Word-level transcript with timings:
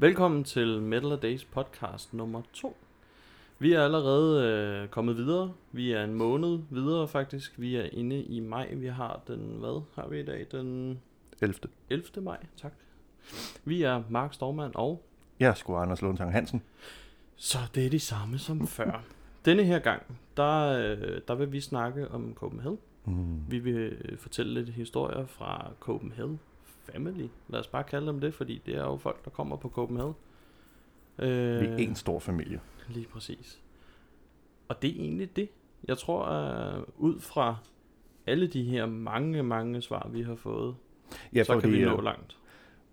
Velkommen 0.00 0.44
til 0.44 0.82
Metal 0.82 1.18
Days 1.22 1.44
podcast 1.44 2.14
nummer 2.14 2.42
2. 2.52 2.76
Vi 3.58 3.72
er 3.72 3.84
allerede 3.84 4.44
øh, 4.44 4.88
kommet 4.88 5.16
videre. 5.16 5.52
Vi 5.72 5.92
er 5.92 6.04
en 6.04 6.14
måned 6.14 6.58
videre 6.70 7.08
faktisk. 7.08 7.52
Vi 7.56 7.76
er 7.76 7.88
inde 7.92 8.22
i 8.22 8.40
maj. 8.40 8.74
Vi 8.74 8.86
har 8.86 9.20
den, 9.26 9.56
hvad 9.58 9.82
har 9.94 10.08
vi 10.08 10.20
i 10.20 10.24
dag? 10.24 10.46
Den 10.52 11.00
11. 11.40 11.58
11. 11.90 12.04
maj, 12.20 12.46
tak. 12.56 12.72
Vi 13.64 13.82
er 13.82 14.02
Mark 14.08 14.34
Stormand 14.34 14.72
og... 14.74 15.02
Jeg 15.40 15.48
er 15.48 15.74
Anders 15.74 16.02
Lundtang 16.02 16.32
Hansen. 16.32 16.62
Så 17.36 17.58
det 17.74 17.86
er 17.86 17.90
de 17.90 18.00
samme 18.00 18.38
som 18.38 18.66
før. 18.66 19.04
Denne 19.44 19.64
her 19.64 19.78
gang, 19.78 20.02
der, 20.36 20.78
øh, 20.78 21.20
der 21.28 21.34
vil 21.34 21.52
vi 21.52 21.60
snakke 21.60 22.10
om 22.10 22.34
Copenhagen. 22.34 22.78
Mm. 23.04 23.50
Vi 23.50 23.58
vil 23.58 24.16
fortælle 24.18 24.54
lidt 24.54 24.68
historier 24.68 25.26
fra 25.26 25.70
Copenhagen 25.80 26.40
Family. 26.92 27.26
Lad 27.48 27.60
os 27.60 27.66
bare 27.66 27.84
kalde 27.84 28.06
dem 28.06 28.20
det, 28.20 28.34
fordi 28.34 28.62
det 28.66 28.74
er 28.74 28.82
jo 28.84 28.96
folk, 28.96 29.24
der 29.24 29.30
kommer 29.30 29.56
på 29.56 29.68
Copenhagen. 29.68 30.14
Øh, 31.18 31.60
Vi 31.60 31.66
er 31.66 31.76
en 31.76 31.94
stor 31.94 32.18
familie. 32.18 32.60
Lige 32.88 33.06
præcis. 33.06 33.60
Og 34.68 34.82
det 34.82 34.90
er 34.90 34.94
egentlig 34.94 35.36
det. 35.36 35.48
Jeg 35.88 35.98
tror, 35.98 36.24
at 36.24 36.84
ud 36.98 37.20
fra 37.20 37.56
alle 38.26 38.46
de 38.46 38.62
her 38.62 38.86
mange, 38.86 39.42
mange 39.42 39.82
svar, 39.82 40.08
vi 40.12 40.22
har 40.22 40.34
fået, 40.34 40.74
Ja, 41.34 41.44
så 41.44 41.60
kan 41.60 41.72
vi 41.72 41.84
nå 41.84 41.96
øh, 41.98 42.04
langt. 42.04 42.36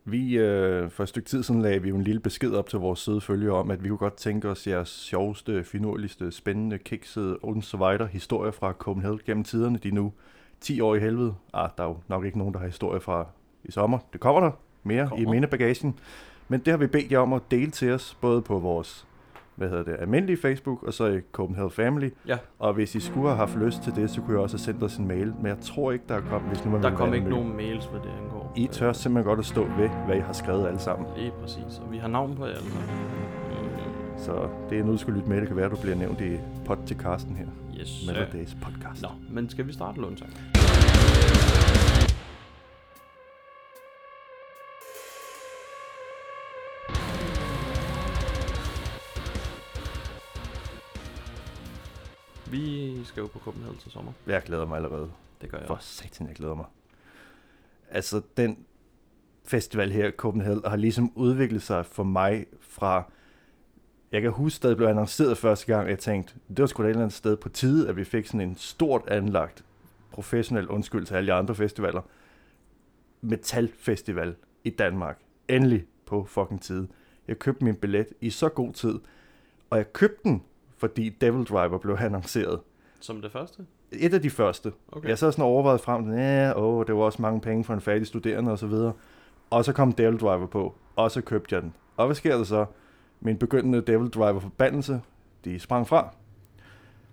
vi 0.05 0.37
øh, 0.37 0.89
for 0.89 1.03
et 1.03 1.09
stykke 1.09 1.29
tid 1.29 1.43
siden 1.43 1.61
lagde 1.61 1.81
vi 1.81 1.89
jo 1.89 1.95
en 1.95 2.03
lille 2.03 2.19
besked 2.21 2.51
op 2.53 2.69
til 2.69 2.79
vores 2.79 2.99
søde 2.99 3.21
følgere 3.21 3.55
om, 3.55 3.71
at 3.71 3.83
vi 3.83 3.89
kunne 3.89 3.97
godt 3.97 4.15
tænke 4.15 4.49
os 4.49 4.67
jeres 4.67 4.89
sjoveste, 4.89 5.63
finurligste, 5.63 6.31
spændende, 6.31 6.77
kiksede 6.77 7.37
og 7.37 7.63
så 7.63 7.77
videre 7.77 8.07
historier 8.07 8.51
fra 8.51 8.71
Copenhagen 8.73 9.19
gennem 9.25 9.43
tiderne. 9.43 9.77
De 9.77 9.91
nu 9.91 10.13
10 10.61 10.81
år 10.81 10.95
i 10.95 10.99
helvede. 10.99 11.35
Ah, 11.53 11.69
der 11.77 11.83
er 11.83 11.87
jo 11.87 11.97
nok 12.07 12.25
ikke 12.25 12.37
nogen, 12.37 12.53
der 12.53 12.59
har 12.59 12.65
historie 12.67 12.99
fra 13.01 13.27
i 13.63 13.71
sommer. 13.71 13.97
Det 14.13 14.19
kommer 14.21 14.41
der 14.41 14.51
mere 14.83 15.07
Kommer. 15.07 15.25
i 15.27 15.29
mindebagagen. 15.29 15.99
Men 16.47 16.59
det 16.59 16.67
har 16.71 16.77
vi 16.77 16.87
bedt 16.87 17.11
jer 17.11 17.19
om 17.19 17.33
at 17.33 17.41
dele 17.51 17.71
til 17.71 17.91
os, 17.91 18.17
både 18.21 18.41
på 18.41 18.59
vores 18.59 19.07
hvad 19.55 19.69
hedder 19.69 19.83
det, 19.83 19.95
almindelige 19.99 20.37
Facebook, 20.37 20.83
og 20.83 20.93
så 20.93 21.05
i 21.07 21.19
Copenhagen 21.31 21.71
Family. 21.71 22.09
Ja. 22.27 22.37
Og 22.59 22.73
hvis 22.73 22.95
I 22.95 22.99
skulle 22.99 23.27
have 23.27 23.37
haft 23.37 23.55
lyst 23.55 23.81
til 23.83 23.95
det, 23.95 24.09
så 24.09 24.21
kunne 24.21 24.33
jeg 24.33 24.41
også 24.41 24.57
have 24.57 24.63
sendt 24.63 24.83
os 24.83 24.97
en 24.97 25.07
mail. 25.07 25.33
Men 25.37 25.45
jeg 25.47 25.57
tror 25.61 25.91
ikke, 25.91 26.05
der 26.09 26.15
er 26.15 26.21
kommet, 26.21 26.49
hvis 26.51 26.65
nu 26.65 26.71
man 26.71 26.83
Der 26.83 26.95
kom 26.95 27.13
ikke 27.13 27.29
nogen 27.29 27.55
mails, 27.57 27.85
hvad 27.85 27.99
det 27.99 28.09
angår. 28.23 28.53
I 28.55 28.67
tør 28.71 28.93
simpelthen 28.93 29.27
godt 29.29 29.39
at 29.39 29.45
stå 29.45 29.63
ved, 29.63 29.89
hvad 30.05 30.15
I 30.15 30.19
har 30.19 30.33
skrevet 30.33 30.67
alle 30.67 30.79
sammen. 30.79 31.07
Lige 31.17 31.31
præcis. 31.41 31.81
Og 31.85 31.91
vi 31.91 31.97
har 31.97 32.07
navn 32.07 32.35
på 32.35 32.45
jer 32.45 32.51
alle 32.53 32.69
sammen. 32.69 32.89
Mm, 32.89 34.17
Så 34.17 34.49
det 34.69 34.77
er 34.79 34.83
noget, 34.83 34.93
du 34.93 35.01
skal 35.01 35.13
lytte 35.13 35.29
med. 35.29 35.39
Det 35.39 35.47
kan 35.47 35.57
være, 35.57 35.65
at 35.65 35.71
du 35.71 35.77
bliver 35.77 35.95
nævnt 35.95 36.21
i 36.21 36.37
podcasten 36.65 37.35
her. 37.35 37.45
Yes, 37.79 38.03
Metal. 38.07 38.27
Days 38.33 38.57
podcast. 38.61 39.01
Nå, 39.01 39.09
men 39.29 39.49
skal 39.49 39.67
vi 39.67 39.73
starte, 39.73 40.01
Lundtang? 40.01 40.33
Vi 52.51 53.03
skal 53.03 53.21
jo 53.21 53.27
på 53.27 53.39
Copenhagen 53.39 53.77
til 53.77 53.91
sommer. 53.91 54.11
Jeg 54.27 54.41
glæder 54.41 54.65
mig 54.65 54.75
allerede. 54.75 55.11
Det 55.41 55.51
gør 55.51 55.57
jeg 55.57 55.67
For 55.67 55.77
satan, 55.81 56.27
jeg 56.27 56.35
glæder 56.35 56.55
mig. 56.55 56.65
Altså, 57.89 58.21
den 58.37 58.65
festival 59.45 59.91
her, 59.91 60.11
Copenhagen, 60.11 60.61
har 60.65 60.75
ligesom 60.75 61.11
udviklet 61.15 61.61
sig 61.61 61.85
for 61.85 62.03
mig 62.03 62.45
fra... 62.61 63.11
Jeg 64.11 64.21
kan 64.21 64.31
huske, 64.31 64.63
da 64.63 64.69
det 64.69 64.77
blev 64.77 64.87
annonceret 64.87 65.37
første 65.37 65.65
gang, 65.65 65.89
jeg 65.89 65.99
tænkte, 65.99 66.33
det 66.49 66.59
var 66.59 66.65
sgu 66.65 66.83
da 66.83 66.87
et 66.87 66.89
eller 66.89 67.01
andet 67.01 67.17
sted 67.17 67.37
på 67.37 67.49
tide, 67.49 67.89
at 67.89 67.95
vi 67.95 68.03
fik 68.03 68.27
sådan 68.27 68.41
en 68.41 68.55
stort 68.55 69.01
anlagt 69.07 69.63
professionel 70.11 70.69
undskyld 70.69 71.05
til 71.05 71.15
alle 71.15 71.27
de 71.27 71.33
andre 71.33 71.55
festivaler. 71.55 72.01
Metalfestival 73.21 74.35
i 74.63 74.69
Danmark. 74.69 75.19
Endelig 75.47 75.85
på 76.05 76.25
fucking 76.25 76.61
tid. 76.61 76.87
Jeg 77.27 77.39
købte 77.39 77.63
min 77.63 77.75
billet 77.75 78.07
i 78.21 78.29
så 78.29 78.49
god 78.49 78.73
tid, 78.73 78.99
og 79.69 79.77
jeg 79.77 79.93
købte 79.93 80.19
den, 80.23 80.43
fordi 80.77 81.09
Devil 81.09 81.45
Driver 81.45 81.77
blev 81.77 81.97
annonceret. 82.05 82.59
Som 82.99 83.21
det 83.21 83.31
første? 83.31 83.65
Et 83.91 84.13
af 84.13 84.21
de 84.21 84.29
første. 84.29 84.71
Okay. 84.91 85.09
Jeg 85.09 85.17
så 85.17 85.31
sådan 85.31 85.45
overvejet 85.45 85.81
frem, 85.81 86.13
ja, 86.13 86.59
åh, 86.59 86.85
det 86.87 86.95
var 86.95 87.01
også 87.01 87.21
mange 87.21 87.41
penge 87.41 87.63
for 87.63 87.73
en 87.73 87.81
færdig 87.81 88.07
studerende 88.07 88.51
og 88.51 88.59
så 88.59 88.67
videre. 88.67 88.93
Og 89.49 89.65
så 89.65 89.73
kom 89.73 89.91
Devil 89.91 90.19
Driver 90.19 90.47
på, 90.47 90.75
og 90.95 91.11
så 91.11 91.21
købte 91.21 91.55
jeg 91.55 91.61
den. 91.61 91.73
Og 91.97 92.05
hvad 92.05 92.15
sker 92.15 92.37
der 92.37 92.43
så? 92.43 92.65
Min 93.19 93.37
begyndende 93.37 93.81
Devil 93.81 94.09
Driver 94.09 94.39
forbandelse, 94.39 95.01
de 95.45 95.59
sprang 95.59 95.87
fra. 95.87 96.13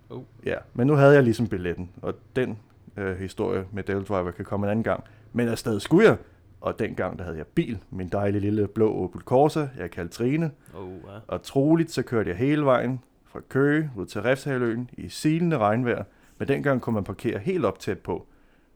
Oh. 0.09 0.21
Ja, 0.45 0.55
men 0.73 0.87
nu 0.87 0.93
havde 0.93 1.13
jeg 1.13 1.23
ligesom 1.23 1.47
billetten, 1.47 1.89
og 2.01 2.13
den 2.35 2.57
øh, 2.97 3.17
historie 3.17 3.65
med 3.71 3.83
Devil 3.83 4.03
Driver 4.03 4.31
kan 4.31 4.45
komme 4.45 4.65
en 4.65 4.71
anden 4.71 4.83
gang. 4.83 5.03
Men 5.33 5.47
afsted 5.47 5.79
skulle 5.79 6.07
jeg, 6.07 6.17
og 6.61 6.79
dengang 6.79 7.17
der 7.17 7.23
havde 7.23 7.37
jeg 7.37 7.47
bil, 7.47 7.79
min 7.89 8.09
dejlige 8.09 8.41
lille 8.41 8.67
blå 8.67 9.03
Opel 9.03 9.21
Corsa, 9.21 9.67
jeg 9.77 9.91
kaldte 9.91 10.13
Trine. 10.15 10.51
Oh, 10.77 10.89
ja. 10.89 11.19
Og 11.27 11.41
troligt 11.41 11.91
så 11.91 12.03
kørte 12.03 12.29
jeg 12.29 12.37
hele 12.37 12.65
vejen 12.65 12.99
fra 13.35 13.41
Køge 13.49 13.91
ud 13.95 14.05
til 14.05 14.21
Refshaløen 14.21 14.89
i 14.97 15.09
silende 15.09 15.57
regnvejr. 15.57 16.03
Men 16.37 16.47
dengang 16.47 16.81
kunne 16.81 16.93
man 16.93 17.03
parkere 17.03 17.39
helt 17.39 17.65
op 17.65 17.79
tæt 17.79 17.99
på. 17.99 18.25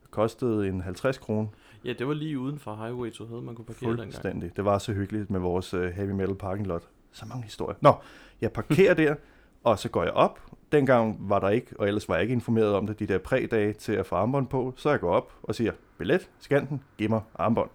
Det 0.02 0.12
kostede 0.12 0.68
en 0.68 0.82
50 0.82 1.18
kroner. 1.18 1.48
ja, 1.86 1.94
det 1.94 2.08
var 2.08 2.14
lige 2.14 2.40
uden 2.40 2.60
for 2.60 2.76
Highway 2.76 3.12
to 3.12 3.26
Hell, 3.26 3.42
man 3.42 3.56
kunne 3.56 3.66
parkere 3.66 3.90
dengang. 3.90 4.14
Fuldstændig. 4.14 4.56
Det 4.56 4.66
var 4.66 4.78
så 4.78 4.94
hyggeligt 4.94 5.30
med 5.30 5.40
vores 5.40 5.74
uh, 5.74 5.84
heavy 5.84 6.10
metal 6.10 6.36
parking 6.36 6.68
lot. 6.68 6.84
Så 7.12 7.26
mange 7.26 7.44
historier. 7.44 7.78
Nå, 7.82 7.94
jeg 8.42 8.52
parkerer 8.52 8.94
der, 8.94 9.16
og 9.64 9.80
så 9.80 9.90
går 9.90 10.04
jeg 10.04 10.12
op. 10.12 10.40
Dengang 10.72 11.30
var 11.30 11.40
der 11.40 11.50
ikke, 11.50 11.80
og 11.80 11.88
ellers 11.88 12.10
var 12.10 12.16
jeg 12.16 12.22
ikke 12.22 12.34
informeret 12.34 12.74
om 12.74 12.88
det, 12.88 13.00
de 13.00 13.06
der 13.06 13.18
prædage 13.18 13.74
til 13.74 13.94
at 13.94 14.06
få 14.06 14.16
armbånd 14.16 14.48
på. 14.48 14.74
Så 14.78 14.90
jeg 14.90 15.00
går 15.00 15.12
op 15.12 15.34
og 15.44 15.56
siger, 15.56 15.72
billet, 15.98 16.30
scan 16.40 16.68
den, 16.70 16.84
giv 16.98 17.10
mig 17.10 17.22
armbånd. 17.36 17.70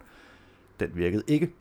Den 0.79 0.91
virkede 0.93 1.23
ikke. 1.27 1.51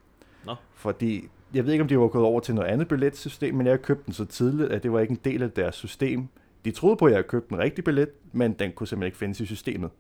Nå. 0.46 0.54
Fordi, 0.74 1.28
jeg 1.54 1.64
ved 1.66 1.72
ikke, 1.72 1.82
om 1.82 1.88
de 1.88 1.98
var 1.98 2.08
gået 2.08 2.24
over 2.24 2.40
til 2.40 2.54
noget 2.54 2.68
andet 2.68 2.88
billetsystem, 2.88 3.54
men 3.54 3.66
jeg 3.66 3.82
købte 3.82 4.02
den 4.06 4.14
så 4.14 4.24
tidligt, 4.24 4.72
at 4.72 4.82
det 4.82 4.92
var 4.92 5.00
ikke 5.00 5.10
en 5.10 5.20
del 5.24 5.42
af 5.42 5.50
deres 5.50 5.74
system. 5.74 6.28
De 6.64 6.70
troede 6.70 6.96
på, 6.96 7.04
at 7.06 7.10
jeg 7.10 7.16
havde 7.16 7.28
købt 7.28 7.50
en 7.50 7.58
rigtig 7.58 7.84
billet, 7.84 8.08
men 8.32 8.52
den 8.52 8.72
kunne 8.72 8.86
simpelthen 8.86 9.06
ikke 9.06 9.18
findes 9.18 9.40
i 9.40 9.46
systemet. 9.46 9.90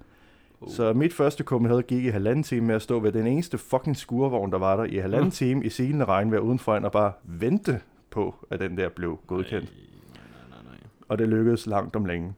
Oh. 0.60 0.68
Så 0.72 0.92
mit 0.92 1.12
første 1.14 1.44
Copenhagen 1.44 1.84
gik 1.88 2.04
i 2.04 2.08
halvanden 2.08 2.42
time 2.42 2.66
med 2.66 2.74
at 2.74 2.82
stå 2.82 2.98
ved 3.00 3.12
den 3.12 3.26
eneste 3.26 3.58
fucking 3.58 3.96
skurvogn, 3.96 4.52
der 4.52 4.58
var 4.58 4.76
der 4.76 4.84
i 4.84 4.96
halvanden 4.96 5.26
Mm. 5.26 5.30
time 5.30 5.64
i 5.64 5.68
silende 5.68 6.04
regnvejr 6.04 6.40
udenfor 6.40 6.74
og 6.74 6.92
bare 6.92 7.12
vente 7.24 7.80
på, 8.10 8.34
at 8.50 8.60
den 8.60 8.76
der 8.76 8.88
blev 8.88 9.18
godkendt. 9.26 9.72
Nej, 9.72 10.22
nej, 10.40 10.62
nej, 10.64 10.72
nej. 10.72 10.78
Og 11.08 11.18
det 11.18 11.28
lykkedes 11.28 11.66
langt 11.66 11.96
om 11.96 12.04
længe. 12.04 12.34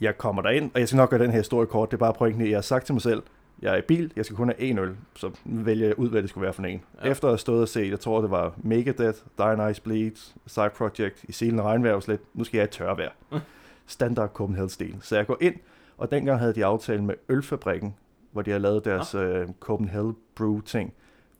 Jeg 0.00 0.18
kommer 0.18 0.42
derind, 0.42 0.70
og 0.74 0.80
jeg 0.80 0.88
skal 0.88 0.96
nok 0.96 1.10
gøre 1.10 1.22
den 1.22 1.30
her 1.30 1.38
historie 1.38 1.66
kort. 1.66 1.90
Det 1.90 1.96
er 1.96 1.98
bare 1.98 2.14
pointen 2.14 2.46
jeg 2.46 2.56
har 2.56 2.62
sagt 2.62 2.86
til 2.86 2.92
mig 2.94 3.02
selv, 3.02 3.22
jeg 3.62 3.72
er 3.72 3.76
i 3.76 3.82
bil, 3.82 4.12
jeg 4.16 4.24
skal 4.24 4.36
kun 4.36 4.48
have 4.48 4.60
en 4.60 4.78
øl, 4.78 4.96
så 5.16 5.30
vælger 5.44 5.86
jeg 5.86 5.98
ud, 5.98 6.08
hvad 6.10 6.22
det 6.22 6.30
skulle 6.30 6.42
være 6.42 6.52
for 6.52 6.62
en. 6.62 6.82
Ja. 7.00 7.06
Ja. 7.06 7.10
Efter 7.10 7.28
at 7.28 7.32
have 7.32 7.38
stået 7.38 7.62
og 7.62 7.68
set, 7.68 7.90
jeg 7.90 8.00
tror 8.00 8.20
det 8.20 8.30
var 8.30 8.54
Megadeth, 8.56 9.18
Dionyse 9.38 9.82
Bleeds, 9.82 10.34
Side 10.46 10.70
Project, 10.76 11.24
i 11.24 11.32
silende 11.32 11.62
regnvejr, 11.62 12.00
slet, 12.00 12.20
nu 12.34 12.44
skal 12.44 12.58
jeg 12.58 12.68
i 12.68 12.70
tørvejr. 12.70 13.10
Standard 13.86 14.30
Copenhagen-stil. 14.30 14.96
Så 15.00 15.16
jeg 15.16 15.26
går 15.26 15.36
ind, 15.40 15.54
og 15.98 16.10
dengang 16.10 16.38
havde 16.38 16.54
de 16.54 16.64
aftalt 16.64 17.04
med 17.04 17.14
Ølfabrikken, 17.28 17.94
hvor 18.32 18.42
de 18.42 18.50
havde 18.50 18.62
lavet 18.62 18.84
deres 18.84 19.14
øh, 19.14 19.48
Copenhagen 19.60 20.16
Brew-ting 20.34 20.92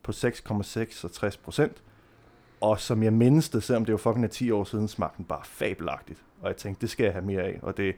på 0.03 0.11
6,66 0.11 1.37
procent. 1.43 1.83
Og 2.61 2.79
som 2.79 3.03
jeg 3.03 3.13
mindes 3.13 3.49
det, 3.49 3.63
selvom 3.63 3.85
det 3.85 3.91
var 3.91 3.97
fucking 3.97 4.23
af 4.23 4.29
10 4.29 4.51
år 4.51 4.63
siden, 4.63 4.87
smagte 4.87 5.17
den 5.17 5.25
bare 5.25 5.41
fabelagtigt. 5.43 6.19
Og 6.41 6.47
jeg 6.47 6.57
tænkte, 6.57 6.81
det 6.81 6.89
skal 6.89 7.03
jeg 7.03 7.13
have 7.13 7.25
mere 7.25 7.41
af. 7.41 7.59
Og 7.61 7.77
det, 7.77 7.95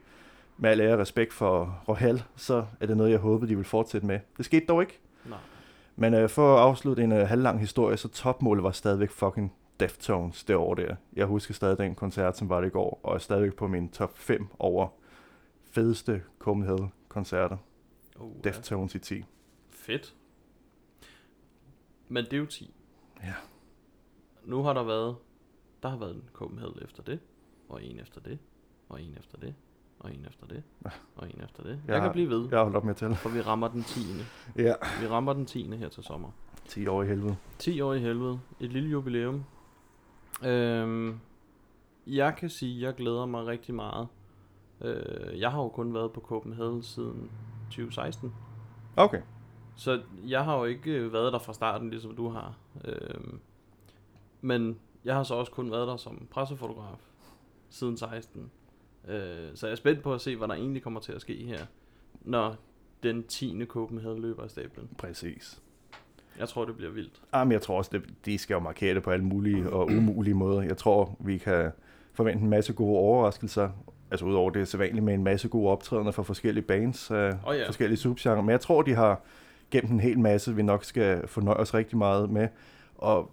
med 0.58 0.70
al 0.70 0.80
ære 0.80 0.98
respekt 0.98 1.34
for 1.34 1.84
Royal, 1.88 2.24
så 2.36 2.66
er 2.80 2.86
det 2.86 2.98
noget, 2.98 3.12
jeg 3.12 3.20
håbede, 3.20 3.50
de 3.50 3.56
ville 3.56 3.70
fortsætte 3.70 4.08
med. 4.08 4.20
Det 4.38 4.46
skete 4.46 4.66
dog 4.66 4.82
ikke. 4.82 5.00
Nej. 5.26 5.40
Men 5.96 6.14
øh, 6.14 6.30
for 6.30 6.56
at 6.56 6.62
afslutte 6.62 7.04
en 7.04 7.12
øh, 7.12 7.28
halvlang 7.28 7.60
historie, 7.60 7.98
så 7.98 8.08
topmålet 8.08 8.64
var 8.64 8.72
stadigvæk 8.72 9.12
fucking 9.12 9.54
Deftones 9.80 10.44
det 10.44 10.56
år 10.56 10.74
der. 10.74 10.96
Jeg 11.14 11.26
husker 11.26 11.54
stadig 11.54 11.78
den 11.78 11.96
koncert, 11.96 12.38
som 12.38 12.50
var 12.50 12.62
det 12.62 12.68
i 12.68 12.70
går, 12.72 13.00
og 13.04 13.16
er 13.16 13.18
stadigvæk 13.18 13.54
på 13.54 13.68
min 13.68 13.90
top 13.90 14.18
5 14.18 14.48
over 14.60 14.88
fedeste 15.72 16.24
Copenhagen-koncerter. 16.40 17.58
Oh, 18.20 18.32
ja. 18.36 18.50
Deftones 18.50 18.96
i 18.96 19.00
10. 19.00 19.24
Fedt. 19.70 20.16
Men 22.08 22.26
det 22.26 22.34
er 22.34 22.38
jo 22.38 22.46
10. 22.46 22.74
Ja. 23.24 23.34
Nu 24.44 24.64
har 24.64 24.74
der 24.74 24.84
været, 24.84 25.16
der 25.84 25.90
har 25.90 25.97
været 25.97 26.16
en 26.16 26.24
Copenhagen 26.34 26.84
efter 26.84 27.03
det, 27.03 27.20
og 27.70 27.84
en 27.84 28.00
efter 28.00 28.22
det, 28.22 28.40
og 28.90 29.02
en 29.02 29.18
efter 29.20 29.38
det, 29.38 29.56
og 30.05 30.13
en 30.13 30.25
efter 30.29 30.46
det, 30.47 30.63
og 31.16 31.28
en 31.29 31.41
efter 31.43 31.63
det. 31.63 31.69
Jeg, 31.69 31.79
jeg 31.87 31.96
har- 31.96 32.07
kan 32.07 32.13
blive 32.13 32.29
ved, 32.29 32.47
Jeg 32.49 32.57
har 32.57 32.63
holdt 32.63 32.78
op 32.78 32.84
med 32.84 32.91
at 32.91 32.97
tælle. 32.97 33.16
for 33.16 33.29
vi 33.29 33.41
rammer 33.41 33.67
den 33.67 33.84
10. 33.84 33.99
Ja. 34.55 34.73
Vi 35.02 35.07
rammer 35.07 35.34
den 35.34 35.46
10. 35.46 35.75
her 35.78 35.90
til 35.90 36.03
sommer. 36.03 36.29
10 36.67 36.87
år 36.87 37.03
i 37.03 37.07
helvede. 37.07 37.35
10 37.59 37.81
år 37.81 37.93
i 37.93 37.99
helvede. 37.99 38.40
Et 38.59 38.72
lille 38.73 38.90
jubilæum. 38.90 39.43
Øhm, 40.46 41.19
jeg 42.07 42.35
kan 42.35 42.49
sige, 42.49 42.75
at 42.78 42.81
jeg 42.87 42.96
glæder 42.96 43.25
mig 43.25 43.46
rigtig 43.47 43.75
meget. 43.75 44.07
Øh, 44.81 45.40
jeg 45.40 45.52
har 45.52 45.61
jo 45.61 45.69
kun 45.69 45.93
været 45.93 46.11
på 46.11 46.19
Copenhagen 46.22 46.84
siden 46.84 47.31
2016. 47.69 48.34
Okay. 48.97 49.22
Så 49.75 50.02
jeg 50.28 50.43
har 50.46 50.57
jo 50.57 50.63
ikke 50.66 50.91
øh, 50.91 51.13
været 51.13 51.34
der 51.34 51.40
fra 51.40 51.53
starten, 51.53 51.90
ligesom 51.90 52.16
du 52.16 52.29
har. 52.29 52.53
Øhm, 52.85 53.40
men 54.41 54.79
jeg 55.05 55.16
har 55.16 55.23
så 55.23 55.34
også 55.35 55.52
kun 55.52 55.72
været 55.72 55.87
der 55.87 55.97
som 55.97 56.28
pressefotograf 56.31 56.97
siden 57.69 57.97
16. 57.97 58.52
Øh, 59.07 59.49
så 59.55 59.67
jeg 59.67 59.72
er 59.72 59.75
spændt 59.75 60.03
på 60.03 60.13
at 60.13 60.22
se, 60.22 60.35
hvad 60.35 60.47
der 60.47 60.53
egentlig 60.53 60.84
kommer 60.84 60.99
til 60.99 61.11
at 61.11 61.22
ske 61.22 61.34
her, 61.34 61.59
når 62.22 62.55
den 63.03 63.23
10. 63.23 63.66
Copenhagen 63.66 64.22
løber 64.22 64.43
af 64.43 64.49
stablen. 64.49 64.90
Præcis. 64.97 65.61
Jeg 66.40 66.49
tror, 66.49 66.66
det 66.66 66.75
bliver 66.75 66.91
vildt. 66.91 67.22
Jamen, 67.34 67.52
jeg 67.52 67.61
tror 67.61 67.78
også, 67.78 67.90
det, 67.93 68.03
de 68.25 68.37
skal 68.37 68.53
jo 68.53 68.59
markere 68.59 68.96
det 68.96 69.03
på 69.03 69.11
alle 69.11 69.25
mulige 69.25 69.69
og 69.69 69.85
umulige 69.85 70.34
måder. 70.34 70.61
Jeg 70.61 70.78
tror, 70.78 71.17
vi 71.19 71.37
kan 71.37 71.72
forvente 72.13 72.43
en 72.43 72.49
masse 72.49 72.73
gode 72.73 72.99
overraskelser. 72.99 73.69
Altså 74.11 74.25
udover 74.25 74.49
det 74.49 74.61
er 74.61 74.66
sædvanligt 74.66 75.05
med 75.05 75.13
en 75.13 75.23
masse 75.23 75.47
gode 75.47 75.72
optrædener 75.72 76.11
fra 76.11 76.23
forskellige 76.23 76.63
bands, 76.63 77.11
øh, 77.11 77.34
Åh 77.47 77.57
ja. 77.57 77.67
forskellige 77.67 77.97
subgenre. 77.97 78.43
Men 78.43 78.49
jeg 78.49 78.61
tror, 78.61 78.81
de 78.81 78.93
har 78.93 79.22
gemt 79.72 79.90
en 79.90 79.99
hel 79.99 80.19
masse, 80.19 80.55
vi 80.55 80.63
nok 80.63 80.84
skal 80.84 81.28
fornøje 81.28 81.57
os 81.57 81.73
rigtig 81.73 81.97
meget 81.97 82.29
med. 82.29 82.47
Og 82.96 83.31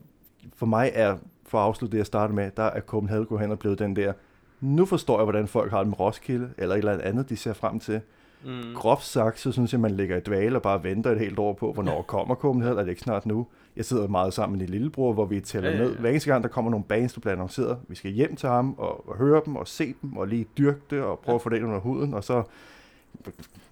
for 0.54 0.66
mig 0.66 0.90
er, 0.94 1.16
for 1.46 1.58
at 1.58 1.64
afslutte 1.64 1.92
det, 1.92 1.98
jeg 1.98 2.06
startede 2.06 2.36
med, 2.36 2.50
der 2.56 2.62
er 2.62 2.80
Copenhagen 2.80 3.26
gå 3.26 3.36
hen 3.36 3.50
og 3.50 3.58
blevet 3.58 3.78
den 3.78 3.96
der, 3.96 4.12
nu 4.62 4.87
forstår 4.87 5.19
jeg, 5.19 5.25
hvordan 5.25 5.49
folk 5.49 5.70
har 5.70 5.79
det 5.79 5.87
med 5.88 6.00
Roskilde, 6.00 6.50
eller 6.59 6.75
et 6.75 6.79
eller 6.79 6.99
andet, 7.03 7.29
de 7.29 7.37
ser 7.37 7.53
frem 7.53 7.81
til. 7.81 8.00
Mm. 8.44 8.75
Groft 8.75 9.05
sagt, 9.06 9.41
så 9.41 9.53
synes 9.53 9.73
jeg, 9.73 9.81
man 9.81 9.91
ligger 9.91 10.17
i 10.17 10.20
dvale 10.20 10.56
og 10.59 10.62
bare 10.62 10.85
venter 10.85 11.11
et 11.11 11.19
helt 11.19 11.38
år 11.38 11.53
på, 11.53 11.73
hvornår 11.73 12.03
kommer 12.03 12.35
Copenhagen, 12.35 12.79
er 12.79 12.82
det 12.82 12.91
ikke 12.91 13.00
snart 13.03 13.26
nu? 13.26 13.47
Jeg 13.76 13.85
sidder 13.85 14.09
meget 14.09 14.35
sammen 14.35 14.59
med 14.59 14.67
din 14.67 14.73
lillebror, 14.75 15.12
hvor 15.12 15.25
vi 15.25 15.41
tæller 15.41 15.70
Ja, 15.70 15.76
ja, 15.76 15.82
ned. 15.82 15.93
ja. 15.94 16.00
Hver 16.00 16.11
eneste 16.11 16.31
gang, 16.31 16.43
der 16.43 16.49
kommer 16.49 16.70
nogle 16.70 16.85
bands, 16.88 17.12
der 17.12 17.20
bliver 17.20 17.32
annonceret, 17.32 17.79
vi 17.88 17.94
skal 17.94 18.11
hjem 18.11 18.37
til 18.37 18.49
ham 18.49 18.75
og, 18.79 19.09
og 19.09 19.17
høre 19.17 19.43
dem 19.47 19.56
og 19.56 19.69
se 19.69 19.94
dem 20.03 20.17
og 20.17 20.26
lige 20.29 20.47
dyrke 20.59 20.81
det 20.91 21.00
og 21.03 21.19
prøve 21.19 21.35
at 21.35 21.43
få 21.43 21.49
det 21.49 21.56
ind 21.56 21.65
under 21.67 21.79
huden, 21.81 22.15
og 22.15 22.25
så... 22.25 22.43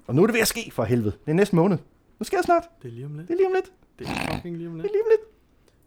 Og 0.06 0.14
nu 0.14 0.22
er 0.22 0.26
det 0.26 0.34
ved 0.34 0.40
at 0.40 0.48
ske 0.48 0.70
for 0.72 0.84
helvede. 0.84 1.12
Det 1.24 1.30
er 1.30 1.34
næste 1.34 1.56
måned. 1.56 1.78
Nu 2.18 2.24
sker 2.24 2.36
det 2.36 2.44
snart. 2.44 2.62
Det 2.82 2.88
er 2.88 2.92
lige 2.92 3.06
om 3.06 3.14
lidt. 3.14 3.28
Det 3.28 3.34
er 3.34 3.36
lige 3.38 3.46
om 3.46 3.52
lidt. 3.54 3.72
Det 3.98 4.06
er 4.06 4.34
fucking 4.34 4.56
lige 4.56 4.68
om 4.68 4.74
Det 4.74 4.82
lidt. 4.82 4.90
er 4.92 4.94
lige 4.94 5.02
om 5.02 5.08
lidt. 5.10 5.20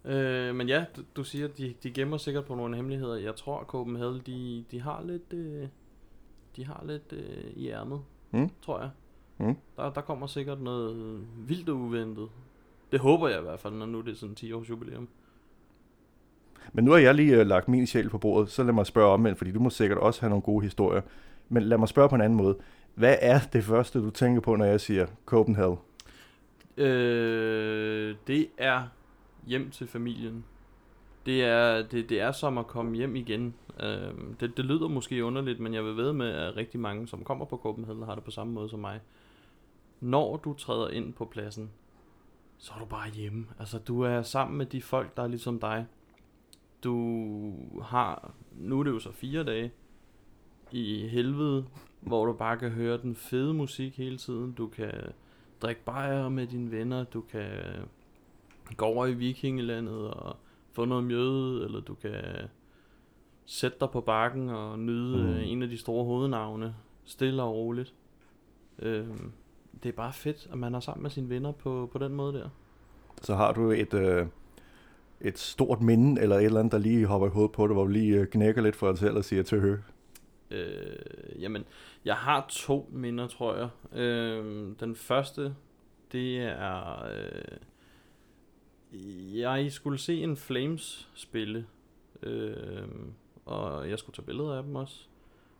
Øh, 0.04 0.54
men 0.54 0.68
ja, 0.68 0.84
du, 0.96 1.02
du 1.16 1.24
siger, 1.24 1.48
at 1.48 1.58
de, 1.58 1.74
de 1.82 1.90
gemmer 1.90 2.16
sikkert 2.16 2.44
på 2.44 2.54
nogle 2.54 2.76
hemmeligheder. 2.76 3.16
Jeg 3.16 3.36
tror, 3.36 3.60
at 3.60 3.66
Copenhagen, 3.66 4.22
de, 4.26 4.64
de 4.70 4.80
har 4.80 5.02
lidt, 5.04 5.32
øh, 5.32 5.68
de 6.56 6.64
har 6.66 6.84
lidt 6.86 7.12
øh, 7.12 7.50
i 7.56 7.68
ærmet, 7.68 8.00
Mm. 8.30 8.50
tror 8.62 8.80
jeg. 8.80 8.90
Mm. 9.38 9.56
Der, 9.76 9.90
der 9.92 10.00
kommer 10.00 10.26
sikkert 10.26 10.60
noget 10.60 11.20
vildt 11.48 11.68
og 11.68 11.76
uventet. 11.76 12.28
Det 12.92 13.00
håber 13.00 13.28
jeg 13.28 13.38
i 13.38 13.42
hvert 13.42 13.60
fald, 13.60 13.74
når 13.74 13.86
nu 13.86 14.00
det 14.00 14.10
er 14.12 14.16
sådan 14.16 14.34
10 14.34 14.52
års 14.52 14.70
jubilæum. 14.70 15.08
Men 16.72 16.84
nu 16.84 16.90
har 16.90 16.98
jeg 16.98 17.14
lige 17.14 17.40
uh, 17.40 17.46
lagt 17.46 17.68
min 17.68 17.86
sjæl 17.86 18.08
på 18.10 18.18
bordet, 18.18 18.50
så 18.50 18.62
lad 18.62 18.72
mig 18.72 18.86
spørge 18.86 19.12
omvendt, 19.12 19.38
fordi 19.38 19.52
du 19.52 19.60
må 19.60 19.70
sikkert 19.70 19.98
også 19.98 20.20
have 20.20 20.28
nogle 20.28 20.42
gode 20.42 20.62
historier. 20.64 21.02
Men 21.48 21.62
lad 21.62 21.78
mig 21.78 21.88
spørge 21.88 22.08
på 22.08 22.14
en 22.14 22.20
anden 22.20 22.36
måde. 22.36 22.56
Hvad 22.94 23.16
er 23.20 23.40
det 23.52 23.64
første, 23.64 23.98
du 23.98 24.10
tænker 24.10 24.40
på, 24.40 24.56
når 24.56 24.64
jeg 24.64 24.80
siger 24.80 25.06
Copenhagen? 25.26 25.78
Øh, 26.76 28.14
det 28.26 28.46
er 28.58 28.82
hjem 29.46 29.70
til 29.70 29.86
familien. 29.86 30.44
Det 31.26 31.44
er, 31.44 31.82
det, 31.82 32.08
det 32.08 32.20
er 32.20 32.32
som 32.32 32.58
at 32.58 32.66
komme 32.66 32.96
hjem 32.96 33.16
igen. 33.16 33.54
Øh, 33.80 34.14
det, 34.40 34.56
det 34.56 34.64
lyder 34.64 34.88
måske 34.88 35.24
underligt, 35.24 35.60
men 35.60 35.74
jeg 35.74 35.84
vil 35.84 35.96
ved 35.96 36.12
med, 36.12 36.28
at 36.28 36.56
rigtig 36.56 36.80
mange, 36.80 37.08
som 37.08 37.24
kommer 37.24 37.44
på 37.44 37.56
Copenhagen, 37.56 38.02
har 38.02 38.14
det 38.14 38.24
på 38.24 38.30
samme 38.30 38.52
måde 38.52 38.68
som 38.68 38.80
mig. 38.80 39.00
Når 40.00 40.36
du 40.36 40.54
træder 40.54 40.88
ind 40.88 41.12
på 41.12 41.24
pladsen, 41.24 41.70
så 42.58 42.72
er 42.74 42.78
du 42.78 42.84
bare 42.84 43.10
hjemme. 43.10 43.46
Altså, 43.58 43.78
du 43.78 44.00
er 44.00 44.22
sammen 44.22 44.58
med 44.58 44.66
de 44.66 44.82
folk, 44.82 45.16
der 45.16 45.22
er 45.22 45.26
ligesom 45.26 45.60
dig. 45.60 45.86
Du 46.84 47.80
har, 47.82 48.32
nu 48.52 48.80
er 48.80 48.84
det 48.84 48.90
jo 48.90 48.98
så 48.98 49.12
fire 49.12 49.44
dage, 49.44 49.72
i 50.72 51.08
helvede, 51.08 51.64
hvor 52.00 52.26
du 52.26 52.32
bare 52.32 52.56
kan 52.56 52.70
høre 52.70 52.98
den 52.98 53.14
fede 53.14 53.54
musik 53.54 53.96
hele 53.96 54.16
tiden. 54.16 54.52
Du 54.52 54.66
kan 54.66 54.92
drikke 55.62 55.84
bajer 55.84 56.28
med 56.28 56.46
dine 56.46 56.70
venner, 56.70 57.04
du 57.04 57.20
kan 57.20 57.50
gå 58.76 58.84
over 58.84 59.06
i 59.06 59.14
vikingelandet 59.14 60.10
og 60.10 60.36
få 60.72 60.84
noget 60.84 61.04
mjøde, 61.04 61.64
eller 61.64 61.80
du 61.80 61.94
kan 61.94 62.14
sætte 63.46 63.76
dig 63.80 63.90
på 63.90 64.00
bakken 64.00 64.48
og 64.48 64.78
nyde 64.78 65.22
Mm. 65.22 65.38
en 65.44 65.62
af 65.62 65.68
de 65.68 65.78
store 65.78 66.04
hovednavne, 66.04 66.74
stille 67.04 67.42
og 67.42 67.54
roligt. 67.54 67.94
Øhm, 68.78 69.32
det 69.82 69.88
er 69.88 69.92
bare 69.92 70.12
fedt, 70.12 70.48
at 70.52 70.58
man 70.58 70.74
er 70.74 70.80
sammen 70.80 71.02
med 71.02 71.10
sine 71.10 71.28
venner 71.28 71.52
på, 71.52 71.88
på 71.92 71.98
den 71.98 72.14
måde 72.14 72.32
der. 72.32 72.48
Så 73.22 73.34
har 73.34 73.52
du 73.52 73.70
et, 73.70 73.94
øh, 73.94 74.26
et 75.20 75.38
stort 75.38 75.80
minde, 75.80 76.22
eller 76.22 76.36
et 76.36 76.44
eller 76.44 76.60
andet, 76.60 76.72
der 76.72 76.78
lige 76.78 77.06
hopper 77.06 77.26
i 77.28 77.30
hovedet 77.30 77.52
på 77.52 77.66
dig, 77.66 77.74
hvor 77.74 77.84
du 77.84 77.90
lige 77.90 78.16
øh, 78.20 78.26
knækker 78.26 78.62
lidt 78.62 78.76
for 78.76 78.88
dig 78.88 78.98
selv 78.98 79.16
og 79.16 79.24
siger 79.24 79.42
til 79.42 79.60
hø. 79.60 79.76
Øh, 80.50 81.42
jamen, 81.42 81.64
jeg 82.04 82.14
har 82.16 82.46
to 82.48 82.90
minder, 82.92 83.26
tror 83.26 83.56
jeg. 83.56 83.98
Øh, 84.00 84.66
den 84.80 84.94
første, 84.94 85.54
det 86.12 86.38
er... 86.40 87.04
Øh, 87.04 87.56
jeg 89.34 89.72
skulle 89.72 89.98
se 89.98 90.22
en 90.22 90.36
Flames 90.36 91.08
spille, 91.14 91.66
øh, 92.22 92.88
og 93.46 93.90
jeg 93.90 93.98
skulle 93.98 94.14
tage 94.14 94.26
billeder 94.26 94.56
af 94.56 94.62
dem 94.62 94.76
også. 94.76 95.00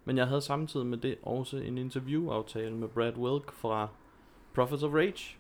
Men 0.05 0.17
jeg 0.17 0.27
havde 0.27 0.41
samtidig 0.41 0.87
med 0.87 0.99
det 0.99 1.19
også 1.23 1.57
en 1.57 1.79
interviewaftale 1.79 2.75
med 2.75 2.89
Brad 2.89 3.17
Wilk 3.17 3.53
fra 3.53 3.89
Prophets 4.55 4.83
of 4.83 4.93
Rage. 4.93 5.37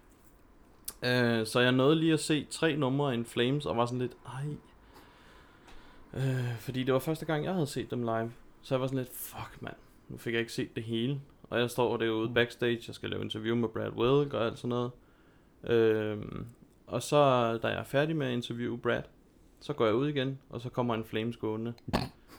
Øh, 1.04 1.46
så 1.46 1.60
jeg 1.60 1.72
nåede 1.72 1.96
lige 1.96 2.12
at 2.12 2.20
se 2.20 2.46
tre 2.50 2.76
numre 2.76 3.10
af 3.10 3.14
en 3.14 3.24
Flames, 3.24 3.66
og 3.66 3.76
var 3.76 3.86
sådan 3.86 3.98
lidt, 3.98 4.16
ej. 4.26 4.44
Øh, 6.14 6.58
fordi 6.58 6.84
det 6.84 6.94
var 6.94 7.00
første 7.00 7.26
gang, 7.26 7.44
jeg 7.44 7.52
havde 7.52 7.66
set 7.66 7.90
dem 7.90 8.02
live. 8.02 8.32
Så 8.62 8.74
jeg 8.74 8.80
var 8.80 8.86
sådan 8.86 8.98
lidt, 8.98 9.16
fuck 9.16 9.62
mand, 9.62 9.76
nu 10.08 10.16
fik 10.16 10.32
jeg 10.32 10.40
ikke 10.40 10.52
set 10.52 10.76
det 10.76 10.84
hele. 10.84 11.20
Og 11.50 11.60
jeg 11.60 11.70
står 11.70 11.96
derude 11.96 12.34
backstage, 12.34 12.80
jeg 12.86 12.94
skal 12.94 13.10
lave 13.10 13.22
interview 13.22 13.56
med 13.56 13.68
Brad 13.68 13.90
Wilk 13.90 14.34
og 14.34 14.46
alt 14.46 14.58
sådan 14.58 14.68
noget. 14.68 14.90
Øh, 15.64 16.18
og 16.86 17.02
så, 17.02 17.16
da 17.62 17.68
jeg 17.68 17.78
er 17.78 17.84
færdig 17.84 18.16
med 18.16 18.26
at 18.26 18.32
interviewe 18.32 18.78
Brad, 18.78 19.02
så 19.60 19.72
går 19.72 19.86
jeg 19.86 19.94
ud 19.94 20.08
igen, 20.08 20.38
og 20.50 20.60
så 20.60 20.68
kommer 20.68 20.94
en 20.94 21.04
Flames 21.04 21.36
gående. 21.36 21.72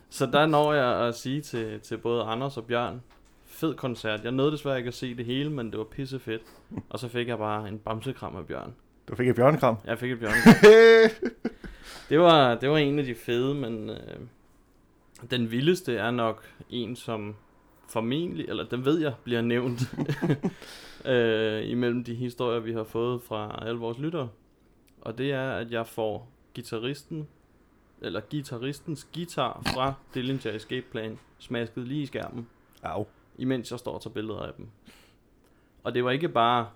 Så 0.10 0.26
der 0.26 0.46
når 0.46 0.74
jeg 0.74 1.08
at 1.08 1.16
sige 1.16 1.42
til, 1.42 1.80
til 1.80 1.98
både 1.98 2.24
Anders 2.24 2.58
og 2.58 2.66
Bjørn, 2.66 3.02
fed 3.46 3.76
koncert. 3.76 4.24
Jeg 4.24 4.32
nåede 4.32 4.52
desværre 4.52 4.78
ikke 4.78 4.88
at 4.88 4.94
se 4.94 5.16
det 5.16 5.26
hele, 5.26 5.50
men 5.50 5.72
det 5.72 5.78
var 5.78 5.84
pisse 5.84 6.20
fedt. 6.20 6.42
Og 6.90 7.00
så 7.00 7.08
fik 7.08 7.28
jeg 7.28 7.38
bare 7.38 7.68
en 7.68 7.80
bamsekram 7.80 8.36
af 8.36 8.46
Bjørn. 8.46 8.74
Du 9.08 9.16
fik 9.16 9.30
et 9.30 9.36
bjørnekram. 9.36 9.76
Jeg 9.86 10.00
fik 10.00 10.12
et 10.12 10.20
Bjørn. 10.20 10.34
Det 12.10 12.20
var, 12.20 12.56
det 12.56 12.70
var 12.70 12.78
en 12.78 13.00
af 13.00 13.06
de 13.06 13.16
fede, 13.16 13.56
men 13.56 13.90
øh, 13.90 13.98
den 15.32 15.52
vildeste 15.52 15.96
er 15.96 16.12
nok 16.12 16.50
en, 16.70 16.96
som 16.96 17.36
formentlig, 17.88 18.46
eller 18.50 18.64
den 18.64 18.86
ved 18.86 19.00
jeg, 19.00 19.14
bliver 19.24 19.42
nævnt 19.42 19.82
øh, 21.12 21.70
imellem 21.70 22.04
de 22.04 22.16
historier, 22.16 22.60
vi 22.60 22.74
har 22.74 22.84
fået 22.84 23.22
fra 23.22 23.60
alle 23.68 23.80
vores 23.80 23.98
lyttere. 23.98 24.30
Og 25.02 25.18
det 25.18 25.32
er, 25.32 25.52
at 25.52 25.72
jeg 25.72 25.88
får 25.88 26.32
gitarristen, 26.54 27.28
eller 28.02 28.20
gitarristens 28.22 29.08
guitar 29.14 29.62
fra 29.66 29.94
Dillinger 30.14 30.52
Escape 30.52 30.86
Plan 30.92 31.20
smasket 31.40 31.88
lige 31.88 32.02
i 32.02 32.06
skærmen, 32.06 32.48
Au. 32.84 33.06
imens 33.38 33.72
jeg 33.72 33.80
står 33.80 33.94
og 33.94 34.02
tager 34.02 34.14
billeder 34.14 34.40
af 34.40 34.54
dem. 34.58 34.68
Og 35.84 35.94
det 35.94 36.04
var 36.04 36.12
ikke 36.12 36.30
bare 36.30 36.68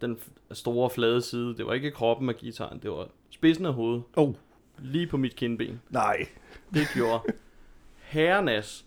den 0.00 0.18
store 0.52 0.90
flade 0.90 1.22
side, 1.22 1.56
det 1.56 1.66
var 1.66 1.72
ikke 1.72 1.90
kroppen 1.90 2.28
af 2.28 2.36
gitaren, 2.36 2.78
det 2.78 2.90
var 2.90 3.08
spidsen 3.30 3.66
af 3.66 3.74
hovedet. 3.74 4.02
Oh. 4.16 4.34
Lige 4.78 5.06
på 5.06 5.16
mit 5.16 5.36
kindben. 5.36 5.80
Nej. 5.90 6.28
Det 6.74 6.86
gjorde 6.94 7.22
herrenas. 8.12 8.85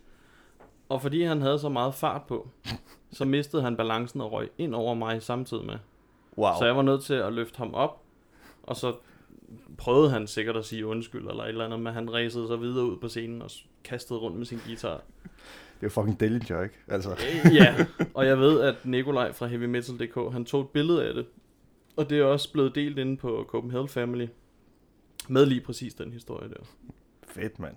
Og 0.89 1.01
fordi 1.01 1.23
han 1.23 1.41
havde 1.41 1.59
så 1.59 1.69
meget 1.69 1.93
fart 1.93 2.21
på, 2.27 2.49
så 3.11 3.25
mistede 3.25 3.61
han 3.61 3.77
balancen 3.77 4.21
og 4.21 4.31
røg 4.31 4.49
ind 4.57 4.75
over 4.75 4.93
mig 4.93 5.23
samtidig 5.23 5.65
med. 5.65 5.77
Wow. 6.37 6.51
Så 6.59 6.65
jeg 6.65 6.75
var 6.75 6.81
nødt 6.81 7.03
til 7.03 7.13
at 7.13 7.33
løfte 7.33 7.57
ham 7.57 7.73
op, 7.73 8.01
og 8.63 8.75
så 8.75 8.95
prøvede 9.77 10.09
han 10.09 10.27
sikkert 10.27 10.57
at 10.57 10.65
sige 10.65 10.85
undskyld 10.85 11.27
eller 11.27 11.43
et 11.43 11.49
eller 11.49 11.65
andet, 11.65 11.79
men 11.79 11.93
han 11.93 12.13
ræsede 12.13 12.47
så 12.47 12.55
videre 12.55 12.85
ud 12.85 12.97
på 12.97 13.07
scenen 13.07 13.41
og 13.41 13.49
kastede 13.83 14.19
rundt 14.19 14.37
med 14.37 14.45
sin 14.45 14.59
guitar. 14.65 15.01
Det 15.81 15.85
er 15.85 15.89
fucking 15.89 16.19
Dillinger, 16.19 16.63
ikke? 16.63 16.75
Altså. 16.87 17.11
Øh, 17.11 17.55
ja, 17.55 17.85
og 18.13 18.25
jeg 18.25 18.39
ved, 18.39 18.61
at 18.61 18.75
Nikolaj 18.85 19.31
fra 19.31 19.47
Heavy 19.47 19.65
Metal.dk, 19.65 20.33
han 20.33 20.45
tog 20.45 20.61
et 20.61 20.69
billede 20.69 21.07
af 21.07 21.13
det, 21.13 21.25
og 21.95 22.09
det 22.09 22.19
er 22.19 22.23
også 22.23 22.51
blevet 22.51 22.75
delt 22.75 22.97
inde 22.97 23.17
på 23.17 23.45
Copenhagen 23.47 23.87
Family, 23.87 24.27
med 25.27 25.45
lige 25.45 25.61
præcis 25.61 25.93
den 25.93 26.13
historie 26.13 26.49
der. 26.49 26.63
Fedt, 27.27 27.59
mand. 27.59 27.75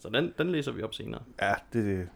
Så 0.00 0.08
den, 0.08 0.32
den 0.38 0.52
læser 0.52 0.72
vi 0.72 0.82
op 0.82 0.94
senere. 0.94 1.20
Ja, 1.42 1.52
det, 1.72 2.08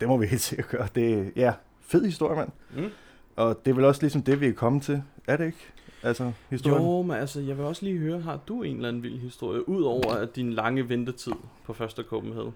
det, 0.00 0.08
må 0.08 0.16
vi 0.16 0.26
helt 0.26 0.40
sikkert 0.40 0.68
gøre. 0.68 0.88
Det, 0.94 1.32
ja, 1.36 1.52
fed 1.80 2.04
historie, 2.04 2.36
mand. 2.36 2.50
Mm. 2.76 2.90
Og 3.36 3.60
det 3.64 3.70
er 3.70 3.74
vel 3.74 3.84
også 3.84 4.02
ligesom 4.02 4.22
det, 4.22 4.40
vi 4.40 4.46
er 4.46 4.52
kommet 4.52 4.82
til. 4.82 5.02
Er 5.26 5.36
det 5.36 5.46
ikke? 5.46 5.58
Altså, 6.02 6.32
historien. 6.50 6.82
Jo, 6.82 7.02
men 7.02 7.16
altså, 7.16 7.40
jeg 7.40 7.56
vil 7.58 7.64
også 7.64 7.84
lige 7.84 7.98
høre, 7.98 8.20
har 8.20 8.40
du 8.48 8.62
en 8.62 8.76
eller 8.76 8.88
anden 8.88 9.02
vild 9.02 9.18
historie, 9.18 9.68
udover 9.68 10.26
din 10.26 10.52
lange 10.52 10.88
ventetid 10.88 11.32
på 11.64 11.72
første 11.72 12.02
Copenhagen? 12.02 12.54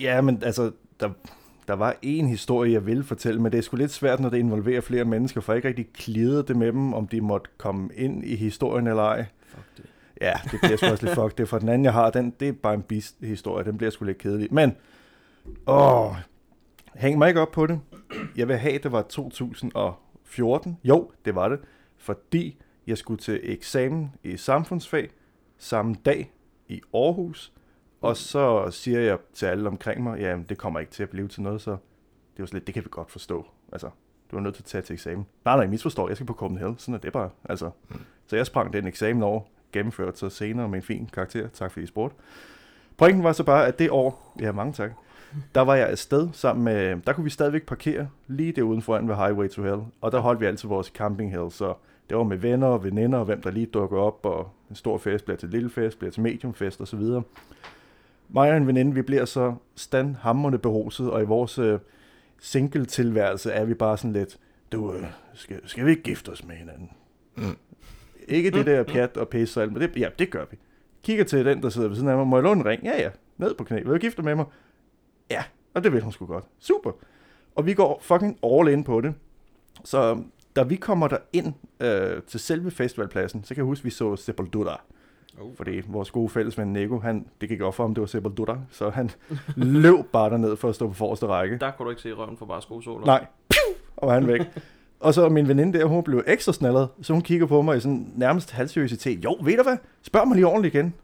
Ja, 0.00 0.20
men 0.20 0.42
altså, 0.42 0.72
der, 1.00 1.10
der 1.68 1.74
var 1.74 1.96
en 2.02 2.28
historie, 2.28 2.72
jeg 2.72 2.86
ville 2.86 3.04
fortælle, 3.04 3.42
men 3.42 3.52
det 3.52 3.58
er 3.58 3.62
sgu 3.62 3.76
lidt 3.76 3.90
svært, 3.90 4.20
når 4.20 4.28
det 4.28 4.38
involverer 4.38 4.80
flere 4.80 5.04
mennesker, 5.04 5.40
for 5.40 5.52
jeg 5.52 5.58
ikke 5.58 5.68
rigtig 5.68 5.92
klidret 5.92 6.48
det 6.48 6.56
med 6.56 6.66
dem, 6.66 6.94
om 6.94 7.08
de 7.08 7.20
måtte 7.20 7.50
komme 7.56 7.90
ind 7.94 8.24
i 8.24 8.36
historien 8.36 8.86
eller 8.86 9.02
ej. 9.02 9.26
Fuck 9.46 9.76
det. 9.76 9.84
Ja, 10.20 10.32
det 10.50 10.60
bliver 10.62 10.76
sgu 10.76 10.86
også 10.86 11.04
lidt 11.06 11.14
fuck. 11.14 11.38
Det 11.38 11.42
er 11.42 11.46
for 11.46 11.58
den 11.58 11.68
anden, 11.68 11.84
jeg 11.84 11.92
har, 11.92 12.10
den, 12.10 12.30
det 12.40 12.48
er 12.48 12.52
bare 12.52 12.74
en 12.74 12.82
bis 12.82 13.14
historie. 13.20 13.64
Den 13.64 13.76
bliver 13.76 13.90
sgu 13.90 14.04
lidt 14.04 14.18
kedelig. 14.18 14.54
Men, 14.54 14.76
åh, 15.66 16.14
hæng 16.96 17.18
mig 17.18 17.28
ikke 17.28 17.40
op 17.40 17.50
på 17.50 17.66
det. 17.66 17.80
Jeg 18.36 18.48
vil 18.48 18.56
have, 18.56 18.78
det 18.78 18.92
var 18.92 19.02
2014. 19.02 20.78
Jo, 20.84 21.10
det 21.24 21.34
var 21.34 21.48
det. 21.48 21.60
Fordi 21.96 22.58
jeg 22.86 22.98
skulle 22.98 23.18
til 23.22 23.40
eksamen 23.42 24.12
i 24.22 24.36
samfundsfag 24.36 25.10
samme 25.58 25.94
dag 26.04 26.32
i 26.68 26.80
Aarhus. 26.94 27.52
Og 28.00 28.16
så 28.16 28.70
siger 28.70 29.00
jeg 29.00 29.18
til 29.34 29.46
alle 29.46 29.68
omkring 29.68 30.02
mig, 30.02 30.20
ja, 30.20 30.38
det 30.48 30.58
kommer 30.58 30.80
ikke 30.80 30.92
til 30.92 31.02
at 31.02 31.10
blive 31.10 31.28
til 31.28 31.42
noget, 31.42 31.60
så 31.60 31.70
det 31.70 32.38
var 32.42 32.46
slet, 32.46 32.66
det 32.66 32.74
kan 32.74 32.84
vi 32.84 32.88
godt 32.90 33.10
forstå. 33.10 33.46
Altså, 33.72 33.90
du 34.30 34.36
er 34.36 34.40
nødt 34.40 34.54
til 34.54 34.62
at 34.62 34.66
tage 34.66 34.82
til 34.82 34.94
eksamen. 34.94 35.26
Nej, 35.44 35.56
nej, 35.56 35.66
misforstår, 35.66 36.08
jeg 36.08 36.16
skal 36.16 36.26
på 36.26 36.32
Copenhagen, 36.32 36.78
sådan 36.78 36.94
er 36.94 36.98
det 36.98 37.12
bare. 37.12 37.30
Altså, 37.44 37.70
Så 38.26 38.36
jeg 38.36 38.46
sprang 38.46 38.72
den 38.72 38.86
eksamen 38.86 39.22
over, 39.22 39.40
gennemført 39.76 40.18
så 40.18 40.28
senere 40.28 40.68
med 40.68 40.78
en 40.78 40.82
fin 40.82 41.10
karakter. 41.12 41.48
Tak 41.48 41.70
fordi 41.70 41.84
I 41.84 41.86
spurgte. 41.86 42.16
Pointen 42.96 43.24
var 43.24 43.32
så 43.32 43.44
bare, 43.44 43.66
at 43.66 43.78
det 43.78 43.90
år, 43.90 44.34
ja 44.40 44.52
mange 44.52 44.72
tak, 44.72 44.90
der 45.54 45.60
var 45.60 45.74
jeg 45.74 45.88
afsted 45.88 46.28
sammen 46.32 46.64
med, 46.64 46.96
der 47.06 47.12
kunne 47.12 47.24
vi 47.24 47.30
stadigvæk 47.30 47.66
parkere 47.66 48.08
lige 48.26 48.52
der 48.52 48.62
uden 48.62 48.82
foran 48.82 49.08
ved 49.08 49.14
Highway 49.14 49.48
to 49.48 49.62
Hell, 49.62 49.80
og 50.00 50.12
der 50.12 50.18
holdt 50.18 50.40
vi 50.40 50.46
altid 50.46 50.68
vores 50.68 50.86
camping 50.86 51.30
hell, 51.30 51.50
så 51.50 51.74
det 52.08 52.16
var 52.16 52.24
med 52.24 52.36
venner 52.36 52.66
og 52.66 52.84
veninder, 52.84 53.18
og 53.18 53.24
hvem 53.24 53.42
der 53.42 53.50
lige 53.50 53.66
dukker 53.66 53.98
op, 53.98 54.20
og 54.22 54.50
en 54.70 54.76
stor 54.76 54.98
fest 54.98 55.24
bliver 55.24 55.38
til 55.38 55.48
lille 55.48 55.70
fest, 55.70 55.98
bliver 55.98 56.12
til 56.12 56.22
medium 56.22 56.54
fest 56.54 56.80
osv. 56.80 57.00
Mig 58.28 58.50
og 58.50 58.56
en 58.56 58.66
veninde, 58.66 58.94
vi 58.94 59.02
bliver 59.02 59.24
så 59.24 59.54
standhammerne 59.74 60.58
beruset, 60.58 61.10
og 61.10 61.22
i 61.22 61.24
vores 61.24 61.58
øh, 61.58 61.78
single-tilværelse 62.38 63.52
er 63.52 63.64
vi 63.64 63.74
bare 63.74 63.98
sådan 63.98 64.12
lidt, 64.12 64.38
du, 64.72 64.92
øh, 64.92 65.04
skal, 65.34 65.60
skal 65.64 65.84
vi 65.84 65.90
ikke 65.90 66.02
gifte 66.02 66.28
os 66.28 66.44
med 66.44 66.56
hinanden? 66.56 66.90
Mm. 67.36 67.56
Ikke 68.28 68.50
det 68.50 68.66
der 68.66 68.82
pjat 68.82 69.16
og 69.16 69.28
pisse 69.28 69.60
og 69.60 69.62
alt, 69.62 69.72
men 69.72 69.82
det, 69.82 69.96
ja, 69.96 70.08
det 70.18 70.30
gør 70.30 70.44
vi. 70.50 70.56
Kigger 71.02 71.24
til 71.24 71.44
den, 71.44 71.62
der 71.62 71.68
sidder 71.68 71.88
ved 71.88 71.96
siden 71.96 72.08
af 72.08 72.16
mig, 72.16 72.26
må 72.26 72.36
jeg 72.36 72.42
låne 72.42 72.60
en 72.60 72.66
ring? 72.66 72.82
Ja, 72.84 73.02
ja, 73.02 73.10
ned 73.36 73.54
på 73.54 73.64
knæ. 73.64 73.76
Vil 73.76 73.86
du 73.92 73.98
gifte 73.98 74.22
med 74.22 74.34
mig? 74.34 74.44
Ja, 75.30 75.44
og 75.74 75.84
det 75.84 75.92
vil 75.92 76.02
hun 76.02 76.12
sgu 76.12 76.26
godt. 76.26 76.44
Super. 76.58 76.90
Og 77.54 77.66
vi 77.66 77.74
går 77.74 77.98
fucking 78.02 78.38
all 78.44 78.68
in 78.68 78.84
på 78.84 79.00
det. 79.00 79.14
Så 79.84 80.22
da 80.56 80.62
vi 80.62 80.76
kommer 80.76 81.08
der 81.08 81.18
ind 81.32 81.54
øh, 81.80 82.22
til 82.22 82.40
selve 82.40 82.70
festivalpladsen, 82.70 83.44
så 83.44 83.54
kan 83.54 83.56
jeg 83.56 83.64
huske, 83.66 83.80
at 83.80 83.84
vi 83.84 83.90
så 83.90 84.16
Sepultura. 84.16 84.80
Oh. 85.40 85.56
Fordi 85.56 85.82
vores 85.86 86.10
gode 86.10 86.28
fællesven 86.28 86.72
Nico, 86.72 86.98
han, 86.98 87.26
det 87.40 87.48
gik 87.48 87.60
op 87.60 87.74
for 87.74 87.84
ham, 87.84 87.94
det 87.94 88.00
var 88.00 88.06
Sepultura, 88.06 88.58
så 88.70 88.90
han 88.90 89.10
løb 89.56 90.04
bare 90.12 90.30
derned 90.30 90.56
for 90.56 90.68
at 90.68 90.74
stå 90.74 90.88
på 90.88 90.94
forreste 90.94 91.26
række. 91.26 91.58
Der 91.58 91.70
kunne 91.70 91.84
du 91.84 91.90
ikke 91.90 92.02
se 92.02 92.12
røven 92.12 92.36
for 92.36 92.46
bare 92.46 92.62
skosåler. 92.62 93.06
Nej, 93.06 93.26
Piu! 93.48 93.74
og 93.96 94.08
var 94.08 94.14
han 94.14 94.26
væk. 94.26 94.40
Og 95.00 95.14
så 95.14 95.28
min 95.28 95.48
veninde 95.48 95.78
der, 95.78 95.84
hun 95.84 96.02
blev 96.02 96.24
ekstra 96.26 96.52
snallet, 96.52 96.88
så 97.02 97.12
hun 97.12 97.22
kigger 97.22 97.46
på 97.46 97.62
mig 97.62 97.76
i 97.76 97.80
sådan 97.80 98.12
nærmest 98.16 98.50
halvseriøsitet. 98.50 99.24
Jo, 99.24 99.38
ved 99.42 99.56
du 99.56 99.62
hvad? 99.62 99.76
Spørg 100.02 100.28
mig 100.28 100.34
lige 100.34 100.46
ordentligt 100.46 100.74
igen. 100.74 100.94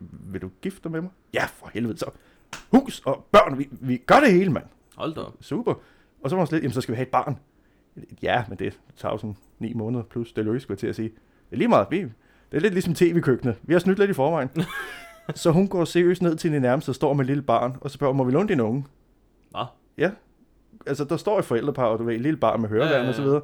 Vil 0.00 0.42
du 0.42 0.50
gifte 0.62 0.80
dig 0.84 0.90
med 0.92 1.00
mig? 1.00 1.10
Ja, 1.34 1.44
for 1.44 1.70
helvede 1.74 1.98
så. 1.98 2.10
Hus 2.70 3.02
og 3.04 3.26
børn, 3.32 3.58
vi, 3.58 3.68
vi 3.70 3.96
gør 3.96 4.20
det 4.20 4.32
hele, 4.32 4.52
mand. 4.52 4.64
Hold 4.96 5.14
da 5.14 5.20
op. 5.20 5.34
Super. 5.40 5.74
Og 6.22 6.30
så 6.30 6.36
var 6.36 6.40
hun 6.40 6.46
slet, 6.46 6.62
jamen 6.62 6.72
så 6.72 6.80
skal 6.80 6.92
vi 6.92 6.96
have 6.96 7.06
et 7.06 7.10
barn. 7.12 7.38
Ja, 8.22 8.44
men 8.48 8.58
det 8.58 8.80
tager 8.96 9.12
jo 9.12 9.18
sådan 9.18 9.36
ni 9.58 9.72
måneder 9.72 10.04
plus, 10.04 10.32
det 10.32 10.44
løs, 10.44 10.62
skulle 10.62 10.74
jeg 10.74 10.78
til 10.78 10.86
at 10.86 10.96
sige. 10.96 11.08
Det 11.08 11.52
er 11.52 11.56
lige 11.56 11.68
meget, 11.68 11.86
vi, 11.90 11.98
det 12.00 12.12
er 12.52 12.60
lidt 12.60 12.74
ligesom 12.74 12.94
tv-køkkenet. 12.94 13.56
Vi 13.62 13.72
har 13.72 13.80
snydt 13.80 13.98
lidt 13.98 14.10
i 14.10 14.14
forvejen. 14.14 14.50
så 15.34 15.50
hun 15.50 15.68
går 15.68 15.84
seriøst 15.84 16.22
ned 16.22 16.36
til 16.36 16.52
den 16.52 16.62
nærmeste 16.62 16.90
og 16.90 16.94
står 16.94 17.12
med 17.12 17.20
et 17.20 17.26
lille 17.26 17.42
barn, 17.42 17.76
og 17.80 17.90
så 17.90 17.94
spørger, 17.94 18.14
må 18.14 18.24
vi 18.24 18.32
låne 18.32 18.48
din 18.48 18.60
unge? 18.60 18.84
Nå. 19.52 19.64
Ja. 19.98 20.10
Altså, 20.86 21.04
der 21.04 21.16
står 21.16 21.38
et 21.38 21.44
forældrepar, 21.44 21.84
og 21.84 21.98
du 21.98 22.04
ved, 22.04 22.14
et 22.14 22.20
lille 22.20 22.36
barn 22.36 22.60
med 22.60 22.68
høreværn 22.68 23.02
Ja, 23.02 23.08
og 23.08 23.14
så 23.14 23.22
videre. 23.22 23.40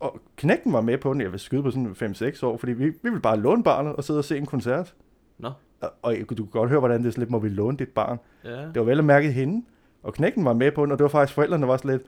Og 0.00 0.20
knægten 0.36 0.72
var 0.72 0.80
med 0.80 0.98
på 0.98 1.12
den, 1.12 1.20
jeg 1.20 1.32
vil 1.32 1.40
skyde 1.40 1.62
på 1.62 1.70
sådan 1.70 1.96
5-6 2.02 2.46
år, 2.46 2.56
fordi 2.56 2.72
vi, 2.72 2.84
vi 2.84 2.94
ville 3.02 3.20
bare 3.20 3.40
låne 3.40 3.62
barnet 3.62 3.96
og 3.96 4.04
sidde 4.04 4.18
og 4.18 4.24
se 4.24 4.36
en 4.38 4.46
koncert. 4.46 4.94
Nå. 5.38 5.50
Og, 5.80 5.90
og 6.02 6.14
du 6.30 6.34
kunne 6.34 6.46
godt 6.46 6.70
høre, 6.70 6.78
hvordan 6.78 7.04
det 7.04 7.16
er 7.16 7.18
lidt, 7.20 7.30
må 7.30 7.38
vi 7.38 7.48
låne 7.48 7.76
dit 7.76 7.88
barn? 7.88 8.18
Ja. 8.44 8.50
Det 8.50 8.74
var 8.76 8.82
vel 8.82 8.98
at 8.98 9.04
mærke 9.04 9.32
hende, 9.32 9.64
og 10.02 10.14
knægten 10.14 10.44
var 10.44 10.52
med 10.52 10.72
på 10.72 10.82
den, 10.84 10.92
og 10.92 10.98
det 10.98 11.02
var 11.02 11.08
faktisk 11.08 11.34
forældrene, 11.34 11.60
der 11.62 11.66
var 11.66 11.76
sådan 11.76 11.90
lidt, 11.90 12.02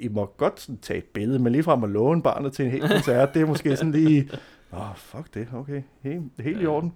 I 0.00 0.08
må 0.08 0.34
godt 0.36 0.60
sådan 0.60 0.78
tage 0.78 0.98
et 0.98 1.04
billede, 1.04 1.38
men 1.38 1.52
lige 1.52 1.62
fra 1.62 1.80
at 1.82 1.90
låne 1.90 2.22
barnet 2.22 2.52
til 2.52 2.64
en 2.64 2.70
hel 2.70 2.88
koncert, 2.88 3.34
det 3.34 3.42
er 3.42 3.46
måske 3.46 3.76
sådan 3.76 3.92
lige, 3.92 4.30
åh, 4.72 4.90
oh, 4.90 4.96
fuck 4.96 5.34
det, 5.34 5.48
okay, 5.54 5.82
helt, 6.02 6.22
helt 6.40 6.58
i 6.58 6.62
Ja. 6.62 6.68
orden. 6.68 6.92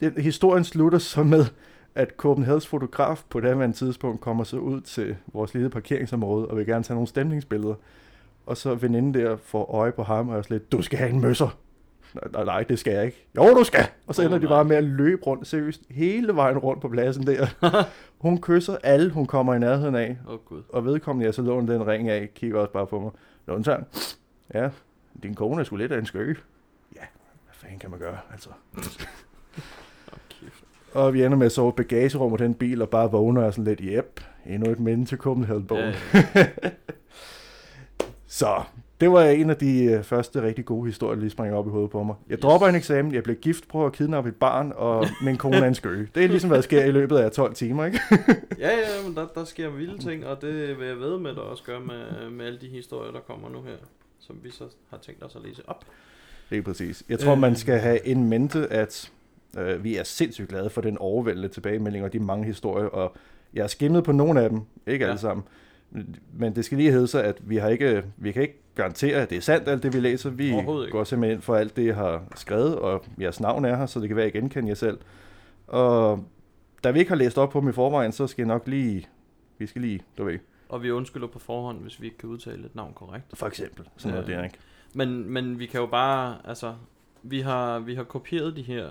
Det, 0.00 0.12
historien 0.22 0.64
slutter 0.64 0.98
så 0.98 1.22
med, 1.22 1.44
at 1.94 2.12
Copenhagens 2.16 2.66
fotograf 2.66 3.22
på 3.30 3.40
det 3.40 3.56
her 3.56 3.72
tidspunkt 3.72 4.20
kommer 4.20 4.44
så 4.44 4.56
ud 4.56 4.80
til 4.80 5.16
vores 5.32 5.54
lille 5.54 5.70
parkeringsområde, 5.70 6.46
og 6.46 6.56
vil 6.56 6.66
gerne 6.66 6.84
tage 6.84 6.94
nogle 6.94 7.08
stemningsbilleder. 7.08 7.74
Og 8.46 8.56
så 8.56 8.74
veninden 8.74 9.14
der 9.14 9.36
får 9.36 9.74
øje 9.74 9.92
på 9.92 10.02
ham, 10.02 10.28
og 10.28 10.38
er 10.38 10.42
lidt, 10.48 10.72
du 10.72 10.82
skal 10.82 10.98
have 10.98 11.10
en 11.10 11.20
møsser. 11.20 11.58
Nej, 12.14 12.24
nej, 12.32 12.44
nej, 12.44 12.62
det 12.62 12.78
skal 12.78 12.92
jeg 12.92 13.04
ikke. 13.04 13.26
Jo, 13.36 13.54
du 13.54 13.64
skal! 13.64 13.86
Og 14.06 14.14
så 14.14 14.22
ender 14.22 14.38
de 14.38 14.44
nej. 14.44 14.52
bare 14.52 14.64
med 14.64 14.76
at 14.76 14.84
løbe 14.84 15.22
rundt, 15.22 15.46
seriøst, 15.46 15.82
hele 15.90 16.36
vejen 16.36 16.58
rundt 16.58 16.82
på 16.82 16.88
pladsen 16.88 17.26
der. 17.26 17.46
Hun 18.18 18.40
kysser 18.40 18.76
alle, 18.82 19.10
hun 19.10 19.26
kommer 19.26 19.54
i 19.54 19.58
nærheden 19.58 19.94
af, 19.94 20.16
oh, 20.28 20.38
gud. 20.38 20.62
og 20.68 20.84
vedkommende, 20.84 21.26
jeg 21.26 21.34
så 21.34 21.42
låner 21.42 21.72
den 21.72 21.86
ring 21.86 22.08
af, 22.08 22.30
kigger 22.34 22.60
også 22.60 22.72
bare 22.72 22.86
på 22.86 23.00
mig. 23.00 23.10
Lånsang, 23.46 23.86
ja, 24.54 24.70
din 25.22 25.34
kone 25.34 25.60
er 25.60 25.64
sgu 25.64 25.76
lidt 25.76 25.92
af 25.92 25.98
en 25.98 26.06
skøge. 26.06 26.36
Ja, 26.96 27.00
hvad 27.44 27.54
fanden 27.54 27.78
kan 27.78 27.90
man 27.90 27.98
gøre, 27.98 28.18
altså. 28.32 28.48
Og 30.94 31.14
vi 31.14 31.24
ender 31.24 31.38
med 31.38 31.46
at 31.46 31.52
sove 31.52 31.68
i 31.68 31.72
bagagerum 31.76 32.32
af 32.32 32.38
den 32.38 32.54
bil, 32.54 32.82
og 32.82 32.88
bare 32.88 33.10
vågner 33.10 33.42
og 33.44 33.52
sådan 33.54 33.64
lidt, 33.64 33.80
jep, 33.94 34.20
endnu 34.46 34.70
et 34.70 34.80
minde 34.80 35.04
til 35.04 35.18
Copenhagen-bogen. 35.18 35.94
Ja, 36.14 36.24
ja. 36.34 36.46
Så 38.26 38.62
det 39.00 39.12
var 39.12 39.22
en 39.24 39.50
af 39.50 39.56
de 39.56 39.84
øh, 39.84 40.02
første 40.02 40.42
rigtig 40.42 40.64
gode 40.64 40.86
historier, 40.86 41.14
der 41.14 41.20
lige 41.20 41.30
springer 41.30 41.56
op 41.56 41.66
i 41.66 41.70
hovedet 41.70 41.90
på 41.90 42.02
mig. 42.02 42.14
Jeg 42.28 42.34
Yes. 42.34 42.40
dropper 42.42 42.66
en 42.68 42.74
eksamen, 42.74 43.14
jeg 43.14 43.22
bliver 43.22 43.36
gift, 43.36 43.68
prøver 43.68 43.86
at 43.86 43.92
kidnappe 43.92 44.28
et 44.30 44.36
barn, 44.36 44.72
og 44.76 45.06
min 45.24 45.36
kone 45.36 45.56
er 45.56 45.64
en 45.68 45.74
skøge. 45.74 46.08
Det 46.14 46.24
er 46.24 46.28
ligesom, 46.28 46.48
hvad 46.50 46.56
der 46.58 46.62
sker 46.62 46.84
i 46.84 46.90
løbet 46.90 47.16
af 47.16 47.30
12 47.32 47.54
timer, 47.54 47.84
ikke? 47.84 48.00
ja, 48.58 48.68
ja, 48.70 49.06
men 49.06 49.16
der, 49.16 49.26
der 49.34 49.44
sker 49.44 49.70
vilde 49.70 49.98
ting, 49.98 50.26
og 50.26 50.42
det 50.42 50.78
vil 50.78 50.86
jeg 50.86 50.96
ved 50.98 51.18
med, 51.18 51.30
der 51.34 51.40
også 51.40 51.62
gør 51.64 51.78
med, 51.78 52.30
med 52.30 52.46
alle 52.46 52.58
de 52.60 52.66
historier, 52.68 53.12
der 53.12 53.20
kommer 53.20 53.48
nu 53.50 53.62
her, 53.62 53.76
som 54.20 54.36
vi 54.42 54.50
så 54.50 54.64
har 54.90 54.98
tænkt 54.98 55.24
os 55.24 55.36
at 55.36 55.42
læse 55.44 55.62
op. 55.66 55.84
Det 56.50 56.58
er 56.58 56.62
præcis. 56.62 57.02
Jeg 57.08 57.18
tror, 57.18 57.32
Øh. 57.32 57.38
man 57.40 57.56
skal 57.56 57.78
have 57.78 58.06
en 58.06 58.28
mente, 58.28 58.66
at 58.72 59.10
øh, 59.58 59.84
vi 59.84 59.96
er 59.96 60.02
sindssygt 60.04 60.48
glade 60.48 60.70
for 60.70 60.80
den 60.80 60.98
overvældende 60.98 61.48
tilbagemelding 61.48 62.04
og 62.04 62.12
de 62.12 62.20
mange 62.20 62.44
historier, 62.44 62.86
og 62.86 63.16
jeg 63.54 63.62
har 63.62 63.68
skimmet 63.68 64.04
på 64.04 64.12
nogle 64.12 64.40
af 64.42 64.50
dem, 64.50 64.60
ikke 64.86 65.04
Ja. 65.04 65.10
alle 65.10 65.20
sammen. 65.20 65.44
Men 66.32 66.56
det 66.56 66.64
skal 66.64 66.78
lige 66.78 66.90
hedde 66.90 67.06
sig, 67.06 67.24
at 67.24 67.38
vi, 67.48 67.56
har 67.56 67.68
ikke, 67.68 68.04
vi 68.16 68.32
kan 68.32 68.42
ikke 68.42 68.58
garantere, 68.74 69.16
at 69.16 69.30
det 69.30 69.36
er 69.38 69.42
sandt, 69.42 69.68
alt 69.68 69.82
det 69.82 69.94
vi 69.94 70.00
læser. 70.00 70.30
Vi 70.30 70.54
går 70.90 71.04
simpelthen 71.04 71.34
ind 71.36 71.42
for 71.42 71.54
alt 71.56 71.76
det, 71.76 71.86
jeg 71.86 71.94
har 71.96 72.22
skrevet, 72.34 72.76
og 72.76 73.04
jeres 73.20 73.40
navn 73.40 73.64
er 73.64 73.76
her, 73.76 73.86
så 73.86 74.00
det 74.00 74.08
kan 74.08 74.16
være, 74.16 74.26
at 74.26 74.34
I 74.34 74.38
genkender 74.38 74.68
jer 74.68 74.74
selv. 74.74 74.98
Og 75.66 76.24
da 76.84 76.90
vi 76.90 76.98
ikke 76.98 77.08
har 77.08 77.16
læst 77.16 77.38
op 77.38 77.50
på 77.50 77.60
dem 77.60 77.68
i 77.68 77.72
forvejen, 77.72 78.12
så 78.12 78.26
skal 78.26 78.42
jeg 78.42 78.48
nok 78.48 78.66
lige, 78.68 79.06
vi 79.58 79.66
skal 79.66 79.82
lige, 79.82 80.00
du 80.18 80.24
ved, 80.24 80.38
Og 80.68 80.82
vi 80.82 80.90
undskylder 80.90 81.26
på 81.26 81.38
forhånd, 81.38 81.78
hvis 81.80 82.00
vi 82.00 82.06
ikke 82.06 82.18
kan 82.18 82.28
udtale 82.28 82.64
et 82.66 82.74
navn 82.74 82.92
korrekt. 82.94 83.24
for 83.34 83.46
eksempel, 83.46 83.88
sådan 83.96 84.16
noget 84.16 84.28
Ja. 84.28 84.36
der, 84.36 84.44
ikke? 84.44 84.56
Men, 84.94 85.30
men 85.32 85.58
vi 85.58 85.66
kan 85.66 85.80
jo 85.80 85.86
bare, 85.86 86.36
altså, 86.44 86.74
vi 87.22 87.40
har, 87.40 87.78
vi 87.78 87.94
har 87.94 88.04
kopieret 88.04 88.56
de 88.56 88.62
her 88.62 88.86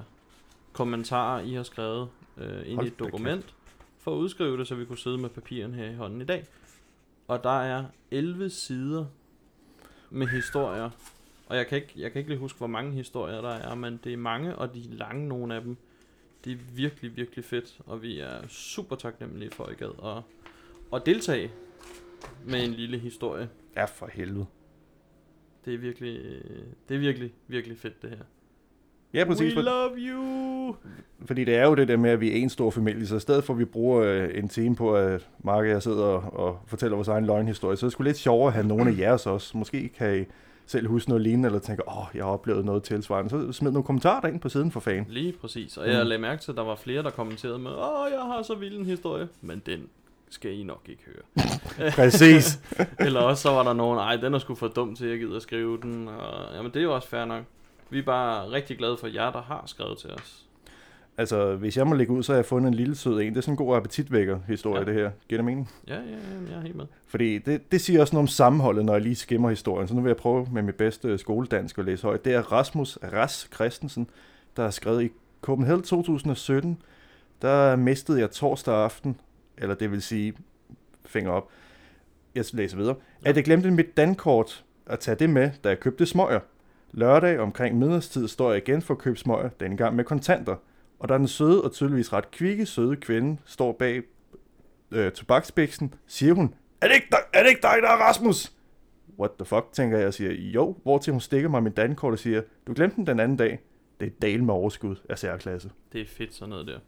kommentarer, 0.73 1.41
I 1.41 1.53
har 1.53 1.63
skrevet 1.63 2.09
øh, 2.37 2.61
ind 2.65 2.83
i 2.83 2.87
et 2.87 2.99
dokument, 2.99 3.55
for 3.99 4.15
at 4.15 4.17
udskrive 4.17 4.57
det, 4.57 4.67
så 4.67 4.75
vi 4.75 4.85
kunne 4.85 4.97
sidde 4.97 5.17
med 5.17 5.29
papiren 5.29 5.73
her 5.73 5.89
i 5.89 5.95
hånden 5.95 6.21
i 6.21 6.25
dag. 6.25 6.45
Og 7.27 7.43
der 7.43 7.61
er 7.61 7.85
11 8.11 8.49
sider 8.49 9.05
med 10.09 10.27
historier. 10.27 10.89
Og 11.47 11.57
jeg 11.57 11.67
kan, 11.67 11.75
ikke, 11.75 11.93
jeg 11.95 12.11
kan 12.11 12.19
ikke 12.19 12.29
lige 12.29 12.39
huske, 12.39 12.57
hvor 12.57 12.67
mange 12.67 12.91
historier 12.91 13.41
der 13.41 13.49
er, 13.49 13.75
men 13.75 13.99
det 14.03 14.13
er 14.13 14.17
mange, 14.17 14.55
og 14.55 14.73
de 14.73 14.79
er 14.79 14.93
lange, 14.93 15.27
nogle 15.27 15.55
af 15.55 15.61
dem. 15.61 15.77
Det 16.45 16.53
er 16.53 16.57
virkelig, 16.75 17.15
virkelig 17.15 17.45
fedt, 17.45 17.79
og 17.85 18.01
vi 18.01 18.19
er 18.19 18.47
super 18.47 18.95
taknemmelige 18.95 19.51
for, 19.51 19.63
at 19.63 19.71
I 19.71 19.75
gad 19.75 19.91
at, 20.03 20.23
at 20.93 21.05
deltage 21.05 21.51
med 22.45 22.63
en 22.63 22.73
lille 22.73 22.99
historie. 22.99 23.49
Ja, 23.75 23.85
for 23.85 24.09
helvede. 24.13 24.45
Det 25.65 25.73
er 25.73 25.77
virkelig, 25.77 26.41
det 26.89 26.95
er 26.95 26.99
virkelig, 26.99 27.33
virkelig 27.47 27.77
fedt 27.77 28.01
det 28.01 28.09
her. 28.09 28.23
Ja, 29.13 29.23
præcis. 29.25 29.55
We 29.55 29.63
For, 29.63 29.69
love 29.69 29.91
you! 29.97 30.75
Fordi 31.25 31.43
det 31.43 31.55
er 31.55 31.67
jo 31.67 31.75
det 31.75 31.87
der 31.87 31.97
med, 31.97 32.09
at 32.09 32.21
vi 32.21 32.31
er 32.31 32.35
en 32.35 32.49
stor 32.49 32.69
familie, 32.69 33.07
så 33.07 33.15
i 33.15 33.19
stedet 33.19 33.43
for 33.43 33.53
at 33.53 33.59
vi 33.59 33.65
bruger 33.65 34.01
øh, 34.03 34.29
en 34.33 34.47
time 34.49 34.75
på, 34.75 34.95
at 34.95 35.27
Mark 35.43 35.57
og 35.59 35.67
jeg 35.69 35.83
sidder 35.83 36.03
og, 36.03 36.39
og 36.47 36.59
fortæller 36.67 36.95
vores 36.95 37.07
egen 37.07 37.25
løgnhistorie, 37.25 37.77
så 37.77 37.85
er 37.85 37.87
det 37.87 37.91
sgu 37.93 38.03
lidt 38.03 38.17
sjovere 38.17 38.47
at 38.47 38.53
have 38.53 38.67
nogle 38.67 38.91
af 38.91 38.97
jeres 38.97 39.25
også. 39.25 39.57
Måske 39.57 39.89
kan 39.97 40.21
I 40.21 40.25
selv 40.65 40.87
huske 40.87 41.09
noget 41.09 41.21
lignende, 41.23 41.47
eller 41.47 41.59
tænker, 41.59 41.83
åh, 41.87 41.97
oh, 41.97 42.05
jeg 42.15 42.23
har 42.23 42.31
oplevet 42.31 42.65
noget 42.65 42.83
tilsvarende. 42.83 43.29
Så 43.29 43.51
smid 43.51 43.71
nogle 43.71 43.83
kommentarer 43.85 44.27
ind 44.27 44.39
på 44.39 44.49
siden 44.49 44.71
for 44.71 44.79
fan. 44.79 45.05
Lige 45.09 45.33
præcis. 45.41 45.77
Og 45.77 45.87
jeg 45.89 46.01
Mm. 46.03 46.07
lagde 46.07 46.21
mærke 46.21 46.41
til, 46.41 46.51
at 46.51 46.57
der 46.57 46.63
var 46.63 46.75
flere, 46.75 47.03
der 47.03 47.09
kommenterede 47.09 47.59
med, 47.59 47.71
åh, 47.71 48.11
jeg 48.11 48.19
har 48.21 48.41
så 48.43 48.55
vild 48.55 48.77
en 48.77 48.85
historie. 48.85 49.27
Men 49.41 49.61
den 49.65 49.79
skal 50.29 50.59
I 50.59 50.63
nok 50.63 50.81
ikke 50.89 51.03
høre. 51.05 51.45
Præcis. 51.95 52.59
Eller 53.05 53.19
også 53.19 53.41
så 53.41 53.49
var 53.49 53.63
der 53.63 53.73
nogen, 53.73 53.99
ej, 53.99 54.15
den 54.15 54.33
er 54.33 54.39
sgu 54.39 54.55
for 54.55 54.67
dum 54.67 54.95
til, 54.95 55.05
at 55.05 55.11
jeg 55.11 55.19
gider 55.19 55.35
at 55.35 55.41
skrive 55.41 55.77
den. 55.81 56.07
Og, 56.07 56.55
jamen, 56.55 56.71
det 56.71 56.79
er 56.79 56.83
jo 56.83 56.95
også 56.95 57.07
fair 57.07 57.25
nok. 57.25 57.43
Vi 57.91 57.99
er 57.99 58.03
bare 58.03 58.51
rigtig 58.51 58.77
glade 58.77 58.97
for 58.97 59.07
jer, 59.07 59.31
der 59.31 59.41
har 59.41 59.63
skrevet 59.65 59.97
til 59.97 60.09
os. 60.11 60.45
altså, 61.17 61.55
hvis 61.55 61.77
jeg 61.77 61.87
må 61.87 61.95
lægge 61.95 62.13
ud, 62.13 62.23
så 62.23 62.31
har 62.31 62.37
jeg 62.37 62.45
fundet 62.45 62.67
en 62.67 62.73
lille 62.73 62.95
sød 62.95 63.21
en. 63.21 63.29
Det 63.33 63.37
er 63.37 63.41
sådan 63.41 63.53
en 63.53 63.57
god 63.57 63.75
appetitvækker 63.75 64.39
historie, 64.47 64.79
Ja. 64.79 64.85
det 64.85 64.93
her. 64.93 65.11
Giver 65.29 65.37
det 65.37 65.45
mening? 65.45 65.71
Ja, 65.87 65.95
ja, 65.95 65.99
ja, 66.01 66.51
jeg 66.51 66.57
er 66.57 66.61
helt 66.61 66.75
med. 66.75 66.85
Fordi 67.07 67.37
det, 67.37 67.71
det 67.71 67.81
siger 67.81 68.01
også 68.01 68.15
noget 68.15 68.23
om 68.23 68.27
sammenholdet, 68.27 68.85
når 68.85 68.93
jeg 68.93 69.01
lige 69.01 69.15
skimmer 69.15 69.49
historien. 69.49 69.87
Så 69.87 69.93
nu 69.93 70.01
vil 70.01 70.09
jeg 70.09 70.17
prøve 70.17 70.47
med 70.51 70.61
mit 70.61 70.75
bedste 70.75 71.17
skoledansk 71.17 71.77
at 71.77 71.85
læse 71.85 72.03
højt. 72.03 72.25
Det 72.25 72.33
er 72.33 72.41
Rasmus 72.51 72.97
Ras 73.13 73.49
Christensen, 73.53 74.09
der 74.57 74.63
har 74.63 74.69
skrevet 74.69 75.03
i 75.03 75.09
Copenhagen 75.41 75.81
2017. 75.83 76.81
Der 77.41 77.75
mistede 77.75 78.19
jeg 78.19 78.31
torsdag 78.31 78.73
aften, 78.75 79.19
eller 79.57 79.75
det 79.75 79.91
vil 79.91 80.01
sige, 80.01 80.33
finger 81.05 81.31
op, 81.31 81.49
jeg 82.35 82.45
læser 82.53 82.77
videre, 82.77 82.95
Ja. 83.25 83.29
at 83.29 83.35
jeg 83.35 83.43
glemte 83.43 83.71
mit 83.71 83.97
dankort 83.97 84.63
at 84.85 84.99
tage 84.99 85.15
det 85.15 85.29
med, 85.29 85.51
da 85.63 85.69
jeg 85.69 85.79
købte 85.79 86.05
smøger. 86.05 86.39
Lørdag 86.91 87.39
omkring 87.39 87.79
middagstid 87.79 88.27
står 88.27 88.51
jeg 88.51 88.67
igen 88.67 88.81
for 88.81 89.15
smøger, 89.15 89.49
denne 89.59 89.77
gang 89.77 89.95
med 89.95 90.03
kontanter. 90.03 90.55
Og 90.99 91.09
der 91.09 91.13
er 91.13 91.17
den 91.17 91.27
søde 91.27 91.63
og 91.63 91.71
tydeligvis 91.71 92.13
ret 92.13 92.31
kvikke 92.31 92.65
søde 92.65 92.95
kvinde, 92.95 93.37
står 93.45 93.71
bag 93.71 94.01
øh, 94.91 95.11
tobaksbiksen, 95.11 95.93
siger 96.07 96.33
hun, 96.33 96.53
er 96.81 96.87
det, 96.87 96.95
ikke 96.95 97.07
dig, 97.11 97.19
er 97.33 97.43
det 97.43 97.49
ikke 97.49 97.61
dig, 97.61 97.75
der 97.81 97.89
er 97.89 97.97
Rasmus? 97.97 98.51
what 99.21 99.31
the 99.39 99.45
fuck, 99.45 99.65
tænker 99.71 99.97
jeg 99.97 100.07
og 100.07 100.13
siger, 100.13 100.31
jo, 100.31 100.77
hvor 100.83 100.97
til 100.97 101.11
hun 101.11 101.21
stikker 101.21 101.49
mig 101.49 101.63
min 101.63 101.73
dankort 101.73 102.13
og 102.13 102.19
siger, 102.19 102.41
du 102.67 102.73
glemte 102.73 102.95
den 102.95 103.07
den 103.07 103.19
anden 103.19 103.37
dag. 103.37 103.59
Det 103.99 104.07
er 104.07 104.11
dal 104.21 104.43
med 104.43 104.53
overskud 104.53 104.95
af 105.09 105.19
særklasse. 105.19 105.71
Det 105.93 106.01
er 106.01 106.05
fedt 106.05 106.33
sådan 106.33 106.49
noget 106.49 106.67
der. 106.67 106.79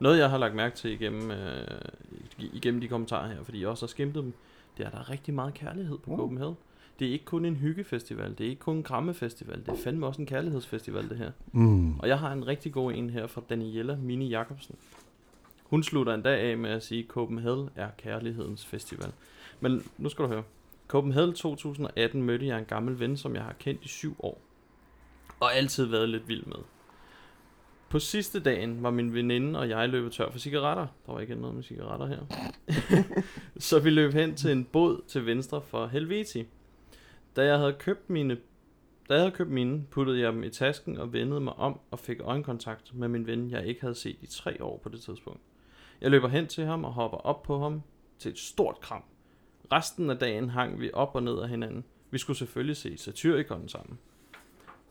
Noget 0.00 0.18
jeg 0.18 0.30
har 0.30 0.38
lagt 0.38 0.54
mærke 0.54 0.76
til 0.76 0.90
igennem, 0.90 1.30
øh, 1.30 1.80
igennem 2.38 2.80
de 2.80 2.88
kommentarer 2.88 3.28
her, 3.28 3.44
fordi 3.44 3.60
jeg 3.60 3.68
også 3.68 3.86
har 3.86 3.88
skimtet 3.88 4.24
dem, 4.24 4.32
det 4.76 4.82
er, 4.82 4.86
at 4.86 4.92
der 4.92 4.98
er 4.98 5.10
rigtig 5.10 5.34
meget 5.34 5.54
kærlighed 5.54 5.98
på 5.98 6.10
uh. 6.10 6.18
Copenhagen. 6.18 6.54
Det 6.98 7.08
er 7.08 7.12
ikke 7.12 7.24
kun 7.24 7.44
en 7.44 7.56
hyggefestival, 7.56 8.34
det 8.38 8.46
er 8.46 8.50
ikke 8.50 8.60
kun 8.60 8.76
en 8.76 8.82
krammefestival, 8.82 9.60
det 9.60 9.68
er 9.68 9.76
fandme 9.84 10.06
også 10.06 10.22
en 10.22 10.26
kærlighedsfestival 10.26 11.08
det 11.08 11.16
her. 11.16 11.30
Mm. 11.52 11.98
Og 11.98 12.08
jeg 12.08 12.18
har 12.18 12.32
en 12.32 12.46
rigtig 12.46 12.72
god 12.72 12.92
en 12.92 13.10
her 13.10 13.26
fra 13.26 13.42
Daniela 13.50 13.96
Mini 13.96 14.28
Jacobsen. 14.28 14.74
Hun 15.64 15.82
slutter 15.82 16.14
en 16.14 16.22
dag 16.22 16.40
af 16.40 16.58
med 16.58 16.70
at 16.70 16.82
sige, 16.82 17.02
at 17.02 17.08
Copenhagen 17.08 17.68
er 17.76 17.88
kærlighedens 17.98 18.66
festival. 18.66 19.12
Men 19.60 19.82
nu 19.98 20.08
skal 20.08 20.24
du 20.24 20.28
høre. 20.28 20.42
Copenhagen 20.88 21.34
2018 21.34 22.22
mødte 22.22 22.46
jeg 22.46 22.58
en 22.58 22.64
gammel 22.64 23.00
ven, 23.00 23.16
som 23.16 23.34
jeg 23.34 23.42
har 23.42 23.54
kendt 23.58 23.84
i 23.84 23.88
syv 23.88 24.16
år. 24.18 24.40
Og 25.40 25.54
altid 25.56 25.84
været 25.84 26.08
lidt 26.08 26.28
vild 26.28 26.46
med. 26.46 26.56
På 27.88 27.98
sidste 27.98 28.40
dagen 28.40 28.82
var 28.82 28.90
min 28.90 29.14
veninde 29.14 29.58
og 29.58 29.68
jeg 29.68 29.88
løbet 29.88 30.12
tør 30.12 30.30
for 30.30 30.38
cigaretter. 30.38 30.86
Der 31.06 31.12
var 31.12 31.20
ikke 31.20 31.34
noget 31.34 31.54
med 31.54 31.62
cigaretter 31.62 32.06
her. 32.06 32.18
så 33.68 33.80
vi 33.80 33.90
løb 33.90 34.12
hen 34.12 34.34
til 34.34 34.52
en 34.52 34.64
båd 34.64 35.02
til 35.08 35.26
venstre 35.26 35.62
for 35.62 35.86
Helveti. 35.86 36.44
Da 37.36 37.44
jeg 37.44 37.58
havde 37.58 37.72
købt 37.72 38.10
mine 38.10 38.36
da 39.08 39.14
jeg 39.14 39.22
havde 39.22 39.32
købt 39.32 39.50
mine, 39.50 39.86
puttede 39.90 40.20
jeg 40.20 40.32
dem 40.32 40.42
i 40.42 40.50
tasken 40.50 40.98
og 40.98 41.12
vendede 41.12 41.40
mig 41.40 41.52
om 41.52 41.80
og 41.90 41.98
fik 41.98 42.20
øjenkontakt 42.20 42.94
med 42.94 43.08
min 43.08 43.26
ven, 43.26 43.50
jeg 43.50 43.66
ikke 43.66 43.80
havde 43.80 43.94
set 43.94 44.16
i 44.22 44.26
tre 44.26 44.64
år 44.64 44.78
på 44.82 44.88
det 44.88 45.00
tidspunkt. 45.00 45.40
Jeg 46.00 46.10
løber 46.10 46.28
hen 46.28 46.46
til 46.46 46.64
ham 46.64 46.84
og 46.84 46.92
hopper 46.92 47.18
op 47.18 47.42
på 47.42 47.58
ham 47.58 47.82
til 48.18 48.30
et 48.30 48.38
stort 48.38 48.80
kram. 48.80 49.02
Resten 49.72 50.10
af 50.10 50.18
dagen 50.18 50.50
hang 50.50 50.80
vi 50.80 50.90
op 50.92 51.14
og 51.14 51.22
ned 51.22 51.38
af 51.38 51.48
hinanden. 51.48 51.84
Vi 52.10 52.18
skulle 52.18 52.36
selvfølgelig 52.36 52.76
se 52.76 52.96
Satyricon 52.96 53.68
sammen, 53.68 53.98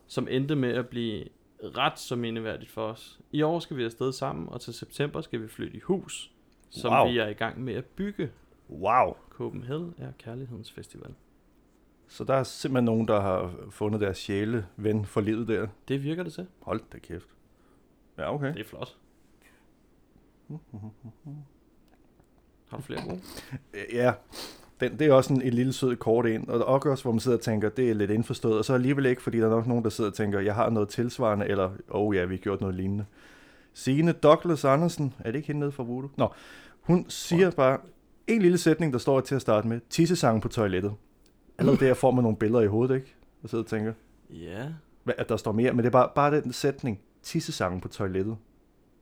som 0.06 0.28
endte 0.30 0.54
med 0.56 0.72
at 0.72 0.88
blive 0.88 1.24
ret 1.62 1.98
så 1.98 2.16
mindeværdigt 2.16 2.70
for 2.70 2.82
os. 2.82 3.20
I 3.32 3.42
år 3.42 3.58
skal 3.58 3.76
vi 3.76 3.84
afsted 3.84 4.12
sammen, 4.12 4.48
og 4.48 4.60
til 4.60 4.74
september 4.74 5.20
skal 5.20 5.42
vi 5.42 5.48
flytte 5.48 5.76
i 5.76 5.80
hus, 5.80 6.32
som 6.70 6.92
Wow. 6.92 7.08
vi 7.08 7.18
er 7.18 7.26
i 7.26 7.32
gang 7.32 7.60
med 7.64 7.74
at 7.74 7.84
bygge. 7.84 8.30
Wow. 8.70 9.16
Copenhagen 9.30 9.94
er 9.98 10.12
kærlighedens 10.18 10.72
festival. 10.72 11.14
Så 12.08 12.24
der 12.24 12.34
er 12.34 12.42
simpelthen 12.42 12.84
nogen, 12.84 13.08
der 13.08 13.20
har 13.20 13.54
fundet 13.70 14.00
deres 14.00 14.18
sjæle 14.18 14.66
ven 14.76 15.04
for 15.04 15.20
livet 15.20 15.48
der. 15.48 15.66
Det 15.88 16.02
virker 16.02 16.22
det 16.22 16.32
til. 16.32 16.46
Hold 16.60 16.80
da 16.92 16.98
kæft. 16.98 17.28
Ja, 18.18 18.34
okay. 18.34 18.52
Det 18.52 18.60
er 18.60 18.64
flot. 18.64 18.96
Har 22.68 22.76
du 22.76 22.82
flere 22.82 23.02
gode? 23.08 23.20
Ja, 23.92 24.12
den, 24.80 24.98
det 24.98 25.06
er 25.06 25.12
også 25.12 25.34
en, 25.34 25.42
en 25.42 25.52
lille 25.52 25.72
sød 25.72 25.96
kort 25.96 26.26
ind, 26.26 26.48
og 26.48 26.66
og 26.66 26.84
også, 26.84 27.04
hvor 27.04 27.12
man 27.12 27.20
sidder 27.20 27.36
og 27.36 27.42
tænker, 27.42 27.68
det 27.68 27.90
er 27.90 27.94
lidt 27.94 28.10
indforstået, 28.10 28.58
og 28.58 28.64
så 28.64 28.74
alligevel 28.74 29.06
ikke, 29.06 29.22
fordi 29.22 29.38
der 29.38 29.46
er 29.46 29.50
nok 29.50 29.66
nogen, 29.66 29.84
der 29.84 29.90
sidder 29.90 30.10
og 30.10 30.16
tænker, 30.16 30.40
jeg 30.40 30.54
har 30.54 30.70
noget 30.70 30.88
tilsvarende, 30.88 31.46
eller, 31.48 31.70
oh 31.88 32.16
ja, 32.16 32.24
vi 32.24 32.34
har 32.34 32.42
gjort 32.42 32.60
noget 32.60 32.76
lignende. 32.76 33.04
Signe 33.72 34.12
Douglas 34.12 34.64
Andersen, 34.64 35.14
er 35.18 35.30
det 35.30 35.36
ikke 35.36 35.46
hende 35.46 35.60
nede 35.60 35.72
fra 35.72 35.82
Voodoo? 35.82 36.10
Nå, 36.16 36.28
hun 36.80 37.04
siger 37.08 37.50
bare 37.50 37.78
en 38.26 38.42
lille 38.42 38.58
sætning, 38.58 38.92
der 38.92 38.98
står 38.98 39.20
til 39.20 39.34
at 39.34 39.40
starte 39.40 39.68
med, 39.68 39.80
tissesangen 39.90 40.40
på 40.40 40.48
toilettet. 40.48 40.94
Allerede 41.58 41.86
der 41.86 41.94
får 41.94 42.10
man 42.10 42.22
nogle 42.22 42.36
billeder 42.36 42.60
i 42.62 42.66
hovedet, 42.66 42.94
ikke? 42.94 43.14
Og 43.42 43.48
sidder 43.48 43.64
og 43.64 43.68
tænker, 43.70 43.92
Ja. 44.30 44.66
hvad- 45.04 45.14
at 45.18 45.28
der 45.28 45.36
står 45.36 45.52
mere, 45.52 45.70
men 45.72 45.78
det 45.78 45.86
er 45.86 45.90
bare, 45.90 46.08
bare 46.14 46.40
den 46.40 46.52
sætning, 46.52 47.00
tissesangen 47.22 47.80
på 47.80 47.88
toilettet. 47.88 48.36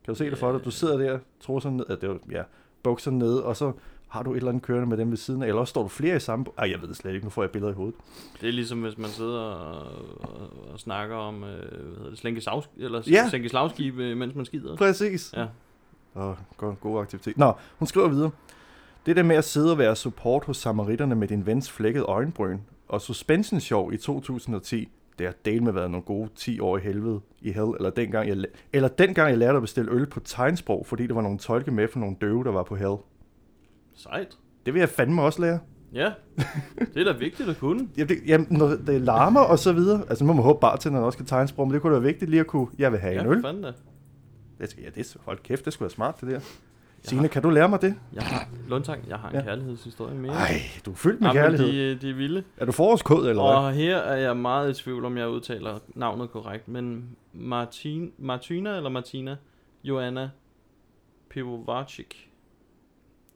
Kan 0.05 0.13
du 0.13 0.17
se 0.17 0.29
det 0.29 0.37
for 0.37 0.51
dig? 0.51 0.65
Du 0.65 0.71
sidder 0.71 0.97
der, 0.97 1.19
tror 1.39 1.59
sådan 1.59 1.77
ned, 1.77 1.85
at 1.89 2.01
det 2.01 2.09
er, 2.09 2.15
ja, 2.31 2.43
bukser 2.83 3.11
ned, 3.11 3.35
og 3.37 3.55
så 3.57 3.71
har 4.07 4.23
du 4.23 4.31
et 4.31 4.37
eller 4.37 4.49
andet 4.49 4.63
kørende 4.63 4.87
med 4.87 4.97
dem 4.97 5.09
ved 5.09 5.17
siden 5.17 5.43
af, 5.43 5.47
eller 5.47 5.59
også 5.59 5.71
står 5.71 5.81
du 5.81 5.87
flere 5.87 6.15
i 6.15 6.19
samme... 6.19 6.45
Ej, 6.57 6.69
jeg 6.71 6.81
ved 6.81 6.87
det 6.87 6.97
slet 6.97 7.13
ikke, 7.13 7.25
nu 7.25 7.29
får 7.29 7.43
jeg 7.43 7.51
billeder 7.51 7.71
i 7.71 7.75
hovedet. 7.75 7.95
Det 8.41 8.49
er 8.49 8.53
ligesom 8.53 8.81
hvis 8.81 8.97
man 8.97 9.09
sidder 9.09 9.39
og, 9.39 9.81
og, 10.19 10.49
og 10.73 10.79
snakker 10.79 11.15
om 11.15 11.43
øh, 11.43 11.49
hvad 11.49 11.95
hedder 11.97 12.09
det, 12.09 12.17
slænke, 12.19 12.41
savsk, 12.41 12.69
eller 12.77 13.01
Ja. 13.07 13.11
ja. 13.11 13.29
sænke 13.29 13.49
slagskib, 13.49 13.99
øh, 13.99 14.17
mens 14.17 14.35
man 14.35 14.45
skider. 14.45 14.75
Præcis. 14.75 15.33
Ja. 15.37 15.47
Og 16.13 16.37
god, 16.57 16.75
god 16.81 17.01
aktivitet. 17.01 17.37
Nå, 17.37 17.53
hun 17.79 17.87
skriver 17.87 18.07
videre. 18.07 18.31
Det 19.05 19.15
der 19.15 19.23
med 19.23 19.35
at 19.35 19.43
sidde 19.43 19.71
og 19.71 19.77
være 19.77 19.95
support 19.95 20.45
hos 20.45 20.57
samaritterne 20.57 21.15
med 21.15 21.27
din 21.27 21.45
vens 21.45 21.71
flækkede 21.71 22.05
øjenbryn, 22.05 22.59
og 22.87 23.01
suspension 23.01 23.59
show 23.59 23.91
i 23.91 23.97
2010, 23.97 24.89
det 25.19 25.25
har 25.25 25.33
del 25.45 25.63
med 25.63 25.73
været 25.73 25.91
nogle 25.91 26.03
gode 26.05 26.29
10 26.35 26.59
år 26.59 26.77
i 26.77 26.81
helvede 26.81 27.19
i 27.41 27.51
hell, 27.51 27.69
eller 27.77 27.89
dengang 27.89 28.29
jeg, 28.29 28.37
eller 28.73 28.87
dengang 28.89 29.29
jeg 29.29 29.37
lærte 29.37 29.55
at 29.55 29.61
bestille 29.61 29.91
øl 29.91 30.05
på 30.05 30.19
tegnsprog, 30.19 30.85
fordi 30.85 31.07
der 31.07 31.13
var 31.13 31.21
nogle 31.21 31.37
tolke 31.37 31.71
med 31.71 31.87
for 31.87 31.99
nogle 31.99 32.15
døve, 32.21 32.43
der 32.43 32.51
var 32.51 32.63
på 32.63 32.75
hell. 32.75 32.95
Sejt. 33.95 34.37
Det 34.65 34.73
vil 34.73 34.79
jeg 34.79 34.89
fandme 34.89 35.21
også 35.21 35.41
lære. 35.41 35.59
Ja, 35.93 36.11
det 36.93 37.07
er 37.07 37.13
da 37.13 37.17
vigtigt 37.19 37.49
at 37.49 37.57
kunne. 37.57 37.87
Jamen, 37.97 38.09
det, 38.09 38.17
jamen 38.27 38.47
når 38.49 38.67
det 38.67 39.01
larmer 39.01 39.39
og 39.41 39.59
så 39.59 39.73
videre, 39.73 40.03
altså 40.09 40.23
nu 40.23 40.27
må 40.27 40.33
man 40.33 40.43
håbe 40.43 40.59
bare 40.59 40.77
til, 40.77 40.91
når 40.91 40.99
også 40.99 41.17
kan 41.17 41.27
tegnsprog, 41.27 41.67
men 41.67 41.73
det 41.73 41.81
kunne 41.81 41.93
da 41.93 41.99
være 41.99 42.07
vigtigt 42.07 42.31
lige 42.31 42.39
at 42.39 42.47
kunne, 42.47 42.67
jeg 42.77 42.91
vil 42.91 42.99
have 42.99 43.13
Ja, 43.13 43.21
en 43.21 43.27
øl. 43.27 43.43
da. 43.43 43.71
Det 44.59 44.77
ja, 44.77 44.89
det 44.95 44.97
er, 45.15 45.17
hold 45.25 45.39
kæft, 45.43 45.65
det 45.65 45.73
skulle 45.73 45.85
være 45.85 45.91
smart, 45.91 46.21
det 46.21 46.29
der. 46.29 46.39
Signe, 47.09 47.29
kan 47.29 47.41
du 47.41 47.49
lære 47.49 47.69
mig 47.69 47.81
det? 47.81 47.95
Jeg 48.13 48.23
har, 48.23 48.47
Lundtang, 48.67 49.07
jeg 49.07 49.17
har 49.17 49.29
en 49.29 49.35
Ja. 49.35 49.41
kærlighedshistorie 49.41 50.15
mere. 50.15 50.33
Ej, 50.33 50.53
du 50.85 50.91
er 50.91 50.95
fyldt 50.95 51.21
med 51.21 51.29
Jamen, 51.29 51.41
kærlighed. 51.57 51.91
de, 51.95 52.01
de 52.01 52.09
er 52.09 52.13
vilde. 52.13 52.43
Er 52.57 52.65
du 52.65 52.71
forårskod, 52.71 53.29
eller 53.29 53.43
hvad? 53.43 53.55
Og 53.55 53.73
her 53.73 53.97
er 53.97 54.15
jeg 54.17 54.37
meget 54.37 54.79
i 54.79 54.83
tvivl, 54.83 55.05
om 55.05 55.17
jeg 55.17 55.29
udtaler 55.29 55.79
navnet 55.87 56.31
korrekt, 56.31 56.67
men 56.67 57.15
Martin, 57.33 58.11
Martina 58.17 58.75
eller 58.77 58.89
Martina 58.89 59.37
Joanna 59.83 60.29
Pivovarczyk. 61.29 62.29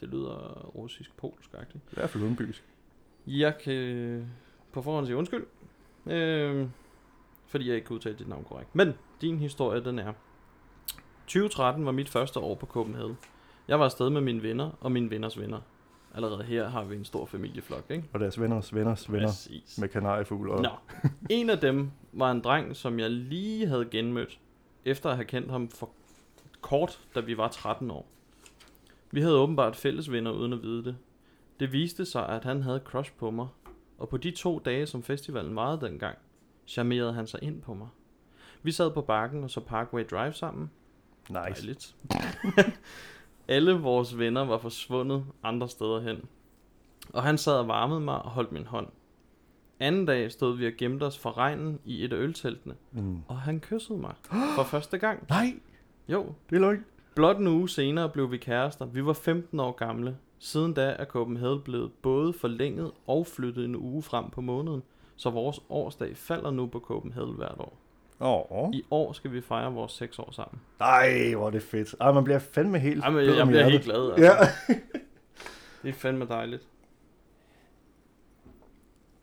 Det 0.02 0.10
lyder 0.10 0.72
russisk-polsk-agtigt. 0.76 1.84
I 1.92 1.96
hvert 1.96 2.10
fald 2.10 2.24
udenbysk. 2.24 2.64
Jeg 3.28 3.58
kan 3.64 4.32
på 4.74 4.82
forhånd 4.82 5.06
sige 5.06 5.16
undskyld, 5.16 5.46
øh, 6.06 6.68
fordi 7.48 7.68
jeg 7.68 7.76
ikke 7.76 7.88
kunne 7.88 7.96
udtale 7.96 8.16
dit 8.16 8.28
navn 8.28 8.44
korrekt. 8.44 8.76
Men 8.76 8.94
din 9.22 9.40
historie, 9.40 9.84
den 9.84 10.00
er... 10.00 10.14
2013 11.28 11.86
var 11.86 11.92
mit 11.92 12.10
første 12.10 12.40
år 12.40 12.56
på 12.56 12.66
Copenhagen. 12.66 13.18
Jeg 13.70 13.80
var 13.80 13.86
afsted 13.86 14.10
med 14.10 14.22
mine 14.22 14.44
venner 14.44 14.72
og 14.80 14.92
mine 14.92 15.10
venners 15.10 15.40
venner. 15.40 15.60
Allerede 16.16 16.44
her 16.44 16.70
har 16.70 16.84
vi 16.84 16.96
en 16.96 17.06
stor 17.06 17.26
familieflok, 17.26 17.86
ikke? 17.90 18.04
Og 18.14 18.20
deres 18.20 18.40
venners 18.40 18.76
venners 18.76 19.12
venner 19.12 19.28
Præcis. 19.28 19.78
med 19.78 19.88
kanariefugl. 19.88 20.50
Og... 20.50 20.62
Nå, 20.62 20.70
en 21.30 21.50
af 21.50 21.58
dem 21.58 21.92
var 22.12 22.32
en 22.32 22.42
dreng, 22.42 22.76
som 22.76 23.00
jeg 23.00 23.10
lige 23.10 23.68
havde 23.68 23.86
genmødt, 23.86 24.40
efter 24.86 25.10
at 25.10 25.16
have 25.16 25.26
kendt 25.26 25.52
ham 25.52 25.70
for 25.70 25.90
kort, 26.62 27.00
da 27.16 27.20
vi 27.20 27.38
var 27.38 27.48
13 27.48 27.92
år. 27.92 28.08
Vi 29.12 29.22
havde 29.22 29.36
åbenbart 29.36 29.76
fælles 29.76 30.12
venner 30.12 30.32
uden 30.32 30.54
at 30.54 30.62
vide 30.62 30.84
det. 30.84 30.98
Det 31.60 31.72
viste 31.72 32.06
sig, 32.06 32.30
at 32.30 32.44
han 32.44 32.64
havde 32.64 32.82
crush 32.86 33.12
på 33.14 33.32
mig, 33.32 33.48
og 33.98 34.10
på 34.10 34.18
de 34.18 34.32
to 34.32 34.60
dage, 34.60 34.86
som 34.86 35.04
festivalen 35.04 35.56
varede 35.56 35.86
dengang, 35.86 36.18
charmerede 36.68 37.14
han 37.14 37.28
sig 37.28 37.40
ind 37.44 37.62
på 37.62 37.74
mig. 37.74 37.88
Vi 38.64 38.72
sad 38.72 38.92
på 38.92 39.02
bakken 39.02 39.44
og 39.44 39.50
så 39.50 39.60
Parkway 39.60 40.04
Drive 40.12 40.34
sammen. 40.34 40.72
Nice. 41.30 41.40
Dejligt. 41.40 41.96
Alle 43.50 43.74
vores 43.74 44.18
venner 44.18 44.46
var 44.46 44.58
forsvundet 44.58 45.26
andre 45.44 45.70
steder 45.70 46.00
hen. 46.02 46.26
Og 47.14 47.24
han 47.24 47.38
sad 47.38 47.54
og 47.60 47.68
varmede 47.68 48.00
mig 48.00 48.22
og 48.22 48.30
holdt 48.30 48.52
min 48.52 48.66
hånd. 48.66 48.88
Anden 49.80 50.06
dag 50.06 50.32
stod 50.32 50.58
vi 50.58 50.68
og 50.68 50.74
gemte 50.78 51.04
os 51.04 51.18
for 51.18 51.38
regnen 51.38 51.80
i 51.86 52.04
et 52.06 52.14
af 52.14 52.18
ølteltene, 52.18 52.76
Mm. 52.92 53.18
og 53.28 53.38
han 53.38 53.60
kyssede 53.60 54.00
mig 54.00 54.14
for 54.56 54.64
første 54.64 54.98
gang. 54.98 55.26
Nej, 55.30 55.54
Jo, 56.08 56.26
det 56.50 56.56
er 56.56 56.60
løgn. 56.60 56.86
blot 57.16 57.38
en 57.38 57.48
uge 57.48 57.70
senere 57.70 58.10
blev 58.10 58.32
vi 58.32 58.38
kærester. 58.38 58.86
Vi 58.86 59.06
var 59.06 59.14
15 59.14 59.60
år 59.60 59.72
gamle. 59.72 60.18
Siden 60.40 60.74
da 60.74 60.96
er 61.00 61.06
Copenhagen 61.06 61.62
blevet 61.62 61.92
både 62.02 62.34
forlænget 62.34 62.92
og 63.08 63.28
flyttet 63.28 63.66
en 63.66 63.76
uge 63.76 64.02
frem 64.04 64.30
på 64.30 64.42
måneden, 64.42 64.84
så 65.16 65.30
vores 65.30 65.60
årsdag 65.70 66.18
falder 66.18 66.52
nu 66.52 66.66
på 66.68 66.80
Copenhagen 66.80 67.36
hvert 67.36 67.56
år. 67.60 67.78
Oh. 68.20 68.74
I 68.74 68.84
år 68.92 69.14
skal 69.14 69.32
vi 69.32 69.42
fejre 69.42 69.74
vores 69.74 69.92
6 69.92 70.20
år 70.20 70.32
sammen. 70.32 70.62
Nej, 70.80 71.34
hvor 71.36 71.48
er 71.48 71.52
det 71.52 71.64
fedt. 71.64 71.96
Ej, 72.02 72.12
man 72.12 72.24
bliver 72.24 72.40
fandme 72.40 72.80
helt 72.80 73.04
Ej, 73.04 73.10
men 73.10 73.26
jeg 73.26 73.42
om 73.42 73.48
bliver 73.48 73.60
hjertet. 73.68 73.72
helt 73.72 73.84
glad. 73.84 74.12
Altså. 74.12 74.26
Ja. 74.26 74.76
Det 75.84 75.90
er 75.90 75.94
fandme 75.94 76.26
dejligt. 76.26 76.68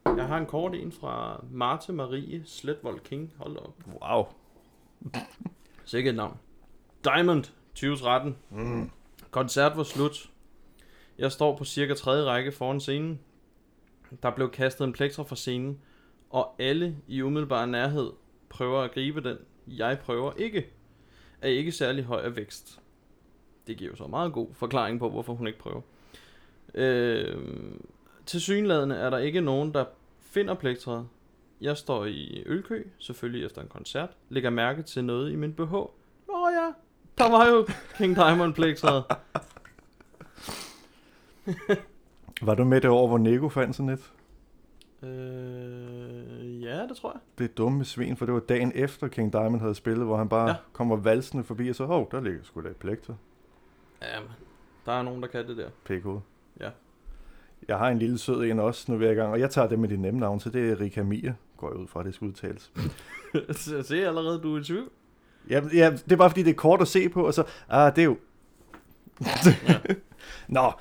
Jeg 0.06 0.26
har 0.26 0.38
en 0.38 0.46
kort 0.46 0.74
en 0.74 0.92
fra 0.92 1.44
Marte 1.50 1.92
Marie 1.92 2.42
Sletvold 2.46 3.00
King. 3.00 3.32
Hold 3.38 3.56
op. 3.56 3.74
Wow. 4.02 4.24
Sikkert 5.84 6.12
et 6.12 6.16
navn. 6.16 6.36
Diamond 7.04 7.44
2013. 7.74 8.36
Mm. 8.50 8.90
Koncert 9.30 9.76
var 9.76 9.82
slut. 9.82 10.30
Jeg 11.18 11.32
står 11.32 11.56
på 11.56 11.64
cirka 11.64 11.94
tredje 11.94 12.24
række 12.24 12.52
foran 12.52 12.80
scenen. 12.80 13.20
Der 14.22 14.30
blev 14.30 14.50
kastet 14.50 14.84
en 14.84 14.92
plektra 14.92 15.22
fra 15.22 15.36
scenen, 15.36 15.78
og 16.30 16.54
alle 16.58 16.96
i 17.06 17.22
umiddelbar 17.22 17.66
nærhed 17.66 18.10
prøver 18.56 18.82
at 18.82 18.92
gribe 18.92 19.20
den. 19.20 19.38
Jeg 19.66 19.98
prøver 19.98 20.32
ikke. 20.36 20.66
Er 21.42 21.48
ikke 21.48 21.72
særlig 21.72 22.04
høj 22.04 22.22
af 22.22 22.36
vækst. 22.36 22.80
Det 23.66 23.76
giver 23.76 23.90
jo 23.90 23.96
så 23.96 24.06
meget 24.06 24.32
god 24.32 24.48
forklaring 24.54 24.98
på, 24.98 25.10
hvorfor 25.10 25.34
hun 25.34 25.46
ikke 25.46 25.58
prøver. 25.58 25.80
Øh, 26.74 27.36
til 28.26 28.40
synladende 28.40 28.96
er 28.96 29.10
der 29.10 29.18
ikke 29.18 29.40
nogen, 29.40 29.74
der 29.74 29.84
finder 30.20 30.54
plektret. 30.54 31.08
Jeg 31.60 31.76
står 31.76 32.04
i 32.04 32.42
ølkø, 32.46 32.82
selvfølgelig 32.98 33.46
efter 33.46 33.62
en 33.62 33.68
koncert, 33.68 34.10
lægger 34.28 34.50
mærke 34.50 34.82
til 34.82 35.04
noget 35.04 35.32
i 35.32 35.36
min 35.36 35.52
BH. 35.52 35.72
Nå 35.72 35.90
ja, 36.28 36.72
der 37.18 37.30
var 37.30 37.48
jo 37.48 37.66
King 37.98 38.16
Diamond 38.16 38.54
plektret. 38.54 39.04
Var 42.42 42.54
du 42.54 42.64
med 42.64 42.80
det 42.80 42.90
år, 42.90 43.08
hvor 43.08 43.18
Nego 43.18 43.48
fandt 43.48 43.76
sådan 43.76 43.88
et? 43.88 44.12
Øh, 45.02 45.65
ja, 46.76 46.86
det 46.86 46.96
tror 46.96 47.10
jeg. 47.12 47.20
Det 47.38 47.44
er 47.44 47.54
dumme 47.54 47.84
svin, 47.84 48.16
for 48.16 48.24
det 48.26 48.34
var 48.34 48.40
dagen 48.40 48.72
efter 48.74 49.08
King 49.08 49.32
Diamond 49.32 49.60
havde 49.60 49.74
spillet, 49.74 50.06
hvor 50.06 50.16
han 50.16 50.28
bare 50.28 50.42
Ja. 50.48 50.48
ja. 50.48 50.54
kommer 50.72 50.96
valsende 50.96 51.44
forbi, 51.44 51.68
og 51.68 51.74
så, 51.74 51.84
hov, 51.86 52.08
der 52.10 52.20
ligger 52.20 52.38
sgu 52.42 52.62
da 52.62 52.68
et 52.68 52.76
plekter. 52.76 53.14
Ja, 54.02 54.20
men 54.20 54.30
der 54.86 54.92
er 54.92 55.02
nogen, 55.02 55.22
der 55.22 55.28
kan 55.28 55.48
det 55.48 55.56
der. 55.56 55.68
Pikhoved. 55.84 56.20
Ja. 56.60 56.70
Jeg 57.68 57.78
har 57.78 57.88
en 57.88 57.98
lille 57.98 58.18
sød 58.18 58.44
en 58.44 58.58
også, 58.60 58.92
nu 58.92 58.98
er 58.98 59.02
jeg 59.02 59.12
i 59.12 59.14
gang, 59.14 59.32
og 59.32 59.40
jeg 59.40 59.50
tager 59.50 59.68
det 59.68 59.78
med 59.78 59.88
dit 59.88 60.00
nemme 60.00 60.20
navn, 60.20 60.40
så 60.40 60.50
det 60.50 60.70
er 60.70 60.80
Rika 60.80 61.02
Mia, 61.02 61.34
går 61.56 61.68
jeg 61.70 61.76
ud 61.76 61.86
fra, 61.86 62.02
det 62.02 62.14
skal 62.14 62.28
udtales. 62.28 62.72
Så 63.50 63.82
Se 63.82 64.06
allerede, 64.06 64.40
du 64.40 64.56
er 64.56 64.60
i 64.60 64.64
tvivl. 64.64 64.88
Ja, 65.50 65.60
ja, 65.74 65.90
det 65.90 66.12
er 66.12 66.16
bare 66.16 66.30
fordi, 66.30 66.42
det 66.42 66.50
er 66.50 66.54
kort 66.54 66.80
at 66.80 66.88
se 66.88 67.08
på, 67.08 67.26
og 67.26 67.34
så, 67.34 67.44
ah, 67.68 67.96
det 67.96 68.02
er 68.02 68.04
jo... 68.04 68.16
Nå, 70.48 70.72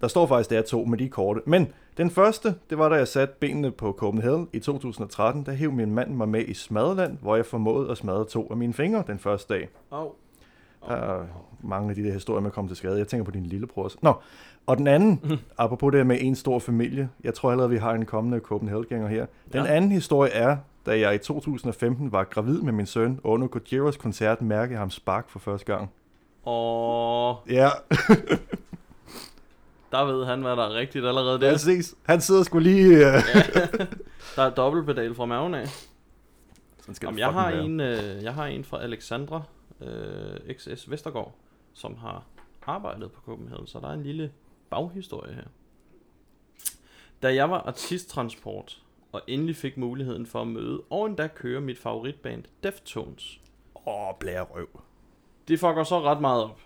der 0.00 0.08
står 0.08 0.26
faktisk, 0.26 0.50
der 0.50 0.58
er 0.58 0.62
to, 0.62 0.84
men 0.84 0.98
de 0.98 1.04
er 1.04 1.08
korte. 1.08 1.40
Men 1.46 1.72
den 1.98 2.10
første, 2.10 2.54
det 2.70 2.78
var 2.78 2.88
da 2.88 2.94
jeg 2.94 3.08
satte 3.08 3.34
benene 3.40 3.70
på 3.70 3.92
Copenhagen 3.92 4.48
i 4.52 4.58
2013, 4.58 5.46
der 5.46 5.52
hæv 5.52 5.72
min 5.72 5.94
mand 5.94 6.14
mig 6.14 6.28
med 6.28 6.44
i 6.44 6.54
Smadeland, 6.54 7.18
hvor 7.22 7.36
jeg 7.36 7.46
formåede 7.46 7.90
at 7.90 7.96
smadre 7.98 8.24
to 8.24 8.46
af 8.50 8.56
mine 8.56 8.72
fingre 8.74 9.04
den 9.06 9.18
første 9.18 9.54
dag. 9.54 9.68
Au. 9.90 10.12
Der 10.88 10.94
er 10.94 11.22
mange 11.60 11.90
af 11.90 11.94
de 11.96 12.04
der 12.04 12.12
historier 12.12 12.40
med 12.40 12.46
at 12.50 12.54
komme 12.54 12.70
til 12.70 12.76
skade. 12.76 12.98
Jeg 12.98 13.08
tænker 13.08 13.24
på 13.24 13.30
din 13.30 13.46
lillebror 13.46 13.84
også. 13.84 13.98
Nå, 14.02 14.12
og 14.66 14.78
den 14.78 14.86
anden, 14.86 15.40
apropos 15.58 15.92
det 15.92 16.06
med 16.06 16.16
en 16.20 16.34
stor 16.34 16.58
familie, 16.58 17.08
jeg 17.24 17.34
tror 17.34 17.50
allerede, 17.50 17.70
vi 17.70 17.76
har 17.76 17.92
en 17.92 18.04
kommende 18.04 18.38
Copenhagen-gænger 18.38 19.08
her. 19.08 19.26
Den 19.52 19.64
Ja. 19.64 19.74
anden 19.76 19.90
historie 19.92 20.30
er, 20.32 20.56
da 20.86 21.00
jeg 21.00 21.14
i 21.14 21.18
2015 21.18 22.12
var 22.12 22.24
gravid 22.24 22.60
med 22.60 22.72
min 22.72 22.86
søn, 22.86 23.20
og 23.24 23.30
under 23.30 23.46
Gojeros 23.46 23.96
koncert 23.96 24.42
mærkede 24.42 24.70
jeg 24.72 24.78
ham 24.78 24.90
spark 24.90 25.28
for 25.30 25.38
første 25.38 25.72
gang. 25.72 25.90
Og 26.44 27.36
Ja, 27.50 27.68
der 29.92 30.04
ved 30.04 30.24
han, 30.24 30.42
hvad 30.42 30.56
der 30.56 30.62
er 30.62 30.74
rigtigt 30.74 31.06
allerede 31.06 31.40
der. 31.40 31.52
præcis. 31.52 31.94
Han 32.02 32.20
sidder 32.20 32.42
sgu 32.42 32.58
lige... 32.58 32.88
Uh... 32.96 33.12
Der 34.36 34.42
er 34.42 34.50
dobbeltpedal 34.50 35.14
fra 35.14 35.24
maven 35.26 35.54
af. 35.54 35.68
Sådan 36.78 36.94
skal 36.94 37.06
Jamen, 37.06 37.18
jeg, 37.18 37.32
har 37.32 37.50
være. 37.50 37.64
en, 37.64 37.80
øh, 37.80 38.22
jeg 38.22 38.34
har 38.34 38.46
en 38.46 38.64
fra 38.64 38.82
Alexandra 38.82 39.42
øh, 39.80 40.54
XS 40.54 40.90
Vestergaard, 40.90 41.34
som 41.74 41.96
har 41.96 42.24
arbejdet 42.66 43.12
på 43.12 43.20
Copenhagen, 43.20 43.66
så 43.66 43.80
der 43.80 43.88
er 43.88 43.92
en 43.92 44.02
lille 44.02 44.32
baghistorie 44.70 45.34
her. 45.34 45.44
Da 47.22 47.34
jeg 47.34 47.50
var 47.50 47.58
artisttransport, 47.60 48.82
og 49.12 49.22
endelig 49.26 49.56
fik 49.56 49.76
muligheden 49.76 50.26
for 50.26 50.40
at 50.40 50.46
møde 50.48 50.80
og 50.90 51.06
endda 51.06 51.26
køre 51.26 51.60
mit 51.60 51.78
favoritband 51.78 52.44
Deftones, 52.62 53.40
Åh, 53.86 54.14
blærerøv. 54.20 54.68
det 55.48 55.60
fucker 55.60 55.84
så 55.84 56.00
ret 56.02 56.20
meget 56.20 56.44
op. 56.44 56.60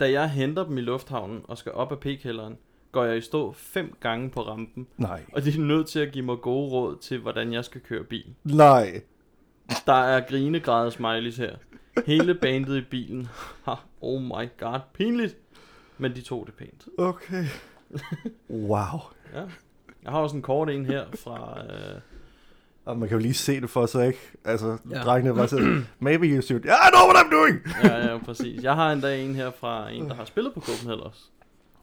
Da 0.00 0.10
jeg 0.10 0.30
henter 0.30 0.64
dem 0.64 0.78
i 0.78 0.80
lufthavnen 0.80 1.40
og 1.44 1.58
skal 1.58 1.72
op 1.72 1.92
af 1.92 1.98
p-kælderen, 1.98 2.58
går 2.92 3.04
jeg 3.04 3.16
i 3.16 3.20
stå 3.20 3.52
fem 3.52 3.96
gange 4.00 4.30
på 4.30 4.42
rampen, 4.42 4.86
Nej. 4.96 5.24
og 5.32 5.44
de 5.44 5.48
er 5.50 5.58
nødt 5.58 5.86
til 5.88 6.00
at 6.00 6.12
give 6.12 6.24
mig 6.24 6.38
gode 6.38 6.70
råd 6.70 6.96
til, 6.96 7.18
hvordan 7.18 7.52
jeg 7.52 7.64
skal 7.64 7.80
køre 7.80 8.04
bil. 8.04 8.34
Nej. 8.44 9.02
Der 9.86 9.92
er 9.92 10.20
grinegrad 10.28 10.90
smileys 10.90 11.36
her. 11.36 11.56
Hele 12.06 12.34
bandet 12.34 12.76
i 12.76 12.80
bilen. 12.90 13.28
Oh 14.00 14.22
my 14.22 14.48
god, 14.58 14.80
pinligt. 14.94 15.36
Men 15.98 16.14
de 16.14 16.20
tog 16.22 16.46
det 16.46 16.54
pænt. 16.54 16.88
Okay. 16.98 17.44
Wow. 18.50 19.00
Ja. 19.34 19.40
Jeg 20.02 20.12
har 20.12 20.18
også 20.18 20.36
en 20.36 20.42
kort 20.42 20.70
en 20.70 20.86
her 20.86 21.04
fra... 21.14 21.62
Øh, 21.64 22.00
Og 22.84 22.98
man 22.98 23.08
kan 23.08 23.16
jo 23.18 23.22
lige 23.22 23.34
se 23.34 23.60
det 23.60 23.70
for 23.70 23.86
sig, 23.86 24.06
ikke? 24.06 24.18
Altså, 24.44 24.78
Ja. 24.90 25.02
drengene 25.02 25.36
var 25.36 25.46
sådan, 25.46 25.86
maybe 25.98 26.26
you 26.26 26.40
should, 26.42 26.64
yeah, 26.64 26.76
I 26.76 26.90
know 26.92 27.08
what 27.08 27.16
I'm 27.26 27.34
doing! 27.34 27.58
ja, 27.84 28.06
ja, 28.12 28.18
præcis. 28.18 28.62
Jeg 28.62 28.74
har 28.74 28.92
endda 28.92 29.22
en 29.24 29.34
her 29.34 29.50
fra 29.50 29.90
en, 29.90 30.08
der 30.08 30.14
har 30.14 30.24
spillet 30.24 30.54
på 30.54 30.60
Copenhagen 30.60 31.00
også. 31.00 31.20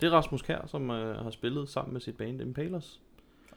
Det 0.01 0.07
er 0.07 0.12
Rasmus 0.12 0.41
Kær, 0.41 0.67
som 0.67 0.91
øh, 0.91 1.23
har 1.23 1.29
spillet 1.29 1.69
sammen 1.69 1.93
med 1.93 2.01
sit 2.01 2.17
band 2.17 2.41
Impalers. 2.41 3.01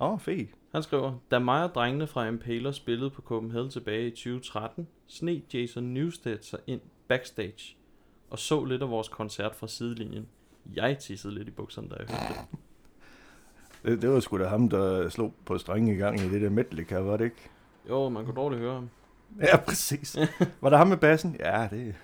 Åh, 0.00 0.12
oh, 0.12 0.20
fedt. 0.20 0.50
Han 0.72 0.82
skriver, 0.82 1.12
da 1.30 1.38
mig 1.38 1.64
og 1.64 1.74
drengene 1.74 2.06
fra 2.06 2.26
Impalers 2.28 2.76
spillede 2.76 3.10
på 3.10 3.22
Copenhagen 3.22 3.70
tilbage 3.70 4.06
i 4.06 4.10
2013, 4.10 4.88
sne 5.06 5.42
Jason 5.54 5.84
Newsted 5.84 6.38
sig 6.42 6.58
ind 6.66 6.80
backstage 7.08 7.76
og 8.30 8.38
så 8.38 8.64
lidt 8.64 8.82
af 8.82 8.90
vores 8.90 9.08
koncert 9.08 9.54
fra 9.54 9.68
sidelinjen. 9.68 10.26
Jeg 10.74 10.98
tissede 10.98 11.34
lidt 11.34 11.48
i 11.48 11.50
bukserne, 11.50 11.88
da 11.88 11.94
jeg 11.94 12.06
hørte 12.08 12.34
det. 12.50 12.58
Det, 13.84 14.02
det 14.02 14.10
var 14.10 14.20
sgu 14.20 14.38
da 14.38 14.44
ham, 14.46 14.68
der 14.68 15.08
slog 15.08 15.32
på 15.44 15.58
strengen 15.58 15.94
i 15.94 15.98
gang 15.98 16.20
i 16.20 16.28
det 16.28 16.40
der 16.42 16.50
Metallica, 16.50 16.98
var 16.98 17.16
det 17.16 17.24
ikke? 17.24 17.36
Jo, 17.88 18.08
man 18.08 18.24
kunne 18.24 18.34
dårligt 18.34 18.60
høre 18.60 18.74
ham. 18.74 18.88
Ja, 19.40 19.56
præcis. 19.56 20.16
var 20.60 20.70
der 20.70 20.76
ham 20.76 20.86
med 20.86 20.96
bassen? 20.96 21.36
Ja, 21.40 21.68
det... 21.70 21.94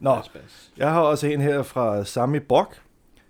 Nå, 0.00 0.14
Bas, 0.14 0.28
bas. 0.28 0.72
jeg 0.76 0.90
har 0.92 1.00
også 1.00 1.26
en 1.26 1.40
her 1.40 1.62
fra 1.62 2.04
Sami 2.04 2.38
Brock. 2.38 2.82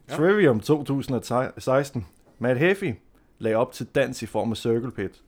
Ja. 0.09 0.13
Ja. 0.13 0.17
Trivium 0.17 0.61
2016. 0.61 2.07
Matt 2.39 2.59
Heffy 2.59 2.95
lagde 3.39 3.57
op 3.57 3.73
til 3.73 3.87
dans 3.87 4.23
i 4.23 4.27
form 4.27 4.51
af 4.51 4.57
Circle 4.57 4.91
Pit. 4.91 5.21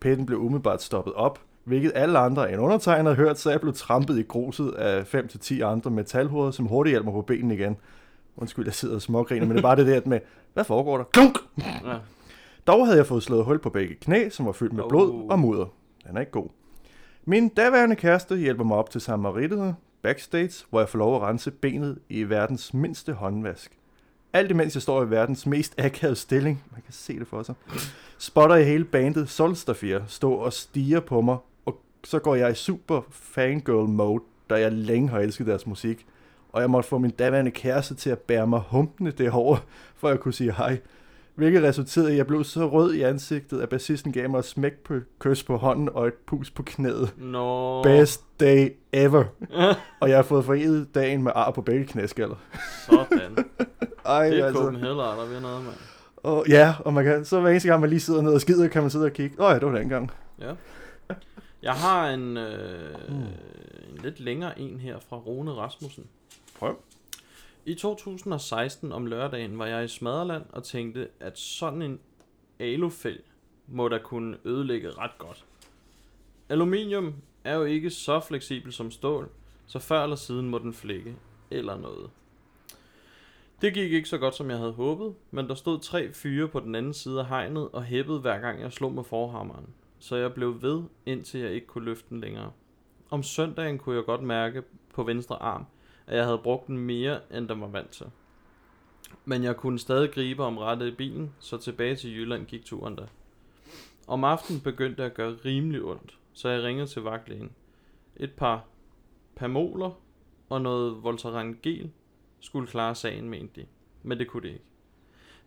Pitten 0.00 0.26
blev 0.26 0.38
umiddelbart 0.38 0.82
stoppet 0.82 1.14
op, 1.14 1.38
hvilket 1.64 1.92
alle 1.94 2.18
andre 2.18 2.52
end 2.52 2.60
undertegnet 2.60 3.04
havde 3.04 3.16
hørt, 3.16 3.38
så 3.38 3.50
jeg 3.50 3.60
blev 3.60 3.74
trampet 3.74 4.18
i 4.18 4.22
gruset 4.22 4.70
af 4.72 5.14
5-10 5.14 5.60
andre 5.62 5.90
metalhoveder, 5.90 6.50
som 6.50 6.66
hurtigt 6.66 6.92
hjalp 6.92 7.04
mig 7.04 7.12
på 7.14 7.22
benene 7.22 7.54
igen. 7.54 7.76
Undskyld, 8.36 8.64
jeg 8.64 8.74
sidder 8.74 8.94
og 8.94 9.02
smågriner, 9.02 9.46
men 9.46 9.50
det 9.56 9.58
er 9.58 9.62
bare 9.68 9.76
det 9.76 9.86
der 9.86 10.00
med, 10.04 10.20
hvad 10.54 10.64
foregår 10.64 10.96
der? 10.96 11.04
Klunk! 11.04 11.38
Ja. 11.58 11.96
Dog 12.66 12.86
havde 12.86 12.98
jeg 12.98 13.06
fået 13.06 13.22
slået 13.22 13.44
hul 13.44 13.58
på 13.58 13.70
begge 13.70 13.94
knæ, 13.94 14.28
som 14.28 14.46
var 14.46 14.52
fyldt 14.52 14.72
med 14.72 14.84
blod 14.88 15.10
Oh. 15.10 15.26
og 15.30 15.38
mudder. 15.38 15.66
Den 16.08 16.16
er 16.16 16.20
ikke 16.20 16.32
god. 16.32 16.48
Min 17.24 17.48
daværende 17.48 17.96
kæreste 17.96 18.36
hjælper 18.36 18.64
mig 18.64 18.76
op 18.76 18.90
til 18.90 19.00
Samarittet 19.00 19.74
backstage, 20.02 20.64
hvor 20.70 20.80
jeg 20.80 20.88
får 20.88 20.98
lov 20.98 21.16
at 21.16 21.22
rense 21.22 21.50
benet 21.50 21.98
i 22.08 22.22
verdens 22.22 22.74
mindste 22.74 23.12
håndvask. 23.12 23.76
Alt 24.32 24.50
imens 24.50 24.74
jeg 24.74 24.82
står 24.82 25.02
i 25.04 25.10
verdens 25.10 25.46
mest 25.46 25.74
akavede 25.78 26.16
stilling, 26.16 26.64
man 26.72 26.82
kan 26.82 26.92
se 26.92 27.18
det 27.18 27.26
for 27.26 27.42
sig, 27.42 27.54
spotter 28.18 28.56
jeg 28.56 28.66
hele 28.66 28.84
bandet 28.84 29.28
Solstafir 29.28 29.98
stå 30.06 30.32
og 30.32 30.52
stiger 30.52 31.00
på 31.00 31.20
mig, 31.20 31.36
og 31.66 31.80
så 32.04 32.18
går 32.18 32.34
jeg 32.34 32.50
i 32.50 32.54
super 32.54 33.00
fangirl 33.10 33.88
mode, 33.88 34.22
da 34.50 34.54
jeg 34.54 34.72
længe 34.72 35.08
har 35.08 35.18
elsket 35.18 35.46
deres 35.46 35.66
musik. 35.66 36.06
Og 36.52 36.60
jeg 36.60 36.70
måtte 36.70 36.88
få 36.88 36.98
min 36.98 37.10
daværende 37.10 37.50
kæreste 37.50 37.94
til 37.94 38.10
at 38.10 38.18
bære 38.18 38.46
mig 38.46 38.62
humpende 38.68 39.10
derover, 39.10 39.56
for 39.96 40.08
at 40.08 40.20
kunne 40.20 40.34
sige 40.34 40.52
hej. 40.52 40.78
Hvilket 41.34 41.62
resulterede 41.62 42.08
i, 42.10 42.12
at 42.12 42.18
jeg 42.18 42.26
blev 42.26 42.44
så 42.44 42.68
rød 42.68 42.94
i 42.94 43.02
ansigtet, 43.02 43.60
at 43.60 43.68
bassisten 43.68 44.12
gav 44.12 44.30
mig 44.30 44.38
et 44.38 44.44
smæk 44.44 44.72
på 44.84 44.94
kys 45.18 45.42
på 45.42 45.56
hånden 45.56 45.88
og 45.94 46.06
et 46.06 46.14
pus 46.26 46.50
på 46.50 46.62
knæet. 46.62 47.14
Nå. 47.18 47.82
Best 47.82 48.24
day 48.40 48.68
ever. 48.92 49.24
og 50.00 50.08
jeg 50.08 50.18
har 50.18 50.22
fået 50.22 50.44
forenet 50.44 50.94
dagen 50.94 51.22
med 51.22 51.32
ar 51.34 51.50
på 51.50 51.62
begge 51.62 51.86
knæskaller. 51.86 52.36
Sådan. 52.86 53.44
Ej, 54.04 54.28
Det 54.30 54.40
er 54.40 54.46
altså. 54.46 54.62
Copenhagen, 54.62 54.98
der 54.98 55.26
ved 55.26 55.40
noget, 55.40 55.64
mand. 55.64 55.74
Og, 56.16 56.44
ja, 56.48 56.74
og 56.84 56.94
man 56.94 57.04
kan, 57.04 57.24
så 57.24 57.40
hver 57.40 57.50
eneste 57.50 57.68
gang, 57.68 57.80
man 57.80 57.90
lige 57.90 58.00
sidder 58.00 58.22
ned 58.22 58.32
og 58.34 58.40
skider, 58.40 58.68
kan 58.68 58.82
man 58.82 58.90
sidde 58.90 59.04
og 59.04 59.12
kigge. 59.12 59.36
Åh 59.40 59.46
oh, 59.46 59.50
ja, 59.54 59.58
det 59.58 59.72
var 59.72 59.78
den 59.78 59.88
gang. 59.88 60.10
Ja. 60.40 60.52
Jeg 61.62 61.72
har 61.72 62.08
en, 62.10 62.36
øh, 62.36 62.54
Mm. 63.08 63.14
en 63.14 64.00
lidt 64.02 64.20
længere 64.20 64.58
en 64.60 64.80
her 64.80 64.96
fra 65.08 65.16
Rune 65.16 65.50
Rasmussen. 65.52 66.04
Prøv. 66.58 66.74
I 67.64 67.74
2016 67.74 68.92
om 68.92 69.06
lørdagen 69.06 69.58
var 69.58 69.66
jeg 69.66 69.84
i 69.84 69.88
Smaderland 69.88 70.44
og 70.52 70.64
tænkte, 70.64 71.08
at 71.20 71.38
sådan 71.38 71.82
en 71.82 72.00
alufæld 72.58 73.20
må 73.66 73.88
da 73.88 73.98
kunne 73.98 74.36
ødelægge 74.44 74.90
ret 74.90 75.18
godt. 75.18 75.44
Aluminium 76.48 77.14
er 77.44 77.54
jo 77.54 77.64
ikke 77.64 77.90
så 77.90 78.20
fleksibel 78.20 78.72
som 78.72 78.90
stål, 78.90 79.30
så 79.66 79.78
før 79.78 80.02
eller 80.02 80.16
siden 80.16 80.48
må 80.48 80.58
den 80.58 80.74
flække 80.74 81.16
eller 81.50 81.78
noget. 81.78 82.10
Det 83.60 83.74
gik 83.74 83.92
ikke 83.92 84.08
så 84.08 84.18
godt 84.18 84.34
som 84.34 84.50
jeg 84.50 84.58
havde 84.58 84.72
håbet, 84.72 85.14
men 85.30 85.48
der 85.48 85.54
stod 85.54 85.80
tre 85.80 86.12
fyre 86.12 86.48
på 86.48 86.60
den 86.60 86.74
anden 86.74 86.94
side 86.94 87.20
af 87.20 87.26
hegnet 87.26 87.68
og 87.68 87.84
hæppede 87.84 88.20
hver 88.20 88.38
gang 88.38 88.60
jeg 88.60 88.72
slog 88.72 88.92
med 88.92 89.04
forhammeren, 89.04 89.66
så 89.98 90.16
jeg 90.16 90.34
blev 90.34 90.62
ved 90.62 90.82
indtil 91.06 91.40
jeg 91.40 91.52
ikke 91.52 91.66
kunne 91.66 91.84
løfte 91.84 92.08
den 92.08 92.20
længere. 92.20 92.52
Om 93.10 93.22
søndagen 93.22 93.78
kunne 93.78 93.96
jeg 93.96 94.04
godt 94.04 94.22
mærke 94.22 94.62
på 94.94 95.02
venstre 95.02 95.42
arm, 95.42 95.66
at 96.10 96.16
jeg 96.16 96.24
havde 96.24 96.38
brugt 96.38 96.66
den 96.66 96.78
mere, 96.78 97.20
end 97.34 97.48
den 97.48 97.60
var 97.60 97.66
vant 97.66 97.90
til. 97.90 98.06
Men 99.24 99.42
jeg 99.42 99.56
kunne 99.56 99.78
stadig 99.78 100.12
gribe 100.12 100.44
om 100.44 100.58
rettet 100.58 100.86
i 100.86 100.90
bilen, 100.90 101.34
så 101.38 101.58
tilbage 101.58 101.96
til 101.96 102.16
Jylland 102.16 102.46
gik 102.46 102.64
turen 102.64 102.96
da. 102.96 103.06
Om 104.06 104.24
aftenen 104.24 104.60
begyndte 104.60 105.04
at 105.04 105.14
gøre 105.14 105.36
rimelig 105.44 105.82
ondt, 105.82 106.18
så 106.32 106.48
jeg 106.48 106.62
ringede 106.62 106.86
til 106.86 107.02
vagtlægen. 107.02 107.52
Et 108.16 108.32
par 108.32 108.64
pamoler 109.36 109.90
og 110.48 110.60
noget 110.60 111.02
Voltaren 111.02 111.58
gel 111.62 111.90
skulle 112.40 112.66
klare 112.66 112.94
sagen, 112.94 113.28
mente 113.28 113.60
de. 113.60 113.66
Men 114.02 114.18
det 114.18 114.28
kunne 114.28 114.42
det 114.42 114.48
ikke. 114.48 114.64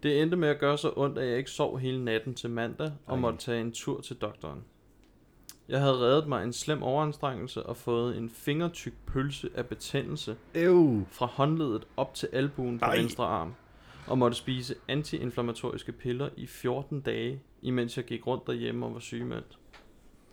Det 0.04 0.22
endte 0.22 0.38
med 0.38 0.50
at 0.50 0.60
gøre 0.60 0.78
så 0.78 0.94
ondt, 0.96 1.18
at 1.18 1.28
jeg 1.28 1.38
ikke 1.38 1.52
sov 1.52 1.80
hele 1.80 2.06
natten 2.06 2.34
til 2.34 2.50
mandag 2.50 2.92
og 3.06 3.16
Ej. 3.16 3.22
måtte 3.22 3.40
tage 3.40 3.62
en 3.62 3.72
tur 3.72 4.02
til 4.02 4.16
doktoren. 4.16 4.64
Jeg 5.70 5.80
havde 5.80 5.94
reddet 6.00 6.28
mig 6.28 6.44
en 6.44 6.54
slem 6.54 6.84
overanstrengelse 6.84 7.64
og 7.64 7.78
fået 7.78 8.18
en 8.18 8.30
fingertyk 8.30 8.94
pølse 9.06 9.50
af 9.56 9.66
betændelse 9.66 10.36
Ew. 10.56 11.04
fra 11.12 11.26
håndledet 11.26 11.88
op 11.98 12.14
til 12.14 12.30
albuen 12.34 12.80
på 12.80 12.86
Ej. 12.86 12.98
venstre 12.98 13.26
arm, 13.26 13.54
og 14.08 14.18
måtte 14.18 14.38
spise 14.38 14.76
antiinflammatoriske 14.88 15.92
piller 15.92 16.30
i 16.38 16.48
14 16.48 17.02
dage, 17.02 17.42
imens 17.62 17.98
jeg 17.98 18.06
gik 18.06 18.28
rundt 18.28 18.48
derhjemme 18.48 18.86
og 18.86 18.94
var 18.94 19.00
sygemeldt. 19.00 19.58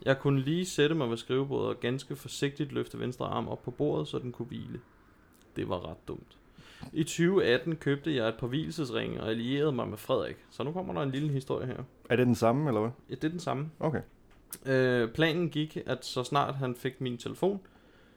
Jeg 0.04 0.18
kunne 0.18 0.40
lige 0.40 0.66
sætte 0.66 0.94
mig 0.94 1.10
ved 1.10 1.16
skrivebordet 1.16 1.68
og 1.68 1.80
ganske 1.80 2.16
forsigtigt 2.16 2.72
løfte 2.72 2.98
venstre 2.98 3.26
arm 3.26 3.48
op 3.48 3.62
på 3.62 3.70
bordet, 3.70 4.08
så 4.08 4.18
den 4.18 4.32
kunne 4.32 4.46
hvile. 4.46 4.80
Det 5.56 5.68
var 5.68 5.90
ret 5.90 6.08
dumt. 6.08 6.36
I 6.92 7.04
2018 7.04 7.76
købte 7.76 8.14
jeg 8.14 8.28
et 8.28 8.34
par 8.38 8.46
hvilesesringe 8.46 9.22
og 9.22 9.28
allierede 9.28 9.72
mig 9.72 9.88
med 9.88 9.98
Frederik. 9.98 10.36
Så 10.50 10.62
nu 10.62 10.72
kommer 10.72 10.94
der 10.94 11.02
en 11.02 11.10
lille 11.10 11.28
historie 11.28 11.66
her. 11.66 11.82
Er 12.10 12.16
det 12.16 12.26
den 12.26 12.34
samme, 12.34 12.68
eller 12.68 12.80
hvad? 12.80 12.90
Ja, 13.10 13.14
det 13.14 13.24
er 13.24 13.28
den 13.28 13.40
samme. 13.40 13.70
Okay. 13.80 14.00
Øh, 14.66 15.08
planen 15.12 15.50
gik, 15.50 15.78
at 15.86 16.04
så 16.04 16.24
snart 16.24 16.54
han 16.54 16.74
fik 16.74 17.00
min 17.00 17.18
telefon, 17.18 17.60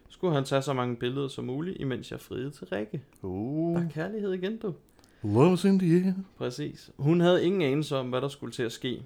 skulle 0.10 0.34
han 0.34 0.44
tage 0.44 0.62
så 0.62 0.74
mange 0.74 0.96
billeder 0.96 1.28
som 1.28 1.46
muligt, 1.46 1.78
imens 1.80 2.12
jeg 2.12 2.20
friede 2.22 2.52
til 2.52 2.68
Rikke. 2.68 3.02
Uh, 3.22 3.76
Der 3.76 3.86
er 3.86 3.90
kærlighed 3.90 4.34
igen, 4.34 4.58
du. 4.58 4.74
love's 5.24 5.68
in 5.68 5.80
the 5.80 6.06
air. 6.06 6.14
Præcis. 6.38 6.92
Hun 6.98 7.22
havde 7.22 7.46
ingen 7.46 7.62
anelse 7.62 7.98
om, 7.98 8.10
hvad 8.10 8.22
der 8.22 8.28
skulle 8.28 8.54
til 8.54 8.64
at 8.64 8.72
ske. 8.72 9.04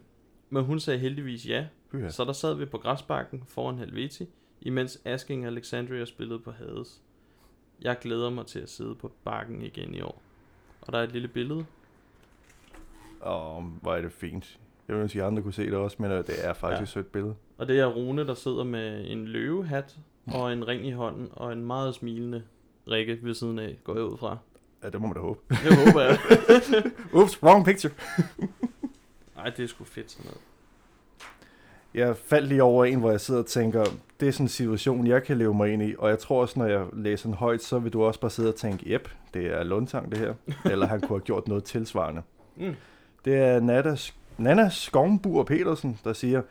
Men 0.49 0.63
hun 0.63 0.79
sagde 0.79 0.99
heldigvis 0.99 1.47
ja, 1.47 1.65
Ja. 1.93 2.09
Så 2.09 2.23
der 2.25 2.33
sad 2.33 2.55
vi 2.55 2.65
på 2.65 2.77
græsbakken 2.77 3.43
foran 3.47 3.77
Helveti, 3.77 4.25
imens 4.61 5.01
Asking 5.05 5.45
Alexandria 5.45 6.05
spillede 6.05 6.39
på 6.39 6.51
Hades. 6.51 7.01
Jeg 7.81 7.97
glæder 8.01 8.29
mig 8.29 8.45
til 8.45 8.59
at 8.59 8.69
sidde 8.69 8.95
på 8.95 9.11
bakken 9.23 9.61
igen 9.61 9.93
i 9.95 10.01
år. 10.01 10.21
Og 10.81 10.93
der 10.93 10.99
er 10.99 11.03
et 11.03 11.11
lille 11.11 11.27
billede. 11.27 11.65
Åh, 13.25 13.63
hvor 13.81 13.93
er 13.95 14.01
det 14.01 14.11
fint. 14.11 14.59
Jeg 14.87 14.95
vil 14.95 15.01
ønske, 15.01 15.19
at 15.21 15.27
andre 15.27 15.41
kunne 15.41 15.53
se 15.53 15.65
det 15.65 15.73
også, 15.73 15.97
men 15.99 16.11
øh, 16.11 16.17
det 16.27 16.35
er 16.45 16.53
faktisk 16.53 16.77
Ja. 16.79 16.83
et 16.83 16.89
sødt 16.89 17.11
billede. 17.11 17.35
Og 17.57 17.67
det 17.67 17.79
er 17.79 17.85
Rune, 17.85 18.27
der 18.27 18.33
sidder 18.33 18.63
med 18.63 19.05
en 19.11 19.25
løvehat 19.27 19.95
og 20.27 20.53
en 20.53 20.67
ring 20.67 20.87
i 20.87 20.91
hånden 20.91 21.29
og 21.31 21.53
en 21.53 21.65
meget 21.65 21.95
smilende 21.95 22.43
Rikke 22.91 23.19
ved 23.23 23.33
siden 23.33 23.59
af, 23.59 23.77
går 23.83 23.93
jeg 23.95 24.03
ud 24.03 24.17
fra. 24.17 24.37
Ja, 24.83 24.89
det 24.89 25.01
må 25.01 25.07
man 25.07 25.15
da 25.15 25.19
håbe. 25.21 25.39
Det 25.49 25.57
håber 25.85 26.01
jeg. 26.01 26.17
Ups, 27.23 27.43
wrong 27.43 27.65
picture. 27.65 27.93
Ej, 29.37 29.49
det 29.49 29.63
er 29.63 29.67
sgu 29.67 29.83
fedt 29.83 30.11
sådan 30.11 30.25
noget. 30.25 30.41
Jeg 31.93 32.17
faldt 32.17 32.47
lige 32.47 32.63
over 32.63 32.85
en, 32.85 32.99
hvor 32.99 33.11
jeg 33.11 33.21
sidder 33.21 33.39
og 33.39 33.45
tænker, 33.45 33.83
det 34.19 34.27
er 34.27 34.31
sådan 34.31 34.43
en 34.45 34.49
situation, 34.49 35.07
jeg 35.07 35.23
kan 35.23 35.37
leve 35.37 35.53
mig 35.53 35.73
ind 35.73 35.83
i, 35.83 35.95
og 35.97 36.09
jeg 36.09 36.19
tror 36.19 36.41
også, 36.41 36.59
når 36.59 36.65
jeg 36.65 36.85
læser 36.93 37.25
den 37.29 37.33
højt, 37.33 37.63
så 37.63 37.79
vil 37.79 37.93
du 37.93 38.03
også 38.03 38.19
bare 38.19 38.31
sidde 38.31 38.49
og 38.49 38.55
tænke, 38.55 38.91
jep, 38.93 39.09
det 39.33 39.45
er 39.45 39.63
Lundtang 39.63 40.11
det 40.11 40.17
her, 40.19 40.33
eller 40.71 40.85
han 40.87 41.01
kunne 41.01 41.17
have 41.19 41.25
gjort 41.25 41.47
noget 41.47 41.63
tilsvarende. 41.63 42.21
Mm. 42.55 42.75
Det 43.25 43.35
er 43.37 43.59
Nana, 43.59 43.95
Nana 44.37 44.69
Skovmbur 44.69 45.43
Petersen, 45.43 45.99
der 46.03 46.13
siger, 46.13 46.41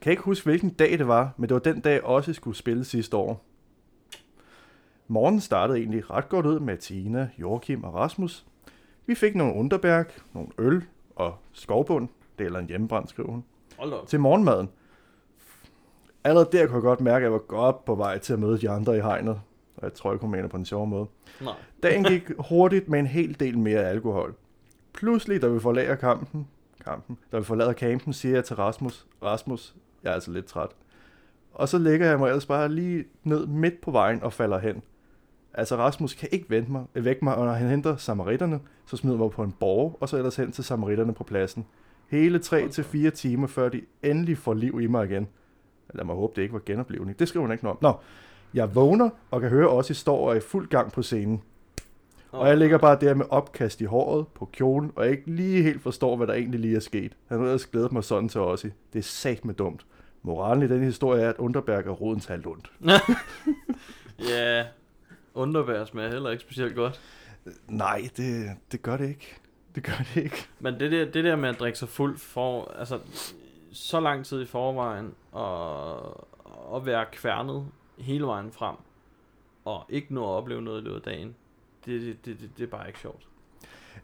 kan 0.00 0.10
ikke 0.10 0.22
huske, 0.22 0.44
hvilken 0.44 0.70
dag 0.70 0.98
det 0.98 1.08
var, 1.08 1.32
men 1.36 1.48
det 1.48 1.54
var 1.54 1.60
den 1.60 1.80
dag, 1.80 2.04
også 2.04 2.32
skulle 2.32 2.56
spille 2.56 2.84
sidste 2.84 3.16
år. 3.16 3.44
Morgen 5.08 5.40
startede 5.40 5.78
egentlig 5.78 6.10
ret 6.10 6.28
godt 6.28 6.46
ud 6.46 6.60
med 6.60 6.76
Tina, 6.76 7.28
Joachim 7.38 7.84
og 7.84 7.94
Rasmus. 7.94 8.46
Vi 9.06 9.14
fik 9.14 9.34
nogle 9.34 9.54
underberg, 9.54 10.06
nogle 10.32 10.48
øl 10.58 10.84
og 11.16 11.34
skovbund, 11.52 12.08
det 12.38 12.46
er 12.46 12.58
en 12.58 12.66
hjemmebrand, 12.66 13.08
skriver 13.08 13.30
hun 13.30 13.44
til 14.06 14.20
morgenmaden. 14.20 14.68
Allerede 16.24 16.48
der 16.52 16.66
kunne 16.66 16.74
jeg 16.74 16.82
godt 16.82 17.00
mærke, 17.00 17.16
at 17.16 17.22
jeg 17.22 17.32
var 17.32 17.38
godt 17.38 17.84
på 17.84 17.94
vej 17.94 18.18
til 18.18 18.32
at 18.32 18.38
møde 18.38 18.58
de 18.58 18.70
andre 18.70 18.96
i 18.96 19.00
hegnet. 19.00 19.40
Og 19.76 19.82
jeg 19.82 19.94
tror 19.94 20.12
ikke, 20.12 20.22
hun 20.22 20.30
mener 20.30 20.48
på 20.48 20.56
en 20.56 20.64
sjov 20.64 20.86
måde. 20.86 21.06
Nej. 21.40 21.54
Dagen 21.82 22.04
gik 22.04 22.30
hurtigt 22.38 22.88
med 22.88 22.98
en 22.98 23.06
hel 23.06 23.40
del 23.40 23.58
mere 23.58 23.80
alkohol. 23.80 24.34
Pludselig, 24.92 25.42
da 25.42 25.48
vi 25.48 25.60
forlader 25.60 25.94
kampen, 25.94 26.48
kampen, 26.84 27.18
da 27.32 27.38
vi 27.38 27.44
forlader 27.44 27.72
campen, 27.72 28.12
siger 28.12 28.34
jeg 28.34 28.44
til 28.44 28.56
Rasmus, 28.56 29.06
Rasmus, 29.22 29.74
jeg 30.02 30.10
er 30.10 30.14
altså 30.14 30.30
lidt 30.30 30.46
træt. 30.46 30.68
Og 31.54 31.68
så 31.68 31.78
lægger 31.78 32.06
jeg 32.06 32.18
mig 32.18 32.28
ellers 32.28 32.46
bare 32.46 32.68
lige 32.68 33.04
ned 33.22 33.46
midt 33.46 33.80
på 33.80 33.90
vejen 33.90 34.22
og 34.22 34.32
falder 34.32 34.58
hen. 34.58 34.82
Altså 35.54 35.76
Rasmus 35.76 36.14
kan 36.14 36.28
ikke 36.32 36.50
vente 36.50 36.72
mig, 36.72 36.84
vække 36.94 37.24
mig, 37.24 37.34
og 37.34 37.46
når 37.46 37.52
han 37.52 37.68
henter 37.68 37.96
samaritterne, 37.96 38.60
så 38.86 38.96
smider 38.96 39.16
mig 39.16 39.30
på 39.30 39.42
en 39.42 39.52
borg, 39.52 39.98
og 40.00 40.08
så 40.08 40.16
ellers 40.16 40.36
hen 40.36 40.52
til 40.52 40.64
samaritterne 40.64 41.14
på 41.14 41.24
pladsen. 41.24 41.66
Hele 42.08 42.38
3-4 42.38 43.10
timer, 43.10 43.46
før 43.46 43.68
de 43.68 43.82
endelig 44.02 44.38
får 44.38 44.54
liv 44.54 44.80
i 44.80 44.86
mig 44.86 45.04
igen. 45.10 45.28
Lad 45.94 46.04
mig 46.04 46.14
håbe, 46.14 46.32
det 46.36 46.42
ikke 46.42 46.54
var 46.54 46.62
genoplevning. 46.66 47.18
Det 47.18 47.28
skriver 47.28 47.46
hun 47.46 47.52
ikke 47.52 47.64
noget 47.64 47.76
om. 47.76 47.82
Nå, 47.82 47.98
jeg 48.54 48.74
vågner 48.74 49.10
og 49.30 49.40
kan 49.40 49.50
høre 49.50 49.68
også, 49.68 49.92
at 49.92 49.96
I 49.96 50.00
står 50.00 50.26
og 50.26 50.32
er 50.32 50.36
i 50.36 50.40
fuld 50.40 50.68
gang 50.68 50.92
på 50.92 51.02
scenen. 51.02 51.42
Og 52.34 52.48
jeg 52.48 52.56
ligger 52.56 52.78
bare 52.78 52.98
der 53.00 53.14
med 53.14 53.26
opkast 53.30 53.80
i 53.80 53.84
håret 53.84 54.28
på 54.28 54.44
kjolen, 54.52 54.92
og 54.96 55.04
jeg 55.04 55.12
ikke 55.12 55.30
lige 55.30 55.62
helt 55.62 55.82
forstår, 55.82 56.16
hvad 56.16 56.26
der 56.26 56.34
egentlig 56.34 56.60
lige 56.60 56.76
er 56.76 56.80
sket. 56.80 57.12
Han 57.28 57.38
har 57.38 57.44
ellers 57.44 57.66
glædet 57.66 57.92
mig 57.92 58.04
sådan 58.04 58.28
til 58.28 58.40
Ossi. 58.40 58.68
Det 58.92 58.98
er 58.98 59.02
sat 59.02 59.44
med 59.44 59.54
dumt. 59.54 59.86
Moralen 60.22 60.62
i 60.62 60.68
den 60.68 60.82
historie 60.82 61.22
er, 61.22 61.28
at 61.28 61.36
Underberg 61.38 61.86
er 61.86 61.90
roden 61.90 62.20
til 62.20 62.32
alt 62.32 62.46
ondt. 62.46 62.72
Ja, 64.28 64.64
underbær 65.34 65.84
smager 65.84 66.10
heller 66.10 66.30
ikke 66.30 66.42
specielt 66.42 66.74
godt. 66.74 67.00
Nej, 67.68 68.08
det, 68.16 68.50
det 68.72 68.82
gør 68.82 68.96
det 68.96 69.08
ikke. 69.08 69.36
Det 69.74 69.82
gør 69.82 70.04
det 70.14 70.22
ikke. 70.22 70.46
Men 70.60 70.80
det 70.80 70.92
der, 70.92 71.04
det 71.04 71.24
der 71.24 71.36
med 71.36 71.48
at 71.48 71.60
drikke 71.60 71.78
sig 71.78 71.88
fuld 71.88 72.18
for, 72.18 72.72
altså, 72.78 72.98
så 73.72 74.00
lang 74.00 74.24
tid 74.26 74.42
i 74.42 74.46
forvejen, 74.46 75.14
og, 75.32 76.26
og 76.72 76.86
være 76.86 77.06
kværnet 77.12 77.66
hele 77.98 78.26
vejen 78.26 78.52
frem, 78.52 78.76
og 79.64 79.84
ikke 79.88 80.14
nå 80.14 80.24
at 80.24 80.28
opleve 80.28 80.62
noget 80.62 80.80
i 80.80 80.84
løbet 80.84 80.96
af 80.96 81.02
dagen, 81.02 81.34
det, 81.86 82.00
det, 82.00 82.40
det, 82.40 82.50
det, 82.58 82.62
er 82.62 82.66
bare 82.66 82.86
ikke 82.86 82.98
sjovt. 82.98 83.26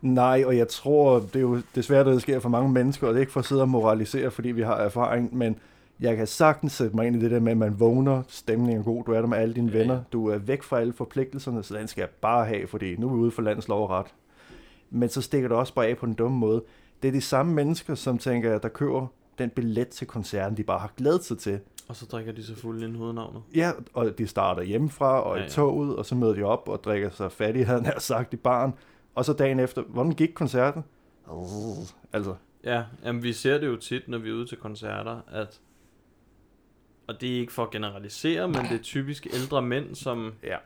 Nej, 0.02 0.42
og 0.46 0.56
jeg 0.56 0.68
tror, 0.68 1.18
det 1.18 1.36
er 1.36 1.40
jo 1.40 1.60
desværre 1.74 2.12
det, 2.12 2.22
sker 2.22 2.40
for 2.40 2.48
mange 2.48 2.72
mennesker, 2.72 3.06
og 3.06 3.14
det 3.14 3.18
er 3.18 3.20
ikke 3.20 3.32
for 3.32 3.40
at 3.40 3.46
sidde 3.46 3.62
og 3.62 3.68
moralisere, 3.68 4.30
fordi 4.30 4.48
vi 4.48 4.62
har 4.62 4.76
erfaring, 4.76 5.36
men 5.36 5.56
jeg 6.00 6.16
kan 6.16 6.26
sagtens 6.26 6.72
sætte 6.72 6.96
mig 6.96 7.06
ind 7.06 7.16
i 7.16 7.20
det 7.20 7.30
der 7.30 7.40
med, 7.40 7.52
at 7.52 7.58
man 7.58 7.80
vågner, 7.80 8.22
stemningen 8.28 8.80
er 8.80 8.84
god, 8.84 9.04
du 9.04 9.12
er 9.12 9.20
der 9.20 9.28
med 9.28 9.38
alle 9.38 9.54
dine 9.54 9.72
Ja, 9.72 9.78
venner, 9.78 10.02
du 10.12 10.28
er 10.28 10.38
væk 10.38 10.62
fra 10.62 10.80
alle 10.80 10.92
forpligtelserne, 10.92 11.62
så 11.62 11.74
den 11.74 11.88
skal 11.88 12.02
jeg 12.02 12.08
bare 12.08 12.46
have, 12.46 12.66
fordi 12.66 12.96
nu 12.96 13.08
er 13.08 13.12
vi 13.14 13.18
ude 13.18 13.30
for 13.30 13.42
landets 13.42 13.68
lov 13.68 13.82
og 13.82 13.90
ret. 13.90 14.06
Men 14.90 15.08
så 15.08 15.22
stikker 15.22 15.48
det 15.48 15.56
også 15.56 15.74
bare 15.74 15.86
af 15.86 15.96
på 15.96 16.06
en 16.06 16.14
dum 16.14 16.32
måde. 16.32 16.62
Det 17.02 17.08
er 17.08 17.12
de 17.12 17.20
samme 17.20 17.54
mennesker, 17.54 17.94
som 17.94 18.18
tænker, 18.18 18.58
der 18.58 18.68
køber 18.68 19.06
den 19.38 19.50
billet 19.50 19.88
til 19.88 20.06
koncerten, 20.06 20.56
de 20.56 20.62
bare 20.62 20.78
har 20.78 20.92
glædet 20.96 21.24
sig 21.24 21.38
til. 21.38 21.60
Og 21.90 21.96
så 21.96 22.06
drikker 22.06 22.32
de 22.32 22.44
sig 22.44 22.56
fuld 22.56 22.82
inden 22.82 22.96
hovednavnet. 22.96 23.42
Ja, 23.54 23.72
og 23.94 24.18
de 24.18 24.26
starter 24.26 24.62
hjemmefra 24.62 25.20
og 25.22 25.36
Ja, 25.36 25.42
i 25.42 25.44
ja. 25.44 25.50
toget, 25.50 25.96
og 25.96 26.06
så 26.06 26.14
møder 26.14 26.34
de 26.34 26.42
op 26.42 26.68
og 26.68 26.84
drikker 26.84 27.10
sig 27.10 27.32
fattige, 27.32 27.64
havde 27.64 27.82
han 27.82 28.00
sagt, 28.00 28.34
i 28.34 28.36
baren. 28.36 28.74
Og 29.14 29.24
så 29.24 29.32
dagen 29.32 29.60
efter, 29.60 29.82
hvordan 29.82 30.12
gik 30.12 30.28
koncerten? 30.34 30.84
Altså, 32.12 32.34
Ja, 32.64 32.84
jamen 33.04 33.22
vi 33.22 33.32
ser 33.32 33.58
det 33.58 33.66
jo 33.66 33.76
tit, 33.76 34.08
når 34.08 34.18
vi 34.18 34.28
er 34.30 34.34
ude 34.34 34.46
til 34.46 34.58
koncerter, 34.58 35.20
at 35.32 35.60
og 37.06 37.20
det 37.20 37.34
er 37.36 37.40
ikke 37.40 37.52
for 37.52 37.62
at 37.62 37.70
generalisere, 37.70 38.48
men 38.48 38.56
det 38.56 38.72
er 38.72 38.82
typisk 38.82 39.26
ældre 39.34 39.62
mænd, 39.62 39.94
som 39.94 40.34
ja. 40.42 40.56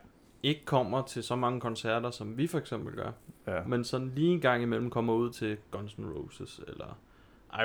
ikke 0.43 0.65
kommer 0.65 1.01
til 1.01 1.23
så 1.23 1.35
mange 1.35 1.59
koncerter, 1.59 2.11
som 2.11 2.37
vi 2.37 2.47
for 2.47 2.57
eksempel 2.57 2.95
gør. 2.95 3.11
ja. 3.47 3.63
Men 3.67 3.83
sådan 3.83 4.11
lige 4.15 4.31
en 4.33 4.41
gang 4.41 4.63
imellem 4.63 4.89
kommer 4.89 5.13
ud 5.13 5.29
til 5.31 5.57
Guns 5.71 5.93
N' 5.93 6.17
Roses, 6.17 6.61
eller 6.67 6.97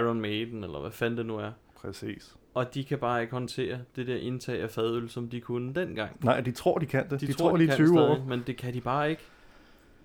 Iron 0.00 0.20
Maiden, 0.20 0.64
eller 0.64 0.80
hvad 0.80 0.90
fanden 0.90 1.18
det 1.18 1.26
nu 1.26 1.36
er. 1.38 1.50
Præcis. 1.76 2.36
Og 2.54 2.74
de 2.74 2.84
kan 2.84 2.98
bare 2.98 3.20
ikke 3.20 3.32
håndtere 3.32 3.78
det 3.96 4.06
der 4.06 4.16
indtag 4.16 4.62
af 4.62 4.70
fadøl, 4.70 5.08
som 5.08 5.28
de 5.28 5.40
kunne 5.40 5.74
dengang. 5.74 6.24
Nej, 6.24 6.40
de 6.40 6.52
tror, 6.52 6.78
de 6.78 6.86
kan 6.86 7.08
det. 7.10 7.20
De, 7.20 7.26
de 7.26 7.32
tror, 7.32 7.52
er 7.52 7.56
kan 7.66 7.74
20 7.74 7.86
stadig, 7.86 8.10
år. 8.10 8.24
Men 8.28 8.42
det 8.46 8.56
kan 8.56 8.74
de 8.74 8.80
bare 8.80 9.10
ikke. 9.10 9.22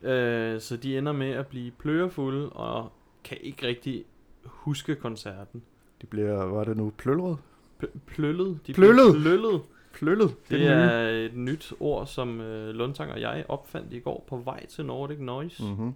Øh, 0.02 0.62
så 0.62 0.78
de 0.78 0.98
ender 0.98 1.12
med 1.12 1.32
at 1.32 1.48
blive 1.48 1.72
plørefulde, 1.72 2.50
og 2.50 2.92
kan 3.24 3.38
ikke 3.42 3.68
rigtig 3.68 4.06
huske 4.46 4.96
koncerten. 4.96 5.62
De 6.02 6.08
bliver, 6.08 6.46
hvad 6.46 6.60
er 6.60 6.64
det 6.64 6.78
nu, 6.78 6.94
plølret? 6.98 7.38
Pl- 7.84 7.98
pløllet. 8.08 8.60
De 8.68 8.74
Pløllet? 8.74 9.14
Bliver 9.14 9.22
pløllet. 9.24 9.62
Pløllet, 9.94 10.30
det, 10.30 10.60
Det 10.60 10.68
er 10.68 10.72
er 10.74 11.10
et 11.26 11.34
nyt 11.36 11.74
ord, 11.80 12.08
som 12.08 12.42
øh, 12.42 12.70
Lundtang 12.76 13.12
og 13.12 13.22
jeg 13.22 13.46
opfandt 13.48 13.94
i 13.94 14.00
går 14.00 14.26
på 14.28 14.38
vej 14.38 14.66
til 14.66 14.86
Nordic 14.86 15.20
Noise. 15.20 15.64
Mm. 15.64 15.70
Mm-hmm. 15.70 15.94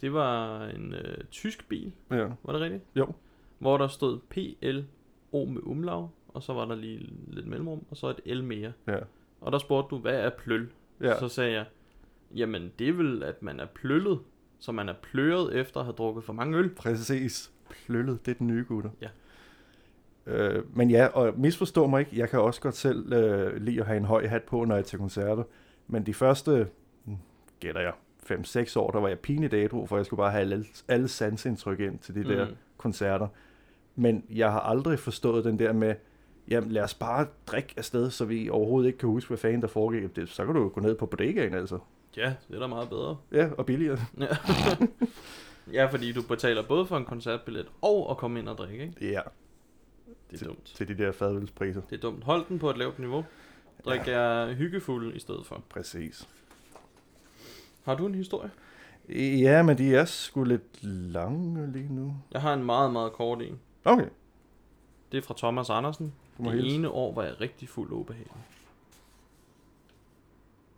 Det 0.00 0.12
var 0.12 0.64
en 0.66 0.94
øh, 0.94 1.24
tysk 1.30 1.68
bil, 1.68 1.92
Ja. 2.10 2.26
var 2.42 2.52
det 2.52 2.60
rigtigt? 2.60 2.82
Jo. 2.96 3.06
Hvor 3.58 3.76
der 3.78 3.88
stod 3.88 4.18
PLO 5.30 5.44
med 5.44 5.60
umlaug, 5.64 6.10
og 6.28 6.42
så 6.42 6.52
var 6.52 6.64
der 6.64 6.74
lige 6.74 7.12
lidt 7.26 7.46
mellemrum, 7.46 7.84
og 7.90 7.96
så 7.96 8.08
et 8.26 8.36
L 8.36 8.42
mere. 8.44 8.72
Ja. 8.86 8.98
Og 9.40 9.52
der 9.52 9.58
spurgte 9.58 9.96
du, 9.96 10.00
hvad 10.00 10.14
er 10.20 10.30
pløl? 10.30 10.68
Ja. 11.00 11.18
Så 11.18 11.28
sagde 11.28 11.52
jeg, 11.52 11.64
jamen 12.36 12.72
det 12.78 12.88
er 12.88 12.92
vel, 12.92 13.22
at 13.22 13.42
man 13.42 13.60
er 13.60 13.66
pløllet, 13.66 14.18
så 14.58 14.72
man 14.72 14.88
er 14.88 14.94
pløret 15.02 15.56
efter 15.56 15.80
at 15.80 15.86
have 15.86 15.94
drukket 15.94 16.24
for 16.24 16.32
mange 16.32 16.58
øl. 16.58 16.68
Præcis. 16.74 17.50
Pløllet, 17.70 18.26
det 18.26 18.30
er 18.32 18.38
den 18.38 18.46
nye 18.46 18.64
gutter. 18.68 18.90
Ja. 19.00 19.08
Øh, 20.26 20.76
men 20.76 20.90
ja, 20.90 21.06
og 21.06 21.38
misforstå 21.38 21.86
mig 21.86 22.00
ikke, 22.00 22.12
jeg 22.18 22.28
kan 22.28 22.40
også 22.40 22.60
godt 22.60 22.74
selv 22.76 23.12
øh, 23.12 23.56
lide 23.56 23.80
at 23.80 23.86
have 23.86 23.96
en 23.96 24.04
høj 24.04 24.26
hat 24.26 24.42
på, 24.42 24.64
når 24.64 24.74
jeg 24.74 24.80
er 24.80 24.84
til 24.84 24.98
koncerter. 24.98 25.42
Men 25.86 26.06
de 26.06 26.14
første, 26.14 26.68
hmm, 27.04 27.16
gætter 27.60 27.80
jeg, 27.80 27.92
5-6 28.30 28.78
år, 28.78 28.90
der 28.90 29.00
var 29.00 29.08
jeg 29.08 29.18
pinligt 29.18 29.54
ædru, 29.54 29.86
for 29.86 29.96
jeg 29.96 30.06
skulle 30.06 30.18
bare 30.18 30.30
have 30.30 30.40
alle, 30.40 30.64
alle 30.88 31.08
sansindtryk 31.08 31.80
ind 31.80 31.98
til 31.98 32.14
de 32.14 32.24
der 32.24 32.48
Mm. 32.48 32.54
koncerter. 32.76 33.28
Men 33.94 34.24
jeg 34.30 34.52
har 34.52 34.60
aldrig 34.60 34.98
forstået 34.98 35.44
den 35.44 35.58
der 35.58 35.72
med, 35.72 35.94
jamen 36.48 36.70
lad 36.72 36.82
os 36.82 36.94
bare 36.94 37.26
drikke 37.46 37.74
afsted, 37.76 38.10
så 38.10 38.24
vi 38.24 38.48
overhovedet 38.48 38.86
ikke 38.86 38.98
kan 38.98 39.08
huske, 39.08 39.28
hvad 39.28 39.38
fanden 39.38 39.60
der 39.62 39.68
foregik. 39.68 40.16
Det, 40.16 40.28
så 40.28 40.44
kan 40.46 40.54
du 40.54 40.68
gå 40.68 40.80
ned 40.80 40.94
på 40.94 41.06
bodegaen 41.06 41.54
altså. 41.54 41.78
Ja, 42.16 42.34
det 42.48 42.56
er 42.56 42.60
da 42.60 42.66
meget 42.66 42.88
bedre. 42.88 43.16
Ja, 43.32 43.48
og 43.58 43.66
billigere. 43.66 43.98
Ja. 44.20 44.26
ja, 45.78 45.86
fordi 45.86 46.12
du 46.12 46.22
betaler 46.22 46.62
både 46.68 46.86
for 46.86 46.96
en 46.96 47.04
koncertbillet 47.04 47.66
og 47.82 48.10
at 48.10 48.16
komme 48.16 48.38
ind 48.38 48.48
og 48.48 48.58
drikke, 48.58 48.82
ikke? 48.84 49.12
Ja, 49.12 49.20
Det 50.30 50.42
er 50.42 50.46
dumt. 50.46 50.64
til 50.64 50.88
de 50.88 50.98
der 50.98 51.12
fadølspriser. 51.12 51.80
Det 51.90 51.96
er 51.96 52.00
dumt. 52.00 52.24
Hold 52.24 52.44
den 52.48 52.58
på 52.58 52.70
et 52.70 52.78
lavt 52.78 52.98
niveau. 52.98 53.24
Drik 53.84 54.06
jer 54.08 54.52
hyggefuld 54.54 55.16
i 55.16 55.18
stedet 55.18 55.46
for. 55.46 55.62
Præcis. 55.68 56.28
Har 57.84 57.94
du 57.94 58.06
en 58.06 58.14
historie? 58.14 58.50
Ja, 59.38 59.62
men 59.62 59.78
de 59.78 59.94
er 59.94 60.04
sgu 60.04 60.44
lidt 60.44 60.82
lange 60.82 61.72
lige 61.72 61.94
nu. 61.94 62.16
Jeg 62.32 62.40
har 62.40 62.54
en 62.54 62.64
meget, 62.64 62.92
meget 62.92 63.12
kort 63.12 63.42
en. 63.42 63.58
Okay, 63.84 64.08
Det 65.12 65.18
er 65.18 65.22
fra 65.22 65.34
Thomas 65.38 65.70
Andersen. 65.70 66.12
du 66.38 66.42
må 66.42 66.50
Det 66.50 66.60
hilse. 66.62 66.74
ene 66.76 66.88
år 66.90 67.14
var 67.14 67.22
jeg 67.22 67.40
rigtig 67.40 67.68
fuld 67.68 67.92
ubehagelig. 67.92 68.32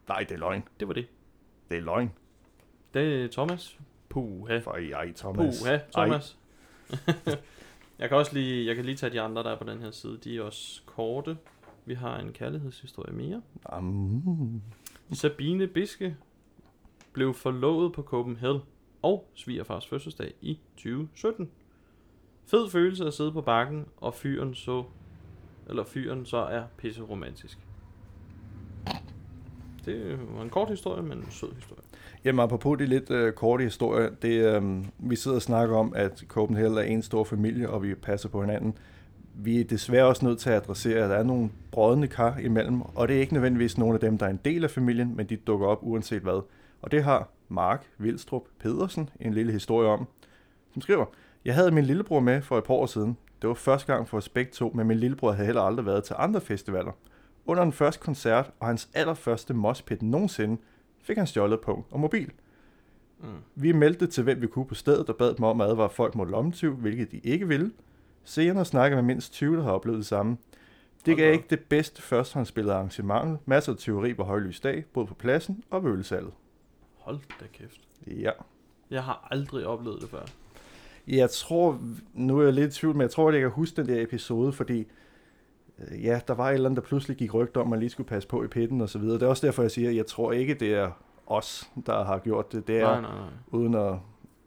Nej, 0.09 0.19
det 0.19 0.31
er 0.33 0.39
løgn. 0.39 0.63
Det 0.81 0.89
var 0.89 0.95
det. 0.95 1.07
Det 1.71 1.77
er 1.77 1.83
løgn. 1.83 2.11
Det 2.95 3.25
er 3.25 3.29
Thomas. 3.29 3.79
Puha. 4.09 4.59
For 4.59 4.71
ej, 4.73 5.13
Thomas. 5.13 5.63
Puha, 5.63 5.79
Thomas. 5.97 6.39
jeg 7.99 8.09
kan 8.09 8.17
også 8.19 8.35
lige, 8.35 8.67
jeg 8.67 8.77
kan 8.77 8.85
lige 8.85 8.97
tage 8.97 9.13
de 9.13 9.21
andre, 9.21 9.43
der 9.43 9.51
er 9.51 9.59
på 9.59 9.65
den 9.65 9.81
her 9.81 9.91
side. 9.91 10.19
De 10.25 10.37
er 10.39 10.43
også 10.43 10.83
korte. 10.87 11.39
Vi 11.85 11.95
har 11.95 12.19
en 12.19 12.33
kærlighedshistorie 12.33 13.13
mere. 13.15 13.43
Um, 13.79 14.63
Sabine 15.13 15.67
Biske 15.67 16.17
blev 17.13 17.35
forlovet 17.35 17.93
på 17.93 18.03
Copenhagen 18.03 18.61
og 19.03 19.31
svigerfars 19.35 19.87
fødselsdag 19.87 20.35
i 20.41 20.59
2017. 20.77 21.51
Fed 22.47 22.71
følelse 22.71 23.05
at 23.05 23.15
sidde 23.15 23.33
på 23.33 23.41
bakken, 23.41 23.87
og 23.97 24.15
fyren 24.15 24.55
så, 24.55 24.85
eller 25.69 25.85
fyren 25.85 26.27
så 26.27 26.37
er 26.37 26.63
pisse 26.79 27.03
romantisk. 27.03 27.59
Det 29.85 30.19
var 30.37 30.43
en 30.43 30.51
kort 30.51 30.71
historie, 30.71 31.03
men 31.03 31.19
en 31.19 31.31
sød 31.31 31.55
historie. 31.55 31.83
Jamen 32.25 32.41
apropos 32.41 32.79
de 32.79 32.87
lidt 32.87 33.11
øh, 33.11 33.33
korte 33.33 33.65
historier, 33.65 34.11
det, 34.23 34.57
øh, 34.57 34.85
vi 34.99 35.17
sidder 35.17 35.37
og 35.37 35.43
snakker 35.43 35.77
om, 35.77 35.93
at 35.97 36.25
Copenhagen 36.29 36.79
er 36.79 36.83
en 36.83 37.03
stor 37.03 37.25
familie, 37.25 37.71
og 37.71 37.83
vi 37.83 37.95
passer 37.95 38.29
på 38.29 38.41
hinanden. 38.41 38.79
Vi 39.35 39.61
er 39.61 39.65
desværre 39.65 40.07
også 40.07 40.25
nødt 40.25 40.39
til 40.39 40.51
at 40.51 40.57
adressere, 40.57 41.05
at 41.05 41.11
der 41.11 41.17
er 41.17 41.23
nogle 41.23 41.51
brødende 41.71 42.09
kar 42.09 42.39
imellem, 42.39 42.83
og 42.83 43.09
det 43.09 43.17
er 43.17 43.21
ikke 43.21 43.33
nødvendigvis 43.33 43.79
nogle 43.79 43.95
af 43.95 44.01
dem, 44.01 44.19
der 44.19 44.27
er 44.27 44.31
en 44.31 44.41
del 44.45 44.65
af 44.65 44.71
familien, 44.71 45.17
men 45.17 45.27
de 45.27 45.37
dukker 45.37 45.67
op 45.67 45.79
uanset 45.83 46.23
hvad. 46.23 46.43
Og 46.83 46.91
det 46.91 47.05
har 47.05 47.29
Mark 47.49 47.87
Vildstrup 47.99 48.43
Pedersen 48.61 49.11
en 49.21 49.35
lille 49.35 49.53
historie 49.53 49.89
om, 49.89 50.07
som 50.73 50.83
skriver, 50.83 51.05
jeg 51.45 51.55
havde 51.55 51.71
min 51.71 51.85
lillebror 51.85 52.21
med 52.21 52.43
for 52.43 52.59
et 52.59 52.65
par 52.65 52.75
år 52.75 52.87
siden. 52.87 53.17
Det 53.43 53.49
var 53.49 53.55
første 53.55 53.93
gang 53.93 54.09
for 54.09 54.17
os 54.17 54.29
begge 54.29 54.53
to, 54.53 54.73
men 54.75 54.87
min 54.87 54.99
lillebror 54.99 55.33
havde 55.33 55.47
heller 55.47 55.63
aldrig 55.63 55.87
været 55.87 56.05
til 56.05 56.17
andre 56.19 56.41
festivaler. 56.41 56.93
Under 57.47 57.63
den 57.63 57.73
første 57.73 58.01
koncert 58.01 58.51
og 58.61 58.67
hans 58.67 58.89
allerførste 58.95 59.55
moshpit 59.55 60.03
nogensinde, 60.03 60.61
fik 61.03 61.17
han 61.17 61.27
stjålet 61.27 61.61
punkt 61.61 61.93
og 61.93 62.01
mobil. 62.01 62.33
Mm. 63.21 63.29
Vi 63.55 63.73
meldte 63.73 64.07
til 64.07 64.25
hvem 64.25 64.41
vi 64.41 64.47
kunne 64.47 64.67
på 64.67 64.75
stedet 64.75 65.09
og 65.09 65.17
bad 65.17 65.35
dem 65.35 65.45
om 65.45 65.61
at 65.61 65.69
advare 65.69 65.91
folk 65.91 66.15
mod 66.15 66.27
lommetyv, 66.27 66.75
hvilket 66.75 67.11
de 67.13 67.19
ikke 67.19 67.49
ville. 67.49 67.73
Senere 68.25 68.65
snakkede 68.65 69.03
med 69.03 69.07
mindst 69.15 69.33
20, 69.33 69.57
der 69.57 69.63
har 69.63 69.71
oplevet 69.71 69.99
det 69.99 70.07
samme. 70.07 70.37
Det 71.07 71.17
gav 71.17 71.33
ikke 71.33 71.47
det 71.51 71.61
bedste 71.61 72.03
førstehåndsspillede 72.03 72.75
arrangement. 72.75 73.49
Masser 73.49 73.73
af 73.73 73.79
teori 73.79 74.15
på 74.15 74.23
højlys 74.23 74.61
dag, 74.61 74.85
både 74.93 75.07
på 75.07 75.15
pladsen 75.15 75.65
og 75.71 75.85
ved 75.85 75.91
ølsalget. 75.91 76.33
Hold 76.99 77.19
da 77.41 77.45
kæft. 77.53 77.81
Ja. 78.07 78.31
Jeg 78.91 79.05
har 79.05 79.29
aldrig 79.31 79.67
oplevet 79.67 80.01
det 80.01 80.11
før. 80.11 80.25
Jeg 81.09 81.31
tror, 81.31 81.81
nu 82.15 82.39
er 82.39 82.45
jeg 82.45 82.53
lidt 82.53 82.77
i 82.77 82.81
tvivl, 82.81 82.95
men 82.95 83.03
jeg 83.03 83.11
tror, 83.11 83.29
at 83.29 83.35
jeg 83.35 83.41
kan 83.43 83.51
huske 83.51 83.77
den 83.77 83.89
der 83.89 84.03
episode, 84.03 84.53
fordi 84.53 84.87
øh, 85.79 86.05
ja, 86.05 86.21
der 86.29 86.35
var 86.35 86.49
et 86.49 86.55
eller 86.55 86.69
andet, 86.69 86.83
der 86.83 86.89
pludselig 86.89 87.17
gik 87.17 87.35
rygter 87.35 87.61
om, 87.61 87.67
at 87.67 87.71
man 87.71 87.79
lige 87.79 87.91
skulle 87.91 88.07
passe 88.09 88.29
på 88.29 88.45
i 88.45 88.47
pitten 88.47 88.81
og 88.81 88.89
så 88.89 88.99
videre. 88.99 89.15
Det 89.15 89.23
er 89.23 89.27
også 89.27 89.47
derfor, 89.47 89.63
jeg 89.63 89.71
siger, 89.71 89.91
at 89.91 89.97
jeg 89.97 90.07
tror 90.07 90.33
ikke, 90.33 90.55
det 90.55 90.75
er 90.75 90.91
os, 91.27 91.71
der 91.87 92.05
har 92.05 92.19
gjort 92.19 92.53
det. 92.53 92.67
Det 92.69 92.79
er, 92.79 92.85
Nej, 92.85 93.01
nej, 93.01 93.11
nej. 93.15 93.29
uden 93.51 93.75
at 93.75 93.95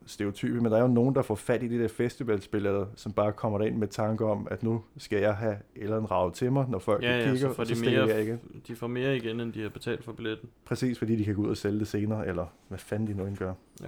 stereotype, 0.08 0.62
men 0.62 0.72
der 0.72 0.78
er 0.78 0.82
jo 0.82 0.88
nogen, 0.88 1.16
der 1.16 1.22
får 1.22 1.36
fat 1.36 1.64
i 1.64 1.68
de 1.68 1.80
der 1.80 1.88
festivalspillere, 1.88 2.88
som 2.96 3.12
bare 3.12 3.32
kommer 3.32 3.58
derind 3.58 3.78
med 3.78 3.88
tanker 3.88 4.26
om, 4.28 4.48
at 4.52 4.64
nu 4.64 4.82
skal 4.98 5.20
jeg 5.20 5.36
have 5.36 5.56
eller 5.76 5.96
andet 5.96 6.12
ravet 6.12 6.34
til 6.34 6.52
mig, 6.52 6.66
når 6.70 6.80
folk 6.80 7.04
Ja, 7.04 7.18
ja, 7.18 7.24
kigger, 7.24 7.50
så 7.50 7.54
får 7.54 7.64
så 7.64 7.70
de 7.74 7.76
stikker 7.78 8.06
mere, 8.06 8.16
jeg 8.16 8.22
ikke. 8.22 8.40
de 8.68 8.76
får 8.76 8.88
mere 8.88 9.18
igen, 9.18 9.40
end 9.40 9.54
de 9.54 9.62
har 9.62 9.70
betalt 9.70 10.04
for 10.04 10.12
billetten. 10.12 10.50
Præcis, 10.66 11.00
fordi 11.00 11.16
de 11.16 11.26
kan 11.26 11.36
gå 11.36 11.42
ud 11.42 11.50
og 11.50 11.58
sælge 11.58 11.80
det 11.80 11.88
senere, 11.88 12.28
eller 12.28 12.46
hvad 12.68 12.78
fanden 12.80 13.08
de 13.08 13.14
nu 13.14 13.26
end 13.26 13.38
gør. 13.38 13.54
Ja. 13.84 13.88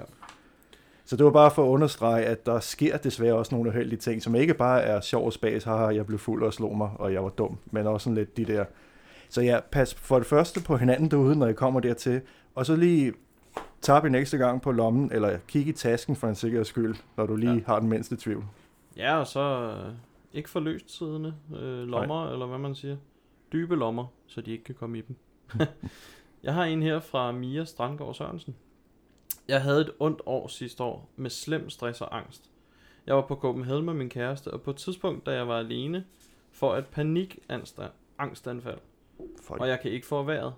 Så 1.07 1.15
det 1.15 1.25
var 1.25 1.31
bare 1.31 1.51
for 1.51 1.63
at 1.63 1.67
understrege, 1.67 2.25
at 2.25 2.45
der 2.45 2.59
sker 2.59 2.97
desværre 2.97 3.33
også 3.33 3.55
nogle 3.55 3.69
uheldige 3.69 3.99
ting, 3.99 4.23
som 4.23 4.35
ikke 4.35 4.53
bare 4.53 4.81
er 4.81 5.01
sjov 5.01 5.25
og 5.25 5.33
spas, 5.33 5.63
haha, 5.63 5.85
jeg 5.85 6.05
blev 6.05 6.19
fuld 6.19 6.43
og 6.43 6.53
slog 6.53 6.77
mig, 6.77 6.89
og 6.95 7.13
jeg 7.13 7.23
var 7.23 7.29
dum, 7.29 7.57
men 7.65 7.87
også 7.87 8.03
sådan 8.03 8.15
lidt 8.15 8.37
de 8.37 8.45
der. 8.45 8.65
Så 9.29 9.41
ja, 9.41 9.59
pas 9.71 9.93
for 9.93 10.17
det 10.17 10.27
første 10.27 10.63
på 10.63 10.77
hinanden 10.77 11.11
derude, 11.11 11.35
når 11.35 11.47
I 11.47 11.53
kommer 11.53 11.79
dertil, 11.79 12.21
og 12.55 12.65
så 12.65 12.75
lige 12.75 13.13
tap 13.81 14.05
en 14.05 14.15
ekstra 14.15 14.37
gang 14.37 14.61
på 14.61 14.71
lommen, 14.71 15.11
eller 15.11 15.37
kig 15.47 15.67
i 15.67 15.71
tasken 15.71 16.15
for 16.15 16.27
en 16.27 16.35
sikkerheds 16.35 16.67
skyld, 16.67 16.95
når 17.17 17.25
du 17.25 17.35
lige 17.35 17.53
ja. 17.53 17.61
har 17.65 17.79
den 17.79 17.89
mindste 17.89 18.17
tvivl. 18.17 18.43
Ja, 18.97 19.17
og 19.17 19.27
så 19.27 19.39
øh, 19.39 19.93
ikke 20.33 20.49
for 20.49 20.59
løst 20.59 20.97
siddende 20.97 21.33
øh, 21.55 21.87
lommer, 21.87 22.23
Nej. 22.23 22.33
eller 22.33 22.45
hvad 22.45 22.57
man 22.57 22.75
siger. 22.75 22.97
Dybe 23.53 23.75
lommer, 23.75 24.05
så 24.27 24.41
de 24.41 24.51
ikke 24.51 24.63
kan 24.63 24.75
komme 24.75 24.97
i 24.97 25.01
dem. 25.01 25.15
jeg 26.43 26.53
har 26.53 26.63
en 26.63 26.81
her 26.81 26.99
fra 26.99 27.31
Mia 27.31 27.65
Strandgaard 27.65 28.13
Sørensen. 28.13 28.55
Jeg 29.47 29.61
havde 29.61 29.81
et 29.81 29.91
ondt 29.99 30.21
år 30.25 30.47
sidste 30.47 30.83
år 30.83 31.09
med 31.15 31.29
slem 31.29 31.69
stress 31.69 32.01
og 32.01 32.17
angst. 32.17 32.51
Jeg 33.07 33.15
var 33.15 33.21
på 33.21 33.35
Copenhagen 33.35 33.85
med 33.85 33.93
min 33.93 34.09
kæreste, 34.09 34.53
og 34.53 34.61
på 34.61 34.69
et 34.69 34.75
tidspunkt, 34.75 35.25
da 35.25 35.31
jeg 35.31 35.47
var 35.47 35.57
alene, 35.59 36.05
får 36.51 36.75
et 36.75 36.85
panikangstanfald, 36.85 38.79
Folk. 39.41 39.61
og 39.61 39.67
jeg 39.67 39.79
kan 39.79 39.91
ikke 39.91 40.07
få 40.07 40.23
vejret. 40.23 40.53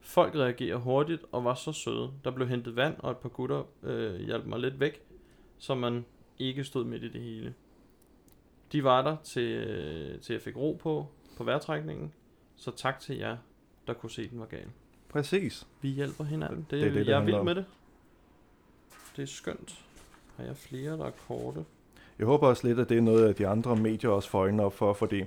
Folk 0.00 0.34
reagerer 0.34 0.76
hurtigt 0.76 1.22
og 1.32 1.44
var 1.44 1.54
så 1.54 1.72
søde. 1.72 2.10
Der 2.24 2.30
blev 2.30 2.48
hentet 2.48 2.76
vand, 2.76 2.94
og 2.98 3.10
et 3.10 3.16
par 3.16 3.28
gutter 3.28 3.62
øh, 3.82 4.20
hjalp 4.20 4.46
mig 4.46 4.58
lidt 4.58 4.80
væk, 4.80 5.02
så 5.58 5.74
man 5.74 6.04
ikke 6.38 6.64
stod 6.64 6.84
midt 6.84 7.02
i 7.02 7.08
det 7.08 7.20
hele. 7.20 7.54
De 8.72 8.84
var 8.84 9.02
der 9.02 9.16
til, 9.24 9.52
øh, 9.52 10.20
til 10.20 10.32
jeg 10.32 10.42
fik 10.42 10.56
ro 10.56 10.78
på, 10.82 11.06
på 11.36 11.44
vejrtrækningen, 11.44 12.12
så 12.56 12.70
tak 12.70 13.00
til 13.00 13.16
jer, 13.16 13.36
der 13.86 13.92
kunne 13.92 14.10
se, 14.10 14.28
den 14.30 14.40
var 14.40 14.46
gal. 14.46 14.66
Præcis. 15.08 15.66
Vi 15.80 15.88
hjælper 15.88 16.24
hinanden. 16.24 16.66
Det, 16.70 16.70
Det 16.70 16.88
er 16.88 16.92
det, 16.92 17.06
jeg 17.06 17.20
er 17.20 17.24
vild 17.24 17.34
om. 17.36 17.44
med 17.44 17.54
det. 17.54 17.64
Det 19.18 19.24
er 19.24 19.26
skønt. 19.26 19.84
Har 20.36 20.44
jeg 20.44 20.56
flere, 20.56 20.98
der 20.98 21.04
er 21.04 21.10
korte? 21.28 21.64
Jeg 22.18 22.26
håber 22.26 22.46
også 22.46 22.66
lidt, 22.66 22.78
at 22.78 22.88
det 22.88 22.96
er 22.96 23.02
noget, 23.02 23.28
at 23.28 23.38
de 23.38 23.46
andre 23.46 23.76
medier 23.76 24.10
også 24.10 24.30
får 24.30 24.38
øjnene 24.38 24.62
op 24.62 24.74
for, 24.74 24.92
fordi 24.92 25.24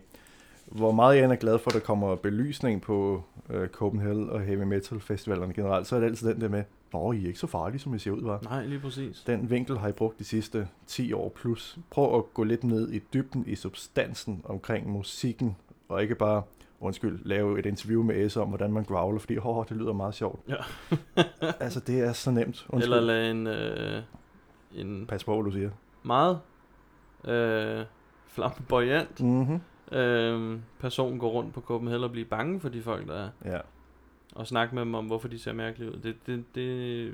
hvor 0.65 0.91
meget 0.91 1.17
jeg 1.17 1.31
er 1.31 1.35
glad 1.35 1.59
for, 1.59 1.69
at 1.69 1.73
der 1.73 1.79
kommer 1.79 2.15
belysning 2.15 2.81
på 2.81 3.23
øh, 3.49 3.67
Copenhagen 3.67 4.29
og 4.29 4.41
Heavy 4.41 4.63
Metal 4.63 4.99
Festivalerne 4.99 5.53
generelt, 5.53 5.87
så 5.87 5.95
er 5.95 5.99
det 5.99 6.07
altid 6.07 6.27
den 6.27 6.41
der 6.41 6.47
med, 6.47 6.63
Nå, 6.93 7.11
I 7.11 7.23
er 7.23 7.27
ikke 7.27 7.39
så 7.39 7.47
farlige, 7.47 7.79
som 7.79 7.93
I 7.93 7.99
ser 7.99 8.11
ud, 8.11 8.21
var. 8.21 8.39
Nej, 8.43 8.65
lige 8.65 8.79
præcis. 8.79 9.23
Den 9.27 9.49
vinkel 9.49 9.77
har 9.77 9.87
I 9.87 9.91
brugt 9.91 10.19
de 10.19 10.23
sidste 10.23 10.67
10 10.87 11.13
år 11.13 11.29
plus. 11.29 11.77
Prøv 11.89 12.17
at 12.17 12.33
gå 12.33 12.43
lidt 12.43 12.63
ned 12.63 12.91
i 12.91 12.99
dybden, 13.13 13.43
i 13.47 13.55
substansen 13.55 14.41
omkring 14.45 14.91
musikken, 14.91 15.55
og 15.89 16.01
ikke 16.01 16.15
bare, 16.15 16.43
undskyld, 16.81 17.19
lave 17.25 17.59
et 17.59 17.65
interview 17.65 18.03
med 18.03 18.29
S 18.29 18.37
om, 18.37 18.47
hvordan 18.47 18.71
man 18.73 18.83
growler, 18.83 19.19
fordi 19.19 19.37
åh, 19.37 19.65
det 19.69 19.77
lyder 19.77 19.93
meget 19.93 20.15
sjovt. 20.15 20.39
Ja. 20.49 20.55
altså, 21.65 21.79
det 21.79 21.99
er 21.99 22.13
så 22.13 22.31
nemt. 22.31 22.65
Undskyld. 22.69 22.93
Eller 22.93 22.99
lade 23.05 23.31
en, 23.31 23.47
øh, 23.47 24.03
en 24.75 25.05
Pas 25.07 25.23
på, 25.23 25.35
hvad 25.41 25.51
du 25.51 25.57
siger. 25.57 25.69
meget 26.03 26.39
øh, 27.25 27.85
flamboyant 28.27 29.19
Mm-hmm. 29.23 29.97
øh, 29.97 30.59
person 30.79 31.19
gå 31.19 31.31
rundt 31.31 31.53
på 31.53 31.61
Copenhagen 31.61 32.03
og 32.03 32.11
blive 32.11 32.25
bange 32.25 32.59
for 32.59 32.69
de 32.69 32.81
folk, 32.81 33.07
der 33.07 33.15
er. 33.15 33.29
Ja. 33.45 33.59
Og 34.35 34.47
snakke 34.47 34.75
med 34.75 34.81
dem 34.85 34.95
om, 34.95 35.05
hvorfor 35.05 35.27
de 35.27 35.39
ser 35.39 35.53
mærkelige 35.53 35.91
ud. 35.91 35.97
Det, 35.97 36.15
det, 36.27 36.43
det, 36.55 37.13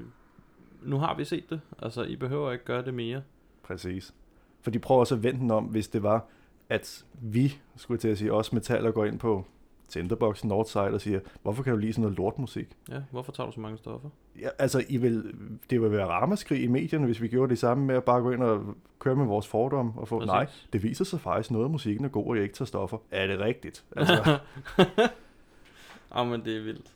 nu 0.84 0.97
har 0.97 1.15
vi 1.15 1.23
set 1.25 1.49
det. 1.49 1.62
Altså, 1.82 2.03
I 2.03 2.15
behøver 2.15 2.51
ikke 2.51 2.65
gøre 2.65 2.86
det 2.86 2.93
mere. 2.93 3.21
Præcis. 3.63 4.13
For 4.62 4.71
de 4.71 4.80
prøver 4.80 4.99
også 4.99 5.15
at 5.15 5.23
vente 5.23 5.39
den 5.39 5.51
om, 5.51 5.63
hvis 5.63 5.88
det 5.88 6.03
var, 6.03 6.25
at 6.69 7.06
vi, 7.21 7.58
skulle 7.75 7.97
til 7.97 8.08
at 8.08 8.17
sige, 8.17 8.34
også 8.34 8.56
metaller 8.56 8.91
går 8.91 9.06
ind 9.06 9.19
på 9.19 9.45
Tinderbox 9.89 10.43
Northside 10.43 10.82
og 10.84 11.02
siger, 11.02 11.19
hvorfor 11.43 11.63
kan 11.63 11.73
du 11.73 11.78
lide 11.80 11.93
sådan 11.93 12.02
noget 12.02 12.17
lortmusik? 12.17 12.67
Ja, 12.89 13.02
hvorfor 13.12 13.32
tager 13.32 13.47
du 13.47 13.54
så 13.54 13.60
mange 13.60 13.78
stoffer? 13.78 14.10
Ja, 14.41 14.50
altså, 14.60 14.84
I 14.89 14.97
vil, 14.97 15.34
det 15.69 15.82
vil 15.82 15.91
være 15.91 16.06
ramaskrig 16.06 16.63
i 16.63 16.67
medierne, 16.67 17.06
hvis 17.06 17.21
vi 17.21 17.28
gjorde 17.28 17.50
det 17.50 17.60
samme 17.60 17.86
med 17.86 17.95
at 17.95 18.04
bare 18.04 18.21
gå 18.21 18.32
ind 18.32 18.43
og 18.43 18.63
køre 19.00 19.15
med 19.15 19.26
vores 19.26 19.47
fordomme 19.47 19.91
og 19.95 20.08
få, 20.08 20.19
Præcis. 20.19 20.28
nej, 20.32 20.47
det 20.73 20.84
viser 20.84 21.06
sig 21.06 21.21
faktisk 21.21 21.52
noget 21.52 21.65
af 21.65 21.71
musikken 21.71 22.06
er 22.06 22.10
god, 22.10 22.26
og 22.28 22.36
jeg 22.36 22.43
ikke 22.43 22.56
tager 22.56 22.67
stoffer. 22.67 22.97
Er 23.12 23.28
det 23.28 23.39
rigtigt? 23.39 23.84
Altså, 23.95 24.38
ah, 26.15 26.28
men 26.28 26.45
det 26.45 26.58
er 26.58 26.62
vildt. 26.63 26.93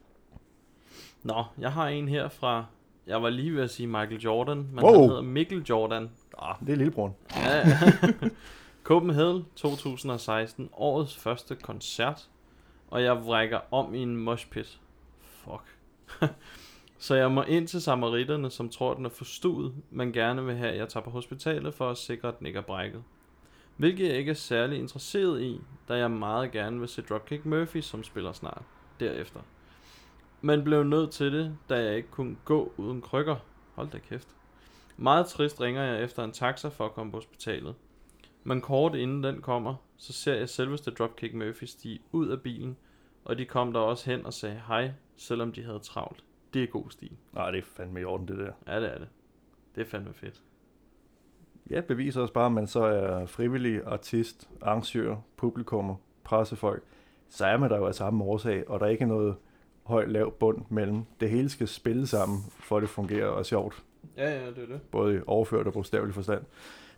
Nå, 1.23 1.43
jeg 1.58 1.71
har 1.73 1.88
en 1.88 2.08
her 2.08 2.30
fra... 2.30 2.65
Jeg 3.08 3.21
var 3.23 3.30
lige 3.30 3.56
ved 3.56 3.63
at 3.63 3.69
sige 3.69 3.88
Michael 3.88 4.19
Jordan, 4.21 4.58
men 4.73 4.84
Wow. 4.84 4.93
han 4.93 5.10
hedder 5.10 5.21
Mikkel 5.21 5.63
Jordan. 5.69 6.10
ah, 6.39 6.56
det 6.60 6.69
er 6.69 6.75
lillebror. 6.75 7.15
Ja. 7.36 7.63
Copenhagen 8.84 9.45
2016, 9.56 10.69
årets 10.73 11.17
første 11.17 11.56
koncert, 11.56 12.30
og 12.91 13.04
jeg 13.04 13.25
vrækker 13.25 13.60
om 13.71 13.93
i 13.93 13.99
en 13.99 14.17
moshpit. 14.17 14.80
Fuck. 15.19 15.77
Så 16.97 17.15
jeg 17.15 17.32
må 17.32 17.43
ind 17.43 17.67
til 17.67 17.82
samaritterne, 17.82 18.49
som 18.49 18.69
tror, 18.69 18.93
den 18.93 19.06
er 19.06 19.10
forstuet, 19.10 19.73
men 19.89 20.13
gerne 20.13 20.45
vil 20.45 20.56
have, 20.56 20.71
at 20.71 20.77
jeg 20.77 20.89
tager 20.89 21.04
på 21.04 21.10
hospitalet 21.10 21.73
for 21.73 21.89
at 21.89 21.97
sikre, 21.97 22.27
at 22.27 22.39
den 22.39 22.47
ikke 22.47 22.60
er 22.60 22.63
brækket. 22.63 23.04
Hvilket 23.78 24.07
jeg 24.07 24.18
ikke 24.18 24.30
er 24.30 24.36
særlig 24.36 24.80
interesseret 24.80 25.41
i, 25.41 25.61
da 25.88 25.93
jeg 25.93 26.11
meget 26.11 26.51
gerne 26.51 26.80
vil 26.80 26.89
se 26.89 27.01
Dropkick 27.01 27.45
Murphy, 27.45 27.82
som 27.82 28.03
spiller 28.03 28.32
snart 28.32 28.63
derefter. 28.99 29.39
Men 30.41 30.63
blev 30.63 30.84
nødt 30.84 31.11
til 31.11 31.34
det, 31.34 31.57
da 31.70 31.84
jeg 31.84 31.95
ikke 31.95 32.09
kunne 32.11 32.36
gå 32.45 32.74
uden 32.78 33.01
krykker. 33.01 33.36
Hold 33.76 33.89
da 33.89 33.97
kæft. 33.97 34.28
Meget 34.97 35.26
trist 35.26 35.61
ringer 35.61 35.84
jeg 35.84 36.03
efter 36.03 36.24
en 36.24 36.32
taxa 36.32 36.68
for 36.68 36.86
at 36.86 36.93
komme 36.93 37.11
på 37.11 37.18
hospitalet. 37.18 37.76
Men 38.44 38.62
kort 38.62 38.96
inden 38.96 39.24
den 39.24 39.42
kommer, 39.42 39.76
så 39.98 40.14
ser 40.14 40.34
jeg 40.34 40.50
selveste 40.50 40.92
Dropkick 40.92 41.34
Murphy 41.34 41.64
stige 41.64 42.00
ud 42.12 42.28
af 42.28 42.42
bilen, 42.42 42.78
og 43.26 43.38
de 43.38 43.46
kom 43.46 43.74
der 43.74 43.80
også 43.80 44.10
hen 44.10 44.26
og 44.26 44.34
sagde 44.34 44.62
hej, 44.68 44.92
selvom 45.18 45.52
de 45.52 45.64
havde 45.64 45.80
travlt. 45.80 46.24
Det 46.54 46.64
er 46.64 46.68
god 46.68 46.89
stil. 46.89 47.12
Nej, 47.34 47.52
det 47.52 47.58
er 47.58 47.64
fandme 47.64 48.02
i 48.02 48.04
orden, 48.04 48.28
det 48.28 48.38
der. 48.38 48.52
Ja, 48.68 48.82
det 48.82 48.94
er 48.94 48.98
det. 48.98 49.08
Det 49.76 49.82
er 49.82 49.86
fandme 49.86 50.14
fedt. 50.14 50.42
Ja, 51.70 51.82
beviser 51.82 52.22
også 52.22 52.34
bare, 52.34 52.46
at 52.46 52.52
man 52.52 52.68
så 52.68 52.84
er 52.84 53.26
frivillig, 53.26 53.82
artist, 53.86 54.50
arrangør, 54.62 55.16
publikummer, 55.38 55.96
pressefolk, 56.24 56.84
så 57.30 57.46
er 57.46 57.58
man 57.58 57.70
der 57.70 57.78
jo 57.78 57.86
af 57.86 57.96
samme 57.96 58.24
årsag, 58.24 58.70
og 58.70 58.80
der 58.80 58.86
er 58.86 58.89
ikke 58.89 59.06
noget 59.06 59.36
høj, 59.84 60.06
lav 60.06 60.34
bund 60.39 60.66
mellem. 60.70 61.06
Det 61.20 61.30
hele 61.30 61.50
skal 61.50 61.68
spille 61.68 62.08
sammen, 62.08 62.39
for 62.50 62.78
at 62.78 62.82
det 62.82 62.89
fungerer 62.89 63.28
og 63.28 63.39
er 63.39 63.44
sjovt. 63.44 63.84
Ja, 64.18 64.39
ja, 64.39 64.48
det 64.48 64.58
er 64.58 64.68
det. 64.68 64.82
Både 64.92 65.24
overført 65.28 65.68
og 65.68 65.74
bogstavelig 65.74 66.16
forstand. 66.16 66.44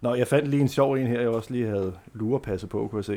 Nå, 0.03 0.13
jeg 0.13 0.27
fandt 0.27 0.47
lige 0.47 0.61
en 0.61 0.67
sjov 0.67 0.93
en 0.93 1.07
her, 1.07 1.19
jeg 1.19 1.29
også 1.29 1.53
lige 1.53 1.67
havde 1.67 1.93
lurepasset 2.13 2.69
på, 2.69 2.87
kunne 2.87 2.97
jeg 2.97 3.05
se. 3.05 3.15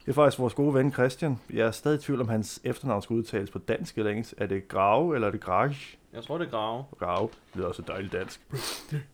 Det 0.00 0.08
er 0.08 0.12
faktisk 0.12 0.38
vores 0.38 0.54
gode 0.54 0.74
ven 0.74 0.92
Christian. 0.92 1.38
Jeg 1.52 1.66
er 1.66 1.70
stadig 1.70 1.98
i 1.98 2.00
tvivl 2.00 2.20
om 2.20 2.28
hans 2.28 2.60
efternavn 2.64 3.02
skal 3.02 3.14
udtales 3.14 3.50
på 3.50 3.58
dansk 3.58 3.98
eller 3.98 4.10
engelsk. 4.10 4.34
Er 4.38 4.46
det 4.46 4.68
Grave 4.68 5.14
eller 5.14 5.28
er 5.28 5.32
det 5.32 5.40
Grage? 5.40 5.98
Jeg 6.12 6.22
tror, 6.22 6.38
det 6.38 6.46
er 6.46 6.50
grave. 6.50 6.84
Grave. 6.98 7.28
Det 7.28 7.56
lyder 7.56 7.66
også 7.68 7.82
dejligt 7.86 8.12
dansk. 8.12 8.40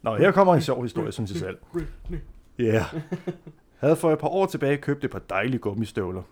Nå, 0.02 0.16
her 0.16 0.32
kommer 0.32 0.54
en 0.54 0.60
sjov 0.60 0.82
historie, 0.82 1.12
synes 1.12 1.30
jeg 1.30 1.38
selv. 1.38 1.58
Ja. 2.58 2.64
Yeah. 2.64 2.84
Havde 3.76 3.96
for 3.96 4.12
et 4.12 4.18
par 4.18 4.28
år 4.28 4.46
tilbage 4.46 4.76
købt 4.76 5.04
et 5.04 5.10
par 5.10 5.22
dejlige 5.30 5.58
gummistøvler. 5.58 6.22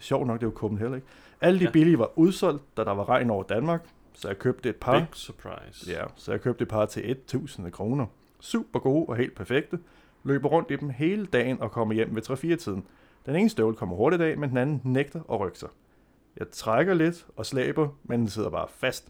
Sjovt 0.00 0.26
nok, 0.26 0.40
det 0.40 0.46
var 0.46 0.52
Copenhagen, 0.52 0.94
ikke? 0.94 1.06
Alle 1.40 1.58
de 1.60 1.64
Ja. 1.64 1.70
billige 1.70 1.98
var 1.98 2.10
udsolgt, 2.16 2.76
da 2.76 2.84
der 2.84 2.92
var 2.92 3.08
regn 3.08 3.30
over 3.30 3.42
Danmark, 3.42 3.84
så 4.12 4.28
jeg 4.28 4.38
købte 4.38 4.68
et 4.68 4.76
par. 4.76 4.98
Big 4.98 5.06
surprise. 5.12 5.90
Ja, 5.92 6.04
så 6.16 6.30
jeg 6.30 6.40
købte 6.40 6.62
et 6.62 6.68
par 6.68 6.86
til 6.86 7.10
1000 7.10 7.70
kroner. 7.72 8.06
Super 8.40 8.78
gode 8.78 9.06
og 9.08 9.16
helt 9.16 9.34
perfekte. 9.34 9.78
Løber 10.24 10.48
rundt 10.48 10.70
i 10.70 10.76
dem 10.76 10.90
hele 10.90 11.26
dagen 11.26 11.60
og 11.60 11.70
kommer 11.70 11.94
hjem 11.94 12.14
ved 12.14 12.30
3-4-tiden. 12.30 12.84
Den 13.26 13.36
ene 13.36 13.48
støvle 13.48 13.76
kommer 13.76 13.96
hurtigt 13.96 14.22
af, 14.22 14.38
men 14.38 14.50
den 14.50 14.58
anden 14.58 14.80
nægter 14.84 15.20
at 15.32 15.40
rykke 15.40 15.58
sig. 15.58 15.68
Jeg 16.38 16.46
trækker 16.50 16.94
lidt 16.94 17.26
og 17.36 17.46
slæber, 17.46 17.88
men 18.04 18.20
den 18.20 18.28
sidder 18.28 18.50
bare 18.50 18.66
fast. 18.70 19.08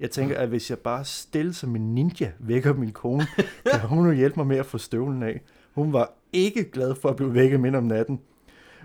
Jeg 0.00 0.10
tænker, 0.10 0.38
at 0.38 0.48
hvis 0.48 0.70
jeg 0.70 0.78
bare 0.78 1.04
stille 1.04 1.54
som 1.54 1.76
en 1.76 1.94
ninja 1.94 2.32
vækker 2.38 2.74
min 2.74 2.92
kone, 2.92 3.26
kan 3.70 3.80
hun 3.80 4.06
jo 4.06 4.12
hjælpe 4.12 4.36
mig 4.36 4.46
med 4.46 4.56
at 4.56 4.66
få 4.66 4.78
støvlen 4.78 5.22
af. 5.22 5.40
Hun 5.74 5.92
var 5.92 6.12
ikke 6.32 6.70
glad 6.70 6.94
for 6.94 7.08
at 7.08 7.16
blive 7.16 7.34
vækket 7.34 7.60
midt 7.60 7.74
om 7.74 7.84
natten. 7.84 8.20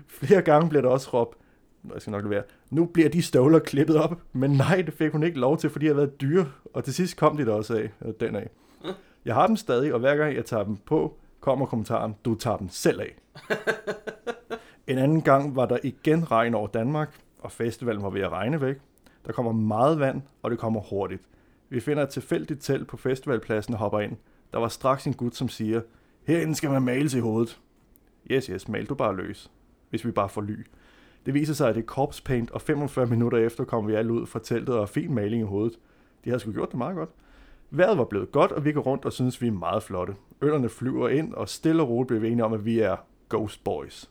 Flere 0.06 0.42
gange 0.42 0.68
blev 0.68 0.82
der 0.82 0.88
også 0.88 1.10
råbt, 1.12 1.38
jeg 1.92 2.00
skal 2.00 2.10
nok 2.10 2.30
være, 2.30 2.42
nu 2.70 2.84
bliver 2.84 3.08
de 3.08 3.22
støvler 3.22 3.58
klippet 3.58 3.96
op. 3.96 4.20
Men 4.32 4.50
nej, 4.50 4.82
det 4.82 4.94
fik 4.94 5.12
hun 5.12 5.22
ikke 5.22 5.38
lov 5.38 5.58
til, 5.58 5.70
fordi 5.70 5.86
jeg 5.86 5.94
har 5.94 6.00
været 6.00 6.20
dyre. 6.20 6.46
Og 6.74 6.84
til 6.84 6.94
sidst 6.94 7.16
kom 7.16 7.36
de 7.36 7.46
der 7.46 7.52
også 7.52 7.74
af, 7.76 7.90
eller 8.00 8.12
den 8.12 8.36
af. 8.36 8.50
Jeg 9.24 9.34
har 9.34 9.46
dem 9.46 9.56
stadig, 9.56 9.94
og 9.94 10.00
hver 10.00 10.16
gang 10.16 10.36
jeg 10.36 10.44
tager 10.44 10.64
dem 10.64 10.76
på, 10.76 11.16
kommer 11.42 11.66
kommentaren, 11.66 12.14
du 12.24 12.34
tager 12.34 12.56
dem 12.56 12.68
selv 12.68 13.00
af. 13.00 13.18
En 14.86 14.98
anden 14.98 15.22
gang 15.22 15.56
var 15.56 15.66
der 15.66 15.78
igen 15.82 16.30
regn 16.30 16.54
over 16.54 16.66
Danmark, 16.66 17.20
og 17.38 17.52
festivalen 17.52 18.02
var 18.02 18.10
ved 18.10 18.20
at 18.20 18.32
regne 18.32 18.60
væk. 18.60 18.76
Der 19.26 19.32
kommer 19.32 19.52
meget 19.52 20.00
vand, 20.00 20.22
og 20.42 20.50
det 20.50 20.58
kommer 20.58 20.80
hurtigt. 20.80 21.22
Vi 21.68 21.80
finder 21.80 22.02
et 22.02 22.08
tilfældigt 22.08 22.62
telt 22.62 22.88
på 22.88 22.96
festivalpladsen 22.96 23.74
og 23.74 23.80
hopper 23.80 24.00
ind. 24.00 24.16
Der 24.52 24.58
var 24.58 24.68
straks 24.68 25.06
en 25.06 25.14
gut, 25.14 25.36
som 25.36 25.48
siger, 25.48 25.80
herinde 26.24 26.54
skal 26.54 26.70
man 26.70 26.82
males 26.82 27.14
i 27.14 27.18
hovedet. 27.18 27.60
Yes, 28.30 28.46
yes, 28.46 28.68
mal 28.68 28.86
du 28.86 28.94
bare 28.94 29.16
løs, 29.16 29.50
hvis 29.90 30.04
vi 30.04 30.10
bare 30.10 30.28
får 30.28 30.40
ly. 30.40 30.66
Det 31.26 31.34
viser 31.34 31.54
sig, 31.54 31.68
at 31.68 31.74
det 31.74 31.82
er 31.82 31.86
corpse 31.86 32.22
paint, 32.22 32.50
og 32.50 32.60
45 32.60 33.06
minutter 33.06 33.38
efter 33.38 33.64
kommer 33.64 33.90
vi 33.90 33.96
alle 33.96 34.12
ud 34.12 34.26
fra 34.26 34.38
teltet 34.38 34.74
og 34.74 34.80
har 34.80 34.86
fin 34.86 35.14
maling 35.14 35.42
i 35.42 35.46
hovedet. 35.46 35.78
De 36.24 36.30
har 36.30 36.38
sgu 36.38 36.52
gjort 36.52 36.68
det 36.68 36.78
meget 36.78 36.96
godt. 36.96 37.10
Vejret 37.74 37.98
var 37.98 38.04
blevet 38.04 38.32
godt, 38.32 38.52
og 38.52 38.64
vi 38.64 38.72
går 38.72 38.80
rundt 38.80 39.04
og 39.04 39.12
synes, 39.12 39.42
vi 39.42 39.46
er 39.46 39.52
meget 39.52 39.82
flotte. 39.82 40.14
Øllerne 40.42 40.68
flyver 40.68 41.08
ind, 41.08 41.34
og 41.34 41.48
stille 41.48 41.82
og 41.82 41.88
roligt 41.88 42.06
bliver 42.08 42.20
vi 42.20 42.28
enige 42.28 42.44
om, 42.44 42.52
at 42.52 42.64
vi 42.64 42.80
er 42.80 42.96
Ghost 43.30 43.64
Boys. 43.64 44.10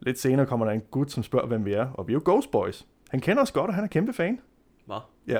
Lidt 0.00 0.18
senere 0.18 0.46
kommer 0.46 0.66
der 0.66 0.72
en 0.72 0.82
gut, 0.90 1.10
som 1.10 1.22
spørger, 1.22 1.46
hvem 1.46 1.64
vi 1.64 1.72
er, 1.72 1.86
og 1.94 2.08
vi 2.08 2.12
er 2.12 2.14
jo 2.14 2.22
Ghost 2.24 2.50
Boys. 2.50 2.86
Han 3.10 3.20
kender 3.20 3.42
os 3.42 3.52
godt, 3.52 3.68
og 3.68 3.74
han 3.74 3.84
er 3.84 3.88
kæmpe 3.88 4.12
fan. 4.12 4.40
Hvad? 4.86 4.96
Ja. 5.26 5.38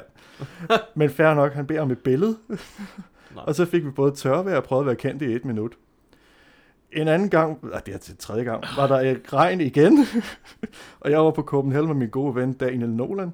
Men 0.95 1.11
fair 1.11 1.35
nok, 1.35 1.53
han 1.53 1.67
beder 1.67 1.81
om 1.81 1.91
et 1.91 1.99
billede, 1.99 2.37
og 3.37 3.55
så 3.55 3.65
fik 3.65 3.85
vi 3.85 3.91
både 3.91 4.13
tørvejr 4.13 4.57
og 4.57 4.65
prøvede 4.65 4.83
at 4.83 4.87
være 4.87 4.97
kendt 4.97 5.23
i 5.23 5.33
et 5.33 5.45
minut. 5.45 5.79
En 6.93 7.09
anden 7.09 7.31
gang, 7.31 7.59
ah, 7.73 7.81
det 7.87 7.95
er 7.95 7.99
til 7.99 8.17
tredje 8.17 8.45
gang, 8.45 8.65
var 8.77 8.87
der 8.87 9.01
et 9.01 9.33
regn 9.33 9.61
igen, 9.61 9.99
og 11.01 11.11
jeg 11.11 11.25
var 11.25 11.31
på 11.31 11.43
Copenhagen 11.43 11.87
med 11.87 11.95
min 11.95 12.11
gode 12.11 12.35
ven 12.35 12.53
Daniel 12.53 12.91
Nolan. 12.91 13.33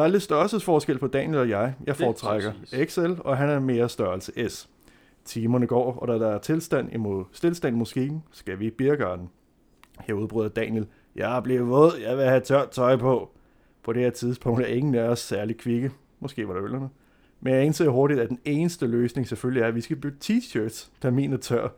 Der 0.00 0.06
er 0.06 0.10
lidt 0.10 0.22
størrelsesforskel 0.22 0.98
på 0.98 1.06
Daniel 1.06 1.38
og 1.38 1.48
jeg. 1.48 1.74
Jeg 1.86 1.92
er 1.92 1.94
foretrækker. 1.94 2.52
XL, 2.84 3.12
og 3.18 3.36
han 3.36 3.48
er 3.48 3.58
mere 3.58 3.88
størrelse 3.88 4.48
S. 4.48 4.68
Timerne 5.24 5.66
går, 5.66 5.92
og 5.94 6.08
da 6.08 6.12
der 6.12 6.28
er 6.28 6.38
tilstand 6.38 6.92
imod, 6.92 7.24
stillstand 7.32 7.76
i 7.76 7.78
moskeen, 7.78 8.22
skal 8.32 8.58
vi 8.58 8.66
i 8.66 8.70
Birgarden. 8.70 9.30
Her 10.00 10.14
udbryder 10.14 10.48
Daniel, 10.48 10.86
jeg 11.16 11.36
er 11.36 11.40
blevet 11.40 11.68
våd, 11.68 11.92
jeg 12.02 12.16
vil 12.16 12.24
have 12.24 12.40
tørt 12.40 12.70
tøj 12.70 12.96
på. 12.96 13.30
På 13.82 13.92
det 13.92 14.02
her 14.02 14.10
tidspunkt 14.10 14.62
er 14.62 14.66
ingen 14.66 14.94
af 14.94 15.08
os 15.08 15.18
særlig 15.18 15.56
kvikke. 15.56 15.90
Måske 16.20 16.48
var 16.48 16.54
det 16.54 16.62
ølerne. 16.62 16.88
Men 17.40 17.54
jeg 17.54 17.64
indser 17.64 17.88
hurtigt, 17.88 18.20
at 18.20 18.28
den 18.28 18.38
eneste 18.44 18.86
løsning 18.86 19.28
selvfølgelig 19.28 19.62
er, 19.62 19.66
at 19.66 19.74
vi 19.74 19.80
skal 19.80 19.96
bytte 19.96 20.18
t-shirts, 20.24 20.90
da 21.02 21.10
min 21.10 21.32
er 21.32 21.36
tør. 21.36 21.68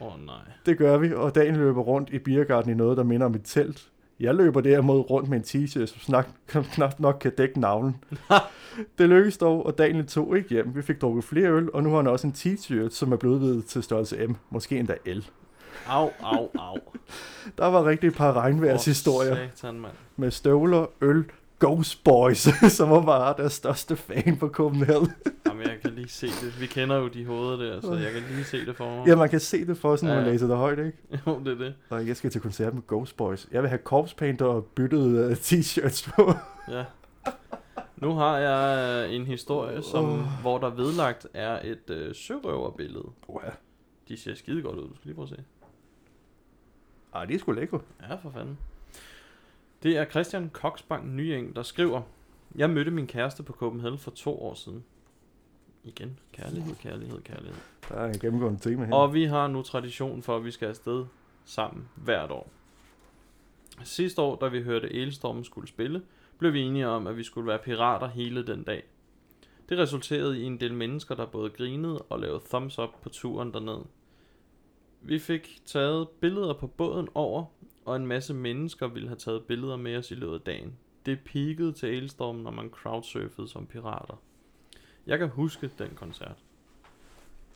Åh 0.00 0.14
oh, 0.14 0.26
nej. 0.26 0.34
Det 0.66 0.78
gør 0.78 0.98
vi, 0.98 1.14
og 1.14 1.34
Daniel 1.34 1.56
løber 1.56 1.82
rundt 1.82 2.10
i 2.10 2.18
Birgarden 2.18 2.70
i 2.70 2.74
noget, 2.74 2.96
der 2.96 3.02
minder 3.02 3.26
om 3.26 3.34
et 3.34 3.44
telt. 3.44 3.90
Jeg 4.20 4.34
løber 4.34 4.60
derimod 4.60 5.10
rundt 5.10 5.28
med 5.28 5.38
en 5.38 5.44
t-shirt, 5.44 5.86
som 5.86 6.00
snak, 6.00 6.28
knap 6.46 7.00
nok 7.00 7.16
kan 7.20 7.32
dække 7.38 7.60
navlen. 7.60 7.96
det 8.98 9.08
lykkedes 9.08 9.38
dog, 9.38 9.66
og 9.66 9.78
Daniel 9.78 10.06
tog 10.06 10.36
ikke 10.36 10.48
hjem. 10.48 10.74
Vi 10.74 10.82
fik 10.82 11.00
drukket 11.00 11.24
flere 11.24 11.50
øl, 11.50 11.74
og 11.74 11.82
nu 11.82 11.90
har 11.90 11.96
han 11.96 12.06
også 12.06 12.26
en 12.26 12.34
t-shirt, 12.36 12.90
som 12.90 13.12
er 13.12 13.16
blevet 13.16 13.34
udvidet 13.34 13.64
til 13.66 13.82
størrelse 13.82 14.26
M. 14.26 14.34
Måske 14.50 14.78
endda 14.78 14.94
L. 15.06 15.20
Au, 15.88 16.10
au, 16.22 16.48
au. 16.58 16.76
Der 17.58 17.66
var 17.66 17.84
rigtig 17.84 18.08
et 18.08 18.14
par 18.14 18.32
regnværshistorier 18.32 19.36
For 19.36 19.42
Satan, 19.54 19.80
mand. 19.80 19.92
med 20.16 20.30
støvler, 20.30 20.86
øl, 21.00 21.24
Ghost 21.60 22.04
Boys, 22.04 22.48
som 22.76 22.90
var 22.90 23.02
bare 23.04 23.34
deres 23.38 23.52
største 23.52 23.96
fan 23.96 24.36
på 24.36 24.48
Copenhagen. 24.48 25.12
Jamen, 25.46 25.62
jeg 25.62 25.78
kan 25.82 25.92
lige 25.92 26.08
se 26.08 26.26
det. 26.26 26.60
Vi 26.60 26.66
kender 26.66 26.96
jo 26.96 27.08
de 27.08 27.24
hoveder 27.26 27.56
der, 27.56 27.80
så 27.80 27.94
jeg 27.94 28.12
kan 28.12 28.22
lige 28.30 28.44
se 28.44 28.66
det 28.66 28.76
for 28.76 28.96
mig. 28.96 29.06
Ja, 29.08 29.16
man 29.16 29.28
kan 29.28 29.40
se 29.40 29.66
det 29.66 29.76
for 29.78 29.96
sig, 29.96 30.08
når 30.08 30.14
man 30.14 30.24
Ja. 30.24 30.30
læser 30.32 30.46
det 30.46 30.56
højt, 30.56 30.78
ikke? 30.78 30.98
Jo, 31.26 31.38
det 31.38 31.48
er 31.52 31.58
det. 31.64 31.74
Og 31.90 32.06
jeg 32.06 32.16
skal 32.16 32.30
til 32.30 32.40
koncert 32.40 32.74
med 32.74 32.82
Ghost 32.88 33.16
Boys. 33.16 33.48
Jeg 33.52 33.62
vil 33.62 33.68
have 33.68 33.80
corpse 33.84 34.16
paint 34.16 34.42
og 34.42 34.64
byttet 34.64 35.26
uh, 35.26 35.32
t-shirts 35.32 36.12
på. 36.16 36.32
Ja. 36.70 36.84
Nu 37.96 38.12
har 38.14 38.38
jeg 38.38 39.04
øh, 39.08 39.14
en 39.14 39.26
historie, 39.26 39.82
som, 39.82 40.04
Åh. 40.04 40.40
hvor 40.40 40.58
der 40.58 40.70
vedlagt 40.70 41.26
er 41.34 41.60
et 41.64 41.90
øh, 41.90 42.14
sørøverbillede. 42.14 43.04
Wow. 43.28 43.40
De 44.08 44.16
ser 44.16 44.34
skide 44.34 44.62
godt 44.62 44.76
ud. 44.78 44.88
Du 44.88 44.94
skal 44.96 45.06
lige 45.06 45.14
prøve 45.14 45.24
at 45.24 45.28
se. 45.28 45.36
Ej, 47.14 47.24
det 47.24 47.34
er 47.34 47.38
sgu 47.38 47.52
lækkert. 47.52 47.80
Ja, 48.08 48.14
for 48.14 48.30
fanden. 48.30 48.58
Det 49.82 49.96
er 49.96 50.04
Christian 50.04 50.50
Koksbank 50.52 51.06
Nyeng, 51.06 51.56
der 51.56 51.62
skriver, 51.62 52.02
Jeg 52.56 52.70
mødte 52.70 52.90
min 52.90 53.06
kæreste 53.06 53.42
på 53.42 53.52
Copenhagen 53.52 53.98
for 53.98 54.10
to 54.10 54.42
år 54.42 54.54
siden. 54.54 54.84
Igen, 55.84 56.18
kærlighed, 56.32 56.74
kærlighed, 56.74 57.22
kærlighed. 57.22 57.56
Der 57.88 57.94
er 57.94 58.08
en 58.08 58.18
gennemgående 58.18 58.58
tema 58.58 58.84
her. 58.84 58.94
Og 58.94 59.14
vi 59.14 59.24
har 59.24 59.48
nu 59.48 59.62
tradition 59.62 60.22
for, 60.22 60.36
at 60.36 60.44
vi 60.44 60.50
skal 60.50 60.68
afsted 60.68 61.06
sammen 61.44 61.88
hvert 61.94 62.30
år. 62.30 62.50
Sidste 63.84 64.22
år, 64.22 64.36
da 64.36 64.48
vi 64.48 64.62
hørte 64.62 64.92
Elstormen 64.92 65.44
skulle 65.44 65.68
spille, 65.68 66.02
blev 66.38 66.52
vi 66.52 66.60
enige 66.60 66.88
om, 66.88 67.06
at 67.06 67.16
vi 67.16 67.22
skulle 67.22 67.46
være 67.46 67.58
pirater 67.58 68.08
hele 68.08 68.46
den 68.46 68.62
dag. 68.62 68.84
Det 69.68 69.78
resulterede 69.78 70.40
i 70.40 70.44
en 70.44 70.60
del 70.60 70.74
mennesker, 70.74 71.14
der 71.14 71.26
både 71.26 71.50
grinede 71.50 71.98
og 71.98 72.20
lavede 72.20 72.42
thumbs 72.48 72.78
up 72.78 72.90
på 73.02 73.08
turen 73.08 73.52
derned. 73.52 73.80
Vi 75.02 75.18
fik 75.18 75.60
taget 75.66 76.08
billeder 76.08 76.54
på 76.54 76.66
båden 76.66 77.08
over, 77.14 77.44
og 77.90 77.96
en 77.96 78.06
masse 78.06 78.34
mennesker 78.34 78.88
ville 78.88 79.08
have 79.08 79.18
taget 79.18 79.44
billeder 79.44 79.76
med 79.76 79.96
os 79.96 80.10
i 80.10 80.14
løbet 80.14 80.34
af 80.34 80.40
dagen. 80.40 80.76
Det 81.06 81.20
peakede 81.24 81.72
til 81.72 81.88
Elstormen, 81.88 82.42
når 82.42 82.50
man 82.50 82.70
crowdsurfede 82.70 83.48
som 83.48 83.66
pirater. 83.66 84.14
Jeg 85.06 85.18
kan 85.18 85.28
huske 85.28 85.70
den 85.78 85.90
koncert. 85.94 86.36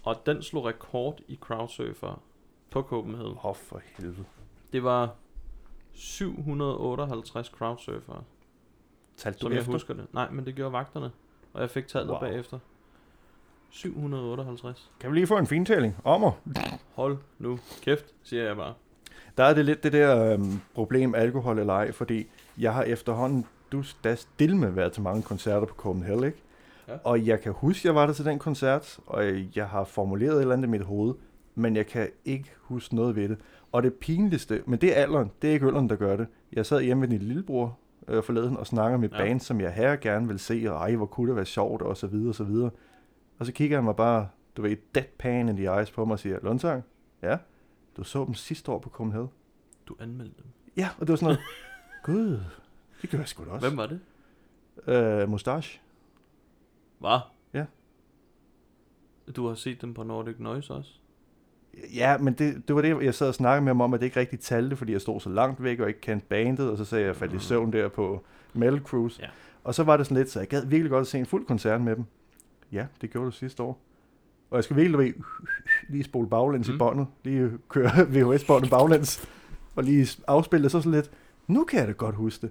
Og 0.02 0.26
den 0.26 0.42
slog 0.42 0.64
rekord 0.64 1.20
i 1.28 1.38
crowdsurfer 1.40 2.22
på 2.70 2.82
Copenhagen. 2.82 3.32
Åh, 3.32 3.46
oh, 3.46 3.56
for 3.56 3.82
helvede. 3.84 4.24
Det 4.72 4.84
var 4.84 5.14
758 5.92 7.46
crowdsurfere, 7.46 8.24
Talte 9.16 9.38
som 9.38 9.48
du 9.48 9.54
jeg 9.54 9.60
efter? 9.60 9.72
husker 9.72 9.94
det. 9.94 10.06
Nej, 10.12 10.30
men 10.30 10.46
det 10.46 10.54
gjorde 10.54 10.72
vagterne. 10.72 11.10
Og 11.52 11.60
jeg 11.60 11.70
fik 11.70 11.86
tallet 11.86 12.10
wow. 12.10 12.20
bagefter. 12.20 12.58
758. 13.70 14.90
Kan 15.00 15.10
vi 15.10 15.16
lige 15.16 15.26
få 15.26 15.38
en 15.38 15.46
fintælling? 15.46 15.96
Ommer. 16.04 16.32
Hold 16.94 17.18
nu 17.38 17.58
kæft, 17.82 18.14
siger 18.22 18.44
jeg 18.44 18.56
bare. 18.56 18.74
Der 19.38 19.44
er 19.44 19.54
det 19.54 19.64
lidt 19.64 19.82
det 19.82 19.92
der 19.92 20.32
øhm, 20.32 20.60
problem, 20.74 21.14
alkohol 21.14 21.58
eller 21.58 21.72
ej, 21.72 21.92
fordi 21.92 22.26
jeg 22.58 22.74
har 22.74 22.82
efterhånden, 22.82 23.44
du 23.72 23.82
da 24.04 24.14
stille 24.14 24.56
med 24.56 24.70
været 24.70 24.92
til 24.92 25.02
mange 25.02 25.22
koncerter 25.22 25.66
på 25.66 25.74
Copenhagen, 25.74 26.24
ikke? 26.24 26.38
Ja. 26.88 26.92
Og 27.04 27.26
jeg 27.26 27.40
kan 27.40 27.52
huske, 27.52 27.88
jeg 27.88 27.94
var 27.94 28.06
der 28.06 28.12
til 28.12 28.24
den 28.24 28.38
koncert, 28.38 28.98
og 29.06 29.24
jeg 29.56 29.66
har 29.66 29.84
formuleret 29.84 30.34
et 30.34 30.40
eller 30.40 30.52
andet 30.52 30.68
i 30.68 30.70
mit 30.70 30.82
hoved, 30.82 31.14
men 31.54 31.76
jeg 31.76 31.86
kan 31.86 32.08
ikke 32.24 32.52
huske 32.60 32.94
noget 32.94 33.16
ved 33.16 33.28
det. 33.28 33.38
Og 33.72 33.82
det 33.82 33.94
pinligste, 33.94 34.62
men 34.66 34.78
det 34.78 34.98
er 34.98 35.02
alderen, 35.02 35.30
det 35.42 35.50
er 35.50 35.54
ikke 35.54 35.66
ølleren, 35.66 35.88
der 35.88 35.96
gør 35.96 36.16
det. 36.16 36.26
Jeg 36.52 36.66
sad 36.66 36.82
hjemme 36.82 37.00
med 37.00 37.08
din 37.08 37.18
lillebror 37.18 37.78
øh, 38.08 38.22
forleden 38.22 38.56
og 38.56 38.66
snakker 38.66 38.98
med 38.98 39.08
Ja. 39.12 39.18
band, 39.18 39.40
som 39.40 39.60
jeg 39.60 39.72
her 39.72 39.96
gerne 39.96 40.28
vil 40.28 40.38
se, 40.38 40.64
og 40.68 40.76
ej, 40.76 40.94
hvor 40.94 41.06
kunne 41.06 41.28
det 41.28 41.36
være 41.36 41.44
sjovt, 41.44 41.82
og 41.82 41.96
så 41.96 42.06
videre, 42.06 42.28
og 42.28 42.34
så 42.34 42.44
videre. 42.44 42.70
Og 43.38 43.46
så 43.46 43.52
kigger 43.52 43.76
han 43.76 43.84
mig 43.84 43.96
bare, 43.96 44.28
du 44.56 44.62
ved, 44.62 44.76
deadpan 44.94 45.48
in 45.48 45.56
the 45.56 45.76
eyes 45.76 45.90
på 45.90 46.04
mig 46.04 46.12
og 46.12 46.18
siger, 46.18 46.38
Lundsang, 46.42 46.84
ja, 47.22 47.36
du 47.96 48.04
så 48.04 48.24
dem 48.24 48.34
sidste 48.34 48.72
år 48.72 48.78
på 48.78 48.88
Copenhagen. 48.90 49.28
Du 49.86 49.96
anmeldte 50.00 50.34
dem. 50.36 50.46
Ja, 50.76 50.88
og 50.98 51.00
det 51.06 51.08
var 51.08 51.16
sådan 51.16 51.26
noget, 51.26 51.40
gud, 52.04 52.40
det 53.02 53.10
gør 53.10 53.18
jeg 53.18 53.28
sgu 53.28 53.44
da 53.44 53.50
også. 53.50 53.68
Hvem 53.68 53.76
var 53.76 53.86
det? 53.86 54.00
Øh, 55.22 55.28
Mustache. 55.28 55.80
Hvad? 56.98 57.18
Ja. 57.52 57.64
Du 59.36 59.46
har 59.48 59.54
set 59.54 59.82
dem 59.82 59.94
på 59.94 60.02
Nordic 60.02 60.36
Noise 60.38 60.72
også? 60.74 60.90
Ja, 61.94 62.18
men 62.18 62.34
det, 62.34 62.68
det 62.68 62.76
var 62.76 62.82
det, 62.82 63.02
jeg 63.02 63.14
sad 63.14 63.28
og 63.28 63.34
snakkede 63.34 63.64
med 63.64 63.70
ham 63.70 63.80
om, 63.80 63.94
at 63.94 64.00
det 64.00 64.06
ikke 64.06 64.20
rigtig 64.20 64.40
talte, 64.40 64.76
fordi 64.76 64.92
jeg 64.92 65.00
stod 65.00 65.20
så 65.20 65.28
langt 65.30 65.62
væk 65.62 65.80
og 65.80 65.88
ikke 65.88 66.00
kendte 66.00 66.26
bandet, 66.26 66.70
og 66.70 66.78
så 66.78 66.84
sagde 66.84 67.02
jeg, 67.02 67.10
at 67.10 67.14
jeg 67.14 67.16
faldt 67.20 67.32
i 67.32 67.36
Mm. 67.36 67.40
søvn 67.40 67.72
der 67.72 67.88
på 67.88 68.24
Metal 68.52 68.80
Cruise. 68.80 69.22
Ja. 69.22 69.28
Og 69.64 69.74
så 69.74 69.82
var 69.82 69.96
det 69.96 70.06
sådan 70.06 70.16
lidt, 70.16 70.30
så 70.30 70.38
jeg 70.40 70.48
gad 70.48 70.66
virkelig 70.66 70.90
godt 70.90 71.00
at 71.00 71.06
se 71.06 71.18
en 71.18 71.26
fuld 71.26 71.46
koncert 71.46 71.80
med 71.80 71.96
dem. 71.96 72.04
Ja, 72.72 72.86
det 73.00 73.10
gjorde 73.10 73.26
du 73.26 73.30
sidste 73.30 73.62
år. 73.62 73.80
Og 74.50 74.56
jeg 74.56 74.64
skal 74.64 74.76
virkelig 74.76 74.98
ved, 74.98 75.12
lige 75.88 76.04
spole 76.04 76.28
baglæns 76.28 76.68
mm. 76.68 76.74
I 76.74 76.78
båndet, 76.78 77.06
lige 77.24 77.50
køre 77.68 77.90
VHS-båndet 78.14 78.70
baglæns, 78.70 79.28
og 79.76 79.84
lige 79.84 80.08
afspille 80.28 80.62
det 80.64 80.70
så 80.72 80.80
sådan 80.80 80.92
lidt. 80.92 81.10
Nu 81.48 81.64
kan 81.64 81.78
jeg 81.78 81.86
da 81.88 81.92
godt 81.92 82.14
huske 82.14 82.42
det. 82.46 82.50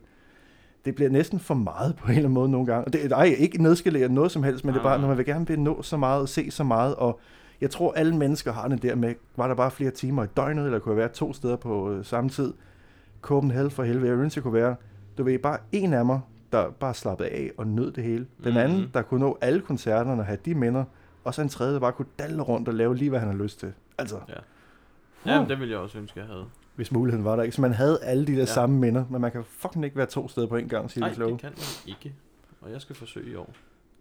Det 0.86 0.96
bliver 0.96 1.10
næsten 1.10 1.40
for 1.40 1.54
meget 1.54 1.96
på 1.96 2.06
en 2.06 2.10
eller 2.12 2.20
anden 2.22 2.34
måde 2.34 2.50
nogle 2.50 2.68
gange. 2.68 2.86
Og 2.86 2.94
det, 2.94 3.12
ej, 3.12 3.36
ikke 3.40 3.64
nedskalere 3.64 4.10
noget 4.10 4.32
som 4.32 4.44
helst, 4.44 4.66
men 4.66 4.74
det 4.74 4.80
er 4.80 4.84
bare, 4.84 5.00
når 5.02 5.08
man 5.08 5.18
vil 5.18 5.26
gerne 5.26 5.48
vil 5.48 5.60
nå 5.60 5.82
så 5.82 5.98
meget 5.98 6.22
og 6.22 6.30
se 6.30 6.52
så 6.52 6.64
meget, 6.64 6.96
og 6.96 7.20
jeg 7.62 7.70
tror, 7.70 7.94
alle 7.94 8.16
mennesker 8.18 8.54
har 8.54 8.68
den 8.68 8.78
der 8.78 8.96
med, 8.96 9.14
var 9.38 9.48
der 9.48 9.56
bare 9.56 9.72
flere 9.72 9.92
timer 9.92 10.24
i 10.24 10.28
døgnet, 10.38 10.66
eller 10.66 10.80
kunne 10.80 10.92
jeg 10.92 10.98
være 10.98 11.08
to 11.10 11.34
steder 11.34 11.56
på 11.56 11.92
øh, 11.92 12.06
samme 12.06 12.30
tid. 12.30 12.54
Copenhagen 13.22 13.72
for 13.72 13.84
helvede, 13.84 14.08
jeg 14.12 14.18
ønsker, 14.18 14.40
jeg 14.40 14.44
kunne 14.44 14.54
være, 14.54 14.76
du 15.18 15.24
ved, 15.24 15.40
bare 15.40 15.58
en 15.72 15.94
af 15.94 16.06
mig, 16.06 16.20
der 16.52 16.70
bare 16.80 16.94
slappede 16.94 17.30
af 17.30 17.52
og 17.58 17.68
nød 17.68 17.92
det 17.92 18.04
hele. 18.04 18.26
Den 18.44 18.58
anden, 18.58 18.80
Mhm. 18.82 18.90
der 18.94 19.02
kunne 19.02 19.20
nå 19.20 19.38
alle 19.42 19.62
koncerterne 19.62 20.22
og 20.22 20.26
have 20.26 20.38
de 20.46 20.56
minder, 20.56 20.84
og 21.24 21.34
så 21.34 21.42
en 21.42 21.50
tredje, 21.50 21.74
der 21.74 21.80
bare 21.80 21.92
kunne 21.92 22.08
dalle 22.20 22.42
rundt 22.42 22.68
og 22.68 22.74
lave 22.74 22.96
lige, 22.96 23.10
hvad 23.10 23.20
han 23.20 23.30
har 23.30 23.36
lyst 23.36 23.60
til. 23.60 23.74
Altså, 23.98 24.20
Ja. 24.30 24.34
Ja, 25.34 25.46
det 25.50 25.60
ville 25.60 25.72
jeg 25.72 25.80
også 25.80 25.98
ønske, 25.98 26.20
jeg 26.20 26.28
havde. 26.28 26.46
hvis 26.76 26.92
muligheden 26.92 27.26
var 27.26 27.36
der 27.36 27.44
ikke. 27.44 27.56
Så 27.56 27.62
man 27.62 27.74
havde 27.74 28.00
alle 28.04 28.28
de 28.28 28.32
der 28.32 28.38
Ja. 28.40 28.46
samme 28.46 28.80
minder, 28.80 29.06
men 29.10 29.22
man 29.22 29.32
kan 29.32 29.44
fucking 29.44 29.86
ikke 29.86 29.98
være 29.98 30.06
to 30.06 30.28
steder 30.28 30.48
på 30.48 30.56
en 30.56 30.70
gang, 30.70 30.92
siger 30.92 31.02
Nej, 31.02 31.10
det 31.28 31.40
kan 31.40 31.50
man 31.52 31.64
ikke. 31.88 32.16
Og 32.62 32.72
jeg 32.72 32.82
skal 32.82 32.96
forsøge 32.96 33.32
i 33.32 33.36
år. 33.36 33.54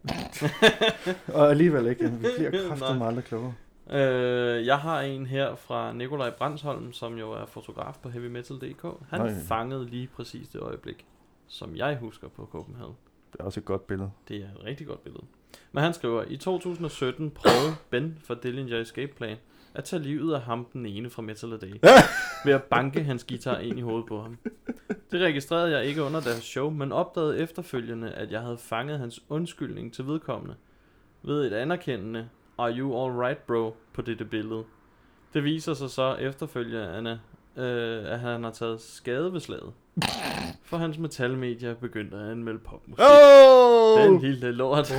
Og 1.34 1.50
alligevel 1.50 1.86
ikke. 1.86 2.10
Vi 2.10 2.26
bliver 2.36 2.50
kraftigt 2.68 3.02
aldrig 3.02 3.24
klogere. 3.24 3.54
Øh, 3.90 4.66
jeg 4.66 4.78
har 4.78 5.00
en 5.00 5.26
her 5.26 5.54
fra 5.54 5.92
Nikolaj 5.92 6.30
Brandsholm, 6.30 6.92
som 6.92 7.18
jo 7.18 7.32
er 7.32 7.46
fotograf 7.46 7.94
på 8.02 8.08
heavymetal.dk. 8.08 8.84
Han 9.10 9.20
Nej. 9.20 9.34
fangede 9.48 9.86
lige 9.86 10.06
præcis 10.16 10.48
det 10.48 10.60
øjeblik, 10.60 11.06
som 11.48 11.76
jeg 11.76 11.96
husker 12.00 12.28
på 12.28 12.48
Copenhagen. 12.52 12.94
Det 13.32 13.40
er 13.40 13.44
også 13.44 13.60
et 13.60 13.64
godt 13.64 13.86
billede. 13.86 14.10
Det 14.28 14.36
er 14.36 14.44
et 14.44 14.64
rigtig 14.64 14.86
godt 14.86 15.04
billede. 15.04 15.24
Men 15.72 15.84
han 15.84 15.94
skriver, 15.94 16.24
i 16.28 16.36
2017 16.36 17.30
prøvede 17.30 17.74
Ben 17.90 18.18
fra 18.24 18.34
Dillinger 18.42 18.80
Escape 18.80 19.12
Plan 19.16 19.36
at 19.74 19.84
tage 19.84 20.02
livet 20.02 20.34
af 20.34 20.40
ham 20.40 20.66
den 20.72 20.86
ene 20.86 21.10
fra 21.10 21.22
Metal 21.22 21.50
Day, 21.50 21.72
ved 22.44 22.52
at 22.52 22.62
banke 22.62 23.04
hans 23.04 23.24
guitar 23.24 23.58
ind 23.58 23.78
i 23.78 23.82
hovedet 23.82 24.06
på 24.06 24.22
ham. 24.22 24.38
Det 25.12 25.20
registrerede 25.20 25.76
jeg 25.76 25.84
ikke 25.84 26.02
under 26.02 26.20
deres 26.20 26.44
show, 26.44 26.70
men 26.70 26.92
opdagede 26.92 27.38
efterfølgende, 27.38 28.10
at 28.10 28.32
jeg 28.32 28.40
havde 28.40 28.58
fanget 28.58 28.98
hans 28.98 29.22
undskyldning 29.28 29.94
til 29.94 30.06
vedkommende 30.06 30.54
ved 31.22 31.46
et 31.46 31.52
anerkendende 31.52 32.28
Are 32.58 32.72
you 32.78 33.04
alright 33.04 33.46
bro 33.46 33.76
på 33.92 34.02
dette 34.02 34.24
billede. 34.24 34.64
Det 35.34 35.44
viser 35.44 35.74
sig 35.74 35.90
så 35.90 36.14
efterfølgende, 36.14 37.20
øh, 37.56 38.12
at 38.12 38.20
han 38.20 38.44
har 38.44 38.50
taget 38.50 38.80
skade 38.80 39.32
ved 39.32 39.40
slaget. 39.40 39.72
For 40.64 40.76
hans 40.76 40.98
metalmedier 40.98 41.74
begyndte 41.74 42.16
at 42.16 42.30
anmelde 42.30 42.58
popmusik. 42.58 43.00
Oh! 43.00 43.71
Den 43.98 44.18
lille 44.18 44.52
lort. 44.52 44.92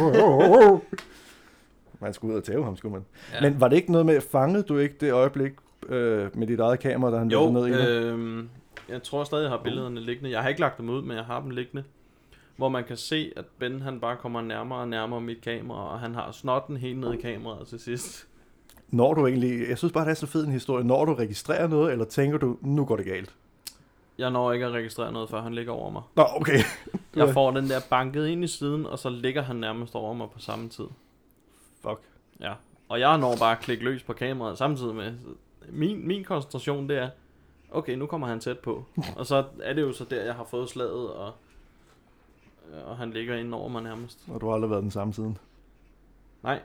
man 2.01 2.13
skulle 2.13 2.33
ud 2.33 2.37
og 2.37 2.43
tæve 2.43 2.63
ham, 2.63 2.77
skulle 2.77 2.93
man. 2.93 3.05
Ja. 3.33 3.41
Men 3.49 3.61
var 3.61 3.67
det 3.67 3.75
ikke 3.75 3.91
noget 3.91 4.05
med, 4.05 4.21
fangede 4.21 4.63
du 4.63 4.77
ikke 4.77 4.95
det 4.99 5.11
øjeblik 5.11 5.51
øh, 5.89 6.37
med 6.37 6.47
dit 6.47 6.59
eget 6.59 6.79
kamera, 6.79 7.11
da 7.11 7.17
han 7.17 7.31
Jo, 7.31 7.43
løb 7.45 7.53
ned 7.53 7.67
i 7.67 7.87
øh, 7.87 8.43
jeg 8.89 9.03
tror 9.03 9.23
stadig, 9.23 9.43
jeg 9.43 9.51
har 9.51 9.61
billederne 9.63 9.99
liggende. 9.99 10.31
Jeg 10.31 10.41
har 10.41 10.49
ikke 10.49 10.61
lagt 10.61 10.77
dem 10.77 10.89
ud, 10.89 11.01
men 11.01 11.17
jeg 11.17 11.25
har 11.25 11.41
dem 11.41 11.49
liggende. 11.49 11.83
Hvor 12.55 12.69
man 12.69 12.83
kan 12.83 12.97
se, 12.97 13.31
at 13.35 13.45
Ben 13.59 13.81
han 13.81 13.99
bare 13.99 14.17
kommer 14.17 14.41
nærmere 14.41 14.79
og 14.79 14.87
nærmere 14.87 15.21
mit 15.21 15.41
kamera, 15.41 15.93
og 15.93 15.99
han 15.99 16.15
har 16.15 16.31
snotten 16.31 16.77
helt 16.77 16.99
ned 16.99 17.13
i 17.13 17.17
kameraet 17.17 17.67
til 17.67 17.79
sidst. 17.79 18.27
Når 18.89 19.13
du 19.13 19.27
egentlig, 19.27 19.69
jeg 19.69 19.77
synes 19.77 19.93
bare, 19.93 20.05
det 20.05 20.11
er 20.11 20.15
så 20.15 20.27
fed 20.27 20.45
en 20.45 20.51
historie. 20.51 20.83
Når 20.83 21.05
du 21.05 21.13
registrerer 21.13 21.67
noget, 21.67 21.91
eller 21.91 22.05
tænker 22.05 22.37
du, 22.37 22.57
nu 22.61 22.85
går 22.85 22.95
det 22.95 23.05
galt? 23.05 23.35
Jeg 24.17 24.31
når 24.31 24.51
ikke 24.51 24.65
at 24.65 24.71
registrere 24.71 25.11
noget, 25.11 25.29
før 25.29 25.41
han 25.41 25.53
ligger 25.53 25.73
over 25.73 25.89
mig. 25.89 26.01
Nå, 26.15 26.23
okay. 26.35 26.59
Jeg 27.15 27.33
får 27.33 27.51
den 27.51 27.69
der 27.69 27.79
banket 27.89 28.27
ind 28.27 28.43
i 28.43 28.47
siden, 28.47 28.85
og 28.85 28.99
så 28.99 29.09
ligger 29.09 29.41
han 29.41 29.55
nærmest 29.55 29.95
over 29.95 30.13
mig 30.13 30.29
på 30.29 30.39
samme 30.39 30.69
tid. 30.69 30.87
Fuck. 31.81 31.99
Ja. 32.39 32.53
Og 32.89 32.99
jeg 32.99 33.17
når 33.17 33.35
bare 33.39 33.51
at 33.51 33.59
klikke 33.59 33.83
løs 33.83 34.03
på 34.03 34.13
kameraet 34.13 34.57
samtidig 34.57 34.95
med. 34.95 35.13
Min, 35.69 36.07
min 36.07 36.23
koncentration 36.23 36.89
det 36.89 36.97
er, 36.97 37.09
okay, 37.71 37.95
nu 37.95 38.05
kommer 38.05 38.27
han 38.27 38.39
tæt 38.39 38.59
på. 38.59 38.85
Og 39.17 39.25
så 39.25 39.45
er 39.63 39.73
det 39.73 39.81
jo 39.81 39.93
så 39.93 40.05
der, 40.05 40.23
jeg 40.23 40.35
har 40.35 40.43
fået 40.43 40.69
slaget, 40.69 41.09
og, 41.09 41.33
og 42.85 42.97
han 42.97 43.11
ligger 43.11 43.35
inde 43.35 43.57
over 43.57 43.69
mig 43.69 43.83
nærmest. 43.83 44.19
Og 44.27 44.41
du 44.41 44.47
har 44.47 44.53
aldrig 44.53 44.69
været 44.71 44.83
den 44.83 44.91
samme 44.91 45.13
siden. 45.13 45.37
Nej. 46.43 46.61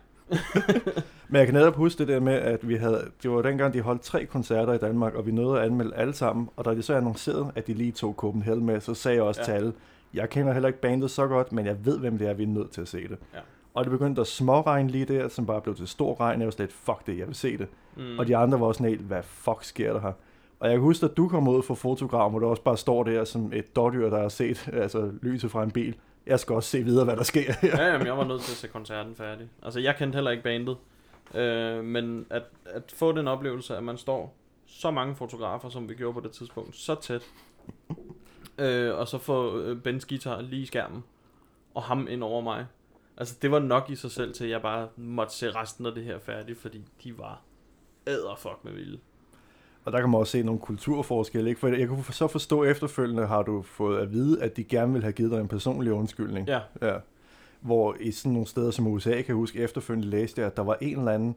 Men 1.28 1.38
jeg 1.38 1.46
kan 1.46 1.54
netop 1.54 1.76
huske 1.76 1.98
det 1.98 2.08
der 2.08 2.20
med, 2.20 2.32
at 2.32 2.68
vi 2.68 2.74
havde, 2.76 3.04
det 3.22 3.30
var 3.30 3.42
dengang, 3.42 3.74
de 3.74 3.80
holdt 3.80 4.02
tre 4.02 4.24
koncerter 4.26 4.72
i 4.72 4.78
Danmark, 4.78 5.14
og 5.14 5.26
vi 5.26 5.32
nåede 5.32 5.60
at 5.60 5.66
anmelde 5.66 5.94
alle 5.94 6.14
sammen. 6.14 6.48
Og 6.56 6.64
da 6.64 6.74
de 6.74 6.82
så 6.82 6.94
annoncerede, 6.94 7.52
at 7.54 7.66
de 7.66 7.74
lige 7.74 7.92
tog 7.92 8.14
Copenhagen 8.16 8.66
med, 8.66 8.80
så 8.80 8.94
sagde 8.94 9.14
jeg 9.16 9.24
også 9.24 9.40
Ja. 9.40 9.44
til 9.44 9.52
alle, 9.52 9.72
jeg 10.14 10.30
kender 10.30 10.52
heller 10.52 10.66
ikke 10.66 10.80
bandet 10.80 11.10
så 11.10 11.26
godt, 11.26 11.52
men 11.52 11.66
jeg 11.66 11.76
ved, 11.84 11.98
hvem 11.98 12.18
det 12.18 12.28
er, 12.28 12.34
vi 12.34 12.42
er 12.42 12.46
nødt 12.46 12.70
til 12.70 12.80
at 12.80 12.88
se 12.88 13.02
det. 13.08 13.16
Ja. 13.34 13.38
Og 13.74 13.84
det 13.84 13.90
begyndte 13.90 14.20
at 14.20 14.26
småregne 14.26 14.90
lige 14.90 15.04
der, 15.04 15.28
som 15.28 15.46
bare 15.46 15.60
blev 15.60 15.74
til 15.74 15.88
stor 15.88 16.20
regn. 16.20 16.40
Jeg 16.40 16.46
var 16.46 16.50
slet, 16.52 16.72
fuck 16.72 17.06
det, 17.06 17.18
jeg 17.18 17.26
vil 17.26 17.34
se 17.34 17.58
det. 17.58 17.66
Mm. 17.96 18.18
Og 18.18 18.26
de 18.26 18.36
andre 18.36 18.60
var 18.60 18.66
også 18.66 18.84
helt, 18.84 19.00
hvad 19.00 19.22
fuck 19.22 19.64
sker 19.64 19.92
der 19.92 20.00
her? 20.00 20.12
Og 20.60 20.68
jeg 20.68 20.74
kan 20.76 20.80
huske, 20.82 21.06
at 21.06 21.16
du 21.16 21.28
kom 21.28 21.48
ud 21.48 21.62
for 21.62 21.74
fotogram, 21.74 22.30
hvor 22.30 22.38
du 22.40 22.46
også 22.46 22.62
bare 22.62 22.76
står 22.76 23.02
der 23.02 23.24
som 23.24 23.52
et 23.52 23.76
dårdyr, 23.76 24.10
der 24.10 24.20
har 24.20 24.28
set 24.28 24.68
altså, 24.82 25.10
lyset 25.22 25.50
fra 25.50 25.62
en 25.62 25.70
bil. 25.70 25.94
Jeg 26.26 26.40
skal 26.40 26.54
også 26.54 26.70
se 26.70 26.82
videre, 26.82 27.04
hvad 27.04 27.16
der 27.16 27.22
sker 27.22 27.52
her. 27.60 27.82
Ja, 27.82 27.92
jamen, 27.92 28.06
jeg 28.06 28.16
var 28.16 28.24
nødt 28.24 28.42
til 28.42 28.52
at 28.52 28.56
se 28.56 28.68
koncerten 28.68 29.16
færdig. 29.16 29.48
Altså, 29.62 29.80
jeg 29.80 29.96
kendte 29.96 30.16
heller 30.16 30.30
ikke 30.30 30.42
bandet. 30.42 30.76
Øh, 31.34 31.84
men 31.84 32.26
at, 32.30 32.42
at 32.64 32.92
få 32.96 33.12
den 33.12 33.28
oplevelse, 33.28 33.76
at 33.76 33.84
man 33.84 33.98
står 33.98 34.36
så 34.66 34.90
mange 34.90 35.16
fotografer, 35.16 35.68
som 35.68 35.88
vi 35.88 35.94
gjorde 35.94 36.14
på 36.14 36.20
det 36.20 36.30
tidspunkt, 36.30 36.76
så 36.76 36.94
tæt. 36.94 37.22
Øh, 38.58 38.94
og 38.94 39.08
så 39.08 39.18
få 39.18 39.60
øh, 39.60 39.82
Bens 39.82 40.06
guitar 40.06 40.40
lige 40.40 40.62
i 40.62 40.66
skærmen, 40.66 41.04
og 41.74 41.82
ham 41.82 42.06
ind 42.10 42.22
over 42.24 42.40
mig. 42.40 42.66
Altså, 43.16 43.36
det 43.42 43.50
var 43.50 43.58
nok 43.58 43.90
i 43.90 43.96
sig 43.96 44.10
selv 44.10 44.34
til, 44.34 44.44
at 44.44 44.50
jeg 44.50 44.62
bare 44.62 44.88
måtte 44.96 45.34
se 45.34 45.50
resten 45.50 45.86
af 45.86 45.94
det 45.94 46.04
her 46.04 46.18
færdigt, 46.18 46.58
fordi 46.58 46.84
de 47.04 47.18
var 47.18 47.42
æderfuck 48.06 48.58
med 48.62 48.72
vilde. 48.72 48.98
Og 49.88 49.92
der 49.92 50.00
kan 50.00 50.10
man 50.10 50.20
også 50.20 50.30
se 50.30 50.42
nogle 50.42 50.60
kulturforskelle, 50.60 51.48
ikke? 51.48 51.60
For 51.60 51.68
jeg 51.68 51.88
kunne 51.88 52.04
så 52.04 52.26
forstå 52.26 52.64
efterfølgende, 52.64 53.26
har 53.26 53.42
du 53.42 53.62
fået 53.62 53.98
at 54.00 54.12
vide, 54.12 54.42
at 54.42 54.56
de 54.56 54.64
gerne 54.64 54.92
vil 54.92 55.02
have 55.02 55.12
givet 55.12 55.30
dig 55.30 55.40
en 55.40 55.48
personlig 55.48 55.92
undskyldning. 55.92 56.48
Ja, 56.48 56.60
ja. 56.82 56.96
Hvor 57.60 57.96
i 58.00 58.10
sådan 58.10 58.32
nogle 58.32 58.46
steder 58.46 58.70
som 58.70 58.86
USA, 58.86 59.10
kan 59.10 59.24
jeg 59.28 59.36
huske, 59.36 59.58
efterfølgende 59.58 60.08
læste 60.08 60.40
jeg, 60.40 60.46
at 60.46 60.56
der 60.56 60.62
var 60.62 60.78
en 60.80 60.98
eller 60.98 61.12
anden, 61.12 61.36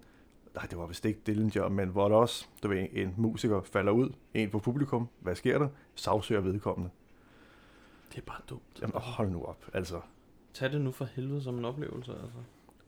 nej, 0.55 0.65
det 0.69 0.77
var 0.77 0.85
vist 0.85 1.05
ikke 1.05 1.19
Dillinger, 1.25 1.69
men 1.69 1.89
hvor 1.89 2.09
der 2.09 2.15
også, 2.15 2.45
du 2.63 2.67
ved, 2.67 2.87
en 2.93 3.13
musiker 3.17 3.61
falder 3.61 3.91
ud, 3.91 4.09
en 4.33 4.49
på 4.49 4.59
publikum, 4.59 5.07
hvad 5.19 5.35
sker 5.35 5.59
der? 5.59 5.67
Sagsøger 5.95 6.41
vedkommende. 6.41 6.89
det 8.11 8.17
er 8.17 8.25
bare 8.25 8.41
dumt. 8.49 8.79
Jamen, 8.81 8.93
hold 8.95 9.29
nu 9.29 9.43
op, 9.43 9.65
altså. 9.73 9.99
Tag 10.53 10.71
det 10.71 10.81
nu 10.81 10.91
for 10.91 11.05
helvede 11.05 11.41
som 11.41 11.57
en 11.57 11.65
oplevelse, 11.65 12.11
altså. 12.11 12.37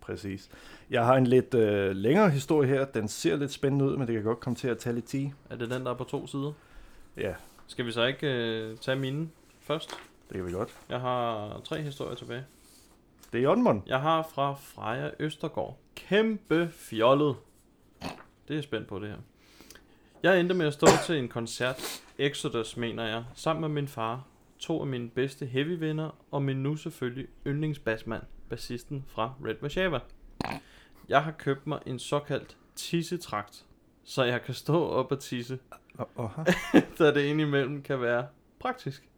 Præcis. 0.05 0.49
Jeg 0.89 1.05
har 1.05 1.15
en 1.15 1.27
lidt 1.27 1.53
øh, 1.53 1.95
længere 1.95 2.29
historie 2.29 2.69
her. 2.69 2.85
Den 2.85 3.07
ser 3.07 3.35
lidt 3.35 3.51
spændende 3.51 3.85
ud, 3.85 3.97
men 3.97 4.07
det 4.07 4.15
kan 4.15 4.23
godt 4.23 4.39
komme 4.39 4.55
til 4.55 4.67
at 4.67 4.77
tage 4.77 4.93
lidt 4.93 5.05
tid. 5.05 5.29
Er 5.49 5.55
det 5.55 5.69
den, 5.69 5.85
der 5.85 5.91
er 5.91 5.95
på 5.95 6.03
to 6.03 6.27
sider? 6.27 6.51
Ja, 7.17 7.33
Skal 7.67 7.85
vi 7.85 7.91
så 7.91 8.05
ikke 8.05 8.27
øh, 8.27 8.77
tage 8.77 8.95
mine 8.99 9.29
først? 9.61 9.89
det 10.29 10.35
kan 10.37 10.45
vi 10.45 10.51
godt. 10.51 10.69
Jeg 10.89 10.99
har 10.99 11.61
tre 11.63 11.81
historier 11.81 12.15
tilbage. 12.15 12.43
Det 13.33 13.39
er 13.39 13.43
Jotmon. 13.43 13.83
Jeg 13.87 14.01
har 14.01 14.29
fra 14.33 14.53
Freja 14.53 15.09
Østergaard. 15.19 15.77
Kæmpe 15.95 16.69
fjollet. 16.71 17.35
Det 18.47 18.57
er 18.57 18.61
spændt 18.61 18.87
på 18.87 18.99
det 18.99 19.09
her. 19.09 19.17
Jeg 20.23 20.39
endte 20.39 20.55
med 20.55 20.65
at 20.67 20.73
stå 20.73 20.87
til 21.05 21.17
en 21.19 21.27
koncert, 21.27 22.01
Exodus 22.17 22.77
mener 22.77 23.05
jeg, 23.05 23.23
sammen 23.35 23.61
med 23.61 23.69
min 23.69 23.87
far, 23.87 24.23
to 24.59 24.81
af 24.81 24.87
mine 24.87 25.09
bedste 25.09 25.45
heavy-venner, 25.45 26.09
og 26.31 26.41
min 26.43 26.63
nu 26.63 26.75
selvfølgelig 26.75 27.27
yndlingsbassmand, 27.47 28.23
bassisten 28.53 29.05
fra 29.07 29.33
Red 29.45 29.55
Mashava. 29.61 29.99
Jeg 31.09 31.23
har 31.23 31.31
købt 31.31 31.67
mig 31.67 31.79
en 31.85 31.99
såkaldt 31.99 32.57
tissetrakt, 32.75 33.65
så 34.03 34.23
jeg 34.23 34.41
kan 34.41 34.53
stå 34.53 34.87
op 34.87 35.11
og 35.11 35.19
tisse, 35.19 35.59
oh, 36.15 36.29
da 36.99 37.11
det 37.13 37.21
indimellem 37.21 37.81
kan 37.81 38.01
være 38.01 38.27
praktisk. 38.59 39.09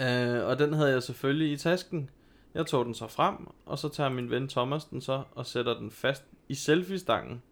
Øh, 0.00 0.44
og 0.46 0.58
den 0.58 0.72
havde 0.72 0.90
jeg 0.90 1.02
selvfølgelig 1.02 1.52
i 1.52 1.56
tasken. 1.56 2.10
Jeg 2.54 2.66
tog 2.66 2.84
den 2.84 2.94
så 2.94 3.06
frem, 3.06 3.36
og 3.66 3.78
så 3.78 3.88
tager 3.88 4.10
min 4.10 4.30
ven 4.30 4.48
Thomas 4.48 4.84
den 4.84 5.00
så 5.00 5.22
og 5.34 5.46
sætter 5.46 5.78
den 5.78 5.90
fast 5.90 6.24
i 6.48 6.54
selfie-stangen 6.54 7.42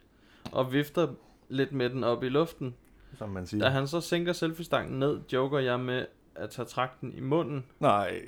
og 0.52 0.72
vifter 0.72 1.14
lidt 1.48 1.72
med 1.72 1.90
den 1.90 2.04
op 2.04 2.22
i 2.22 2.28
luften. 2.28 2.74
som 3.18 3.28
man 3.28 3.46
siger. 3.46 3.64
Da 3.64 3.70
han 3.70 3.88
så 3.88 4.00
sænker 4.00 4.32
selfie-stangen 4.32 4.98
ned, 4.98 5.20
joker 5.32 5.58
jeg 5.58 5.80
med 5.80 6.06
at 6.34 6.50
tage 6.50 6.66
trakten 6.66 7.12
i 7.12 7.20
munden. 7.20 7.64
Nej. 7.80 8.22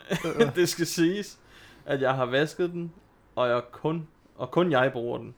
det 0.56 0.68
skal 0.68 0.86
siges, 0.86 1.38
at 1.86 2.00
jeg 2.00 2.14
har 2.14 2.26
vasket 2.26 2.70
den, 2.70 2.92
og 3.34 3.48
jeg 3.48 3.62
kun, 3.72 4.08
og 4.36 4.50
kun 4.50 4.70
jeg 4.70 4.92
bruger 4.92 5.18
den. 5.18 5.34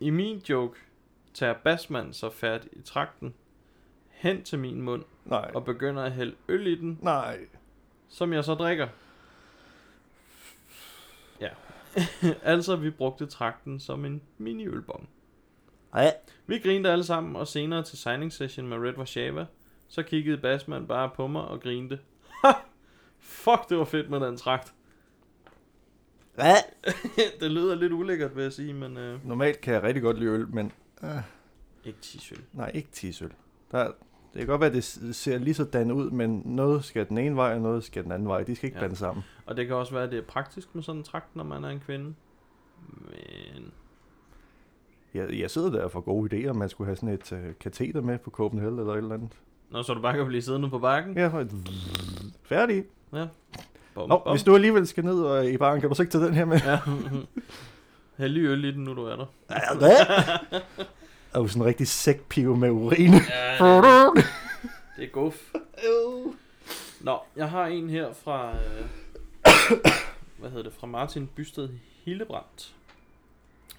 I 0.00 0.10
min 0.10 0.38
joke 0.48 0.78
tager 1.34 1.54
Basman 1.54 2.12
så 2.12 2.30
fat 2.30 2.68
i 2.72 2.82
trakten 2.82 3.34
hen 4.10 4.42
til 4.42 4.58
min 4.58 4.82
mund 4.82 5.04
Nej. 5.24 5.50
og 5.54 5.64
begynder 5.64 6.02
at 6.02 6.12
hælde 6.12 6.34
øl 6.48 6.66
i 6.66 6.74
den, 6.74 6.98
Nej. 7.02 7.38
som 8.08 8.32
jeg 8.32 8.44
så 8.44 8.54
drikker. 8.54 8.88
Ja. 11.40 11.48
altså, 12.52 12.76
vi 12.76 12.90
brugte 12.90 13.26
trakten 13.26 13.80
som 13.80 14.04
en 14.04 14.22
mini-ølbong. 14.38 15.08
Nej. 15.94 16.14
Vi 16.46 16.58
grinede 16.58 16.92
alle 16.92 17.04
sammen, 17.04 17.36
og 17.36 17.48
senere 17.48 17.82
til 17.82 17.98
signing 17.98 18.32
session 18.32 18.68
med 18.68 18.78
Red 18.78 18.94
Warszawa, 18.98 19.46
så 19.88 20.02
kiggede 20.02 20.38
Basman 20.38 20.86
bare 20.86 21.10
på 21.14 21.26
mig 21.26 21.42
og 21.42 21.60
grinte. 21.60 21.98
Ha! 22.44 22.52
Fuck, 23.18 23.68
det 23.68 23.78
var 23.78 23.84
fedt 23.84 24.10
med 24.10 24.20
den 24.20 24.36
trakt. 24.36 24.74
Hvad? 26.34 26.54
det 27.40 27.50
lyder 27.50 27.74
lidt 27.74 27.92
ulækkert, 27.92 28.36
vil 28.36 28.42
jeg 28.42 28.52
sige, 28.52 28.74
men 28.74 28.96
øh, 28.96 29.26
Normalt 29.28 29.60
kan 29.60 29.74
jeg 29.74 29.82
rigtig 29.82 30.02
godt 30.02 30.18
lide 30.18 30.30
øl, 30.30 30.48
men 30.48 30.72
øh, 31.02 31.08
ikke 31.84 31.98
tisøl. 32.00 32.38
nej, 32.52 32.70
ikke 32.74 32.88
tisøl. 32.92 33.32
Der, 33.70 33.84
det 34.32 34.38
kan 34.38 34.46
godt 34.46 34.60
være, 34.60 34.70
at 34.70 34.74
det 34.76 34.84
ser 35.16 35.38
lige 35.38 35.54
sådan 35.54 35.90
ud, 35.92 36.10
men 36.10 36.42
noget 36.44 36.84
skal 36.84 37.08
den 37.08 37.18
ene 37.18 37.36
vej, 37.36 37.54
og 37.54 37.60
noget 37.60 37.84
skal 37.84 38.04
den 38.04 38.12
anden 38.12 38.28
vej. 38.28 38.42
De 38.42 38.56
skal 38.56 38.66
ikke 38.66 38.76
Ja. 38.76 38.80
ja. 38.82 38.86
blande 38.86 38.96
sammen. 38.96 39.24
Og 39.46 39.56
det 39.56 39.66
kan 39.66 39.76
også 39.76 39.92
være, 39.94 40.02
at 40.04 40.10
det 40.10 40.18
er 40.18 40.22
praktisk 40.22 40.74
med 40.74 40.82
sådan 40.82 40.98
en 41.00 41.04
trakt, 41.04 41.36
når 41.36 41.44
man 41.44 41.64
er 41.64 41.68
en 41.68 41.80
kvinde. 41.80 42.14
Men 42.88 43.72
Jeg, 45.14 45.38
jeg 45.38 45.50
sidder 45.50 45.70
der 45.70 45.88
for 45.88 46.00
gode 46.00 46.48
idéer, 46.48 46.52
man 46.52 46.68
skulle 46.68 46.86
have 46.88 46.96
sådan 46.96 47.08
et 47.08 47.32
uh, 47.32 47.38
kateter 47.60 48.00
med 48.00 48.18
på 48.18 48.30
Copenhagen 48.30 48.78
eller 48.78 48.92
et 48.92 48.98
eller 48.98 49.14
andet. 49.14 49.32
Nå, 49.70 49.82
så 49.82 49.94
du 49.94 50.00
bare 50.02 50.16
kan 50.16 50.26
blive 50.26 50.42
siddende 50.42 50.70
på 50.70 50.78
bakken. 50.78 51.16
Ja, 51.16 51.28
for- 51.28 51.46
færdig. 52.42 52.84
Bum, 53.94 54.08
Nå, 54.08 54.22
hvis 54.30 54.42
du 54.42 54.54
alligevel 54.54 54.86
skal 54.86 55.04
ned 55.04 55.20
og 55.22 55.46
i 55.46 55.56
baren, 55.56 55.80
kan 55.80 55.88
du 55.88 55.94
så 55.94 56.02
ikke 56.02 56.12
tage 56.12 56.24
den 56.24 56.34
her 56.34 56.44
med? 56.44 56.60
Ja. 56.66 56.78
Heldig 58.18 58.42
øl 58.44 58.64
i 58.64 58.70
den, 58.70 58.84
nu 58.84 58.94
du 58.94 59.04
er 59.04 59.16
der. 59.16 59.26
Ja, 59.50 59.78
hvad? 59.78 59.90
Er 61.34 61.40
jo 61.40 61.48
sådan 61.48 61.62
en 61.62 61.66
rigtig 61.66 61.88
sækpive 61.88 62.56
med 62.56 62.70
urin. 62.70 63.12
Ja, 63.12 63.80
det 64.96 65.04
er 65.04 65.08
guf. 65.12 65.36
Nå, 67.00 67.18
jeg 67.36 67.50
har 67.50 67.66
en 67.66 67.90
her 67.90 68.12
fra, 68.12 68.50
øh, 68.50 68.86
hvad 70.38 70.50
hedder 70.50 70.62
det, 70.62 70.72
fra 70.80 70.86
Martin 70.86 71.26
Bysted 71.26 71.68
Hildebrandt. 72.04 72.74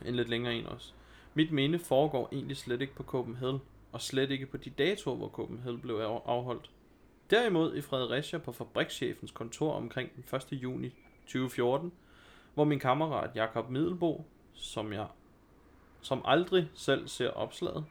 En 0.06 0.16
lidt 0.16 0.30
længere 0.30 0.54
en 0.56 0.66
også. 0.68 0.92
Mit 1.34 1.52
minde 1.52 1.80
foregår 1.80 2.30
egentlig 2.32 2.58
slet 2.58 2.82
ikke 2.82 2.96
på 2.96 3.04
Copenhagen, 3.04 3.62
og 3.92 4.02
slet 4.02 4.32
ikke 4.32 4.46
på 4.46 4.58
de 4.58 4.70
datoer, 4.70 5.16
hvor 5.16 5.28
Copenhagen 5.30 5.80
blev 5.80 5.96
af- 5.96 6.22
afholdt. 6.26 6.70
Derimod 7.30 7.76
i 7.76 7.82
Fredericia 7.82 8.40
på 8.40 8.52
fabrikschefens 8.52 9.32
kontor 9.32 9.74
omkring 9.74 10.10
den 10.16 10.36
1. 10.36 10.48
juni 10.52 10.90
2014, 11.26 11.92
hvor 12.54 12.64
min 12.64 12.80
kammerat 12.80 13.36
Jakob 13.36 13.70
Middelbo, 13.70 14.26
som 14.54 14.94
jeg 14.94 15.08
som 16.02 16.22
aldrig 16.26 16.70
selv 16.74 17.08
ser 17.08 17.30
opslaget, 17.30 17.86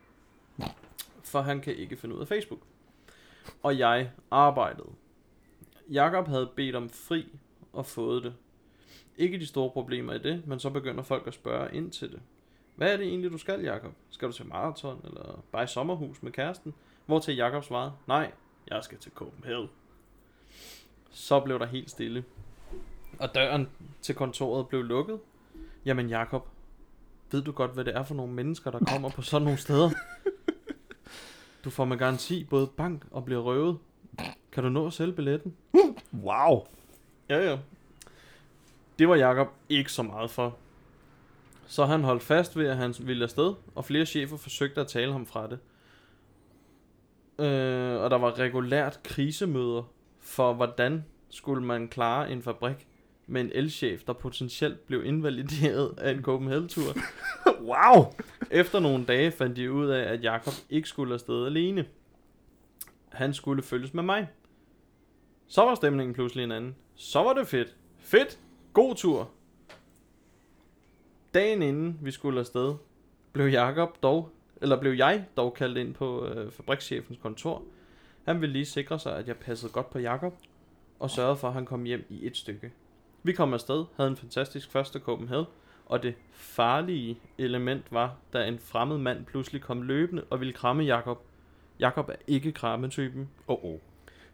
for 1.24 1.40
han 1.40 1.60
kan 1.60 1.76
ikke 1.76 1.96
finde 1.96 2.14
ud 2.14 2.20
af 2.20 2.28
Facebook. 2.28 2.60
Og 3.62 3.78
jeg 3.78 4.10
arbejdede. 4.30 4.88
Jakob 5.90 6.28
havde 6.28 6.50
bedt 6.56 6.76
om 6.76 6.90
fri 6.90 7.38
og 7.72 7.86
fået 7.86 8.22
det. 8.24 8.34
Ikke 9.16 9.38
de 9.38 9.46
store 9.46 9.70
problemer 9.70 10.12
i 10.12 10.18
det, 10.18 10.46
men 10.46 10.58
så 10.58 10.70
begynder 10.70 11.02
folk 11.02 11.26
at 11.26 11.34
spørge 11.34 11.74
ind 11.74 11.90
til 11.90 12.12
det. 12.12 12.20
Hvad 12.76 12.92
er 12.92 12.96
det 12.96 13.06
egentlig, 13.06 13.32
du 13.32 13.38
skal, 13.38 13.60
Jakob? 13.60 13.92
Skal 14.10 14.28
du 14.28 14.32
til 14.32 14.46
maraton, 14.46 15.00
eller 15.04 15.44
bare 15.52 15.64
i 15.64 15.66
sommerhus 15.66 16.22
med 16.22 16.32
kæresten? 16.32 16.74
Hvor 17.06 17.18
til 17.18 17.36
Jakob 17.36 17.64
svarede, 17.64 17.92
nej, 18.06 18.32
jeg 18.70 18.84
skal 18.84 18.98
til 18.98 19.12
Copenhagen. 19.14 19.68
Så 21.10 21.40
blev 21.40 21.58
der 21.58 21.66
helt 21.66 21.90
stille. 21.90 22.24
Og 23.18 23.34
døren 23.34 23.68
til 24.02 24.14
kontoret 24.14 24.68
blev 24.68 24.82
lukket. 24.82 25.20
Jamen 25.84 26.08
Jakob, 26.08 26.48
ved 27.30 27.42
du 27.42 27.52
godt, 27.52 27.70
hvad 27.70 27.84
det 27.84 27.96
er 27.96 28.02
for 28.02 28.14
nogle 28.14 28.32
mennesker, 28.32 28.70
der 28.70 28.78
kommer 28.78 29.08
på 29.08 29.22
sådan 29.22 29.44
nogle 29.44 29.58
steder? 29.58 29.90
Du 31.64 31.70
får 31.70 31.84
med 31.84 31.98
garanti 31.98 32.44
både 32.44 32.66
bank 32.66 33.04
og 33.10 33.24
bliver 33.24 33.40
røvet. 33.40 33.78
Kan 34.52 34.62
du 34.64 34.68
nå 34.68 34.86
at 34.86 34.92
sælge 34.92 35.12
billetten? 35.12 35.56
Wow. 36.14 36.66
Ja, 37.28 37.50
ja. 37.50 37.58
Det 38.98 39.08
var 39.08 39.16
Jakob 39.16 39.48
ikke 39.68 39.92
så 39.92 40.02
meget 40.02 40.30
for. 40.30 40.56
Så 41.66 41.84
han 41.84 42.04
holdt 42.04 42.22
fast 42.22 42.56
ved, 42.56 42.66
at 42.66 42.76
han 42.76 42.94
ville 43.00 43.24
afsted, 43.24 43.54
og 43.74 43.84
flere 43.84 44.06
chefer 44.06 44.36
forsøgte 44.36 44.80
at 44.80 44.86
tale 44.86 45.12
ham 45.12 45.26
fra 45.26 45.46
det. 45.46 45.58
Øh, 47.42 48.02
og 48.02 48.10
der 48.10 48.18
var 48.18 48.38
regulært 48.38 49.00
krisemøder 49.04 49.82
for, 50.20 50.52
hvordan 50.52 51.04
skulle 51.28 51.64
man 51.64 51.88
klare 51.88 52.30
en 52.30 52.42
fabrik 52.42 52.86
med 53.26 53.40
en 53.40 53.50
elchef, 53.54 54.02
der 54.04 54.12
potentielt 54.12 54.86
blev 54.86 55.04
invalideret 55.04 55.98
af 55.98 56.10
en 56.10 56.22
Copenhagen-tur. 56.22 56.92
wow. 57.70 58.04
Efter 58.50 58.80
nogle 58.80 59.04
dage 59.04 59.30
fandt 59.30 59.56
de 59.56 59.72
ud 59.72 59.86
af, 59.86 60.12
at 60.12 60.24
Jakob 60.24 60.52
ikke 60.70 60.88
skulle 60.88 61.14
afsted 61.14 61.46
alene. 61.46 61.86
Han 63.08 63.34
skulle 63.34 63.62
følges 63.62 63.94
med 63.94 64.02
mig. 64.02 64.28
Så 65.48 65.62
var 65.62 65.74
stemningen 65.74 66.14
pludselig 66.14 66.44
en 66.44 66.52
anden. 66.52 66.76
Så 66.94 67.22
var 67.22 67.32
det 67.32 67.48
fedt. 67.48 67.76
Fedt. 67.98 68.38
God 68.72 68.94
tur. 68.94 69.30
Dagen 71.34 71.62
inden 71.62 71.98
vi 72.02 72.10
skulle 72.10 72.40
afsted, 72.40 72.74
blev 73.32 73.46
Jakob 73.46 74.02
dog, 74.02 74.30
eller 74.62 74.80
blev 74.80 74.92
jeg 74.92 75.24
dog 75.36 75.54
kaldt 75.54 75.78
ind 75.78 75.94
på 75.94 76.26
øh, 76.26 76.52
fabrikschefens 76.52 77.18
kontor. 77.22 77.62
Han 78.24 78.40
ville 78.40 78.52
lige 78.52 78.64
sikre 78.64 78.98
sig, 78.98 79.16
at 79.16 79.28
jeg 79.28 79.36
passede 79.36 79.72
godt 79.72 79.90
på 79.90 79.98
Jakob, 79.98 80.34
og 80.98 81.10
sørgede 81.10 81.36
for, 81.36 81.48
at 81.48 81.54
han 81.54 81.66
kom 81.66 81.84
hjem 81.84 82.04
i 82.08 82.26
et 82.26 82.36
stykke. 82.36 82.72
Vi 83.22 83.32
kom 83.32 83.54
afsted, 83.54 83.84
havde 83.96 84.10
en 84.10 84.16
fantastisk 84.16 84.70
første 84.70 84.98
Copenhagen, 84.98 85.46
og 85.86 86.02
det 86.02 86.14
farlige 86.32 87.18
element 87.38 87.92
var, 87.92 88.16
da 88.32 88.44
en 88.44 88.58
fremmed 88.58 88.98
mand 88.98 89.24
pludselig 89.24 89.62
kom 89.62 89.82
løbende 89.82 90.24
og 90.30 90.40
ville 90.40 90.52
kramme 90.52 90.82
Jakob. 90.82 91.22
Jakob 91.80 92.08
er 92.08 92.16
ikke 92.26 92.52
krammetypen. 92.52 93.30
Oh, 93.46 93.64
oh. 93.64 93.78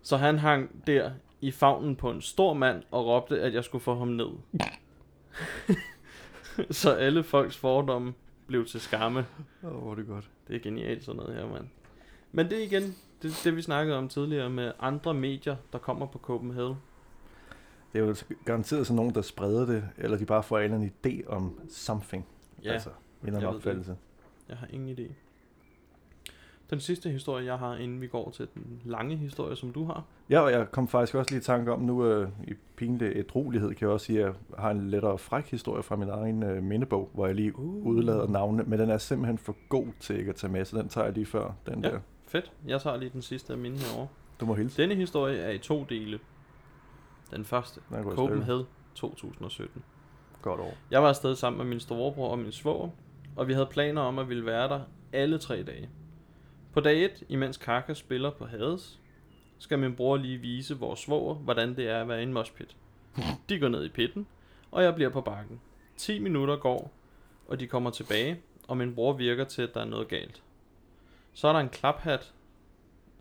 Så 0.03 0.17
han 0.17 0.39
hang 0.39 0.87
der 0.87 1.11
i 1.41 1.51
favnen 1.51 1.97
på 1.97 2.11
en 2.11 2.21
stor 2.21 2.55
mand 2.55 2.83
og 2.91 3.07
råbte, 3.07 3.41
at 3.41 3.55
jeg 3.55 3.65
skulle 3.65 3.83
få 3.85 3.99
ham 3.99 4.09
ned. 4.09 4.29
så 6.71 6.93
alle 6.93 7.23
folks 7.23 7.57
fordomme 7.57 8.15
blev 8.49 8.67
til 8.67 8.81
skamme. 8.81 9.27
Åh, 9.65 9.71
oh, 9.77 9.83
hvor 9.83 9.91
er 9.91 9.95
det 9.95 10.07
godt. 10.07 10.31
Det 10.49 10.57
er 10.57 10.61
genialt 10.61 11.05
sådan 11.05 11.17
noget 11.17 11.35
her, 11.35 11.47
mand. 11.47 11.67
Men 12.33 12.51
det 12.51 12.59
er 12.59 12.65
igen, 12.65 12.97
det, 13.23 13.41
det 13.45 13.57
vi 13.57 13.63
snakkede 13.63 13.99
om 13.99 14.09
tidligere 14.09 14.51
med 14.51 14.73
andre 14.81 15.15
medier, 15.15 15.57
der 15.73 15.79
kommer 15.79 16.07
på 16.07 16.19
Copenhagen. 16.19 16.75
Det 17.93 18.01
er 18.01 18.05
jo 18.07 18.15
garanteret 18.45 18.87
sådan 18.87 18.97
nogen, 18.97 19.15
der 19.15 19.23
spreder 19.23 19.67
det, 19.67 19.89
eller 19.99 20.19
de 20.19 20.25
bare 20.27 20.43
får 20.43 20.59
en 20.59 20.65
eller 20.65 20.77
anden 20.77 20.93
idé 21.07 21.29
om 21.29 21.61
something. 21.71 22.27
Ja, 22.65 22.73
Altså, 22.73 22.89
en 22.89 23.27
eller 23.27 23.39
anden 23.39 23.55
opfattelse. 23.57 23.97
jeg 24.49 24.57
har 24.57 24.67
ingen 24.67 24.99
idé. 24.99 25.13
Den 26.71 26.81
sidste 26.81 27.11
historie, 27.11 27.45
jeg 27.45 27.59
har, 27.59 27.75
inden 27.77 28.01
vi 28.01 28.07
går 28.07 28.31
til 28.31 28.49
den 28.55 28.83
lange 28.85 29.17
historie, 29.17 29.57
som 29.57 29.73
du 29.73 29.85
har. 29.85 30.05
Ja, 30.31 30.41
og 30.41 30.53
jeg 30.53 30.71
kom 30.71 30.89
faktisk 30.89 31.15
også 31.15 31.31
lige 31.31 31.39
i 31.41 31.43
tanke 31.43 31.73
om, 31.73 31.81
nu 31.81 32.07
øh, 32.07 32.29
i 32.49 32.53
pinlig 32.77 33.13
ædrolighed, 33.17 33.69
kan 33.75 33.87
jeg 33.87 33.93
også 33.95 34.07
sige, 34.07 34.19
at 34.21 34.25
jeg 34.25 34.35
har 34.59 34.71
en 34.71 34.91
lettere 34.91 35.19
fræk 35.19 35.51
historie 35.51 35.83
fra 35.83 35.97
min 35.97 36.09
egen 36.09 36.43
øh, 36.43 36.63
mindebog, 36.63 37.11
hvor 37.15 37.27
jeg 37.27 37.35
lige 37.35 37.59
Uh. 37.59 37.87
udlader 37.87 38.29
navnene, 38.29 38.63
men 38.67 38.79
den 38.79 38.91
er 38.91 38.99
simpelthen 38.99 39.39
for 39.39 39.57
god 39.69 39.87
til 40.01 40.19
ikke 40.19 40.29
at 40.29 40.37
tage 40.37 40.53
med, 40.53 40.65
så 40.65 40.79
den 40.79 40.89
tager 40.89 41.05
jeg 41.05 41.15
lige 41.15 41.27
før, 41.27 41.53
den 41.67 41.85
Ja. 41.85 41.91
der. 41.91 41.99
Fedt. 42.27 42.53
Jeg 42.67 42.81
tager 42.81 42.97
lige 42.97 43.11
den 43.13 43.23
sidste 43.23 43.53
af 43.53 43.59
mine 43.59 43.77
herovre. 43.79 44.09
Du 44.41 44.47
må 44.47 44.55
hilse. 44.55 44.83
Denne 44.83 44.95
historie 44.95 45.39
er 45.39 45.51
i 45.51 45.59
to 45.59 45.85
dele. 45.89 46.19
Den 47.31 47.45
første, 47.45 47.81
Den. 47.91 48.03
Copenhagen 48.05 48.65
2017. 48.95 49.83
Godt 50.43 50.61
over. 50.61 50.71
Jeg 50.91 51.03
var 51.03 51.09
afsted 51.09 51.35
sammen 51.35 51.59
med 51.59 51.67
min 51.67 51.81
storebror 51.81 52.29
og 52.31 52.39
min 52.39 52.53
svoger, 52.53 52.89
og 53.37 53.49
vi 53.49 53.53
havde 53.53 53.67
planer 53.71 54.03
om 54.03 54.19
at 54.19 54.29
ville 54.29 54.47
være 54.47 54.69
der 54.69 54.81
alle 55.13 55.39
tre 55.39 55.63
dage. 55.63 55.89
På 56.79 56.83
dag 56.83 57.05
1, 57.05 57.25
imens 57.29 57.57
Kaka 57.57 57.95
spiller 57.95 58.31
på 58.31 58.47
Hades, 58.47 59.01
skal 59.59 59.79
min 59.79 59.97
bror 59.97 60.17
lige 60.17 60.39
vise 60.39 60.79
vores 60.79 61.01
svoger, 61.01 61.35
hvordan 61.35 61.77
det 61.77 61.89
er 61.89 62.01
at 62.01 62.09
være 62.09 62.21
i 62.21 62.23
en 62.23 62.33
moshpit. 62.33 62.77
De 63.49 63.59
går 63.59 63.69
ned 63.69 63.85
i 63.85 63.89
pitten, 63.89 64.27
og 64.71 64.83
jeg 64.83 64.95
bliver 64.95 65.11
på 65.11 65.21
bakken. 65.21 65.61
10 65.97 66.19
minutter 66.19 66.57
går, 66.57 66.93
og 67.49 67.61
de 67.61 67.67
kommer 67.67 67.91
tilbage, 67.91 68.41
og 68.69 68.77
min 68.77 68.95
bror 68.95 69.13
virker 69.13 69.45
til, 69.45 69.63
at 69.63 69.75
der 69.75 69.81
er 69.81 69.85
noget 69.85 70.09
galt. 70.09 70.43
Så 71.33 71.49
er 71.49 71.53
der 71.53 71.61
en 71.61 71.69
klaphat 71.69 72.33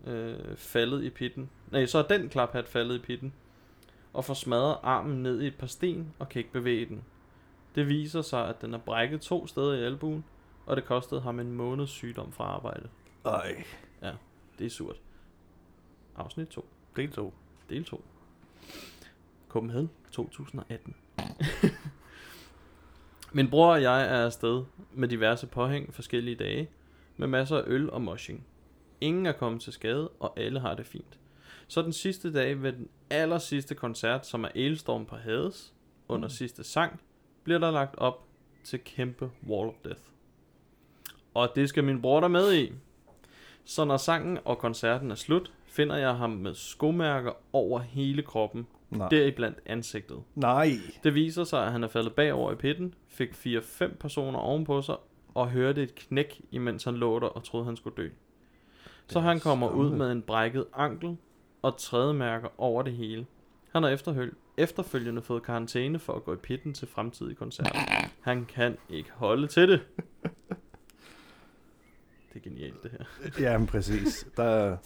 øh, 0.06 0.56
faldet 0.56 1.04
i 1.04 1.10
pitten. 1.10 1.50
Nej, 1.70 1.86
så 1.86 1.98
er 1.98 2.02
den 2.02 2.28
klaphat 2.28 2.68
faldet 2.68 2.94
i 2.94 2.98
pitten, 2.98 3.32
og 4.12 4.24
får 4.24 4.34
smadret 4.34 4.76
armen 4.82 5.22
ned 5.22 5.40
i 5.40 5.46
et 5.46 5.56
par 5.56 5.66
sten, 5.66 6.14
og 6.18 6.28
kan 6.28 6.40
ikke 6.40 6.52
bevæge 6.52 6.86
den. 6.86 7.04
Det 7.74 7.88
viser 7.88 8.22
sig, 8.22 8.48
at 8.48 8.60
den 8.62 8.74
er 8.74 8.78
brækket 8.78 9.20
to 9.20 9.46
steder 9.46 9.74
i 9.74 9.84
albuen, 9.84 10.24
og 10.66 10.76
det 10.76 10.84
kostede 10.84 11.20
ham 11.20 11.40
en 11.40 11.52
måneds 11.52 11.90
sygdom 11.90 12.32
fra 12.32 12.44
arbejde. 12.44 12.88
Ej, 13.28 13.64
Det 14.58 14.66
er 14.66 14.70
surt. 14.70 15.00
Afsnit 16.16 16.48
2. 16.48 16.68
del 16.96 17.12
2. 17.12 17.34
Del 17.70 17.84
2. 17.84 18.04
Copenhagen 19.48 19.90
2018. 20.12 20.96
Min 23.32 23.50
bror 23.50 23.72
og 23.72 23.82
jeg 23.82 24.02
er 24.02 24.24
afsted 24.24 24.64
med 24.92 25.08
diverse 25.08 25.46
påhæng 25.46 25.94
forskellige 25.94 26.36
dage, 26.36 26.70
med 27.16 27.28
masser 27.28 27.56
af 27.56 27.62
øl 27.66 27.90
og 27.90 28.02
moshing. 28.02 28.46
Ingen 29.00 29.26
er 29.26 29.32
kommet 29.32 29.62
til 29.62 29.72
skade, 29.72 30.08
og 30.08 30.40
alle 30.40 30.60
har 30.60 30.74
det 30.74 30.86
fint. 30.86 31.18
Så 31.66 31.82
den 31.82 31.92
sidste 31.92 32.32
dag 32.32 32.62
ved 32.62 32.72
den 32.72 32.88
aller 33.10 33.38
sidste 33.38 33.74
koncert, 33.74 34.26
som 34.26 34.44
er 34.44 34.48
Ailstorm 34.54 35.06
på 35.06 35.16
Hades, 35.16 35.74
under 36.08 36.28
sidste 36.28 36.64
sang, 36.64 37.00
bliver 37.44 37.58
der 37.58 37.70
lagt 37.70 37.96
op 37.96 38.24
til 38.64 38.80
kæmpe 38.84 39.30
Wall 39.48 39.68
of 39.68 39.74
Death. 39.84 40.02
Og 41.34 41.48
det 41.54 41.68
skal 41.68 41.84
min 41.84 42.02
bror 42.02 42.20
der 42.20 42.28
med 42.28 42.54
i. 42.54 42.72
Så 43.70 43.84
når 43.84 43.96
sangen 43.96 44.38
og 44.44 44.58
koncerten 44.58 45.10
er 45.10 45.14
slut, 45.14 45.52
finder 45.66 45.96
jeg 45.96 46.14
ham 46.16 46.30
med 46.30 46.54
skomærker 46.54 47.32
over 47.52 47.80
hele 47.80 48.22
kroppen, 48.22 48.66
Nej. 48.90 49.08
deriblandt 49.08 49.58
ansigtet. 49.66 50.22
Nej. 50.34 50.70
Det 51.04 51.14
viser 51.14 51.44
sig, 51.44 51.66
at 51.66 51.72
han 51.72 51.84
er 51.84 51.88
faldet 51.88 52.12
bagover 52.12 52.52
i 52.52 52.54
pitten, 52.54 52.94
fik 53.08 53.30
4-5 53.30 53.96
personer 53.96 54.38
ovenpå 54.38 54.82
sig, 54.82 54.96
og 55.34 55.50
hørte 55.50 55.82
et 55.82 55.94
knæk, 55.94 56.40
imens 56.50 56.84
han 56.84 56.94
lå 56.94 57.18
der 57.18 57.26
og 57.26 57.44
troede, 57.44 57.64
han 57.66 57.76
skulle 57.76 57.96
dø. 57.96 58.08
Så 59.06 59.20
han 59.20 59.40
kommer 59.40 59.68
ud 59.70 59.90
med 59.90 60.12
en 60.12 60.22
brækket 60.22 60.64
ankel 60.76 61.16
og 61.62 61.76
trædemærker 61.76 62.48
over 62.58 62.82
det 62.82 62.92
hele. 62.92 63.26
Han 63.72 63.82
har 63.82 63.90
efterhøl- 63.96 64.54
efterfølgende 64.56 65.22
fået 65.22 65.42
karantæne 65.42 65.98
for 65.98 66.12
at 66.12 66.24
gå 66.24 66.32
i 66.34 66.36
pitten 66.36 66.74
til 66.74 66.88
fremtidige 66.88 67.34
koncerter. 67.34 67.78
Han 68.20 68.44
kan 68.44 68.76
ikke 68.90 69.10
holde 69.12 69.46
til 69.46 69.68
det. 69.68 69.80
Det 72.44 72.46
er 72.46 72.50
genialt, 72.50 72.82
det 72.82 72.90
her. 72.90 73.30
Ja, 73.50 73.58
men 73.58 73.66
præcis. 73.66 74.26
Der, 74.36 74.44
er- 74.44 74.76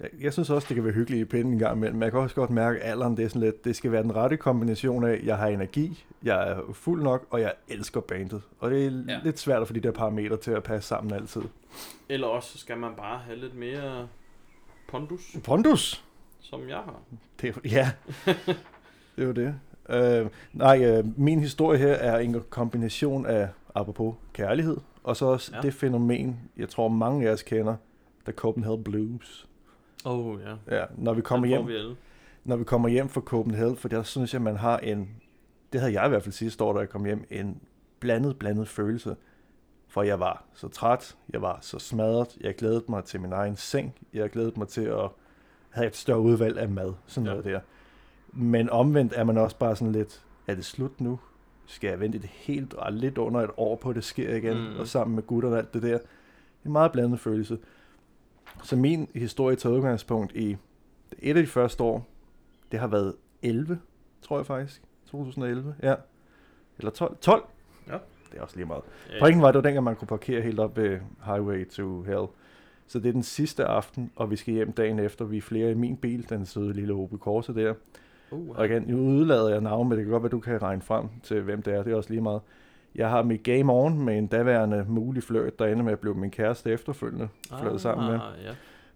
jeg, 0.00 0.08
jeg 0.20 0.32
synes 0.32 0.50
også, 0.50 0.66
det 0.68 0.74
kan 0.74 0.84
være 0.84 0.92
hyggeligt 0.92 1.20
i 1.20 1.24
pinden 1.24 1.52
en 1.52 1.58
gang 1.58 1.76
imellem. 1.76 1.96
Men 1.98 2.02
jeg 2.02 2.12
kan 2.12 2.20
også 2.20 2.34
godt 2.34 2.50
mærke, 2.50 2.80
at 2.80 2.90
alderen 2.90 3.16
det 3.16 3.24
er 3.24 3.28
sådan 3.28 3.40
lidt, 3.42 3.64
det 3.64 3.76
skal 3.76 3.92
være 3.92 4.02
den 4.02 4.16
rette 4.16 4.36
kombination 4.36 5.04
af, 5.04 5.20
jeg 5.24 5.36
har 5.36 5.46
energi, 5.46 6.04
jeg 6.22 6.50
er 6.50 6.60
fuld 6.72 7.02
nok, 7.02 7.26
og 7.30 7.40
jeg 7.40 7.52
elsker 7.68 8.00
bandet. 8.00 8.42
Og 8.58 8.70
det 8.70 8.86
er 8.86 8.90
Ja. 9.08 9.20
lidt 9.24 9.38
svært 9.38 9.62
at 9.62 9.68
få 9.68 9.74
de 9.74 9.80
der 9.80 9.90
parametre 9.90 10.36
til 10.36 10.50
at 10.50 10.62
passe 10.62 10.88
sammen 10.88 11.12
altid. 11.14 11.42
Eller 12.08 12.26
også 12.26 12.58
skal 12.58 12.76
man 12.78 12.90
bare 12.96 13.18
have 13.18 13.38
lidt 13.38 13.54
mere 13.54 14.08
pondus, 14.88 15.36
Pondus! 15.44 16.04
som 16.40 16.68
jeg 16.68 16.76
har. 16.76 17.00
Det 17.40 17.48
er, 17.56 17.60
ja, 17.64 17.90
det 19.16 19.22
er 19.22 19.24
jo 19.26 19.32
det. 19.32 19.54
Øh, 19.88 20.30
nej, 20.52 20.84
øh, 20.84 21.18
min 21.18 21.40
historie 21.40 21.78
her 21.78 21.92
er 21.92 22.18
en 22.18 22.42
kombination 22.50 23.26
af, 23.26 23.48
apropos 23.74 24.14
kærlighed, 24.32 24.76
og 25.06 25.16
så 25.16 25.26
også 25.26 25.52
Ja. 25.54 25.60
det 25.60 25.74
fænomen, 25.74 26.40
jeg 26.56 26.68
tror 26.68 26.88
mange 26.88 27.28
af 27.28 27.32
os 27.32 27.42
kender, 27.42 27.76
der 28.26 28.32
Copenhagen 28.32 28.84
Blues. 28.84 29.48
Oh, 30.04 30.40
ja. 30.40 30.76
Ja, 30.78 30.84
når 30.96 31.14
vi 31.14 31.20
kommer 31.22 31.46
hjem, 31.46 31.66
vi 31.68 31.74
alle. 31.76 31.96
når 32.44 32.56
vi 32.56 32.64
kommer 32.64 32.88
hjem 32.88 33.08
fra 33.08 33.20
Copenhagen, 33.20 33.76
for 33.76 33.88
der 33.88 34.02
synes 34.02 34.32
jeg, 34.34 34.42
man 34.42 34.56
har 34.56 34.78
en, 34.78 35.08
det 35.72 35.80
havde 35.80 35.92
jeg 35.92 36.06
i 36.06 36.08
hvert 36.08 36.22
fald 36.22 36.32
sidste 36.32 36.64
år, 36.64 36.72
da 36.72 36.78
jeg 36.78 36.88
kom 36.88 37.04
hjem, 37.04 37.24
en 37.30 37.60
blandet, 38.00 38.38
blandet 38.38 38.68
følelse. 38.68 39.16
For 39.88 40.02
jeg 40.02 40.20
var 40.20 40.44
så 40.54 40.68
træt, 40.68 41.16
jeg 41.32 41.42
var 41.42 41.58
så 41.60 41.78
smadret, 41.78 42.36
jeg 42.40 42.54
glædede 42.56 42.84
mig 42.88 43.04
til 43.04 43.20
min 43.20 43.32
egen 43.32 43.56
seng, 43.56 43.94
jeg 44.12 44.30
glædede 44.30 44.52
mig 44.56 44.68
til 44.68 44.80
at 44.84 45.08
have 45.70 45.86
et 45.86 45.96
større 45.96 46.20
udvalg 46.20 46.58
af 46.58 46.68
mad, 46.68 46.92
sådan 47.06 47.26
Ja. 47.26 47.30
noget 47.30 47.44
der. 47.44 47.60
Men 48.32 48.70
omvendt 48.70 49.12
er 49.16 49.24
man 49.24 49.38
også 49.38 49.56
bare 49.58 49.76
sådan 49.76 49.92
lidt, 49.92 50.24
er 50.46 50.54
det 50.54 50.64
slut 50.64 51.00
nu? 51.00 51.18
Skal 51.66 51.88
jeg 51.88 52.00
vente 52.00 52.18
et 52.18 52.24
helt, 52.24 52.74
og 52.74 52.92
lidt 52.92 53.18
under 53.18 53.40
et 53.40 53.50
år 53.56 53.76
på, 53.76 53.90
at 53.90 53.96
det 53.96 54.04
sker 54.04 54.34
igen, 54.36 54.56
Mm. 54.56 54.78
og 54.80 54.86
sammen 54.86 55.14
med 55.14 55.22
gutterne 55.22 55.54
og 55.54 55.58
alt 55.58 55.74
det 55.74 55.82
der. 55.82 55.94
Er 55.94 55.98
en 56.66 56.72
meget 56.72 56.92
blandet 56.92 57.20
følelse. 57.20 57.58
Så 58.62 58.76
min 58.76 59.08
historie 59.14 59.56
tager 59.56 59.76
udgangspunkt 59.76 60.32
i 60.36 60.56
et 61.18 61.36
af 61.36 61.42
de 61.42 61.46
første 61.48 61.82
år, 61.82 62.06
det 62.72 62.80
har 62.80 62.86
været 62.86 63.14
11, 63.42 63.78
tror 64.22 64.36
jeg 64.38 64.46
faktisk. 64.46 64.82
2011, 65.10 65.74
ja. 65.82 65.94
Eller 66.78 66.90
12. 66.90 67.16
12? 67.20 67.44
Ja. 67.88 67.98
Det 68.32 68.38
er 68.38 68.42
også 68.42 68.56
lige 68.56 68.66
meget. 68.66 68.82
Ja, 69.10 69.20
Pointen 69.20 69.42
var, 69.42 69.48
det 69.52 69.54
var 69.56 69.62
dengang, 69.62 69.84
man 69.84 69.96
kunne 69.96 70.08
parkere 70.08 70.40
helt 70.42 70.58
op 70.58 70.76
ved 70.76 70.98
Highway 71.24 71.68
to 71.68 72.02
Hell. 72.02 72.26
Så 72.86 72.98
det 72.98 73.08
er 73.08 73.12
den 73.12 73.22
sidste 73.22 73.64
aften, 73.64 74.10
og 74.16 74.30
vi 74.30 74.36
skal 74.36 74.54
hjem 74.54 74.72
dagen 74.72 74.98
efter. 74.98 75.24
Vi 75.24 75.36
er 75.36 75.42
flere 75.42 75.70
i 75.70 75.74
min 75.74 75.96
bil, 75.96 76.28
den 76.28 76.46
søde 76.46 76.72
lille 76.72 76.94
Opel 76.94 77.18
Corsa 77.18 77.52
der. 77.52 77.74
Uh, 78.30 78.58
Og 78.58 78.66
igen, 78.66 78.82
nu 78.82 78.96
udlader 78.96 79.48
jeg 79.48 79.60
navn, 79.60 79.88
men 79.88 79.98
det 79.98 80.04
kan 80.04 80.12
godt 80.12 80.22
være, 80.22 80.30
du 80.30 80.40
kan 80.40 80.62
regne 80.62 80.82
frem 80.82 81.08
til, 81.22 81.40
hvem 81.40 81.62
det 81.62 81.74
er. 81.74 81.82
Det 81.82 81.92
er 81.92 81.96
også 81.96 82.10
lige 82.10 82.22
meget. 82.22 82.40
Jeg 82.94 83.10
har 83.10 83.22
mit 83.22 83.42
game 83.42 83.72
on 83.72 84.02
med 84.02 84.18
en 84.18 84.26
daværende 84.26 84.84
mulig 84.88 85.22
flirt, 85.22 85.58
der 85.58 85.66
ender 85.66 85.84
med 85.84 85.92
at 85.92 85.98
blive 85.98 86.14
min 86.14 86.30
kæreste 86.30 86.70
efterfølgende. 86.70 87.28
Fløjet 87.48 87.80
sammen 87.80 88.06
med. 88.06 88.14
Ah, 88.14 88.44
ja. 88.44 88.50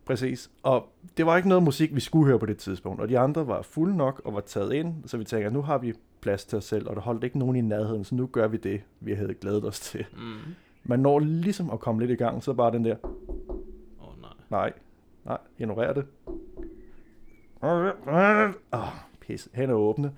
Præcis. 0.06 0.50
Og 0.62 0.88
det 1.16 1.26
var 1.26 1.36
ikke 1.36 1.48
noget 1.48 1.62
musik, 1.62 1.94
vi 1.94 2.00
skulle 2.00 2.26
høre 2.26 2.38
på 2.38 2.46
det 2.46 2.58
tidspunkt. 2.58 3.00
Og 3.00 3.08
de 3.08 3.18
andre 3.18 3.46
var 3.46 3.62
fulde 3.62 3.96
nok 3.96 4.22
og 4.24 4.34
var 4.34 4.40
taget 4.40 4.72
ind, 4.72 4.94
så 5.06 5.16
vi 5.16 5.24
tænker, 5.24 5.50
nu 5.50 5.62
har 5.62 5.78
vi 5.78 5.92
plads 6.20 6.44
til 6.44 6.58
os 6.58 6.64
selv, 6.64 6.88
og 6.88 6.96
der 6.96 7.02
holdt 7.02 7.24
ikke 7.24 7.38
nogen 7.38 7.56
i 7.56 7.60
nærheden, 7.60 8.04
så 8.04 8.14
nu 8.14 8.26
gør 8.26 8.48
vi 8.48 8.56
det, 8.56 8.80
vi 9.00 9.12
havde 9.14 9.34
glædet 9.34 9.64
os 9.64 9.80
til. 9.80 10.04
Mm. 10.12 10.54
Man 10.84 11.00
når 11.00 11.18
ligesom 11.18 11.70
at 11.70 11.80
komme 11.80 12.00
lidt 12.00 12.10
i 12.10 12.14
gang, 12.14 12.42
så 12.42 12.52
bare 12.52 12.72
den 12.72 12.84
der, 12.84 12.96
Åh, 13.04 14.08
oh, 14.08 14.20
nej. 14.20 14.30
nej, 14.50 14.72
nej, 15.24 15.38
ignorer 15.58 15.92
det. 15.92 16.04
Oh, 17.62 17.92
pis, 19.30 19.48
er 19.54 19.72
åbne. 19.72 20.12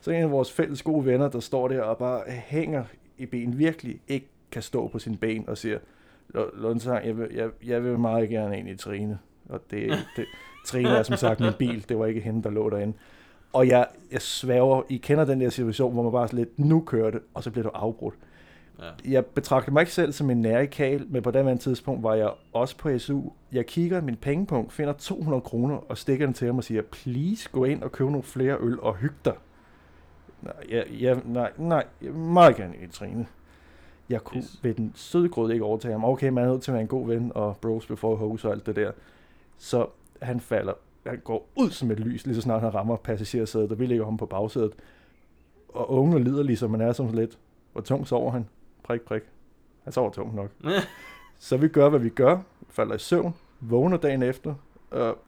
Så 0.00 0.10
en 0.10 0.22
af 0.22 0.30
vores 0.30 0.52
fælles 0.52 0.82
gode 0.82 1.06
venner, 1.06 1.28
der 1.28 1.40
står 1.40 1.68
der 1.68 1.82
og 1.82 1.98
bare 1.98 2.22
hænger 2.28 2.84
i 3.18 3.26
ben, 3.26 3.58
virkelig 3.58 4.00
ikke 4.08 4.26
kan 4.50 4.62
stå 4.62 4.88
på 4.88 4.98
sine 4.98 5.16
ben 5.16 5.48
og 5.48 5.58
siger, 5.58 5.78
"Lu- 6.36 6.60
Lundsang, 6.62 7.06
jeg 7.06 7.18
vil, 7.18 7.28
jeg, 7.34 7.50
jeg 7.66 7.84
vil 7.84 7.98
meget 7.98 8.28
gerne 8.28 8.58
ind 8.58 8.68
i 8.68 8.76
Trine. 8.76 9.18
Og 9.48 9.60
det, 9.70 9.90
det, 10.16 10.24
Trine 10.66 10.88
er 10.88 11.02
som 11.02 11.16
sagt 11.16 11.40
min 11.40 11.52
bil, 11.58 11.88
det 11.88 11.98
var 11.98 12.06
ikke 12.06 12.20
hende, 12.20 12.42
der 12.42 12.50
lå 12.50 12.70
derinde. 12.70 12.92
Og 13.52 13.68
jeg, 13.68 13.86
jeg 14.12 14.22
sværger, 14.22 14.82
I 14.88 14.96
kender 14.96 15.24
den 15.24 15.40
der 15.40 15.50
situation, 15.50 15.92
hvor 15.92 16.02
man 16.02 16.12
bare 16.12 16.28
er 16.32 16.34
lidt, 16.36 16.58
nu 16.58 16.80
kører 16.80 17.10
det, 17.10 17.20
og 17.34 17.42
så 17.42 17.50
bliver 17.50 17.62
du 17.62 17.70
afbrudt. 17.74 18.14
Ja. 18.78 19.10
Jeg 19.10 19.26
betragter 19.26 19.72
mig 19.72 19.80
ikke 19.80 19.92
selv 19.92 20.12
som 20.12 20.30
en 20.30 20.40
nærikal, 20.40 21.06
men 21.08 21.22
på 21.22 21.30
det 21.30 21.60
tidspunkt 21.60 22.02
var 22.02 22.14
jeg 22.14 22.30
også 22.52 22.76
på 22.76 22.98
SU. 22.98 23.20
Jeg 23.52 23.66
kigger 23.66 24.00
min 24.00 24.16
pengepunkt, 24.16 24.72
finder 24.72 24.92
200 24.92 25.40
kroner 25.40 25.76
og 25.76 25.98
stikker 25.98 26.26
den 26.26 26.34
til 26.34 26.46
ham 26.46 26.58
og 26.58 26.64
siger, 26.64 26.82
please 26.82 27.48
gå 27.52 27.64
ind 27.64 27.82
og 27.82 27.92
køb 27.92 28.06
nogle 28.06 28.22
flere 28.22 28.56
øl 28.60 28.80
og 28.80 28.94
hygge 28.94 29.16
dig. 29.24 29.34
Nej, 30.42 30.52
jeg, 30.70 30.84
jeg, 31.00 31.20
nej, 31.24 31.52
nej, 31.56 31.84
jeg 32.02 32.12
meget 32.12 32.56
gerne 32.56 32.74
i 32.82 32.86
Trine. 32.86 33.26
Jeg 34.08 34.24
kunne 34.24 34.38
Yes. 34.38 34.60
ved 34.62 34.74
den 34.74 34.92
søde 34.94 35.28
grød 35.28 35.52
ikke 35.52 35.64
overtage 35.64 35.92
ham. 35.92 36.04
Okay, 36.04 36.28
man 36.28 36.44
er 36.44 36.48
nødt 36.48 36.62
til 36.62 36.70
at 36.70 36.72
være 36.72 36.82
en 36.82 36.88
god 36.88 37.06
ven, 37.06 37.32
og 37.34 37.56
bros 37.56 37.86
before 37.86 38.16
hoes 38.16 38.44
og 38.44 38.52
alt 38.52 38.66
det 38.66 38.76
der. 38.76 38.92
Så 39.58 39.86
han 40.22 40.40
falder, 40.40 40.72
han 41.06 41.20
går 41.24 41.48
ud 41.56 41.70
som 41.70 41.90
et 41.90 42.00
lys, 42.00 42.26
lige 42.26 42.34
så 42.34 42.40
snart 42.40 42.62
han 42.62 42.74
rammer 42.74 42.96
passagersædet, 42.96 43.72
og 43.72 43.78
vi 43.78 43.86
ligger 43.86 44.04
ham 44.04 44.16
på 44.16 44.26
bagsædet. 44.26 44.72
Og 45.68 45.90
unge 45.90 46.24
lider 46.24 46.42
ligesom 46.42 46.70
man 46.70 46.80
er 46.80 46.92
som 46.92 47.12
lidt. 47.12 47.38
Hvor 47.72 47.80
tung 47.80 48.06
sover 48.06 48.30
han? 48.30 48.46
Prik, 48.84 49.00
prik. 49.00 49.22
Han 49.84 49.92
sover 49.92 50.10
tungt 50.10 50.34
nok. 50.34 50.50
Så 51.38 51.56
vi 51.56 51.68
gør, 51.68 51.88
hvad 51.88 52.00
vi 52.00 52.08
gør. 52.08 52.38
Falder 52.70 52.94
i 52.94 52.98
søvn. 52.98 53.34
Vågner 53.60 53.96
dagen 53.96 54.22
efter. 54.22 54.54
Og 54.90 55.18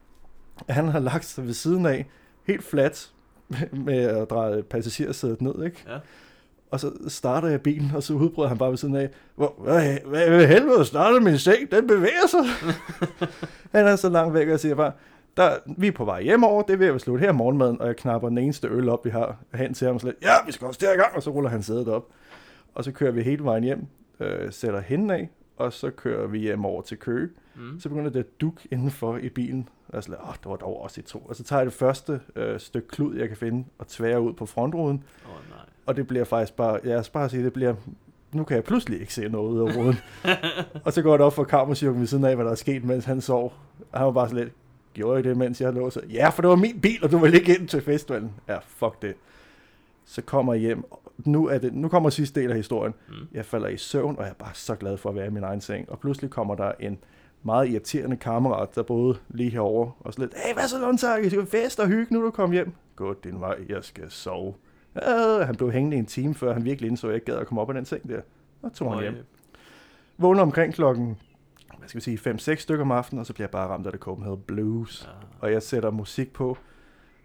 han 0.69 0.89
har 0.89 0.99
lagt 0.99 1.25
sig 1.25 1.47
ved 1.47 1.53
siden 1.53 1.87
af. 1.87 2.07
Helt 2.47 2.65
flat. 2.65 3.11
Med 3.87 3.99
at 3.99 4.31
dreje 4.31 4.63
passagersædet 4.63 5.43
ned, 5.43 5.65
ikke? 5.65 5.85
Ja. 5.89 5.99
Og 6.71 6.81
så 6.81 6.93
starter 7.09 7.49
jeg 7.49 7.63
bilen, 7.63 7.93
og 7.95 8.03
så 8.03 8.15
udbryder 8.15 8.49
han 8.49 8.59
bare 8.59 8.71
ved 8.71 8.77
siden 8.77 8.97
af. 8.97 9.11
Hvor, 9.35 9.55
hvad, 9.59 9.99
hvad, 10.07 10.29
hvad 10.29 10.47
helvede 10.47 10.85
starter 10.85 11.21
min 11.21 11.39
seng? 11.39 11.71
Den 11.71 11.87
bevæger 11.87 12.27
sig. 12.29 12.45
han 13.79 13.87
er 13.87 13.97
så 13.97 14.09
langt 14.09 14.35
væk, 14.35 14.47
og 14.47 14.51
jeg 14.51 14.61
siger 14.61 14.75
bare, 14.75 14.93
der, 15.37 15.57
vi 15.79 15.87
er 15.87 15.93
på 15.93 16.05
vej 16.05 16.23
hjem 16.23 16.45
over, 16.45 16.63
det 16.63 16.79
ved 16.79 16.87
at 16.87 17.01
slutte 17.01 17.25
her 17.25 17.33
morgenmaden, 17.33 17.81
og 17.81 17.87
jeg 17.87 17.97
knapper 17.97 18.29
den 18.29 18.39
eneste 18.39 18.69
øl 18.69 18.89
op, 18.89 19.05
vi 19.05 19.11
har 19.11 19.37
hen 19.55 19.75
til 19.75 19.87
ham, 19.87 19.95
og 19.95 20.01
så 20.01 20.07
lidt, 20.07 20.17
ja, 20.23 20.33
vi 20.47 20.53
skal 20.53 20.67
også 20.67 20.81
der 20.83 20.93
i 20.93 20.97
gang, 20.97 21.17
og 21.17 21.23
så 21.23 21.31
ruller 21.31 21.51
han 21.51 21.63
sædet 21.63 21.89
op. 21.89 22.07
Og 22.77 22.85
så 22.85 22.93
kører 22.93 23.11
vi 23.11 23.23
hele 23.23 23.45
vejen 23.45 23.65
hjem, 23.65 23.87
øh, 24.21 24.53
sætter 24.53 24.81
hende 24.81 25.15
af, 25.15 25.31
og 25.57 25.73
så 25.73 25.91
kører 25.91 26.27
vi 26.27 26.39
hjem 26.39 26.65
over 26.65 26.83
til 26.83 26.97
Køge. 26.97 27.29
Mm. 27.55 27.81
Så 27.81 27.89
begynder 27.89 28.11
det 28.11 28.21
at 28.21 28.41
duk 28.41 28.61
indenfor 28.71 29.17
i 29.17 29.29
bilen. 29.29 29.69
Og 29.89 29.95
jeg 29.95 30.09
lidt, 30.09 30.21
åh, 30.29 30.35
det 30.35 30.51
var 30.51 30.57
dog 30.57 30.83
også 30.83 31.01
i 31.01 31.05
to. 31.05 31.19
Og 31.19 31.37
så 31.37 31.45
tager 31.45 31.61
jeg 31.61 31.67
det 31.67 31.75
første 31.75 32.21
øh, 32.37 32.61
stykke 32.61 32.89
klud, 32.89 33.17
jeg 33.17 33.29
kan 33.29 33.37
finde, 33.37 33.65
og 33.79 33.87
tværer 33.87 34.19
ud 34.19 34.33
på 34.33 34.47
frontruden. 34.47 35.05
Oh, 35.25 35.51
nej. 35.51 35.59
Og 35.87 35.97
det 35.97 36.07
bliver 36.07 36.25
faktisk 36.25 36.57
bare, 36.57 36.81
jeg 36.85 37.05
skal 37.05 37.13
bare 37.13 37.29
sige, 37.29 37.45
det 37.45 37.53
bliver, 37.53 37.75
nu 38.33 38.45
kan 38.45 38.55
jeg 38.55 38.65
pludselig 38.65 39.01
ikke 39.01 39.15
se 39.15 39.29
noget 39.29 39.51
ud 39.51 39.69
af 39.69 39.77
ruden. 39.77 39.97
og 40.85 40.93
så 40.93 41.03
går 41.03 41.13
det 41.13 41.27
op 41.27 41.33
for 41.33 41.45
kammerchirurgen 41.45 42.01
ved 42.01 42.07
siden 42.07 42.25
af, 42.25 42.35
hvad 42.35 42.45
der 42.45 42.51
er 42.51 42.55
sket, 42.55 42.85
mens 42.85 43.05
han 43.05 43.21
sov. 43.21 43.55
Og 43.93 43.99
han 43.99 44.07
var 44.07 44.13
bare 44.13 44.29
sådan 44.29 44.45
lidt, 44.45 44.55
gjorde 44.95 45.21
I 45.21 45.23
det, 45.23 45.37
mens 45.37 45.61
jeg 45.61 45.73
lå? 45.73 45.91
Så, 45.91 46.01
ja, 46.11 46.29
for 46.29 46.43
det 46.43 46.49
var 46.49 46.57
min 46.57 46.81
bil, 46.81 47.05
og 47.05 47.11
du 47.11 47.19
ville 47.19 47.39
ikke 47.39 47.59
ind 47.59 47.69
til 47.69 47.83
festivalen. 47.83 48.33
Ja, 48.49 48.59
fuck 48.67 49.03
det. 49.03 49.15
Så 50.05 50.23
kommer 50.23 50.55
jeg 50.55 50.61
hjem. 50.61 50.85
Nu, 51.25 51.49
er 51.49 51.59
det, 51.59 51.75
nu 51.75 51.89
kommer 51.89 52.11
sidste 52.11 52.41
del 52.41 52.51
af 52.51 52.57
historien. 52.57 52.95
Mm. 53.09 53.15
Jeg 53.33 53.45
falder 53.45 53.69
i 53.69 53.77
søvn, 53.77 54.17
og 54.19 54.23
jeg 54.23 54.31
er 54.31 54.35
bare 54.35 54.55
så 54.55 54.75
glad 54.75 54.97
for 54.97 55.09
at 55.09 55.15
være 55.17 55.27
i 55.27 55.31
min 55.31 55.43
egen 55.43 55.61
seng. 55.61 55.91
Og 55.91 56.01
pludselig 56.01 56.31
kommer 56.31 56.55
der 56.55 56.73
en 56.81 56.99
meget 57.43 57.69
irriterende 57.69 58.17
kammerat, 58.17 58.75
der 58.75 58.83
boede 58.83 59.19
lige 59.29 59.51
herovre, 59.51 59.93
og 60.01 60.13
så 60.13 60.21
lidt, 60.21 60.35
hey, 60.35 60.55
hvad 60.55 60.69
så 60.69 60.79
Lundtag, 60.79 61.25
I 61.25 61.31
skal 61.31 61.47
fest 61.47 61.81
og 61.81 61.89
hygge, 61.89 62.15
nu 62.15 62.25
du 62.25 62.31
kom 62.31 62.53
hjem. 62.53 62.73
Gå 62.97 63.15
din 63.25 63.41
vej, 63.41 63.57
jeg 63.69 63.85
skal 63.85 64.11
sove. 64.11 64.55
Ja, 65.03 65.45
han 65.45 65.57
blev 65.57 65.73
hængende 65.73 65.97
i 65.97 65.99
en 65.99 66.07
time, 66.07 66.35
før 66.35 66.53
han 66.53 66.65
virkelig 66.65 66.89
indså, 66.89 67.07
at 67.07 67.11
jeg 67.11 67.15
ikke 67.15 67.27
gad 67.27 67.37
at 67.37 67.47
komme 67.47 67.61
op 67.61 67.71
af 67.71 67.75
den 67.75 67.85
seng 67.85 68.09
der. 68.09 68.21
Og 68.63 68.73
tog 68.73 68.93
han 68.93 69.03
hjem. 69.03 69.15
øh, 69.15 69.21
Vågner 70.19 70.43
omkring 70.43 70.75
klokken, 70.75 71.17
hvad 71.79 71.89
skal 71.89 71.99
vi 71.99 72.17
sige, 72.17 72.31
5-6 72.31 72.55
stykker 72.57 72.85
om 72.85 72.91
aftenen, 72.91 73.21
og 73.21 73.27
så 73.27 73.33
bliver 73.33 73.45
jeg 73.45 73.51
bare 73.51 73.69
ramt 73.69 73.87
af 73.87 73.93
det 73.93 74.01
Copenhagen 74.01 74.41
Blues. 74.47 75.09
Ja. 75.09 75.27
Og 75.41 75.53
jeg 75.53 75.63
sætter 75.63 75.91
musik 75.91 76.33
på, 76.33 76.59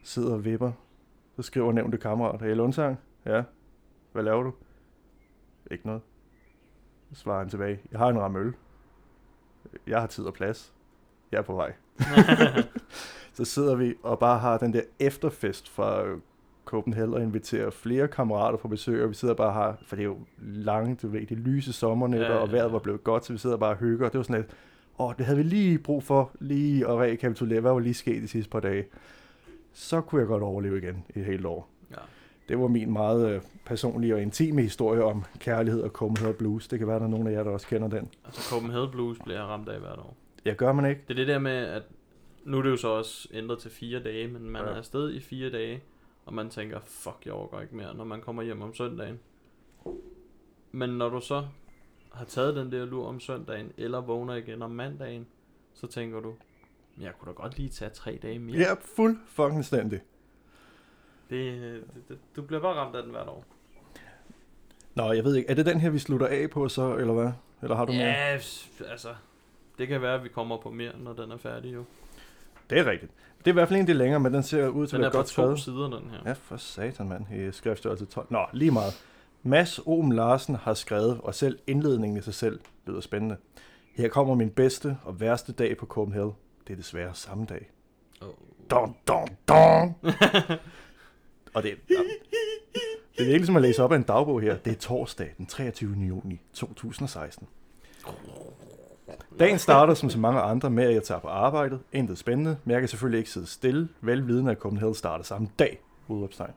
sidder 0.04 0.34
og 0.34 0.46
vipper. 0.46 0.72
Så 1.36 1.42
skriver 1.42 1.72
nævnte 1.72 1.98
kammerat, 1.98 2.42
hey 2.42 2.56
Lundsang, 2.56 2.98
ja, 3.26 3.42
hvad 4.12 4.24
laver 4.24 4.44
du? 4.44 4.54
Ikke 5.72 5.88
noget. 5.88 6.02
Så 7.14 7.20
svarer 7.20 7.40
han 7.40 7.50
tilbage, 7.50 7.80
jeg 7.92 8.00
har 8.00 8.08
en 8.08 8.20
ramme 8.20 8.40
øl. 8.40 8.54
Jeg 9.88 10.00
har 10.00 10.08
tid 10.08 10.24
og 10.26 10.34
plads. 10.34 10.74
Jeg 11.32 11.38
er 11.38 11.42
på 11.42 11.56
vej. 11.56 11.74
så 13.34 13.46
sidder 13.46 13.76
vi 13.76 13.94
og 14.04 14.20
bare 14.20 14.40
har 14.40 14.58
den 14.58 14.74
der 14.74 14.82
efterfest 15.00 15.70
fra 15.70 16.04
Copenhagen 16.66 17.14
og 17.14 17.22
inviterer 17.22 17.70
flere 17.70 18.08
kammerater 18.08 18.58
på 18.58 18.68
besøg, 18.68 19.04
og 19.04 19.10
vi 19.10 19.14
sidder 19.14 19.34
bare 19.34 19.48
og 19.48 19.54
har, 19.54 19.78
for 19.86 19.96
det 19.96 20.04
er 20.04 20.08
jo 20.08 20.18
lange, 20.40 20.96
du 20.96 21.08
ved, 21.08 21.26
de 21.26 21.36
lyse 21.36 21.74
sommernætter, 21.74 22.28
Ja, 22.28 22.34
ja, 22.34 22.40
og 22.40 22.52
vejret 22.52 22.66
ja. 22.66 22.72
var 22.72 22.80
blevet 22.80 23.04
godt, 23.04 23.26
så 23.26 23.34
vi 23.34 23.40
sidder 23.40 23.58
bare 23.58 23.72
og 23.72 23.78
hygger, 23.78 24.06
og 24.06 24.12
det 24.12 24.18
var 24.18 24.24
sådan 24.24 24.42
lidt, 24.42 24.52
åh, 25.00 25.14
det 25.18 25.26
havde 25.26 25.38
vi 25.38 25.44
lige 25.44 25.80
brug 25.80 26.04
for, 26.04 26.32
lige 26.40 26.88
at 26.88 26.98
rekapitulere, 26.98 27.62
hvad 27.62 27.72
var 27.72 27.80
lige 27.80 27.94
sket 27.94 28.22
de 28.22 28.28
sidste 28.28 28.50
par 28.50 28.60
dage. 28.60 28.86
Så 29.74 30.02
kunne 30.02 30.20
jeg 30.20 30.28
godt 30.28 30.44
overleve 30.44 30.78
igen 30.78 31.06
i 31.16 31.20
et 31.20 31.26
helt 31.26 31.46
år. 31.46 31.70
Ja. 32.52 32.56
Det 32.56 32.62
var 32.62 32.68
min 32.68 32.92
meget 32.94 33.30
øh, 33.30 33.42
personlige 33.66 34.16
og 34.16 34.22
intime 34.22 34.62
historie 34.62 35.04
om 35.04 35.24
kærlighed 35.40 35.82
og 35.82 35.90
Copenhagen 35.90 36.36
Blues. 36.36 36.68
Det 36.68 36.80
kan 36.80 36.88
være, 36.88 37.00
der 37.00 37.06
er 37.06 37.10
nogen 37.10 37.28
af 37.28 37.32
jer, 37.32 37.44
der 37.44 37.52
også 37.52 37.68
kender 37.68 37.88
den. 37.88 38.10
Altså 38.26 38.50
Copenhagen 38.50 38.92
Blues 38.92 39.18
bliver 39.24 39.38
jeg 39.40 39.46
ramt 39.48 39.70
af 39.70 39.80
hvert 39.80 40.00
år. 40.00 40.18
Jeg 40.46 40.56
gør 40.56 40.74
man 40.74 40.90
ikke. 40.90 41.02
Det 41.08 41.14
er 41.14 41.16
det 41.16 41.28
der 41.28 41.40
med, 41.40 41.52
at 41.52 41.84
Nu 42.46 42.58
er 42.58 42.62
det 42.62 42.70
jo 42.70 42.78
så 42.78 42.88
også 42.88 43.28
ændret 43.34 43.60
til 43.60 43.72
fire 43.72 44.00
dage, 44.04 44.28
men 44.28 44.50
man 44.50 44.62
Ja. 44.62 44.68
ja. 44.68 44.74
er 44.74 44.78
afsted 44.78 45.14
i 45.14 45.20
fire 45.20 45.50
dage, 45.52 45.84
og 46.26 46.34
man 46.34 46.50
tænker, 46.50 46.80
fuck, 46.86 47.18
jeg 47.26 47.34
overgår 47.34 47.62
ikke 47.62 47.76
mere, 47.76 47.96
når 47.96 48.04
man 48.04 48.22
kommer 48.22 48.44
hjem 48.44 48.62
om 48.62 48.74
søndagen. 48.74 49.20
Men 50.72 50.90
når 50.90 51.10
du 51.10 51.20
så 51.20 51.44
har 52.14 52.26
taget 52.26 52.56
den 52.56 52.72
der 52.72 52.86
lur 52.86 53.08
om 53.08 53.20
søndagen, 53.20 53.72
eller 53.78 54.02
vågner 54.02 54.36
igen 54.36 54.62
om 54.62 54.72
mandagen, 54.72 55.28
så 55.74 55.88
tænker 55.88 56.20
du, 56.20 56.34
"Men 56.96 57.06
jeg 57.06 57.12
kunne 57.20 57.28
da 57.28 57.42
godt 57.42 57.58
lige 57.58 57.70
tage 57.70 57.90
tre 57.92 58.20
dage 58.22 58.40
mere. 58.40 58.58
Ja, 58.58 58.74
fuld 58.96 59.18
fucking 59.28 59.66
stændig. 59.66 60.00
Det, 61.32 61.62
det, 61.94 62.04
det, 62.10 62.18
du 62.36 62.42
bliver 62.42 62.62
bare 62.62 62.74
ramt 62.74 62.96
af 62.96 63.04
den 63.04 63.12
hvert 63.12 63.28
år. 63.28 63.46
Nå, 64.96 65.12
jeg 65.12 65.24
ved 65.24 65.36
ikke, 65.36 65.50
er 65.50 65.54
det 65.54 65.66
den 65.66 65.80
her, 65.80 65.90
vi 65.90 66.00
slutter 66.00 66.28
af 66.28 66.50
på 66.50 66.70
så, 66.70 66.96
eller 66.96 67.14
hvad? 67.14 67.32
Eller 67.62 67.76
har 67.76 67.86
du 67.86 67.92
mere? 67.92 68.02
Ja, 68.08 68.34
altså, 68.90 69.10
det 69.78 69.88
kan 69.88 70.02
være, 70.02 70.16
at 70.16 70.24
vi 70.24 70.30
kommer 70.30 70.58
på 70.58 70.70
mere, 70.70 70.92
når 71.00 71.14
den 71.14 71.32
er 71.32 71.38
færdig 71.38 71.74
jo. 71.74 71.84
Det 72.70 72.80
er 72.80 72.86
rigtigt. 72.86 73.12
Det 73.38 73.48
er 73.48 73.52
i 73.52 73.54
hvert 73.54 73.68
fald 73.68 73.80
en 73.80 73.88
del 73.88 73.96
længere, 73.96 74.20
men 74.20 74.34
den 74.34 74.44
ser 74.44 74.68
ud 74.68 74.88
til 74.88 74.98
Den 74.98 75.06
at 75.06 75.08
er 75.08 75.12
være 75.12 75.12
på 75.12 75.18
godt 75.18 75.28
to 75.28 75.32
skrevet. 75.32 75.60
sider, 75.60 76.00
den 76.00 76.10
her. 76.12 76.18
Ja, 76.26 76.32
for 76.34 76.58
satan, 76.58 77.10
mand. 77.10 77.26
I 77.34 77.52
skriftstørrelse 77.52 78.06
12. 78.06 78.28
Nå, 78.30 78.46
lige 78.54 78.72
meget. 78.72 78.94
Mads 79.44 79.80
Ohm 79.86 80.12
Larsen 80.12 80.56
har 80.56 80.74
skrevet, 80.74 81.20
og 81.24 81.36
selv 81.36 81.60
indledningen 81.68 82.18
i 82.18 82.22
sig 82.22 82.34
selv 82.34 82.60
lyder 82.88 83.02
spændende. 83.02 83.38
Her 83.96 84.08
kommer 84.08 84.36
min 84.36 84.50
bedste 84.50 84.98
og 85.04 85.20
værste 85.20 85.52
dag 85.52 85.78
på 85.78 85.86
Copenhagen. 85.86 86.32
Det 86.68 86.74
er 86.74 86.78
desværre 86.78 87.14
samme 87.14 87.46
dag. 87.46 87.72
Oh. 88.22 88.28
Dun, 88.72 88.96
dun, 89.08 89.28
dun. 89.48 89.96
og 91.54 91.64
det 91.64 91.78
ja, 91.90 91.96
det 93.18 93.22
er 93.22 93.26
virkelig 93.26 93.46
som 93.46 93.56
at 93.56 93.62
læse 93.62 93.84
op 93.84 93.92
af 93.92 93.96
en 93.96 94.04
dagbog 94.04 94.42
her. 94.42 94.58
Det 94.58 94.72
er 94.72 94.78
torsdag 94.78 95.34
den 95.38 95.46
23. 95.46 95.96
juni 95.96 96.42
2016. 96.54 97.48
Dagen 99.40 99.60
starter 99.60 99.94
som 99.94 100.10
så 100.10 100.20
mange 100.20 100.42
andre 100.42 100.70
med, 100.70 100.84
at 100.84 100.94
jeg 100.94 101.04
tager 101.04 101.20
på 101.20 101.28
arbejdet. 101.28 101.80
Intet 101.94 102.18
spændende, 102.18 102.58
men 102.64 102.72
jeg 102.72 102.82
kan 102.82 102.90
selvfølgelig 102.90 103.18
ikke 103.18 103.30
sidde 103.30 103.48
stille. 103.48 103.90
Velvidende 104.02 104.52
at 104.52 104.58
Copenhagen 104.58 104.96
starter 104.96 105.24
samme 105.24 105.50
dag. 105.60 105.80
Udopstegn. 106.08 106.54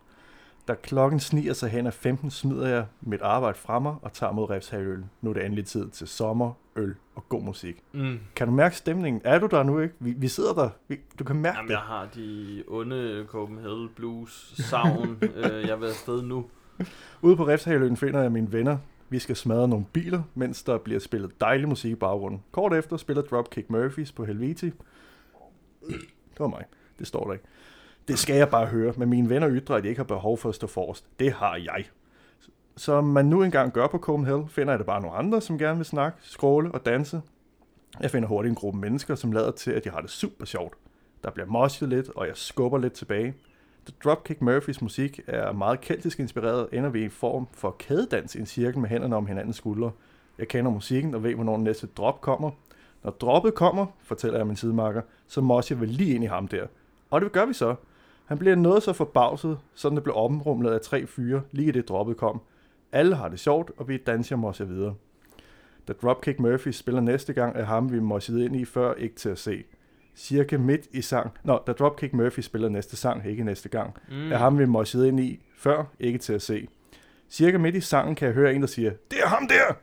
Da 0.69 0.75
klokken 0.75 1.21
sniger 1.21 1.53
sig 1.53 1.71
hen 1.71 1.87
af 1.87 1.95
15, 1.95 2.31
smider 2.31 2.69
jeg 2.69 2.87
mit 3.01 3.23
arbejde 3.23 3.59
fra 3.59 3.79
mig 3.79 3.95
og 4.03 4.13
tager 4.13 4.33
mod 4.33 4.51
Refshavøl. 4.51 5.05
Nu 5.21 5.31
er 5.31 5.35
det 5.35 5.45
endelig 5.45 5.67
tid 5.67 5.91
til 5.91 6.09
sommer, 6.09 6.53
øl 6.77 6.95
og 7.15 7.29
god 7.29 7.43
musik. 7.43 7.83
Mm. 7.93 8.19
Kan 8.37 8.47
du 8.47 8.53
mærke 8.53 8.77
stemningen? 8.77 9.23
Er 9.25 9.39
du 9.39 9.47
der 9.51 9.63
nu 9.63 9.79
ikke? 9.79 9.95
Vi, 10.01 10.13
vi 10.17 10.29
sidder 10.29 10.53
der. 10.55 10.71
Vi, 10.89 10.99
du 11.19 11.25
kan 11.25 11.37
mærke 11.37 11.57
Jamen, 11.57 11.69
det. 11.69 11.75
jeg 11.75 11.83
har 11.83 12.09
de 12.15 12.65
onde 12.69 13.25
Copenhagen 13.29 13.91
Blues 13.97 14.55
savn. 14.57 15.19
øh, 15.37 15.69
jeg 15.69 15.81
vil 15.81 15.87
afsted 15.87 16.23
nu. 16.23 16.47
Ude 17.23 17.37
på 17.37 17.47
Refshaløen 17.47 17.97
finder 17.97 18.23
jeg 18.23 18.33
mine 18.33 18.53
venner. 18.53 18.79
Vi 19.09 19.19
skal 19.19 19.37
smadre 19.37 19.69
nogle 19.69 19.85
biler, 19.93 20.23
mens 20.35 20.63
der 20.63 20.79
bliver 20.79 21.01
spillet 21.01 21.41
dejlig 21.41 21.69
musik 21.69 21.93
i 21.93 21.95
baggrunden. 21.95 22.43
Kort 22.53 22.75
efter 22.75 22.97
spiller 22.97 23.23
Dropkick 23.23 23.71
Murphys 23.71 24.13
på 24.13 24.25
Helveti. 24.25 24.67
Det 25.87 26.41
var 26.41 26.47
mig. 26.47 26.65
Det 26.99 27.07
står 27.07 27.25
der 27.25 27.33
ikke. 27.33 27.45
Det 28.09 28.19
skal 28.19 28.37
jeg 28.37 28.49
bare 28.49 28.67
høre, 28.67 28.93
men 28.97 29.09
mine 29.11 29.29
venner 29.29 29.51
ytrer, 29.51 29.77
at 29.77 29.83
de 29.83 29.89
ikke 29.89 29.99
har 29.99 30.05
behov 30.05 30.39
for 30.39 30.49
at 30.49 30.55
stå 30.55 30.67
forrest. 30.67 31.05
Det 31.19 31.33
har 31.33 31.57
jeg. 31.57 31.85
Som 32.77 33.05
man 33.05 33.27
nu 33.27 33.43
engang 33.43 33.73
gør 33.73 33.87
på 33.87 33.99
Copenhagen, 33.99 34.49
finder 34.49 34.73
jeg 34.73 34.79
det 34.79 34.87
bare 34.87 35.01
nogle 35.01 35.17
andre, 35.17 35.41
som 35.41 35.59
gerne 35.59 35.77
vil 35.77 35.87
snakke, 35.87 36.19
skråle 36.21 36.71
og 36.71 36.87
danse. 36.87 37.23
Jeg 38.01 38.11
finder 38.11 38.29
hurtigt 38.29 38.51
en 38.51 38.57
gruppe 38.57 38.81
mennesker, 38.81 39.15
som 39.15 39.33
lader 39.33 39.51
til, 39.51 39.71
at 39.71 39.85
de 39.85 39.91
har 39.91 40.01
det 40.01 40.11
super 40.11 40.45
sjovt. 40.45 40.75
Der 41.25 41.31
bliver 41.31 41.47
moshet 41.47 41.89
lidt, 41.89 42.11
og 42.17 42.27
jeg 42.27 42.37
skubber 42.37 42.79
lidt 42.79 42.93
tilbage. 42.93 43.35
The 43.87 43.95
Dropkick 44.05 44.43
Murphys 44.43 44.83
musik 44.83 45.21
er 45.27 45.53
meget 45.53 45.81
keltisk 45.81 46.21
inspireret, 46.21 46.69
ender 46.73 46.91
vi 46.91 47.01
i 47.01 47.05
en 47.05 47.11
form 47.11 47.47
for 47.53 47.77
kædedans 47.79 48.35
i 48.35 48.39
en 48.39 48.47
cirkel 48.47 48.79
med 48.79 48.89
hænderne 48.89 49.17
om 49.17 49.27
hinandens 49.27 49.57
skuldre. 49.57 49.91
Jeg 50.39 50.49
kender 50.49 50.71
musikken 50.71 51.15
og 51.15 51.23
ved, 51.23 51.35
hvornår 51.35 51.57
næste 51.57 51.87
drop 51.87 52.21
kommer. 52.21 52.51
Når 53.03 53.11
droppet 53.11 53.55
kommer, 53.55 53.87
fortæller 54.03 54.39
jeg 54.39 54.47
min 54.47 54.57
sidemarker, 54.57 55.03
så 55.27 55.41
mosser 55.41 55.75
jeg 55.75 55.81
vel 55.81 55.89
lige 55.89 56.15
ind 56.15 56.25
i 56.25 56.27
ham 56.27 56.49
der. 56.49 56.67
Og 57.11 57.21
det 57.21 57.33
gør 57.33 57.47
vi 57.47 57.53
så. 57.53 57.75
Han 58.25 58.39
bliver 58.39 58.57
noget 58.57 58.83
så 58.83 58.93
forbavset, 58.93 59.59
sådan 59.75 59.97
det 59.97 60.03
blev 60.03 60.17
omrumlet 60.17 60.71
af 60.71 60.81
tre 60.81 61.07
fyre, 61.07 61.43
lige 61.51 61.73
det 61.73 61.89
droppet 61.89 62.17
kom. 62.17 62.41
Alle 62.95 63.15
har 63.15 63.29
det 63.29 63.41
sjovt, 63.41 63.71
og 63.77 63.89
vi 63.89 63.97
danser 63.97 64.37
mosser 64.37 64.65
videre. 64.65 64.95
Da 65.89 65.93
Dropkick 65.93 66.41
Murphy 66.41 66.69
spiller 66.69 67.01
næste 67.01 67.33
gang, 67.33 67.57
er 67.57 67.65
ham, 67.65 67.93
vi 67.93 68.01
mossede 68.01 68.45
ind 68.45 68.57
i 68.57 68.65
før, 68.65 68.95
ikke 68.95 69.15
til 69.15 69.29
at 69.29 69.39
se. 69.39 69.65
Cirka 70.17 70.59
midt 70.59 70.87
i 70.93 71.01
sang... 71.03 71.31
Nå, 71.45 71.61
da 71.67 71.73
Dropkick 71.73 72.13
Murphy 72.13 72.41
spiller 72.41 72.69
næste 72.69 72.97
sang, 72.97 73.27
ikke 73.27 73.45
næste 73.45 73.69
gang, 73.69 73.95
Mm. 74.11 74.33
er 74.33 74.37
ham, 74.37 74.59
vi 74.59 74.65
mossede 74.67 75.09
ind 75.09 75.21
i 75.21 75.41
før, 75.57 75.85
ikke 76.01 76.19
til 76.19 76.33
at 76.33 76.43
se. 76.43 76.69
Cirka 77.31 77.59
midt 77.59 77.75
i 77.75 77.81
sangen 77.81 78.15
kan 78.15 78.27
jeg 78.27 78.35
høre 78.35 78.55
en, 78.55 78.61
der 78.61 78.67
siger, 78.67 78.91
det 79.11 79.19
er 79.25 79.27
ham 79.29 79.49
der! 79.49 79.75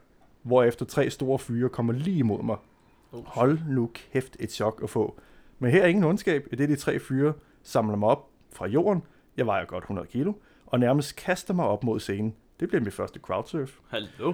Hvorefter 0.43 0.85
tre 0.85 1.09
store 1.09 1.39
fyre 1.39 1.69
kommer 1.69 1.93
lige 1.93 2.17
imod 2.17 2.43
mig. 2.43 2.57
Oh, 3.11 3.23
Hold 3.25 3.59
nu 3.67 3.89
kæft 3.93 4.37
et 4.39 4.51
chok 4.51 4.79
at 4.83 4.89
få. 4.89 5.19
Men 5.59 5.71
her 5.71 5.83
er 5.83 5.87
ingen 5.87 6.03
ondskab, 6.03 6.47
det 6.51 6.69
de 6.69 6.75
tre 6.75 6.99
fyre 6.99 7.33
samler 7.63 7.95
mig 7.95 8.09
op 8.09 8.29
fra 8.53 8.67
jorden, 8.67 9.03
jeg 9.37 9.45
vejer 9.45 9.65
godt 9.65 9.83
100 9.83 10.07
kilo, 10.07 10.33
og 10.65 10.79
nærmest 10.79 11.15
kaster 11.15 11.53
mig 11.53 11.65
op 11.65 11.83
mod 11.83 11.99
scenen. 11.99 12.35
Det 12.61 12.69
bliver 12.69 12.83
mit 12.83 12.93
første 12.93 13.19
crowdsurf. 13.19 13.77
Hallo? 13.89 14.33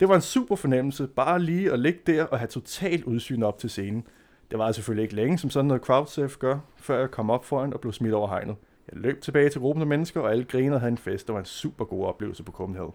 Det 0.00 0.08
var 0.08 0.14
en 0.14 0.20
super 0.20 0.56
fornemmelse, 0.56 1.06
bare 1.06 1.42
lige 1.42 1.72
at 1.72 1.78
ligge 1.78 2.00
der 2.06 2.24
og 2.24 2.38
have 2.38 2.48
totalt 2.48 3.04
udsyn 3.04 3.42
op 3.42 3.58
til 3.58 3.70
scenen. 3.70 4.06
Det 4.50 4.58
var 4.58 4.72
selvfølgelig 4.72 5.02
ikke 5.02 5.14
længe, 5.14 5.38
som 5.38 5.50
sådan 5.50 5.66
noget 5.66 5.82
crowdsurf 5.82 6.36
gør, 6.38 6.58
før 6.76 6.98
jeg 6.98 7.10
kom 7.10 7.30
op 7.30 7.44
foran 7.44 7.72
og 7.72 7.80
blev 7.80 7.92
smidt 7.92 8.14
over 8.14 8.28
hegnet. 8.28 8.56
Jeg 8.92 9.00
løb 9.00 9.20
tilbage 9.22 9.48
til 9.50 9.60
gruppen 9.60 9.82
af 9.82 9.86
mennesker, 9.86 10.20
og 10.20 10.30
alle 10.30 10.44
grinede 10.44 10.74
og 10.74 10.80
havde 10.80 10.90
en 10.90 10.98
fest. 10.98 11.26
Det 11.26 11.32
var 11.32 11.38
en 11.38 11.44
super 11.46 11.84
god 11.84 12.06
oplevelse 12.06 12.42
på 12.42 12.52
Copenhagen. 12.52 12.92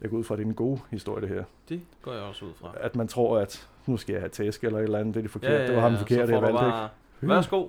Jeg 0.00 0.10
går 0.10 0.16
ud 0.16 0.24
fra, 0.24 0.34
at 0.34 0.38
det 0.38 0.44
er 0.44 0.48
en 0.48 0.54
god 0.54 0.78
historie, 0.90 1.20
det 1.22 1.28
her. 1.28 1.44
Det 1.68 1.82
går 2.02 2.12
jeg 2.12 2.22
også 2.22 2.44
ud 2.44 2.52
fra. 2.60 2.72
At 2.80 2.96
man 2.96 3.08
tror, 3.08 3.38
at 3.38 3.68
nu 3.86 3.96
skal 3.96 4.12
jeg 4.12 4.22
have 4.22 4.28
tæsk 4.30 4.64
eller 4.64 4.78
et 4.78 4.82
eller 4.82 4.98
andet. 4.98 5.14
Det 5.14 5.20
er 5.20 5.22
det 5.22 5.30
forkerte. 5.30 5.66
det 5.66 5.76
var 5.76 5.80
ham 5.82 5.96
forkerte, 5.96 6.26
så 6.26 6.32
jeg 6.32 6.42
valgte 6.42 6.64
ikke. 6.64 6.70
bare, 6.70 6.88
værsgo, 7.20 7.68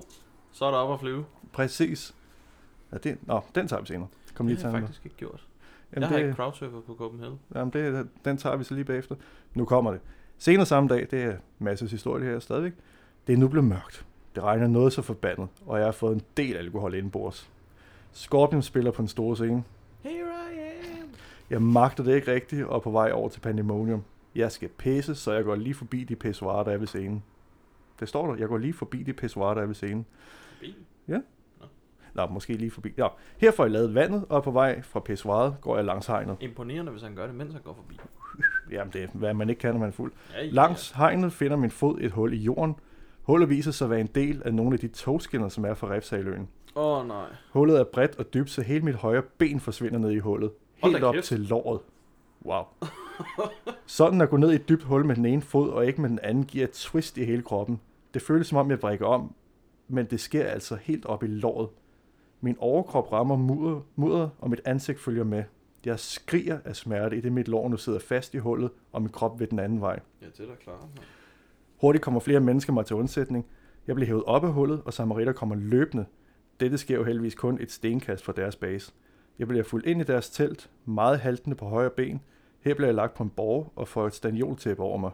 så 0.52 0.64
er 0.64 0.70
der 0.70 0.78
op 0.78 0.92
at 0.92 1.00
flyve. 1.00 1.24
Præcis. 1.52 2.14
Ja, 2.92 2.96
det, 2.96 3.18
nå, 3.22 3.40
den 3.54 3.68
tager 3.68 3.80
vi 3.80 3.86
senere. 3.86 4.08
Kom 4.34 4.46
lige 4.46 4.56
det 4.56 4.64
har 4.64 4.72
jeg 4.72 4.80
faktisk 4.80 5.04
ikke 5.04 5.16
gjort. 5.16 5.46
Jamen, 5.94 6.02
jeg 6.02 6.08
har 6.08 6.16
det, 6.16 6.22
ikke 6.24 6.36
crowdsurfet 6.36 6.84
på 6.84 6.94
Copenhagen. 6.94 7.38
Jamen, 7.54 7.72
det, 7.72 8.08
den 8.24 8.36
tager 8.36 8.56
vi 8.56 8.64
så 8.64 8.74
lige 8.74 8.84
bagefter. 8.84 9.14
Nu 9.54 9.64
kommer 9.64 9.90
det. 9.90 10.00
Senere 10.38 10.66
samme 10.66 10.88
dag, 10.88 11.06
det 11.10 11.22
er 11.22 11.36
masses 11.58 11.90
historie 11.90 12.24
her 12.24 12.38
stadigvæk. 12.38 12.72
Det 13.26 13.32
er 13.32 13.36
nu 13.36 13.48
blevet 13.48 13.68
mørkt. 13.68 14.06
Det 14.34 14.42
regner 14.42 14.66
noget 14.66 14.92
så 14.92 15.02
forbandet, 15.02 15.48
og 15.66 15.78
jeg 15.78 15.86
har 15.86 15.92
fået 15.92 16.14
en 16.14 16.22
del 16.36 16.56
alkohol 16.56 16.94
indenbords. 16.94 17.50
Scorpion 18.12 18.62
spiller 18.62 18.90
på 18.90 19.02
en 19.02 19.08
stor 19.08 19.34
scene. 19.34 19.64
Here 20.02 20.12
I 20.54 20.58
am. 21.00 21.08
Jeg 21.50 21.62
magter 21.62 22.04
det 22.04 22.14
ikke 22.14 22.32
rigtigt, 22.32 22.64
og 22.64 22.76
er 22.76 22.80
på 22.80 22.90
vej 22.90 23.10
over 23.12 23.28
til 23.28 23.40
Pandemonium. 23.40 24.02
Jeg 24.34 24.52
skal 24.52 24.68
pisse, 24.68 25.14
så 25.14 25.32
jeg 25.32 25.44
går 25.44 25.54
lige 25.54 25.74
forbi 25.74 26.04
de 26.04 26.16
pissoirer, 26.16 26.64
der 26.64 26.72
er 26.72 26.76
ved 26.76 26.86
scenen. 26.86 27.22
Det 28.00 28.08
står 28.08 28.26
der. 28.26 28.38
Jeg 28.38 28.48
går 28.48 28.58
lige 28.58 28.72
forbi 28.72 29.02
de 29.02 29.12
pissoirer, 29.12 29.54
der 29.54 29.62
er 29.62 29.66
ved 29.66 29.74
scenen. 29.74 30.06
Bil. 30.60 30.74
Nå, 32.14 32.26
måske 32.26 32.52
lige 32.52 32.70
forbi. 32.70 32.92
Ja. 32.98 33.06
Her 33.38 33.52
får 33.52 33.64
jeg 33.64 33.70
lavet 33.70 33.94
vandet, 33.94 34.24
og 34.28 34.42
på 34.42 34.50
vej 34.50 34.82
fra 34.82 35.00
pissoiret 35.00 35.56
går 35.60 35.76
jeg 35.76 35.84
langs 35.84 36.06
hegnet. 36.06 36.36
Imponerende, 36.40 36.92
hvis 36.92 37.02
han 37.02 37.14
gør 37.14 37.26
det, 37.26 37.34
mens 37.34 37.52
han 37.52 37.62
går 37.62 37.74
forbi. 37.74 37.98
Jamen, 38.76 38.92
det 38.92 39.02
er, 39.02 39.08
hvad 39.12 39.34
man 39.34 39.50
ikke 39.50 39.60
kan, 39.60 39.72
når 39.72 39.80
man 39.80 39.88
er 39.88 39.92
fuld. 39.92 40.12
Ja, 40.34 40.44
ja. 40.44 40.50
Langs 40.50 40.90
hegnet 40.90 41.32
finder 41.32 41.56
min 41.56 41.70
fod 41.70 41.98
et 42.00 42.10
hul 42.10 42.32
i 42.32 42.36
jorden. 42.36 42.74
Hullet 43.22 43.48
viser 43.48 43.70
sig 43.70 43.84
at 43.84 43.90
være 43.90 44.00
en 44.00 44.10
del 44.14 44.42
af 44.44 44.54
nogle 44.54 44.74
af 44.74 44.80
de 44.80 44.88
togskinner, 44.88 45.48
som 45.48 45.64
er 45.64 45.74
fra 45.74 45.90
Refsaløen. 45.90 46.48
Åh 46.76 46.98
oh, 46.98 47.08
nej. 47.08 47.26
Hullet 47.50 47.80
er 47.80 47.84
bredt 47.84 48.18
og 48.18 48.34
dybt, 48.34 48.50
så 48.50 48.62
hele 48.62 48.84
mit 48.84 48.94
højre 48.94 49.22
ben 49.38 49.60
forsvinder 49.60 49.98
ned 49.98 50.10
i 50.10 50.18
hullet. 50.18 50.50
Helt 50.84 51.04
op 51.04 51.14
kæft. 51.14 51.26
til 51.26 51.40
låret. 51.40 51.80
Wow. 52.44 52.62
Sådan 53.86 54.20
at 54.20 54.30
gå 54.30 54.36
ned 54.36 54.52
i 54.52 54.54
et 54.54 54.68
dybt 54.68 54.82
hul 54.82 55.04
med 55.04 55.16
den 55.16 55.26
ene 55.26 55.42
fod, 55.42 55.70
og 55.70 55.86
ikke 55.86 56.00
med 56.00 56.10
den 56.10 56.18
anden, 56.22 56.44
giver 56.44 56.64
et 56.64 56.72
twist 56.72 57.18
i 57.18 57.24
hele 57.24 57.42
kroppen. 57.42 57.80
Det 58.14 58.22
føles 58.22 58.46
som 58.46 58.58
om, 58.58 58.70
jeg 58.70 58.80
brækker 58.80 59.06
om, 59.06 59.34
men 59.88 60.06
det 60.06 60.20
sker 60.20 60.44
altså 60.44 60.76
helt 60.76 61.06
op 61.06 61.22
i 61.22 61.26
låret. 61.26 61.68
Min 62.44 62.56
overkrop 62.58 63.12
rammer 63.12 63.36
mudder, 63.36 63.80
mudder, 63.96 64.28
og 64.38 64.50
mit 64.50 64.60
ansigt 64.64 65.00
følger 65.00 65.24
med. 65.24 65.44
Jeg 65.84 65.98
skriger 65.98 66.58
af 66.64 66.76
smerte, 66.76 67.16
i 67.16 67.20
det 67.20 67.32
mit 67.32 67.48
lår 67.48 67.68
nu 67.68 67.76
sidder 67.76 67.98
fast 67.98 68.34
i 68.34 68.38
hullet, 68.38 68.70
og 68.92 69.02
min 69.02 69.10
krop 69.10 69.40
ved 69.40 69.46
den 69.46 69.58
anden 69.58 69.80
vej. 69.80 70.00
Ja, 70.22 70.26
det 70.26 70.40
er 70.40 70.46
da 70.46 70.54
klart. 70.54 70.78
Hurtigt 71.80 72.04
kommer 72.04 72.20
flere 72.20 72.40
mennesker 72.40 72.72
mig 72.72 72.86
til 72.86 72.96
undsætning. 72.96 73.46
Jeg 73.86 73.94
bliver 73.94 74.06
hævet 74.06 74.24
op 74.24 74.44
af 74.44 74.52
hullet, 74.52 74.82
og 74.84 74.92
samaritter 74.92 75.32
kommer 75.32 75.56
løbende. 75.56 76.04
Dette 76.60 76.78
sker 76.78 76.94
jo 76.94 77.04
heldigvis 77.04 77.34
kun 77.34 77.58
et 77.60 77.70
stenkast 77.70 78.24
fra 78.24 78.32
deres 78.32 78.56
base. 78.56 78.92
Jeg 79.38 79.48
bliver 79.48 79.64
fuldt 79.64 79.86
ind 79.86 80.00
i 80.00 80.04
deres 80.04 80.30
telt, 80.30 80.70
meget 80.84 81.20
haltende 81.20 81.56
på 81.56 81.64
højre 81.64 81.90
ben. 81.90 82.20
Her 82.60 82.74
bliver 82.74 82.88
jeg 82.88 82.94
lagt 82.94 83.14
på 83.14 83.22
en 83.22 83.30
borg 83.30 83.72
og 83.76 83.88
får 83.88 84.06
et 84.06 84.14
stanioltæppe 84.14 84.82
over 84.82 84.98
mig. 84.98 85.10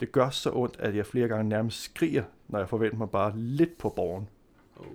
Det 0.00 0.12
gør 0.12 0.30
så 0.30 0.50
ondt, 0.52 0.76
at 0.80 0.96
jeg 0.96 1.06
flere 1.06 1.28
gange 1.28 1.48
nærmest 1.48 1.82
skriger, 1.82 2.24
når 2.48 2.58
jeg 2.58 2.68
forventer 2.68 2.98
mig 2.98 3.10
bare 3.10 3.32
lidt 3.36 3.78
på 3.78 3.88
borgen. 3.88 4.28
Oh, 4.76 4.86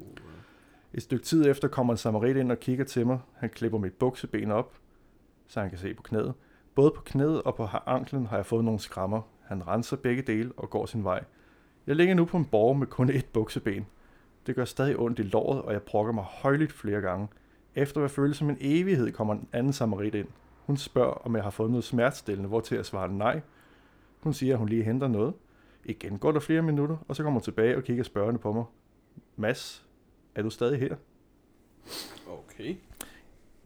et 0.98 1.04
stykke 1.04 1.26
tid 1.26 1.50
efter 1.50 1.68
kommer 1.68 1.94
en 1.94 1.98
samarit 1.98 2.38
ind 2.38 2.52
og 2.52 2.60
kigger 2.60 2.86
til 2.86 3.08
mig. 3.08 3.20
Han 3.34 3.50
klipper 3.50 3.78
mit 3.78 3.94
bukseben 3.94 4.52
op, 4.52 4.74
så 5.48 5.60
han 5.60 5.70
kan 5.70 5.80
se 5.80 5.94
på 5.94 6.04
knæet. 6.04 6.34
Både 6.76 6.92
på 6.92 7.02
knæet 7.02 7.44
og 7.44 7.56
på 7.56 7.68
anklen 7.86 8.26
har 8.26 8.36
jeg 8.36 8.46
fået 8.46 8.66
nogle 8.66 8.80
skrammer. 8.80 9.22
Han 9.44 9.68
renser 9.68 9.98
begge 9.98 10.22
dele 10.22 10.52
og 10.58 10.70
går 10.70 10.86
sin 10.86 11.04
vej. 11.04 11.24
Jeg 11.88 11.96
ligger 11.96 12.16
nu 12.16 12.26
på 12.26 12.38
en 12.38 12.46
borg 12.46 12.78
med 12.78 12.88
kun 12.88 13.10
et 13.10 13.26
bukseben. 13.26 13.86
Det 14.48 14.56
gør 14.56 14.66
stadig 14.66 15.00
ondt 15.00 15.20
i 15.20 15.24
låret, 15.24 15.62
og 15.62 15.74
jeg 15.74 15.82
brokker 15.82 16.14
mig 16.14 16.24
højligt 16.24 16.72
flere 16.72 17.02
gange. 17.02 17.28
Efter 17.76 18.00
hvad 18.00 18.10
føles 18.10 18.38
som 18.38 18.50
en 18.50 18.58
evighed, 18.60 19.12
kommer 19.12 19.34
en 19.34 19.48
anden 19.54 19.74
samarit 19.74 20.16
ind. 20.16 20.28
Hun 20.66 20.78
spørger, 20.78 21.14
om 21.26 21.36
jeg 21.36 21.44
har 21.44 21.52
fået 21.52 21.70
noget 21.70 21.84
smertestillende, 21.84 22.50
hvor 22.50 22.60
til 22.60 22.76
jeg 22.76 22.86
svarer 22.86 23.08
nej. 23.08 23.42
Hun 24.20 24.34
siger, 24.34 24.54
at 24.54 24.60
hun 24.60 24.70
lige 24.70 24.84
henter 24.84 25.08
noget. 25.08 25.34
Igen 25.86 26.20
går 26.20 26.32
der 26.32 26.40
flere 26.40 26.62
minutter, 26.62 26.98
og 27.08 27.16
så 27.16 27.24
kommer 27.24 27.40
hun 27.40 27.44
tilbage 27.44 27.78
og 27.78 27.84
kigger 27.84 28.04
spørgende 28.04 28.40
på 28.40 28.54
mig. 28.54 28.66
Mads, 29.36 29.87
er 30.38 30.42
du 30.42 30.50
stadig 30.50 30.80
her? 30.80 30.96
Okay. 32.28 32.76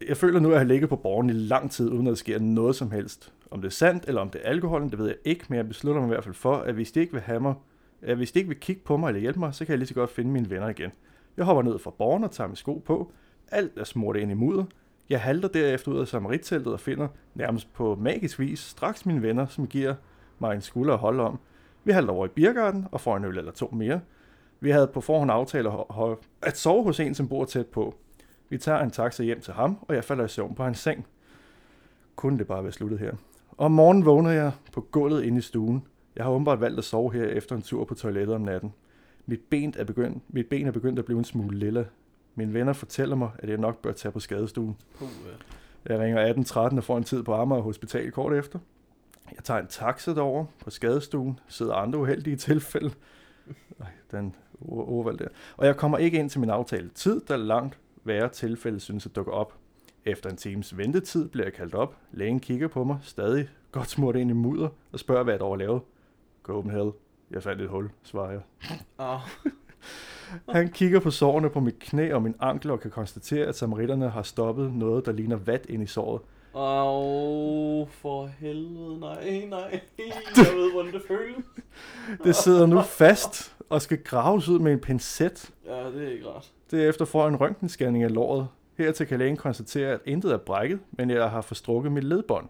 Jeg 0.08 0.18
føler 0.18 0.40
nu, 0.40 0.48
at 0.48 0.52
jeg 0.52 0.60
har 0.60 0.68
ligget 0.68 0.90
på 0.90 0.96
borgen 0.96 1.30
i 1.30 1.34
lang 1.34 1.72
tid, 1.72 1.90
uden 1.90 2.08
at 2.08 2.12
der 2.12 2.16
sker 2.16 2.40
noget 2.40 2.76
som 2.76 2.92
helst. 2.92 3.34
Om 3.52 3.62
det 3.62 3.68
er 3.68 3.72
sandt, 3.72 4.06
eller 4.08 4.22
om 4.22 4.30
det 4.30 4.42
er 4.44 4.50
alkoholen, 4.50 4.90
det 4.90 5.00
ved 5.00 5.08
jeg 5.08 5.16
ikke, 5.26 5.46
men 5.50 5.58
jeg 5.58 5.68
beslutter 5.68 6.02
mig 6.02 6.08
i 6.08 6.14
hvert 6.14 6.24
fald 6.24 6.36
for, 6.36 6.56
at 6.56 6.74
hvis 6.74 6.92
de 6.92 7.00
ikke 7.00 7.14
vil 7.14 7.22
have 7.22 7.40
mig, 7.40 7.54
at 8.02 8.18
hvis 8.18 8.32
de 8.32 8.40
ikke 8.40 8.48
vil 8.48 8.60
kigge 8.60 8.82
på 8.86 8.98
mig 8.98 9.08
eller 9.08 9.22
hjælpe 9.22 9.40
mig, 9.40 9.54
så 9.54 9.66
kan 9.66 9.72
jeg 9.72 9.78
lige 9.78 9.88
så 9.88 9.94
godt 9.94 10.10
finde 10.10 10.32
mine 10.32 10.50
venner 10.50 10.70
igen. 10.70 10.92
Jeg 11.38 11.46
hopper 11.46 11.64
ned 11.64 11.80
fra 11.80 11.92
borgen 11.92 12.24
og 12.24 12.32
tager 12.32 12.48
mine 12.48 12.58
sko 12.58 12.84
på. 12.86 13.12
Alt 13.48 13.78
er 13.78 13.84
smurt 13.84 14.16
ind 14.16 14.32
i 14.32 14.34
mudder. 14.34 14.64
Jeg 15.10 15.22
halter 15.22 15.48
derefter 15.48 15.92
ud 15.92 16.00
af 16.00 16.08
samaritteltet 16.08 16.74
og 16.74 16.80
finder 16.80 17.08
nærmest 17.36 17.74
på 17.74 17.96
magisk 17.96 18.40
vis 18.40 18.60
straks 18.60 19.06
mine 19.06 19.22
venner, 19.22 19.48
som 19.48 19.68
giver 19.68 19.96
mig 20.40 20.56
en 20.56 20.62
skulder 20.62 20.94
at 20.94 21.00
holde 21.00 21.24
om. 21.24 21.40
Vi 21.84 21.92
halter 21.92 22.14
over 22.14 22.26
i 22.26 22.30
Biergarten 22.30 22.86
og 22.92 23.02
får 23.02 23.18
en 23.18 23.26
øl 23.26 23.38
eller 23.38 23.52
to 23.52 23.70
mere. 23.72 24.02
Vi 24.64 24.70
havde 24.70 24.88
på 24.88 25.02
forhånd 25.02 25.32
aftalt 25.32 25.68
at 26.42 26.58
sove 26.58 26.84
hos 26.84 27.00
en, 27.00 27.16
som 27.16 27.28
bor 27.28 27.46
tæt 27.46 27.68
på. 27.68 27.96
Vi 28.50 28.58
tager 28.58 28.80
en 28.80 28.92
taxa 28.92 29.24
hjem 29.24 29.42
til 29.42 29.54
ham, 29.54 29.78
og 29.82 29.96
jeg 29.96 30.04
falder 30.04 30.26
i 30.26 30.28
søvn 30.28 30.56
på 30.56 30.64
hans 30.64 30.80
seng. 30.80 31.08
Kunne 32.16 32.40
det 32.40 32.48
bare 32.48 32.64
være 32.64 32.72
sluttet 32.72 33.00
her. 33.00 33.14
Om 33.58 33.72
morgenen 33.72 34.06
vågner 34.06 34.32
jeg 34.32 34.52
på 34.72 34.82
gulvet 34.82 35.24
inde 35.24 35.38
i 35.38 35.42
stuen. 35.42 35.88
Jeg 36.16 36.24
har 36.24 36.32
åbenbart 36.32 36.62
valgt 36.62 36.78
at 36.78 36.84
sove 36.84 37.14
her 37.14 37.26
efter 37.26 37.56
en 37.56 37.62
tur 37.62 37.86
på 37.86 37.94
toilettet 37.94 38.36
om 38.36 38.42
natten. 38.42 38.74
Mit 39.26 39.40
ben 39.50 39.74
er 39.78 39.84
begyndt, 39.84 40.24
mit 40.28 40.48
ben 40.50 40.68
er 40.68 40.72
begyndt 40.72 41.00
at 41.00 41.06
blive 41.06 41.18
en 41.18 41.26
smule 41.26 41.58
lilla. 41.58 41.86
Mine 42.36 42.54
venner 42.54 42.74
fortæller 42.74 43.16
mig, 43.16 43.30
at 43.40 43.50
jeg 43.50 43.58
nok 43.58 43.82
bør 43.82 43.92
tage 43.92 44.12
på 44.12 44.20
skadestuen. 44.20 44.78
Jeg 45.86 46.00
ringer 46.00 46.18
1813 46.18 46.78
og 46.78 46.84
får 46.84 46.98
en 46.98 47.04
tid 47.04 47.24
på 47.24 47.34
Amager 47.34 47.62
Hospital 47.62 48.12
kort 48.12 48.34
efter. 48.34 48.60
Jeg 49.36 49.44
tager 49.44 49.60
en 49.60 49.68
taxa 49.68 50.14
derover 50.14 50.46
på 50.64 50.70
skadestuen, 50.70 51.40
sidder 51.48 51.74
andre 51.74 52.00
uheldige 52.00 52.36
tilfælde. 52.36 52.92
Den 54.12 54.36
overvalg 54.68 55.20
der. 55.20 55.28
Og 55.58 55.66
jeg 55.66 55.78
kommer 55.78 55.98
ikke 55.98 56.20
ind 56.20 56.30
til 56.30 56.40
min 56.40 56.50
aftale 56.50 56.90
tid, 56.90 57.22
da 57.22 57.36
langt 57.36 57.80
værre 58.04 58.30
tilfælde 58.30 58.80
synes 58.80 59.06
at 59.06 59.16
dukke 59.16 59.32
op. 59.32 59.54
Efter 60.06 60.30
en 60.30 60.38
times 60.38 60.78
ventetid 60.78 61.30
bliver 61.30 61.46
jeg 61.46 61.54
kaldt 61.54 61.76
op. 61.76 61.98
Lægen 62.12 62.40
kigger 62.40 62.68
på 62.68 62.84
mig, 62.84 62.98
stadig 63.02 63.50
godt 63.72 63.90
smurt 63.90 64.16
ind 64.16 64.30
i 64.30 64.34
mudder, 64.34 64.70
og 64.92 65.00
spørger, 65.00 65.24
hvad 65.24 65.34
jeg 65.34 65.40
dog 65.40 65.58
lavet. 65.58 65.82
Copenhagen. 66.44 66.92
Jeg 67.32 67.44
fandt 67.44 67.62
et 67.62 67.70
hul, 67.70 67.90
svarer 68.04 68.32
jeg. 68.32 68.42
Au. 68.98 69.20
Han 70.50 70.72
kigger 70.72 71.00
på 71.00 71.12
sårene 71.12 71.50
på 71.50 71.60
mit 71.60 71.80
knæ 71.80 72.14
og 72.14 72.22
min 72.22 72.36
ankel 72.40 72.72
og 72.72 72.80
kan 72.80 72.92
konstatere, 72.92 73.46
at 73.46 73.56
samaritterne 73.56 74.10
har 74.10 74.24
stoppet 74.24 74.74
noget, 74.74 75.06
der 75.06 75.12
ligner 75.12 75.36
vat 75.36 75.66
ind 75.70 75.84
i 75.84 75.86
såret. 75.86 76.22
Au, 76.54 77.86
for 77.86 78.26
helvede, 78.40 79.00
nej, 79.00 79.46
nej. 79.50 79.82
Jeg 80.38 80.56
ved, 80.56 80.72
hvordan 80.72 80.94
det 80.94 81.02
føles. 81.08 81.46
Det 82.24 82.36
sidder 82.36 82.66
nu 82.66 82.82
fast 82.82 83.56
og 83.70 83.82
skal 83.82 84.04
graves 84.04 84.50
ud 84.50 84.60
med 84.60 84.72
en 84.72 84.80
pincet. 84.80 85.52
Ja, 85.66 85.92
det 85.92 86.08
er 86.08 86.12
ikke 86.12 86.30
rart. 86.30 86.52
Derefter 86.72 87.06
får 87.06 87.22
jeg 87.22 87.30
en 87.30 87.36
røntgenscanning 87.36 88.04
af 88.04 88.14
låret. 88.14 88.48
Hertil 88.78 89.08
kan 89.08 89.20
lægen 89.20 89.38
konstatere, 89.38 89.90
at 89.90 90.00
intet 90.06 90.32
er 90.32 90.38
brækket, 90.38 90.80
men 90.92 91.10
jeg 91.10 91.30
har 91.30 91.42
forstrukket 91.42 91.92
mit 91.92 92.04
ledbånd, 92.04 92.50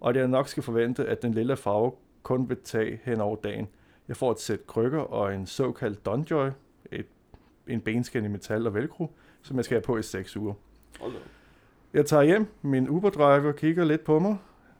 og 0.00 0.10
at 0.10 0.16
jeg 0.16 0.28
nok 0.28 0.48
skal 0.48 0.62
forvente, 0.62 1.06
at 1.06 1.22
den 1.22 1.34
lille 1.34 1.56
farve 1.56 1.92
kun 2.22 2.48
vil 2.48 2.56
tage 2.64 3.00
hen 3.04 3.20
over 3.20 3.36
dagen. 3.36 3.68
Jeg 4.08 4.16
får 4.16 4.30
et 4.30 4.40
sæt 4.40 4.66
krykker 4.66 5.00
og 5.00 5.34
en 5.34 5.46
såkaldt 5.46 6.06
Donjoy, 6.06 6.48
et, 6.92 7.06
en 7.68 7.80
benskin 7.80 8.24
i 8.24 8.28
metal 8.28 8.66
og 8.66 8.74
velcro, 8.74 9.12
som 9.42 9.56
jeg 9.56 9.64
skal 9.64 9.74
have 9.74 9.82
på 9.82 9.96
i 9.96 10.02
6 10.02 10.36
uger. 10.36 10.54
Hold 11.00 11.12
da. 11.12 11.18
Jeg 11.94 12.06
tager 12.06 12.22
hjem, 12.22 12.46
min 12.62 12.88
Uber-driver 12.88 13.52
kigger 13.52 13.84
lidt 13.84 14.04
på 14.04 14.18
mig, 14.18 14.36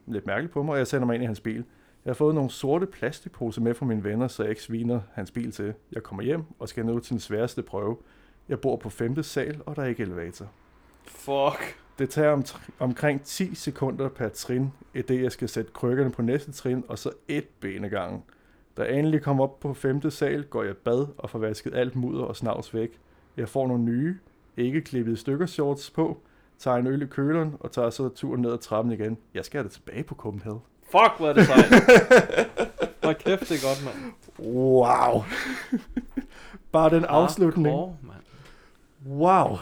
lidt 0.07 0.27
mærkeligt 0.27 0.53
på 0.53 0.63
mig, 0.63 0.73
og 0.73 0.79
jeg 0.79 0.87
sender 0.87 1.07
mig 1.07 1.15
ind 1.15 1.23
i 1.23 1.27
hans 1.27 1.41
bil. 1.41 1.65
Jeg 2.05 2.11
har 2.11 2.15
fået 2.15 2.35
nogle 2.35 2.51
sorte 2.51 2.87
plastikposer 2.87 3.63
med 3.63 3.75
fra 3.75 3.87
mine 3.87 4.05
venner, 4.05 4.29
så 4.29 4.43
jeg 4.43 4.51
ikke 4.51 4.63
sviner 4.63 5.01
hans 5.13 5.31
bil 5.31 5.53
til. 5.53 5.75
Jeg 5.93 6.03
kommer 6.03 6.23
hjem 6.23 6.43
og 6.59 6.69
skal 6.69 6.87
nå 6.87 6.99
til 6.99 7.11
den 7.11 7.21
sværeste 7.21 7.63
prøve. 7.63 7.97
Jeg 8.49 8.61
bor 8.61 8.77
på 8.77 8.91
femte 8.91 9.23
sal, 9.23 9.61
og 9.67 9.77
der 9.77 9.83
er 9.83 9.87
ikke 9.87 10.03
elevator. 10.03 10.47
Fuck. 11.07 11.79
Det 11.99 12.11
tager 12.11 12.31
om, 12.31 12.45
omkring 12.79 13.23
10 13.23 13.55
sekunder 13.55 14.09
per 14.09 14.29
trin, 14.29 14.71
i 14.95 15.03
det 15.03 15.23
jeg 15.23 15.33
skal 15.33 15.49
sætte 15.49 15.71
krykkerne 15.73 16.11
på 16.11 16.23
næste 16.23 16.53
trin, 16.53 16.85
og 16.89 16.99
så 16.99 17.11
et 17.29 17.49
ben 17.61 17.85
ad 17.85 17.91
gangen. 17.91 18.23
Da 18.77 18.83
jeg 18.83 18.99
endelig 18.99 19.23
kommer 19.23 19.45
op 19.45 19.61
på 19.61 19.75
femte 19.75 20.11
sal, 20.11 20.45
går 20.45 20.63
jeg 20.63 20.77
bad 20.77 21.07
og 21.19 21.31
får 21.31 21.39
vasket 21.39 21.75
alt 21.75 21.97
mudder 21.97 22.25
og 22.25 22.37
snavs 22.37 22.75
væk. 22.75 23.01
Jeg 23.37 23.49
får 23.49 23.67
nogle 23.67 23.83
nye, 23.83 24.19
ikke 24.57 24.81
klippede 24.81 25.17
stykker 25.17 25.47
shorts 25.47 25.91
på, 25.91 26.23
tager 26.63 26.77
en 26.77 26.87
øl 26.87 27.03
i 27.03 27.07
køleren 27.07 27.57
og 27.61 27.73
tager 27.73 27.91
så 27.91 28.09
turen 28.09 28.43
ned 28.43 28.53
ad 28.53 28.59
trappen 28.59 28.93
igen. 28.93 29.19
Jeg 29.35 29.45
skal 29.45 29.59
have 29.59 29.65
det 29.65 29.73
tilbage 29.73 30.03
på 30.03 30.15
Copenhagen. 30.15 30.61
Fuck, 30.83 31.19
hvor 31.19 31.29
er 31.29 31.33
det 31.33 31.47
sejt. 31.47 31.65
Hvor 33.03 33.13
kæft, 33.13 33.49
det 33.49 33.51
er 33.51 33.69
godt, 33.69 33.85
mand. 33.85 34.13
Wow! 34.55 35.23
Bare 36.73 36.91
den 36.91 37.05
afslutning. 37.05 37.67
Hardcore, 37.67 37.97
mand. 38.03 38.23
Wow! 39.07 39.59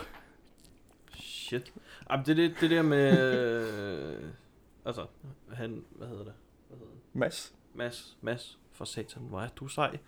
Shit. 1.14 1.72
Jamen, 2.10 2.26
det, 2.26 2.36
det, 2.36 2.54
det 2.60 2.70
der 2.70 2.82
med... 2.82 3.18
øh, 3.18 4.22
altså, 4.84 5.06
han... 5.52 5.84
Hvad 5.90 6.08
hedder 6.08 6.24
det? 6.24 6.32
Hvad 6.68 6.78
hedder 6.78 6.92
det? 6.92 7.00
Mads. 7.12 7.54
Mads, 7.74 8.16
Mads, 8.20 8.58
for 8.72 8.84
satan, 8.84 9.22
hvor 9.22 9.40
er 9.40 9.48
du 9.48 9.68
sej. 9.68 9.98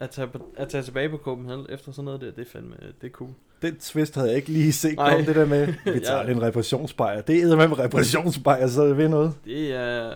At 0.00 0.10
tage, 0.10 0.30
at 0.56 0.68
tage 0.68 0.82
tilbage 0.82 1.08
på 1.08 1.16
Copenhagen 1.16 1.66
efter 1.68 1.92
sådan 1.92 2.04
noget 2.04 2.20
der, 2.20 2.30
det 2.30 2.46
er 2.46 2.50
fandme, 2.50 2.76
det 3.00 3.06
er 3.06 3.12
cool. 3.12 3.30
Den 3.62 3.76
twist 3.76 4.14
havde 4.14 4.28
jeg 4.28 4.36
ikke 4.36 4.48
lige 4.48 4.72
set 4.72 4.96
Nej. 4.96 5.14
om 5.18 5.24
det 5.24 5.36
der 5.36 5.46
med, 5.46 5.66
vi 5.94 6.00
tager 6.00 6.22
Ja. 6.22 6.30
en 6.30 6.42
reparationsbejer. 6.42 7.20
Det 7.20 7.42
er 7.42 7.56
med 7.56 7.78
reparationsbejer, 7.78 8.66
så 8.66 8.82
er 8.82 8.86
det 8.86 8.96
ved 8.96 9.08
noget. 9.08 9.34
Det 9.44 9.74
er, 9.74 10.12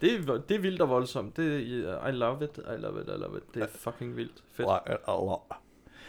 det 0.00 0.12
er, 0.28 0.40
det 0.48 0.56
er 0.56 0.60
vildt 0.60 0.80
og 0.80 0.88
voldsomt. 0.88 1.36
Det 1.36 1.54
er, 1.54 2.08
I 2.08 2.12
love 2.12 2.44
it, 2.44 2.58
I 2.58 2.80
love 2.80 3.00
it, 3.00 3.06
I 3.08 3.20
love 3.20 3.36
it. 3.36 3.54
Det 3.54 3.62
er 3.62 3.66
fucking 3.74 4.16
vildt. 4.16 4.42
Fedt. 4.52 4.68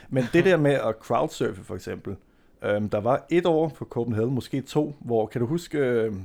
Men 0.10 0.24
det 0.34 0.46
der 0.46 0.58
med 0.58 0.72
at 0.72 0.96
crowdsurfe 1.02 1.64
for 1.64 1.76
eksempel, 1.76 2.16
øhm, 2.64 2.90
der 2.90 3.00
var 3.00 3.26
et 3.30 3.46
år 3.46 3.70
på 3.70 3.86
Copenhagen, 3.86 4.34
måske 4.34 4.62
to, 4.62 4.96
hvor, 5.00 5.26
kan 5.26 5.42
du 5.42 5.48
huske 5.48 5.78
øhm, 5.78 6.22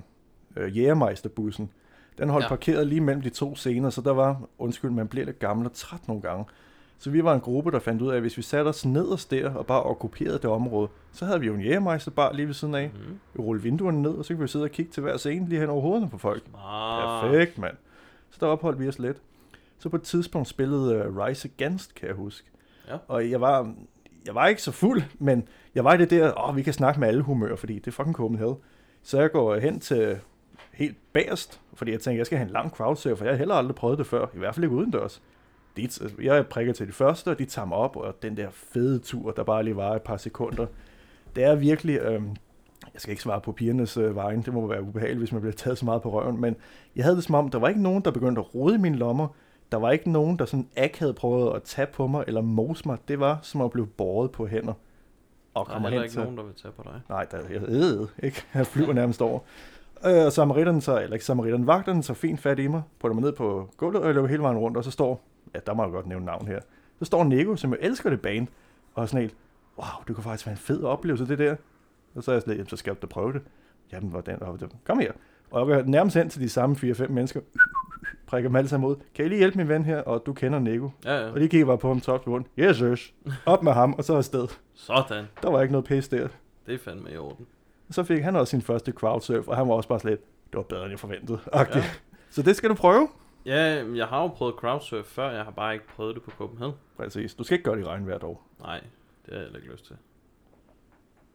øh, 0.57 0.79
Jægermeisterbussen? 0.79 1.71
Den 2.19 2.29
holdt 2.29 2.45
ja. 2.45 2.49
parkeret 2.49 2.87
lige 2.87 3.01
mellem 3.01 3.23
de 3.23 3.31
to 3.31 3.57
scener, 3.57 3.91
så 3.91 4.01
der 4.01 4.11
var, 4.13 4.41
undskyld, 4.59 4.91
man 4.91 5.09
bliver 5.09 5.27
lidt 5.27 5.39
gammel 5.39 5.67
og 5.67 5.73
træt 5.73 6.09
nogle 6.09 6.23
gange. 6.23 6.45
Så 7.03 7.11
vi 7.11 7.25
var 7.25 7.35
en 7.35 7.41
gruppe, 7.41 7.71
der 7.71 7.79
fandt 7.79 8.03
ud 8.03 8.11
af, 8.11 8.15
at 8.15 8.21
hvis 8.21 8.37
vi 8.37 8.43
satte 8.43 8.69
os 8.69 8.85
nederst 8.85 9.31
der 9.31 9.55
og 9.55 9.67
bare 9.67 9.83
okkuperede 9.83 10.39
det 10.39 10.45
område, 10.45 10.89
så 11.13 11.25
havde 11.25 11.41
vi 11.41 11.47
jo 11.47 11.55
en 11.55 11.61
Jægermeisterbar 11.61 12.33
lige 12.33 12.47
ved 12.47 12.55
siden 12.55 12.75
af. 12.75 12.91
Mm. 12.95 13.19
Vi 13.35 13.41
rullede 13.41 13.63
vinduerne 13.63 14.03
ned, 14.03 14.11
og 14.11 14.25
så 14.25 14.35
kunne 14.35 14.43
vi 14.43 14.49
sidde 14.49 14.65
og 14.65 14.71
kigge 14.71 14.93
til 14.93 15.03
hver 15.03 15.17
scene 15.17 15.49
lige 15.49 15.61
hen 15.61 15.71
over 15.71 15.81
hovederne 15.81 16.11
på 16.11 16.19
folk. 16.19 16.43
Ah, 16.67 17.23
Perfekt, 17.23 17.59
mand. 17.59 17.75
Så 18.31 18.39
der 18.41 18.47
opholdt 18.47 18.81
vi 18.81 18.89
os 18.89 18.99
lidt. 18.99 19.17
Så 19.79 19.89
på 19.89 19.97
et 19.97 20.03
tidspunkt 20.03 20.49
spillede 20.49 21.09
uh, 21.09 21.17
Rise 21.17 21.51
Against, 21.55 21.95
kan 21.95 22.09
jeg 22.09 22.17
huske. 22.17 22.51
Ja. 22.89 22.97
Og 23.09 23.31
jeg 23.31 23.41
var, 23.41 23.75
jeg 24.27 24.35
var 24.35 24.47
ikke 24.47 24.63
så 24.63 24.73
fuld, 24.73 25.03
men 25.19 25.49
jeg 25.75 25.85
var 25.85 25.95
i 25.95 25.99
det 25.99 26.11
der, 26.11 26.49
åh, 26.49 26.57
vi 26.57 26.63
kan 26.63 26.73
snakke 26.73 27.01
med 27.01 27.09
alle 27.09 27.23
humør, 27.23 27.57
fordi 27.57 27.75
det 27.75 27.87
er 27.87 27.93
fucking 27.93 28.17
Copenhagen. 28.17 28.57
Så 29.03 29.21
jeg 29.21 29.33
går 29.33 29.59
hen 29.59 29.81
til 29.81 30.19
helt 30.73 30.97
bagerst, 31.13 31.61
fordi 31.75 31.93
jeg 31.93 32.01
tænker, 32.01 32.19
jeg 32.19 32.27
skal 32.27 32.39
have 32.39 32.47
en 32.47 32.53
lang 32.53 32.71
crowdsurf, 32.71 33.19
for 33.19 33.25
jeg 33.25 33.33
har 33.33 33.39
heller 33.39 33.55
aldrig 33.55 33.75
prøvet 33.75 33.99
det 33.99 34.07
før, 34.07 34.27
i 34.35 34.39
hvert 34.39 34.55
fald 34.55 34.65
ikke 34.65 34.77
udendørs. 34.77 35.23
De, 35.77 35.89
jeg 36.23 36.47
prikker 36.47 36.73
til 36.73 36.87
de 36.87 36.93
første, 36.93 37.29
og 37.29 37.39
de 37.39 37.45
tager 37.45 37.67
mig 37.67 37.77
op, 37.77 37.97
og 37.97 38.23
den 38.23 38.37
der 38.37 38.49
fede 38.51 38.99
tur, 38.99 39.31
der 39.31 39.45
bare 39.45 39.63
lige 39.63 39.77
var 39.77 39.95
et 39.95 40.03
par 40.03 40.17
sekunder, 40.17 40.67
det 41.37 41.45
er 41.45 41.55
virkelig, 41.55 41.99
øhm, 41.99 42.29
jeg 42.95 43.01
skal 43.01 43.11
ikke 43.11 43.23
svare 43.23 43.41
på 43.41 43.53
pigernes 43.53 43.97
øh, 43.97 44.17
vejen, 44.17 44.43
det 44.43 44.55
må 44.55 44.67
være 44.67 44.83
ubehageligt, 44.83 45.19
hvis 45.19 45.33
man 45.33 45.41
bliver 45.41 45.55
taget 45.55 45.79
så 45.79 45.85
meget 45.85 46.03
på 46.03 46.11
røven, 46.11 46.41
men 46.41 46.57
jeg 46.97 47.05
havde 47.05 47.17
det 47.17 47.25
som 47.25 47.35
om, 47.35 47.49
der 47.49 47.59
var 47.59 47.69
ikke 47.69 47.83
nogen, 47.83 48.05
der 48.05 48.11
begyndte 48.11 48.41
at 48.41 48.55
rode 48.55 48.75
i 48.75 48.79
mine 48.79 48.97
lommer, 48.97 49.29
der 49.73 49.79
var 49.79 49.91
ikke 49.91 50.11
nogen, 50.11 50.39
der 50.39 50.45
sådan 50.45 50.69
ak 50.77 50.97
havde 50.97 51.15
prøvet 51.15 51.57
at 51.57 51.63
tage 51.63 51.87
på 51.87 52.07
mig, 52.07 52.25
eller 52.27 52.41
mose 52.41 52.83
mig, 52.89 52.99
det 53.09 53.21
var 53.21 53.39
som 53.43 53.61
at 53.61 53.71
blive 53.71 53.87
båret 53.87 54.31
på 54.31 54.47
hænder. 54.47 54.73
Og 55.55 55.67
der 55.67 55.71
er 55.71 55.75
kommer 55.75 55.89
hen 55.89 56.03
ikke 56.03 56.13
til, 56.13 56.21
nogen, 56.21 56.37
der 56.37 56.43
vil 56.43 56.55
tage 56.55 56.73
på 56.73 56.83
dig. 56.83 57.01
Nej, 57.09 57.25
der, 57.25 57.39
jeg 57.51 57.63
øh, 57.63 58.09
ikke? 58.23 58.45
Jeg 58.55 58.67
flyver 58.67 58.93
nærmest 58.93 59.23
over. 59.23 59.41
Øh, 60.07 60.27
og 60.27 60.33
samaritterne 60.33 60.81
så, 60.81 61.01
eller 61.01 61.13
ikke 61.13 61.25
samaritterne, 61.25 61.67
vagterne 61.67 62.03
så 62.03 62.15
fint 62.15 62.41
fat 62.41 62.59
i 62.59 62.67
mig, 62.67 62.83
putter 63.01 63.15
mig 63.15 63.23
ned 63.23 63.33
på 63.33 63.69
gulvet, 63.77 64.01
og 64.01 64.07
jeg 64.07 64.15
løber 64.15 64.29
hele 64.29 64.43
vejen 64.43 64.59
rundt, 64.59 64.77
og 64.77 64.85
så 64.85 64.91
står, 64.91 65.21
ja, 65.55 65.59
der 65.67 65.75
må 65.75 65.83
jeg 65.83 65.93
godt 65.93 66.07
nævne 66.07 66.25
navn 66.27 66.47
her, 66.47 66.61
så 66.99 67.05
står 67.05 67.25
Nico, 67.25 67.57
som 67.57 67.71
jeg 67.71 67.79
elsker 67.83 68.11
det 68.11 68.21
band, 68.21 68.47
og 68.95 69.03
er 69.03 69.07
sådan 69.07 69.21
helt, 69.21 69.37
wow, 69.79 69.87
det 70.09 70.15
kunne 70.15 70.25
faktisk 70.25 70.47
være 70.47 70.53
en 70.53 70.59
fed 70.59 70.83
oplevelse, 70.83 71.27
det 71.27 71.39
der. 71.39 71.57
Og 72.15 72.23
så 72.23 72.31
er 72.31 72.35
jeg 72.35 72.43
sådan 72.43 72.51
lidt, 72.51 72.59
"Jamen, 72.59 72.69
så 72.69 72.77
skal 72.77 72.95
du 72.95 72.99
da 73.03 73.07
prøve 73.07 73.33
det. 73.33 73.43
Jamen, 73.93 74.11
hvordan, 74.11 74.43
og, 74.43 74.59
kom 74.85 74.99
her. 74.99 75.13
Og 75.51 75.71
jeg 75.71 75.77
går 75.85 75.91
nærmest 75.91 76.17
hen 76.17 76.29
til 76.29 76.41
de 76.41 76.49
samme 76.49 76.77
4-5 76.77 77.13
mennesker, 77.13 77.41
prikker 78.27 78.49
dem 78.49 78.57
alle 78.57 78.69
sammen 78.69 78.91
ud. 78.91 78.97
Kan 79.15 79.25
I 79.25 79.29
lige 79.29 79.39
hjælpe 79.39 79.59
min 79.59 79.69
ven 79.69 79.85
her? 79.85 79.99
Og 80.03 80.23
du 80.27 80.33
kender 80.33 80.59
Nico. 80.59 80.91
Ja, 81.05 81.19
ja. 81.21 81.31
Og 81.33 81.41
de 81.41 81.49
kigger 81.49 81.67
bare 81.67 81.79
på 81.79 81.89
ham 81.89 82.01
top 82.01 82.25
bund. 82.25 82.45
Yes, 82.59 82.79
yes. 82.79 83.15
Op 83.47 83.63
med 83.63 83.73
ham, 83.73 83.93
og 83.93 84.05
så 84.05 84.17
afsted. 84.17 84.49
Sådan. 84.75 85.25
Der 85.43 85.51
var 85.51 85.63
ikke 85.63 85.73
noget 85.73 85.85
pis 85.85 86.09
der. 86.09 86.29
Det 86.67 86.75
er 86.75 86.79
fandme 86.79 87.11
i 87.13 87.17
orden. 87.17 87.47
Så 87.91 88.05
fik 88.05 88.23
han 88.23 88.37
også 88.37 88.51
sin 88.51 88.63
første 88.63 88.93
crowdsurf, 88.93 89.49
og 89.49 89.57
han 89.57 89.69
var 89.69 89.75
også 89.75 89.89
bare 89.89 90.01
slet, 90.01 90.19
det 90.51 90.57
var 90.57 90.63
bedre 90.63 90.83
end 90.83 90.91
jeg 90.91 91.01
forventede. 91.01 91.39
Okay. 91.53 91.77
Ja. 91.77 91.85
Så 92.31 92.43
det 92.43 92.57
skal 92.57 92.71
du 92.71 92.75
prøve. 92.75 93.09
Ja, 93.47 93.85
jeg 93.95 94.07
har 94.07 94.23
jo 94.23 94.29
prøvet 94.29 94.55
crowdsurf 94.55 95.07
før, 95.07 95.31
jeg 95.31 95.45
har 95.45 95.51
bare 95.51 95.75
ikke 95.75 95.87
prøvet 95.87 96.15
det 96.15 96.23
på 96.23 96.31
Copenhagen. 96.31 96.75
Præcis. 96.97 97.35
Du 97.35 97.45
skal 97.45 97.55
ikke 97.55 97.65
gøre 97.65 97.77
det 97.77 97.83
i 97.83 97.87
regn 97.87 98.05
hvert 98.05 98.23
år. 98.23 98.49
Nej, 98.61 98.81
det 99.27 99.33
har 99.33 99.35
jeg 99.35 99.43
heller 99.43 99.59
ikke 99.59 99.73
lyst 99.73 99.87
til. 99.87 99.97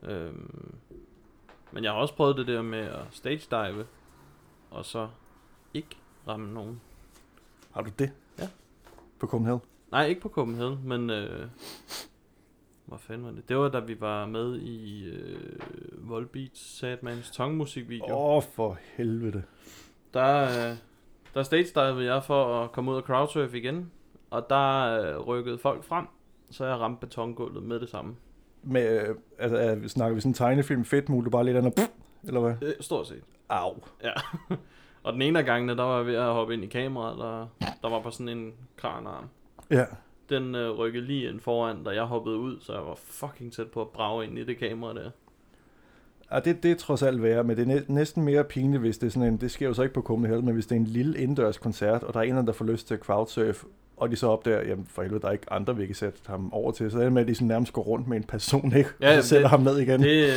Øhm, 0.04 0.76
men 1.72 1.84
jeg 1.84 1.92
har 1.92 2.00
også 2.00 2.16
prøvet 2.16 2.38
det 2.38 2.48
der 2.48 2.62
med 2.62 2.80
at 2.80 3.02
stage 3.12 3.48
dive, 3.52 3.86
og 4.72 4.86
så 4.86 5.10
ikke 5.74 5.98
ramme 6.28 6.54
nogen. 6.54 6.82
Har 7.72 7.82
du 7.82 7.90
det? 8.00 8.12
Ja. 8.40 8.48
På 9.20 9.28
Copenhagen? 9.28 9.62
Nej, 9.92 10.06
ikke 10.06 10.22
på 10.22 10.30
Copenhagen, 10.30 10.80
men 10.84 11.10
øh, 11.10 11.48
Hvor 12.86 12.98
fanden 12.98 13.26
var 13.26 13.32
det? 13.32 13.50
Det 13.50 13.58
var 13.58 13.70
da 13.70 13.80
vi 13.80 14.02
var 14.02 14.26
med 14.26 14.60
i 14.60 15.06
øh, 15.10 15.60
Volbeats 16.10 16.78
Sadmans 16.78 17.32
tongue-musikvideo. 17.32 18.06
Åh, 18.16 18.36
oh, 18.36 18.44
for 18.44 18.78
helvede. 18.98 19.44
Der, 20.14 20.44
øh, 20.72 20.78
der 21.38 21.44
stage 21.44 22.14
jeg 22.14 22.24
for 22.24 22.64
at 22.64 22.72
komme 22.72 22.92
ud 22.92 22.96
og 22.96 23.04
crowdsurf 23.04 23.54
igen. 23.54 23.92
Og 24.30 24.46
der 24.50 25.00
øh, 25.02 25.20
rykkede 25.20 25.58
folk 25.58 25.84
frem, 25.84 26.06
så 26.52 26.66
jeg 26.66 26.80
ramte 26.80 27.00
betongulvet 27.00 27.64
med 27.64 27.80
det 27.80 27.90
samme. 27.90 28.16
Med, 28.64 29.08
øh, 29.10 29.16
altså, 29.40 29.58
er, 29.58 29.88
snakker 29.88 30.16
vi 30.16 30.22
sådan 30.22 30.30
en 30.30 30.34
tegnefilm 30.34 30.86
fedt 30.86 31.10
mul, 31.10 31.26
du 31.26 31.30
bare 31.30 31.46
lidt 31.46 31.58
andet, 31.58 31.90
eller 32.24 32.40
hvad? 32.40 32.54
Øh, 32.62 32.74
stort 32.80 33.08
set. 33.08 33.24
Au. 33.50 33.74
Ja. 34.04 34.12
og 35.04 35.14
den 35.14 35.22
ene 35.22 35.40
af 35.40 35.46
gangene, 35.46 35.78
der 35.78 35.84
var 35.84 35.98
jeg 35.98 36.06
ved 36.06 36.16
at 36.16 36.34
hoppe 36.34 36.54
ind 36.54 36.64
i 36.64 36.68
kameraet, 36.68 37.18
der, 37.18 37.48
der 37.82 37.90
var 37.90 38.00
på 38.00 38.12
sådan 38.12 38.30
en 38.38 38.54
kranarm. 38.76 39.30
Ja. 39.72 39.86
Den 40.30 40.56
øh, 40.56 40.72
rykkede 40.72 41.06
lige 41.06 41.30
ind 41.30 41.40
foran, 41.40 41.84
da 41.84 41.90
jeg 41.90 42.04
hoppede 42.04 42.38
ud, 42.38 42.60
så 42.60 42.74
jeg 42.74 42.86
var 42.86 42.96
fucking 42.96 43.54
tæt 43.54 43.72
på 43.72 43.82
at 43.82 43.90
brage 43.90 44.26
ind 44.26 44.38
i 44.38 44.44
det 44.44 44.58
kamera 44.58 44.94
der. 44.94 45.10
Ja, 46.32 46.40
det, 46.40 46.64
det 46.64 46.72
er 46.72 46.76
trods 46.76 47.04
alt 47.04 47.24
værre, 47.24 47.44
men 47.44 47.58
det 47.58 47.70
er 47.70 47.82
næsten 47.88 48.24
mere 48.24 48.44
pinligt, 48.44 48.82
hvis 48.82 48.98
det 48.98 49.08
er 49.08 49.12
sådan 49.12 49.34
en, 49.34 49.38
det 49.38 49.52
sker 49.52 49.68
jo 49.68 49.74
så 49.74 49.82
ikke 49.82 49.94
på 49.94 50.02
Copenhagen, 50.02 50.46
men 50.46 50.54
hvis 50.54 50.66
det 50.66 50.76
er 50.76 50.80
en 50.80 50.86
lille 50.86 51.20
indendørs 51.20 51.58
koncert, 51.58 52.04
og 52.04 52.14
der 52.14 52.20
er 52.20 52.24
en, 52.24 52.48
der 52.48 52.54
får 52.54 52.66
lyst 52.66 52.88
til 52.88 52.94
at 52.94 53.00
crowdsurf, 53.00 53.64
og 53.98 54.12
de 54.12 54.16
så 54.16 54.28
opdager, 54.28 54.68
jamen 54.68 54.86
for 54.86 55.02
helvede, 55.02 55.22
der 55.22 55.28
er 55.28 55.32
ikke 55.32 55.54
andre, 55.54 55.76
vi 55.78 55.86
kan 55.86 55.96
sætte 55.96 56.20
ham 56.26 56.54
over 56.54 56.72
til, 56.72 56.92
så 56.92 57.00
er 57.00 57.04
det 57.04 57.14
med, 57.14 57.22
at 57.22 57.28
de 57.28 57.36
sådan 57.36 57.48
nærmest 57.48 57.74
går 57.74 57.82
rundt 57.82 58.08
med 58.08 58.18
en 58.18 58.24
person, 58.24 58.74
ikke? 58.76 58.90
Ja, 59.02 59.18
og 59.18 59.24
så 59.24 59.30
sætter 59.30 59.48
ham 59.48 59.62
ned 59.62 59.80
igen. 59.80 60.02
Det, 60.02 60.30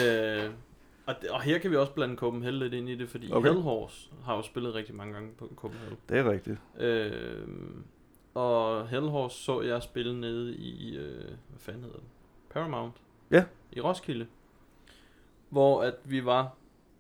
øh, 0.45 0.51
og, 1.07 1.14
og 1.30 1.41
her 1.41 1.59
kan 1.59 1.70
vi 1.70 1.76
også 1.76 1.93
blande 1.93 2.16
Copenhagen 2.16 2.59
lidt 2.59 2.74
ind 2.74 2.88
i 2.88 2.95
det, 2.95 3.09
fordi 3.09 3.32
okay. 3.32 3.49
Hellhorse 3.49 4.11
har 4.24 4.36
jo 4.36 4.43
spillet 4.43 4.74
rigtig 4.74 4.95
mange 4.95 5.12
gange 5.12 5.28
på 5.38 5.49
Copenhagen. 5.57 5.97
Det 6.09 6.18
er 6.18 6.30
rigtigt. 6.30 6.59
Øh, 6.80 7.11
og 8.34 8.88
Hellhorse 8.88 9.36
så 9.36 9.61
jeg 9.61 9.82
spille 9.82 10.20
nede 10.20 10.55
i, 10.57 10.97
øh, 10.97 11.24
hvad 11.24 11.59
fanden 11.59 11.82
hedder 11.82 11.97
det? 11.97 12.07
Paramount. 12.51 12.95
Ja. 13.30 13.45
I 13.72 13.80
Roskilde. 13.80 14.26
Hvor 15.51 15.82
at 15.82 15.94
vi 16.05 16.24
var, 16.24 16.55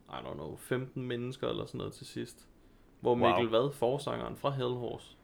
I 0.08 0.12
don't 0.12 0.34
know, 0.34 0.56
15 0.56 1.02
mennesker 1.02 1.48
eller 1.48 1.66
sådan 1.66 1.78
noget 1.78 1.92
til 1.92 2.06
sidst. 2.06 2.46
Hvor 3.00 3.14
Mikkel 3.14 3.48
wow. 3.48 3.62
Vad, 3.62 3.72
forsangeren 3.72 4.36
fra 4.36 4.50
Hellhorse, 4.50 5.16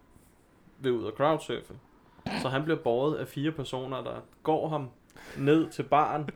vil 0.79 0.93
ud 0.93 1.05
og 1.05 1.13
crowdsurfe. 1.17 1.75
Så 2.43 2.49
han 2.49 2.65
bliver 2.65 2.79
båret 2.79 3.17
af 3.17 3.29
fire 3.29 3.53
personer, 3.53 4.03
der 4.03 4.21
går 4.43 4.69
ham 4.69 4.91
ned 5.37 5.71
til 5.71 5.83
baren 5.83 6.31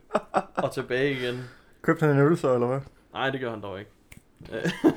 og 0.57 0.73
tilbage 0.73 1.13
igen. 1.13 1.45
Købte 1.83 2.07
han 2.07 2.17
en 2.17 2.23
øl 2.23 2.37
så, 2.37 2.55
eller 2.55 2.67
hvad? 2.67 2.81
Nej, 3.13 3.31
det 3.31 3.41
gør 3.41 3.51
han 3.51 3.63
dog 3.63 3.79
ikke. 3.79 3.91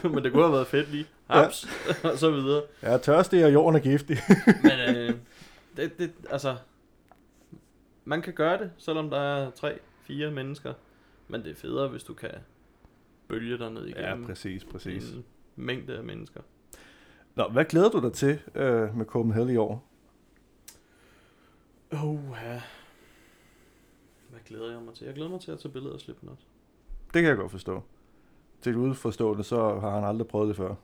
Men 0.13 0.23
det 0.23 0.31
kunne 0.31 0.43
have 0.43 0.53
været 0.53 0.67
fedt 0.67 0.91
lige. 0.91 1.05
Haps, 1.29 1.67
ja. 2.03 2.09
og 2.09 2.17
så 2.17 2.31
videre. 2.31 2.61
Ja, 2.81 2.97
tørstig 2.97 3.45
og 3.45 3.53
jorden 3.53 3.75
er 3.75 3.79
giftig. 3.79 4.17
Men 4.63 4.95
øh, 4.95 5.15
det, 5.77 5.97
det, 5.97 6.11
altså, 6.29 6.55
man 8.05 8.21
kan 8.21 8.33
gøre 8.33 8.57
det, 8.57 8.71
selvom 8.77 9.09
der 9.09 9.19
er 9.19 9.49
tre, 9.51 9.79
fire 10.07 10.31
mennesker. 10.31 10.73
Men 11.27 11.43
det 11.43 11.51
er 11.51 11.55
federe, 11.55 11.87
hvis 11.87 12.03
du 12.03 12.13
kan 12.13 12.31
bølge 13.27 13.57
dig 13.57 13.71
ned 13.71 13.85
igennem 13.87 14.21
ja, 14.21 14.27
præcis, 14.27 14.65
præcis. 14.65 15.11
en 15.11 15.25
mængde 15.55 15.97
af 15.97 16.03
mennesker. 16.03 16.41
Nå, 17.35 17.47
hvad 17.49 17.65
glæder 17.65 17.89
du 17.89 17.99
dig 18.01 18.13
til 18.13 18.39
øh, 18.55 18.97
med 18.97 19.05
Copenhagen 19.05 19.49
i 19.49 19.57
år? 19.57 19.89
Oh, 21.91 22.19
ja. 22.43 22.61
Hvad 24.29 24.39
glæder 24.45 24.71
jeg 24.71 24.81
mig 24.81 24.93
til? 24.93 25.05
Jeg 25.05 25.15
glæder 25.15 25.29
mig 25.29 25.41
til 25.41 25.51
at 25.51 25.59
tage 25.59 25.71
billeder 25.71 25.93
af 25.93 25.99
Slipknot. 25.99 26.37
Det 27.13 27.21
kan 27.21 27.25
jeg 27.25 27.37
godt 27.37 27.51
forstå. 27.51 27.83
Til 28.61 28.75
udforstående, 28.75 29.43
så 29.43 29.79
har 29.79 29.89
han 29.95 30.03
aldrig 30.03 30.27
prøvet 30.27 30.47
det 30.47 30.55
før. 30.57 30.75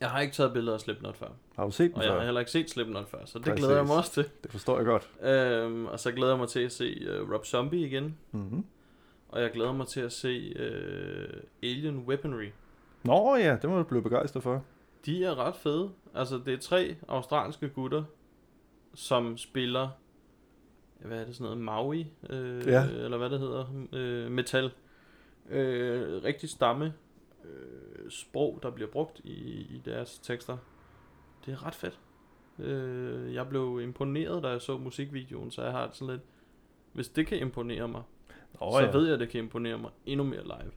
Jeg 0.00 0.10
har 0.10 0.20
ikke 0.20 0.34
taget 0.34 0.52
billeder 0.52 0.74
af 0.74 0.80
Slipknot 0.80 1.16
før. 1.16 1.28
Har 1.56 1.64
du 1.64 1.70
set 1.70 1.90
den 1.90 1.94
Og 1.96 2.02
før? 2.02 2.06
jeg 2.10 2.18
har 2.18 2.24
heller 2.24 2.40
ikke 2.40 2.52
set 2.52 2.70
Slipknot 2.70 3.08
før, 3.08 3.18
så 3.24 3.38
det 3.38 3.44
Præcis. 3.46 3.64
glæder 3.64 3.76
jeg 3.76 3.86
mig 3.86 3.96
også 3.96 4.12
til. 4.12 4.24
Det 4.42 4.50
forstår 4.50 4.76
jeg 4.76 4.86
godt. 4.86 5.10
Øhm, 5.22 5.86
og 5.86 6.00
så 6.00 6.12
glæder 6.12 6.32
jeg 6.32 6.38
mig 6.38 6.48
til 6.48 6.60
at 6.60 6.72
se 6.72 7.20
uh, 7.22 7.32
Rob 7.32 7.44
Zombie 7.44 7.86
igen. 7.86 8.18
Mm-hmm. 8.32 8.64
Og 9.34 9.42
jeg 9.42 9.50
glæder 9.50 9.72
mig 9.72 9.86
til 9.86 10.00
at 10.00 10.12
se 10.12 10.54
uh, 10.58 11.42
Alien 11.62 11.98
Weaponry. 11.98 12.48
Nå 13.04 13.36
ja, 13.36 13.56
det 13.62 13.70
må 13.70 13.78
du 13.78 13.82
blive 13.84 14.02
begejstret 14.02 14.42
for. 14.42 14.64
De 15.06 15.24
er 15.24 15.38
ret 15.38 15.56
fede. 15.56 15.90
Altså, 16.14 16.38
det 16.46 16.54
er 16.54 16.58
tre 16.58 16.96
australske 17.08 17.68
gutter, 17.68 18.04
som 18.94 19.36
spiller, 19.36 19.88
hvad 21.00 21.20
er 21.20 21.24
det 21.24 21.34
sådan 21.34 21.44
noget, 21.44 21.58
Maui, 21.58 22.06
øh, 22.30 22.66
Ja. 22.66 22.84
eller 22.88 23.16
hvad 23.18 23.30
det 23.30 23.40
hedder, 23.40 23.86
øh, 23.92 24.30
metal. 24.30 24.70
Øh, 25.50 26.24
rigtig 26.24 26.48
stamme 26.48 26.94
øh, 27.44 28.10
sprog, 28.10 28.58
der 28.62 28.70
bliver 28.70 28.90
brugt 28.90 29.20
i, 29.24 29.32
i 29.74 29.82
deres 29.84 30.18
tekster. 30.18 30.56
Det 31.46 31.52
er 31.52 31.66
ret 31.66 31.74
fedt. 31.74 32.00
Øh, 32.58 33.34
jeg 33.34 33.48
blev 33.48 33.80
imponeret, 33.82 34.42
da 34.42 34.48
jeg 34.48 34.60
så 34.62 34.78
musikvideoen, 34.78 35.50
så 35.50 35.62
jeg 35.62 35.72
har 35.72 35.90
sådan 35.92 36.14
lidt, 36.14 36.22
hvis 36.92 37.08
det 37.08 37.26
kan 37.26 37.38
imponere 37.38 37.88
mig, 37.88 38.02
Nå, 38.60 38.72
så 38.72 38.80
ja. 38.80 38.90
ved 38.90 39.04
jeg, 39.04 39.14
at 39.14 39.20
det 39.20 39.28
kan 39.28 39.40
imponere 39.40 39.78
mig 39.78 39.90
endnu 40.06 40.24
mere 40.24 40.42
live. 40.42 40.70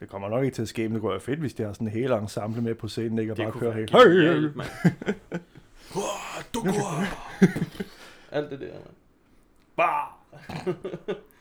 Det 0.00 0.08
kommer 0.08 0.28
nok 0.28 0.44
ikke 0.44 0.54
til 0.54 0.62
at 0.62 0.68
ske, 0.68 0.82
men 0.82 0.92
det 0.92 1.00
kunne 1.00 1.10
være 1.10 1.20
fedt, 1.20 1.40
hvis 1.40 1.54
de 1.54 1.62
har 1.62 1.72
sådan 1.72 1.86
en 1.86 1.92
hel 1.92 2.12
ensemble 2.12 2.62
med 2.62 2.74
på 2.74 2.88
scenen, 2.88 3.18
ikke? 3.18 3.32
Og 3.32 3.36
Det 3.36 3.44
bare 3.44 3.60
kører 3.60 3.72
helt. 3.72 3.90
Hey, 3.90 4.30
hey. 4.30 4.50
Alt 8.36 8.50
det 8.50 8.60
der, 8.60 8.72
mand. 8.72 8.94
Bah! 9.76 10.06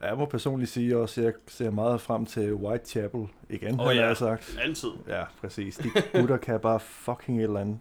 Jeg 0.00 0.18
må 0.18 0.26
personligt 0.26 0.70
sige 0.70 0.98
også, 0.98 1.20
at 1.20 1.24
jeg 1.24 1.32
ser 1.46 1.70
meget 1.70 2.00
frem 2.00 2.26
til 2.26 2.54
Whitechapel 2.54 3.26
igen, 3.50 3.80
oh, 3.80 3.96
ja. 3.96 4.06
jeg 4.06 4.16
sagt. 4.16 4.58
Altid. 4.60 4.90
Ja, 5.08 5.24
præcis. 5.40 5.76
De 5.76 5.88
gutter 6.12 6.36
kan 6.36 6.60
bare 6.60 6.80
fucking 6.80 7.38
et 7.38 7.42
eller 7.44 7.60
andet. 7.60 7.78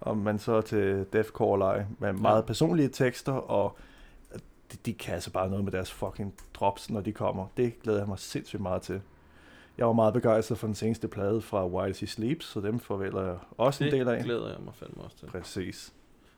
Om 0.00 0.16
man 0.16 0.38
så 0.38 0.60
til 0.60 1.06
deathcore 1.12 1.58
leg 1.58 1.86
med 1.98 2.12
meget 2.12 2.46
personlige 2.46 2.88
tekster, 2.88 3.32
og 3.32 3.78
de, 4.72 4.76
de 4.86 4.94
kan 4.94 5.14
altså 5.14 5.30
bare 5.32 5.48
noget 5.48 5.64
med 5.64 5.72
deres 5.72 5.92
fucking 5.92 6.34
drops, 6.54 6.90
når 6.90 7.00
de 7.00 7.12
kommer. 7.12 7.46
Det 7.56 7.82
glæder 7.82 7.98
jeg 7.98 8.08
mig 8.08 8.18
sindssygt 8.18 8.62
meget 8.62 8.82
til. 8.82 9.00
Jeg 9.78 9.86
var 9.86 9.92
meget 9.92 10.14
begejstret 10.14 10.58
for 10.58 10.66
den 10.66 10.74
seneste 10.74 11.08
plade 11.08 11.40
fra 11.40 11.66
While 11.68 11.94
She 11.94 12.06
Sleeps, 12.06 12.46
så 12.46 12.60
dem 12.60 12.78
forvælger 12.78 13.22
jeg 13.22 13.38
også 13.56 13.84
en 13.84 13.90
del 13.92 14.06
Det 14.06 14.12
af. 14.12 14.24
glæder 14.24 14.48
jeg 14.50 14.60
mig 14.64 14.74
fandme 14.74 15.02
også 15.02 15.16
til. 15.16 15.26
Præcis. 15.26 15.92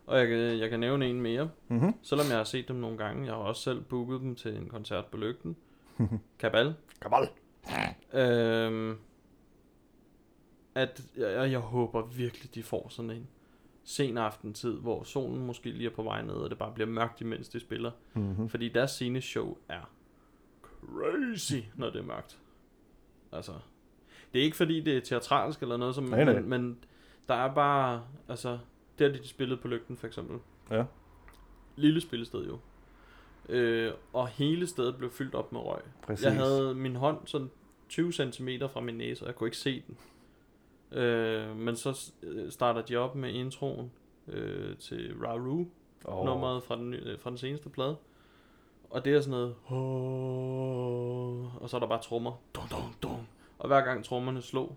Og 0.07 0.19
jeg 0.19 0.29
kan, 0.29 0.39
jeg 0.39 0.71
kan 0.71 0.81
nævne 0.81 1.07
en 1.07 1.21
mere. 1.21 1.51
Mm-hmm. 1.69 1.95
Selvom 2.03 2.27
jeg 2.29 2.37
har 2.37 2.45
set 2.45 2.69
dem 2.69 2.77
nogle 2.77 2.99
gange. 2.99 3.25
Jeg 3.27 3.35
har 3.35 3.41
også 3.41 3.63
selv 3.63 3.81
booket 3.83 4.21
dem 4.21 4.35
til 4.35 4.57
en 4.57 4.69
koncert 4.69 5.07
på 5.07 5.17
Lygten. 5.17 5.57
Kabal. 6.39 6.75
Kabal. 7.03 7.29
Øhm, 8.13 8.97
at 10.75 11.01
jeg, 11.17 11.51
jeg 11.51 11.59
håber 11.59 12.03
virkelig, 12.03 12.55
de 12.55 12.63
får 12.63 12.87
sådan 12.91 13.11
en 13.11 13.29
sen 13.91 14.19
aftentid, 14.19 14.73
hvor 14.73 15.03
solen 15.05 15.47
måske 15.47 15.71
lige 15.71 15.91
er 15.91 15.95
på 15.95 16.03
vej 16.03 16.23
ned, 16.23 16.35
og 16.35 16.51
det 16.51 16.59
bare 16.59 16.73
bliver 16.75 16.89
mørkt, 16.89 17.21
imens 17.21 17.49
de 17.49 17.61
spiller. 17.61 17.91
Mm-hmm. 18.15 18.49
Fordi 18.49 18.69
deres 18.69 18.91
sceneshow 18.91 19.57
er 19.69 19.91
crazy, 20.63 21.55
når 21.77 21.91
det 21.91 21.99
er 21.99 22.05
mørkt. 22.05 22.39
Altså, 23.33 23.53
det 24.33 24.41
er 24.41 24.45
ikke 24.45 24.57
fordi, 24.57 24.81
det 24.81 24.97
er 24.97 25.01
teatralsk 25.01 25.63
eller 25.63 25.77
noget, 25.77 25.95
som, 25.95 26.05
Nej, 26.05 26.25
nej. 26.25 26.35
Men, 26.35 26.49
men 26.49 26.79
der 27.29 27.35
er 27.35 27.55
bare, 27.55 28.03
altså, 28.29 28.59
der 28.99 29.13
de 29.13 29.29
spillede 29.29 29.61
på 29.61 29.69
lygten 29.69 29.97
for 29.97 30.07
eksempel. 30.07 30.39
Ja. 30.71 30.85
Lille 31.77 32.01
spillested 32.01 32.47
jo. 32.47 32.59
Øh, 33.49 33.93
og 34.13 34.29
hele 34.29 34.67
stedet 34.67 34.97
blev 34.97 35.11
fyldt 35.11 35.35
op 35.35 35.53
med 35.53 35.61
røg. 35.61 35.83
Præcis. 36.03 36.25
Jeg 36.25 36.35
havde 36.35 36.75
min 36.75 36.97
hånd 36.97 37.19
sådan 37.25 37.51
20 37.89 38.13
cm 38.13 38.49
fra 38.73 38.81
min 38.81 38.95
næse, 38.95 39.25
og 39.25 39.27
jeg 39.27 39.35
kunne 39.35 39.49
ikke 39.49 39.57
se 39.57 39.83
den. 39.87 39.97
Øh, 40.93 41.57
men 41.57 41.77
så 41.77 42.13
øh, 42.23 42.51
starter 42.51 42.83
de 42.83 42.97
op 42.97 43.15
med 43.15 43.31
introen 43.31 43.93
øh, 44.29 44.77
til 44.77 45.15
Raru, 45.25 45.65
oh. 46.05 46.19
oh. 46.19 46.27
nummeret 46.27 46.63
fra 46.63 46.77
den, 46.77 46.95
øh, 46.95 47.19
fra 47.19 47.31
den 47.31 47.39
seneste 47.39 47.69
plade. 47.69 47.97
Og 48.91 49.05
det 49.05 49.15
er 49.15 49.21
sådan 49.21 49.31
noget... 49.31 49.55
Og 51.61 51.71
så 51.71 51.77
er 51.77 51.81
der 51.81 51.87
bare 51.87 52.03
trommer. 52.03 52.33
Dum, 52.55 52.69
dum, 52.71 52.95
dum. 53.03 53.27
Og 53.59 53.67
hver 53.67 53.81
gang 53.81 54.05
trommerne 54.05 54.43
slog, 54.43 54.77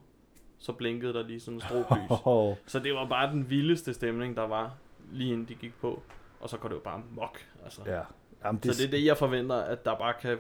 så 0.58 0.72
blinkede 0.72 1.14
der 1.14 1.24
lige 1.24 1.40
sådan 1.40 1.58
en 1.58 1.62
stroblys. 1.62 2.22
Oh. 2.26 2.56
så 2.66 2.80
det 2.80 2.94
var 2.94 3.08
bare 3.08 3.32
den 3.32 3.50
vildeste 3.50 3.94
stemning, 3.94 4.36
der 4.36 4.48
var, 4.48 4.74
lige 5.12 5.34
inden 5.34 5.48
de 5.48 5.56
gik 5.56 5.74
på. 5.82 6.04
Og 6.40 6.50
så 6.50 6.58
går 6.58 6.70
det 6.70 6.76
jo 6.76 6.82
bare 6.82 7.02
mok. 7.12 7.40
Altså. 7.64 7.82
Ja. 7.86 8.02
Jamen, 8.46 8.62
Det... 8.64 8.76
Så 8.76 8.82
det 8.82 8.88
er 8.88 8.92
det, 8.92 9.06
jeg 9.06 9.18
forventer, 9.18 9.56
at 9.56 9.86
der 9.86 9.98
bare 9.98 10.14
kan... 10.22 10.38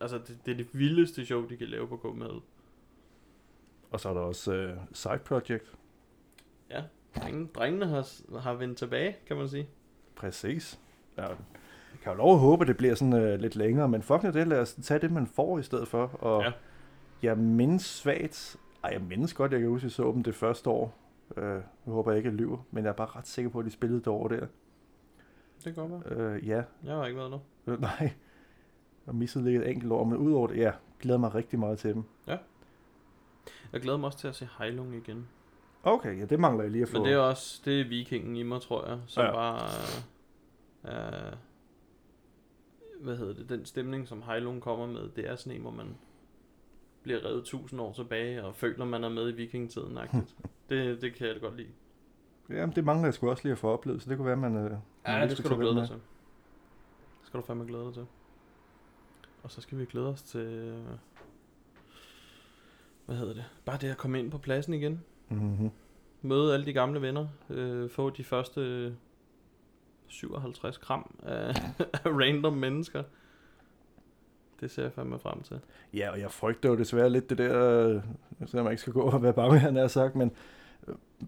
Altså, 0.00 0.18
det, 0.18 0.38
det 0.46 0.52
er 0.52 0.56
det 0.56 0.68
vildeste 0.72 1.26
show, 1.26 1.48
de 1.48 1.56
kan 1.56 1.66
lave 1.68 1.88
på 1.88 1.96
Copenhagen. 1.96 2.42
Og 3.90 4.00
så 4.00 4.08
er 4.08 4.14
der 4.14 4.20
også 4.20 4.52
uh, 4.72 4.78
Side 4.92 5.18
Project. 5.24 5.74
Ja, 6.70 6.82
drengene, 7.16 7.46
drengene 7.54 7.86
har, 7.86 8.38
har 8.40 8.54
vendt 8.54 8.78
tilbage, 8.78 9.16
kan 9.26 9.36
man 9.36 9.48
sige. 9.48 9.68
Præcis. 10.16 10.80
Ja, 11.16 11.22
jeg 11.26 11.36
kan 12.02 12.12
jo 12.12 12.18
lov 12.18 12.32
at 12.32 12.38
håbe, 12.40 12.62
at 12.64 12.68
det 12.68 12.76
bliver 12.76 12.94
sådan 12.94 13.12
uh, 13.12 13.40
lidt 13.40 13.56
længere, 13.56 13.88
men 13.88 14.02
fuck 14.02 14.22
nu 14.22 14.30
det, 14.30 14.48
lad 14.48 14.60
os 14.60 14.74
tage 14.82 15.00
det, 15.00 15.10
man 15.12 15.26
får 15.26 15.58
i 15.58 15.62
stedet 15.62 15.88
for. 15.88 16.06
Og 16.24 16.42
Ja. 16.42 16.52
jeg 17.22 17.38
mindes 17.38 17.82
svagt, 17.82 18.56
ej, 18.84 18.90
jeg 18.92 19.00
mindes 19.02 19.34
godt, 19.34 19.52
jeg 19.52 19.60
kan 19.60 19.68
huske, 19.68 19.80
at 19.84 19.84
jeg 19.84 19.92
så 19.92 20.12
dem 20.12 20.22
det 20.22 20.34
første 20.34 20.70
år. 20.70 20.94
Uh, 21.36 21.42
jeg 21.42 21.62
håber 21.86 22.10
jeg 22.10 22.16
ikke, 22.18 22.28
jeg 22.30 22.36
lyver, 22.36 22.58
men 22.70 22.84
jeg 22.84 22.90
er 22.90 22.94
bare 22.94 23.06
ret 23.16 23.26
sikker 23.26 23.50
på, 23.50 23.58
at 23.58 23.64
de 23.64 23.70
spillede 23.70 23.98
det 24.00 24.08
år 24.08 24.28
der. 24.28 24.46
Det 25.64 25.74
kan 25.74 25.74
godt 25.74 25.90
være. 26.16 26.36
Uh, 26.36 26.48
ja, 26.48 26.62
Jeg 26.84 26.94
har 26.94 27.06
ikke 27.06 27.18
været 27.18 27.30
der. 27.32 27.72
uh, 27.72 27.80
nej. 28.00 28.12
Jeg 29.06 29.14
missede 29.14 29.44
lige 29.44 29.58
et 29.64 29.70
enkelt 29.70 29.92
år, 29.92 30.04
men 30.04 30.16
udover 30.18 30.46
det, 30.46 30.56
ja, 30.56 30.72
glæder 31.00 31.18
mig 31.18 31.34
rigtig 31.34 31.58
meget 31.58 31.78
til 31.78 31.94
dem. 31.94 32.04
Jeg 33.72 33.80
glæder 33.80 33.98
mig 33.98 34.06
også 34.06 34.18
til 34.18 34.28
at 34.28 34.36
se 34.36 34.48
Heilung 34.58 34.94
igen. 34.94 35.28
Okay, 35.82 36.18
ja, 36.20 36.24
det 36.24 36.40
mangler 36.40 36.62
jeg 36.64 36.70
lige 36.72 36.82
at 36.82 36.88
få. 36.88 36.98
Men 36.98 37.04
det 37.06 37.12
er 37.12 37.18
også, 37.18 37.62
det 37.64 37.80
er 37.80 37.88
vikingen 37.88 38.36
i 38.36 38.42
mig, 38.42 38.60
tror 38.60 38.86
jeg, 38.88 38.98
som 39.06 39.24
Ja. 39.24 39.32
bare 39.32 39.68
er 40.82 41.36
hvad 43.00 43.16
hedder 43.16 43.34
det, 43.34 43.48
den 43.48 43.64
stemning, 43.64 44.08
som 44.08 44.22
Heilung 44.22 44.62
kommer 44.62 44.86
med, 44.86 45.08
det 45.16 45.28
er 45.28 45.36
sådan 45.36 45.52
en, 45.56 45.60
hvor 45.62 45.70
man 45.70 45.96
bliver 47.02 47.24
revet 47.24 47.44
tusind 47.44 47.80
år 47.80 47.92
tilbage, 47.92 48.44
og 48.44 48.54
føler, 48.54 48.84
man 48.84 49.04
er 49.04 49.08
med 49.08 49.28
i 49.32 49.32
vikingetiden. 49.36 49.98
det, 50.68 51.02
det 51.02 51.14
kan 51.14 51.26
jeg 51.26 51.34
da 51.34 51.40
godt 51.40 51.56
lide. 51.56 51.68
Jamen, 52.50 52.76
det 52.76 52.84
mangler 52.84 53.06
jeg 53.06 53.14
sgu 53.14 53.30
også 53.30 53.42
lige 53.44 53.52
at 53.52 53.58
få 53.58 53.68
oplevet, 53.68 54.02
så 54.02 54.10
det 54.10 54.16
kunne 54.16 54.26
være, 54.26 54.36
man... 54.36 54.56
Øh, 54.56 54.70
Ja, 55.06 55.18
man 55.18 55.28
det 55.28 55.38
skal 55.38 55.50
du 55.50 55.56
glæde 55.56 55.74
dig 55.74 55.86
til. 55.86 55.94
Det 55.96 57.26
skal 57.26 57.40
du 57.40 57.46
fandme 57.46 57.64
glæde 57.64 57.84
dig 57.84 57.94
til. 57.94 58.06
Og 59.42 59.50
så 59.50 59.60
skal 59.60 59.78
vi 59.78 59.84
glæde 59.84 60.06
os 60.08 60.22
til... 60.22 60.40
øh, 60.40 60.84
Hvad 63.10 63.18
hedder 63.18 63.34
det? 63.34 63.44
Bare 63.64 63.78
det 63.80 63.88
at 63.90 63.96
komme 63.96 64.18
ind 64.18 64.30
på 64.30 64.38
pladsen 64.38 64.74
igen. 64.74 65.00
med. 65.28 65.38
Mhm. 65.38 65.70
Møde 66.22 66.54
alle 66.54 66.66
de 66.66 66.72
gamle 66.72 67.02
venner. 67.02 67.26
Øh, 67.50 67.90
få 67.90 68.10
de 68.10 68.24
første 68.24 68.60
øh, 68.60 68.92
57 70.08 70.78
kram 70.78 71.14
af, 71.22 71.48
af 72.04 72.10
random 72.10 72.52
mennesker. 72.52 73.02
Det 74.60 74.70
ser 74.70 74.82
jeg 74.82 74.92
fandme 74.92 75.18
frem 75.18 75.42
til. 75.42 75.60
Ja, 75.94 76.10
og 76.10 76.20
jeg 76.20 76.30
frygter 76.30 76.68
jo 76.68 76.76
desværre 76.76 77.10
lidt 77.10 77.30
det 77.30 77.38
der, 77.38 77.88
øh, 77.88 78.02
selvom 78.46 78.64
man 78.64 78.72
ikke 78.72 78.80
skal 78.80 78.92
gå 78.92 79.00
og 79.00 79.22
være 79.22 79.32
bange, 79.32 79.58
han 79.58 79.76
har 79.76 79.88
sagt, 79.88 80.16
men 80.16 80.28
øh, 80.28 80.59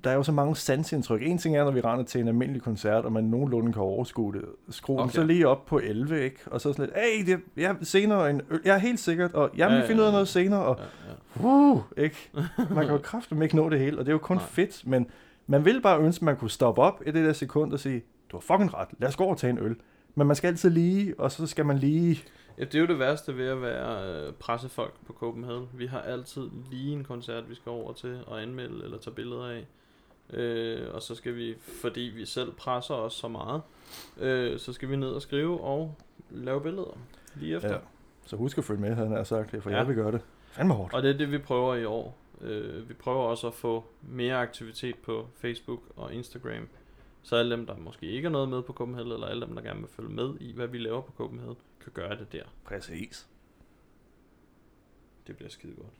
der 0.04 0.10
er 0.10 0.14
jo 0.14 0.22
så 0.22 0.32
mange 0.32 0.56
sansindtryk. 0.56 1.22
En 1.22 1.38
ting 1.38 1.56
er, 1.56 1.64
når 1.64 1.70
vi 1.70 1.80
render 1.80 2.04
til 2.04 2.20
en 2.20 2.28
almindelig 2.28 2.62
koncert, 2.62 3.04
og 3.04 3.12
man 3.12 3.24
nogenlunde 3.24 3.72
kan 3.72 3.82
overskue 3.82 4.32
det. 4.32 4.44
Skru 4.70 4.98
okay. 4.98 5.12
så 5.12 5.24
lige 5.24 5.48
op 5.48 5.66
på 5.66 5.78
11, 5.78 6.24
ikke? 6.24 6.36
Og 6.46 6.60
så 6.60 6.72
sådan 6.72 6.84
lidt, 6.84 6.96
hey, 6.96 7.32
det, 7.32 7.40
ja, 7.56 7.74
senere 7.82 8.30
en 8.30 8.40
øl. 8.50 8.60
Jeg 8.64 8.74
er 8.74 8.78
helt 8.78 9.00
sikkert, 9.00 9.34
og 9.34 9.50
jeg 9.56 9.68
vil 9.68 9.74
Ja, 9.74 9.80
ja, 9.80 9.88
finde 9.88 10.00
ud 10.00 10.06
af 10.06 10.10
ja. 10.10 10.12
noget 10.12 10.28
senere, 10.28 10.62
og 10.62 10.78
Ja, 10.78 11.42
ja. 11.42 11.48
uh, 11.48 11.80
ikke? 11.96 12.30
Man 12.74 12.86
kan 12.86 12.94
jo 12.94 12.98
kraftigt 12.98 13.42
ikke 13.42 13.56
nå 13.56 13.68
det 13.68 13.78
hele, 13.78 13.98
og 13.98 14.04
det 14.04 14.10
er 14.10 14.14
jo 14.14 14.18
kun 14.18 14.36
Nej. 14.36 14.46
fedt, 14.46 14.86
men 14.86 15.06
man 15.46 15.64
vil 15.64 15.80
bare 15.82 16.00
ønske, 16.00 16.22
at 16.22 16.26
man 16.26 16.36
kunne 16.36 16.50
stoppe 16.50 16.80
op 16.82 17.02
i 17.06 17.10
det 17.10 17.24
der 17.24 17.32
sekund 17.32 17.72
og 17.72 17.80
sige, 17.80 18.02
du 18.32 18.36
har 18.36 18.40
fucking 18.40 18.74
ret, 18.74 18.88
lad 18.98 19.08
os 19.08 19.16
gå 19.16 19.24
og 19.24 19.38
tage 19.38 19.50
en 19.50 19.58
øl. 19.58 19.76
Men 20.14 20.26
man 20.26 20.36
skal 20.36 20.48
altid 20.48 20.70
lige, 20.70 21.14
og 21.18 21.32
så 21.32 21.46
skal 21.46 21.66
man 21.66 21.78
lige... 21.78 22.22
Ja, 22.58 22.64
det 22.64 22.74
er 22.74 22.78
jo 22.80 22.86
det 22.86 22.98
værste 22.98 23.36
ved 23.36 23.46
at 23.48 23.62
være 23.62 24.12
øh, 24.26 24.32
pressefolk 24.32 24.94
på 25.06 25.12
Copenhagen. 25.12 25.68
Vi 25.72 25.86
har 25.86 26.00
altid 26.00 26.48
lige 26.70 26.92
en 26.92 27.04
koncert, 27.04 27.50
vi 27.50 27.54
skal 27.54 27.70
over 27.70 27.92
til 27.92 28.18
og 28.26 28.42
anmelde 28.42 28.84
eller 28.84 28.98
tage 28.98 29.14
billeder 29.14 29.46
af. 29.46 29.66
Øh, 30.36 30.94
og 30.94 31.02
så 31.02 31.14
skal 31.14 31.36
vi, 31.36 31.54
fordi 31.60 32.00
vi 32.00 32.26
selv 32.26 32.52
presser 32.52 32.94
os 32.94 33.12
så 33.14 33.28
meget, 33.28 33.62
øh, 34.20 34.58
så 34.58 34.72
skal 34.72 34.88
vi 34.90 34.96
ned 34.96 35.08
og 35.10 35.22
skrive 35.22 35.60
og 35.60 35.94
lave 36.30 36.60
billeder 36.60 36.98
lige 37.34 37.56
efter. 37.56 37.72
Ja. 37.72 37.78
Så 38.26 38.36
husk 38.36 38.58
at 38.58 38.64
følge 38.64 38.80
med, 38.80 38.94
han 38.94 39.10
har 39.10 39.24
sagt, 39.24 39.62
for 39.62 39.70
Ja. 39.70 39.76
jeg 39.76 39.88
vil 39.88 39.96
gøre 39.96 40.12
det. 40.12 40.20
Fandme 40.46 40.74
hårdt. 40.74 40.94
Og 40.94 41.02
det 41.02 41.10
er 41.10 41.18
det, 41.18 41.32
vi 41.32 41.38
prøver 41.38 41.74
i 41.74 41.84
år. 41.84 42.16
Øh, 42.40 42.88
vi 42.88 42.94
prøver 42.94 43.22
også 43.22 43.46
at 43.46 43.54
få 43.54 43.84
mere 44.02 44.36
aktivitet 44.36 44.94
på 44.96 45.26
Facebook 45.34 45.80
og 45.96 46.14
Instagram. 46.14 46.68
Så 47.22 47.36
alle 47.36 47.56
dem, 47.56 47.66
der 47.66 47.76
måske 47.76 48.06
ikke 48.06 48.26
er 48.26 48.30
noget 48.30 48.48
med 48.48 48.62
på 48.62 48.72
Copenhagen, 48.72 49.12
eller 49.12 49.26
alle 49.26 49.46
dem, 49.46 49.54
der 49.54 49.62
gerne 49.62 49.80
vil 49.80 49.88
følge 49.88 50.08
med 50.10 50.30
i, 50.40 50.52
hvad 50.52 50.66
vi 50.66 50.78
laver 50.78 51.00
på 51.00 51.12
Copenhagen, 51.16 51.56
kan 51.82 51.92
gøre 51.92 52.18
det 52.18 52.32
der. 52.32 52.42
Præcis. 52.64 53.28
Det 55.26 55.36
bliver 55.36 55.50
skide 55.50 55.74
godt. 55.74 55.92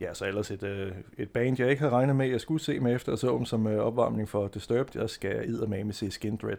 Ja, 0.00 0.14
så 0.14 0.26
ellers 0.26 0.50
et, 0.50 0.62
øh, 0.62 0.92
et 1.18 1.30
band, 1.30 1.56
jeg 1.58 1.70
ikke 1.70 1.80
havde 1.80 1.92
regnet 1.92 2.16
med, 2.16 2.26
jeg 2.26 2.40
skulle 2.40 2.62
se 2.62 2.80
med 2.80 2.94
efter, 2.94 3.12
og 3.12 3.18
så 3.18 3.36
dem 3.36 3.44
som 3.44 3.66
øh, 3.66 3.78
opvarmning 3.78 4.28
for 4.28 4.48
Disturbed, 4.48 5.00
der 5.00 5.06
skal 5.06 5.36
jeg 5.36 5.44
eddermame 5.44 5.92
se 5.92 6.10
Skin 6.10 6.36
Dread. 6.36 6.56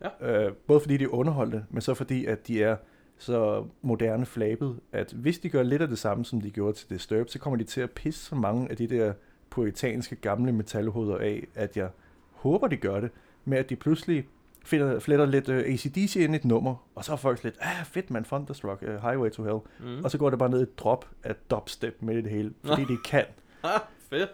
Ja. 0.00 0.46
Øh, 0.46 0.52
både 0.52 0.80
fordi 0.80 0.96
de 0.96 1.04
er 1.04 1.08
underholdte, 1.08 1.64
men 1.70 1.80
så 1.80 1.94
fordi, 1.94 2.26
at 2.26 2.48
de 2.48 2.62
er 2.62 2.76
så 3.18 3.66
moderne 3.82 4.26
flabet, 4.26 4.80
at 4.92 5.12
hvis 5.12 5.38
de 5.38 5.48
gør 5.48 5.62
lidt 5.62 5.82
af 5.82 5.88
det 5.88 5.98
samme, 5.98 6.24
som 6.24 6.40
de 6.40 6.50
gjorde 6.50 6.76
til 6.76 6.90
Disturbed, 6.90 7.28
så 7.28 7.38
kommer 7.38 7.56
de 7.56 7.64
til 7.64 7.80
at 7.80 7.90
pisse 7.90 8.24
så 8.24 8.34
mange 8.34 8.70
af 8.70 8.76
de 8.76 8.86
der 8.86 9.12
puritanske 9.50 10.16
gamle 10.16 10.52
metalhoveder 10.52 11.18
af, 11.18 11.46
at 11.54 11.76
jeg 11.76 11.90
håber, 12.32 12.68
de 12.68 12.76
gør 12.76 13.00
det, 13.00 13.10
med 13.44 13.58
at 13.58 13.70
de 13.70 13.76
pludselig 13.76 14.28
finder, 14.64 14.98
fletter 15.00 15.26
lidt 15.26 15.48
uh, 15.48 15.54
ACDC 15.56 16.16
ind 16.16 16.32
i 16.34 16.36
et 16.36 16.44
nummer, 16.44 16.74
og 16.94 17.04
så 17.04 17.12
er 17.12 17.16
folk 17.16 17.44
lidt, 17.44 17.54
ah 17.60 17.84
fedt 17.84 18.10
man, 18.10 18.24
Thunderstruck, 18.24 18.82
uh, 18.82 18.88
Highway 18.88 19.30
to 19.30 19.42
Hell, 19.42 19.58
Mm. 19.80 20.04
og 20.04 20.10
så 20.10 20.18
går 20.18 20.30
det 20.30 20.38
bare 20.38 20.50
ned 20.50 20.62
et 20.62 20.78
drop 20.78 21.08
af 21.24 21.34
dubstep 21.50 21.96
med 22.00 22.16
i 22.18 22.20
det 22.22 22.30
hele, 22.30 22.52
fordi 22.64 22.84
de 22.84 22.96
kan. 23.04 23.24
Ah, 23.64 23.80
fedt. 24.10 24.30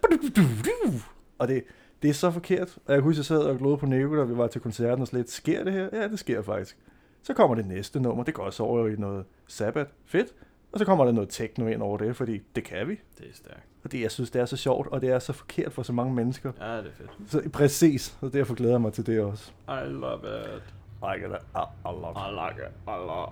Og 1.38 1.48
det, 1.48 1.64
det 2.02 2.10
er 2.10 2.14
så 2.14 2.30
forkert. 2.30 2.78
Og 2.86 2.94
jeg 2.94 3.00
husker, 3.02 3.18
jeg 3.18 3.24
sad 3.24 3.38
og 3.38 3.58
glodede 3.58 3.78
på 3.78 3.86
Nico, 3.86 4.16
da 4.16 4.22
vi 4.24 4.36
var 4.36 4.46
til 4.46 4.60
koncerten, 4.60 5.02
og 5.02 5.08
slet, 5.08 5.30
sker 5.30 5.64
det 5.64 5.72
her? 5.72 5.88
Ja, 5.92 6.08
det 6.08 6.18
sker 6.18 6.42
faktisk. 6.42 6.76
Så 7.22 7.34
kommer 7.34 7.54
det 7.54 7.66
næste 7.66 8.00
nummer, 8.00 8.24
det 8.24 8.34
går 8.34 8.42
også 8.42 8.62
over 8.62 8.88
i 8.88 8.92
noget 8.98 9.24
Sabbath, 9.46 9.90
fedt. 10.04 10.34
Og 10.76 10.80
så 10.80 10.84
kommer 10.84 11.04
der 11.04 11.12
noget 11.12 11.28
techno 11.28 11.66
ind 11.66 11.82
over 11.82 11.98
det, 11.98 12.16
fordi 12.16 12.40
det 12.56 12.64
kan 12.64 12.88
vi. 12.88 13.00
Det 13.18 13.28
er 13.28 13.34
stærkt. 13.34 13.66
Fordi 13.80 14.02
jeg 14.02 14.10
synes, 14.10 14.30
det 14.30 14.40
er 14.40 14.46
så 14.46 14.56
sjovt, 14.56 14.88
og 14.88 15.00
det 15.00 15.10
er 15.10 15.18
så 15.18 15.32
forkert 15.32 15.72
for 15.72 15.82
så 15.82 15.92
mange 15.92 16.14
mennesker. 16.14 16.52
Ja, 16.60 16.76
det 16.76 16.86
er 16.86 16.90
fedt. 16.92 17.10
Så 17.26 17.42
præcis, 17.52 18.18
og 18.20 18.32
derfor 18.32 18.54
glæder 18.54 18.72
jeg 18.72 18.80
mig 18.80 18.92
til 18.92 19.06
det 19.06 19.20
også. 19.20 19.52
I 19.68 19.88
love 19.88 20.18
it. 20.18 20.74
I 21.02 21.20
get 21.20 21.30
it. 21.30 21.46
I, 21.54 21.64
I 21.84 21.92
love 21.92 22.10
it. 22.10 22.16
I 22.16 22.30
like 22.30 22.66
it. 22.66 22.72
I 22.86 22.96
love 23.06 23.28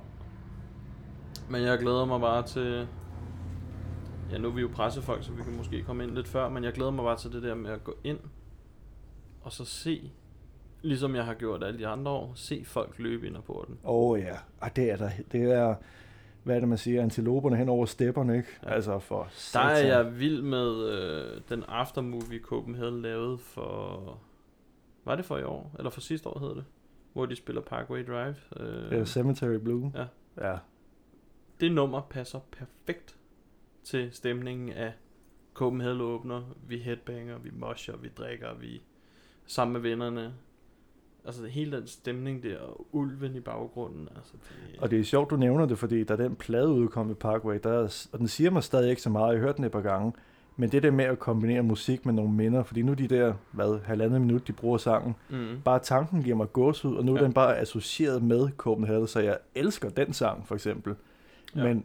Men 1.50 1.62
jeg 1.62 1.78
glæder 1.78 2.04
mig 2.04 2.20
bare 2.20 2.42
til... 2.42 2.88
Ja, 4.32 4.38
nu 4.38 4.48
er 4.48 4.52
vi 4.52 4.60
jo 4.60 4.68
pressefolk, 4.74 5.24
så 5.24 5.32
vi 5.32 5.42
kan 5.42 5.56
måske 5.56 5.82
komme 5.82 6.04
ind 6.04 6.10
lidt 6.10 6.28
før, 6.28 6.48
men 6.48 6.64
jeg 6.64 6.72
glæder 6.72 6.90
mig 6.90 7.04
bare 7.04 7.16
til 7.16 7.32
det 7.32 7.42
der 7.42 7.54
med 7.54 7.70
at 7.70 7.84
gå 7.84 7.96
ind 8.04 8.18
og 9.42 9.52
så 9.52 9.64
se, 9.64 10.10
ligesom 10.82 11.16
jeg 11.16 11.24
har 11.24 11.34
gjort 11.34 11.64
alle 11.64 11.78
de 11.78 11.86
andre 11.86 12.12
år, 12.12 12.32
se 12.34 12.62
folk 12.66 12.94
løbe 12.98 13.26
ind 13.26 13.36
ad 13.36 13.42
porten. 13.42 13.78
Åh 13.84 14.10
oh, 14.10 14.20
ja, 14.20 14.36
og 14.60 14.76
det 14.76 14.90
er 14.90 14.96
der. 14.96 15.10
Det 15.32 15.42
er, 15.42 15.74
hvad 16.44 16.56
er 16.56 16.60
det, 16.60 16.68
man 16.68 16.78
siger, 16.78 17.02
antiloperne 17.02 17.56
hen 17.56 17.68
over 17.68 17.86
stepperne, 17.86 18.36
ikke? 18.36 18.48
Ja. 18.62 18.70
Altså 18.74 18.98
for 18.98 19.18
Der 19.52 19.60
er 19.60 19.74
satan. 19.76 19.86
jeg 19.88 20.18
vild 20.18 20.42
med 20.42 20.88
øh, 20.88 21.40
den 21.48 21.62
aftermovie 21.68 22.38
Copenhagen 22.40 23.02
lavede 23.02 23.38
for... 23.38 24.18
Var 25.04 25.16
det 25.16 25.24
for 25.24 25.38
i 25.38 25.42
år? 25.42 25.74
Eller 25.78 25.90
for 25.90 26.00
sidste 26.00 26.28
år 26.28 26.38
hed 26.38 26.54
det? 26.56 26.64
Hvor 27.12 27.26
de 27.26 27.36
spiller 27.36 27.62
Parkway 27.62 28.06
Drive. 28.06 28.34
Øh, 28.60 28.98
er 29.00 29.04
Cemetery 29.04 29.54
Blue. 29.54 29.92
Ja. 29.94 30.04
Ja, 30.50 30.56
det 31.60 31.72
nummer 31.72 32.00
passer 32.00 32.40
perfekt 32.52 33.16
til 33.84 34.12
stemningen 34.12 34.68
af 34.68 34.92
Copenhagen 35.54 36.00
åbner. 36.00 36.42
Vi 36.68 36.78
headbanger, 36.78 37.38
vi 37.38 37.50
mosher, 37.52 37.96
vi 37.96 38.08
drikker, 38.08 38.54
vi 38.54 38.82
sammen 39.46 39.72
med 39.72 39.80
vennerne. 39.90 40.34
Altså 41.26 41.46
hele 41.46 41.76
den 41.76 41.86
stemning 41.86 42.42
der, 42.42 42.58
og 42.58 42.86
ulven 42.92 43.34
i 43.34 43.40
baggrunden. 43.40 44.08
Altså 44.16 44.32
det, 44.32 44.80
Og 44.80 44.90
det 44.90 45.00
er 45.00 45.04
sjovt, 45.04 45.30
du 45.30 45.36
nævner 45.36 45.66
det, 45.66 45.78
fordi 45.78 46.04
da 46.04 46.16
den 46.16 46.34
plade 46.36 46.68
udkom 46.68 47.10
i 47.10 47.14
Parkway, 47.14 47.58
der, 47.64 47.70
er- 47.72 48.06
og 48.12 48.18
den 48.18 48.28
siger 48.28 48.50
mig 48.50 48.62
stadig 48.62 48.90
ikke 48.90 49.02
så 49.02 49.10
meget, 49.10 49.32
jeg 49.32 49.40
har 49.40 49.46
hørt 49.46 49.56
den 49.56 49.64
et 49.64 49.72
par 49.72 49.80
gange, 49.80 50.12
men 50.56 50.72
det 50.72 50.82
der 50.82 50.90
med 50.90 51.04
at 51.04 51.18
kombinere 51.18 51.62
musik 51.62 52.06
med 52.06 52.14
nogle 52.14 52.32
minder, 52.32 52.62
fordi 52.62 52.82
nu 52.82 52.92
de 52.94 53.08
der, 53.08 53.34
hvad, 53.52 53.78
halvandet 53.84 54.20
minut, 54.20 54.46
de 54.48 54.52
bruger 54.52 54.78
sangen, 54.78 55.14
mm, 55.30 55.46
bare 55.64 55.78
tanken 55.78 56.22
giver 56.22 56.36
mig 56.36 56.52
gåsehud, 56.52 56.96
og 56.96 57.04
nu 57.04 57.14
er 57.14 57.18
Ja. 57.18 57.24
den 57.24 57.32
bare 57.32 57.56
associeret 57.58 58.22
med 58.22 58.48
Copenhagen, 58.56 59.06
så 59.06 59.20
jeg 59.20 59.38
elsker 59.54 59.88
den 59.88 60.12
sang, 60.12 60.46
for 60.46 60.54
eksempel. 60.54 60.94
Ja. 61.56 61.62
Men 61.62 61.84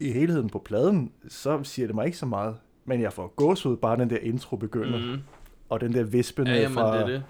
i 0.00 0.10
helheden 0.12 0.48
på 0.50 0.58
pladen, 0.58 1.12
så 1.28 1.60
siger 1.62 1.86
det 1.86 1.94
mig 1.94 2.06
ikke 2.06 2.18
så 2.18 2.26
meget. 2.26 2.56
Men 2.84 3.00
jeg 3.00 3.12
får 3.12 3.32
gåsehud, 3.36 3.76
bare 3.76 3.96
den 3.96 4.10
der 4.10 4.18
intro 4.18 4.56
begynder, 4.56 4.98
mm. 4.98 5.04
mm. 5.12 5.18
og 5.68 5.80
den 5.80 5.92
der 5.92 6.02
vispen 6.04 6.46
Ja, 6.46 6.54
jamen, 6.54 6.74
fra, 6.74 6.94
det 6.96 7.02
er 7.02 7.06
det. 7.06 7.22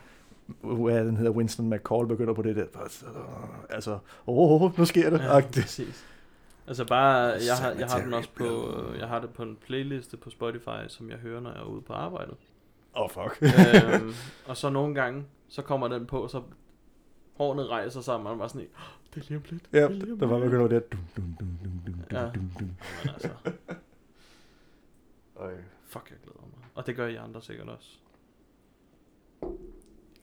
Hvad 0.47 1.05
den 1.05 1.16
hedder, 1.16 1.31
Winston 1.31 1.70
McCall 1.70 2.06
begynder 2.06 2.35
på 2.35 2.43
det 2.43 2.56
der, 2.56 2.66
altså, 3.70 3.93
åh, 4.27 4.62
oh, 4.62 4.78
nu 4.78 4.85
sker 4.85 5.10
det, 5.10 5.19
Ja, 5.20 5.36
ja. 5.36 5.40
præcis. 5.52 6.06
Altså 6.66 6.85
bare, 6.85 7.16
jeg 7.47 7.56
har, 7.60 7.70
jeg 7.70 7.86
har 7.86 8.01
den 8.01 8.14
også 8.14 8.28
på, 8.28 8.44
Blue. 8.44 8.98
jeg 8.98 9.09
har 9.09 9.20
det 9.20 9.31
på 9.31 9.43
en 9.43 9.56
playliste 9.66 10.16
på 10.16 10.31
Spotify, 10.31 10.89
som 10.89 11.10
jeg 11.10 11.19
hører, 11.19 11.40
når 11.40 11.51
jeg 11.51 11.60
er 11.60 11.64
ude 11.64 11.81
på 11.82 11.93
arbejdet. 11.93 12.35
Åh, 12.97 13.02
oh, 13.02 13.10
fuck. 13.10 13.43
øhm, 13.43 14.12
og 14.47 14.56
så 14.56 14.70
nogle 14.70 14.94
gange, 14.94 15.24
så 15.48 15.62
kommer 15.62 15.89
den 15.89 16.06
på, 16.06 16.28
så 16.28 16.43
hårene 17.36 17.66
rejser 17.66 18.01
sammen, 18.01 18.27
og 18.27 18.32
man 18.32 18.39
var 18.43 18.48
sådan, 18.48 18.62
"Åh, 18.77 19.14
det 19.14 19.20
er 19.23 19.24
lige 19.28 19.36
om 19.39 19.43
lidt. 19.51 19.62
Ja, 19.73 19.89
det 19.89 20.20
der 20.20 20.27
var 20.27 20.39
lidt." 20.39 20.51
begynder 20.51 20.69
det. 20.69 20.93
Dum, 20.93 21.01
dum, 21.16 21.24
dum, 21.40 21.48
dum, 21.64 21.73
dum, 21.86 21.94
dum, 21.94 22.19
Ja. 22.19 22.24
dum, 22.24 22.51
dum. 22.59 22.69
Men 23.05 23.10
altså, 23.14 23.28
Øj. 25.36 25.52
fuck, 25.86 26.10
jeg 26.10 26.19
glæder 26.23 26.40
mig. 26.40 26.64
Og 26.74 26.86
det 26.86 26.97
gør 26.97 27.06
I 27.06 27.14
andre 27.16 27.43
sikkert 27.43 27.69
også. 27.69 27.89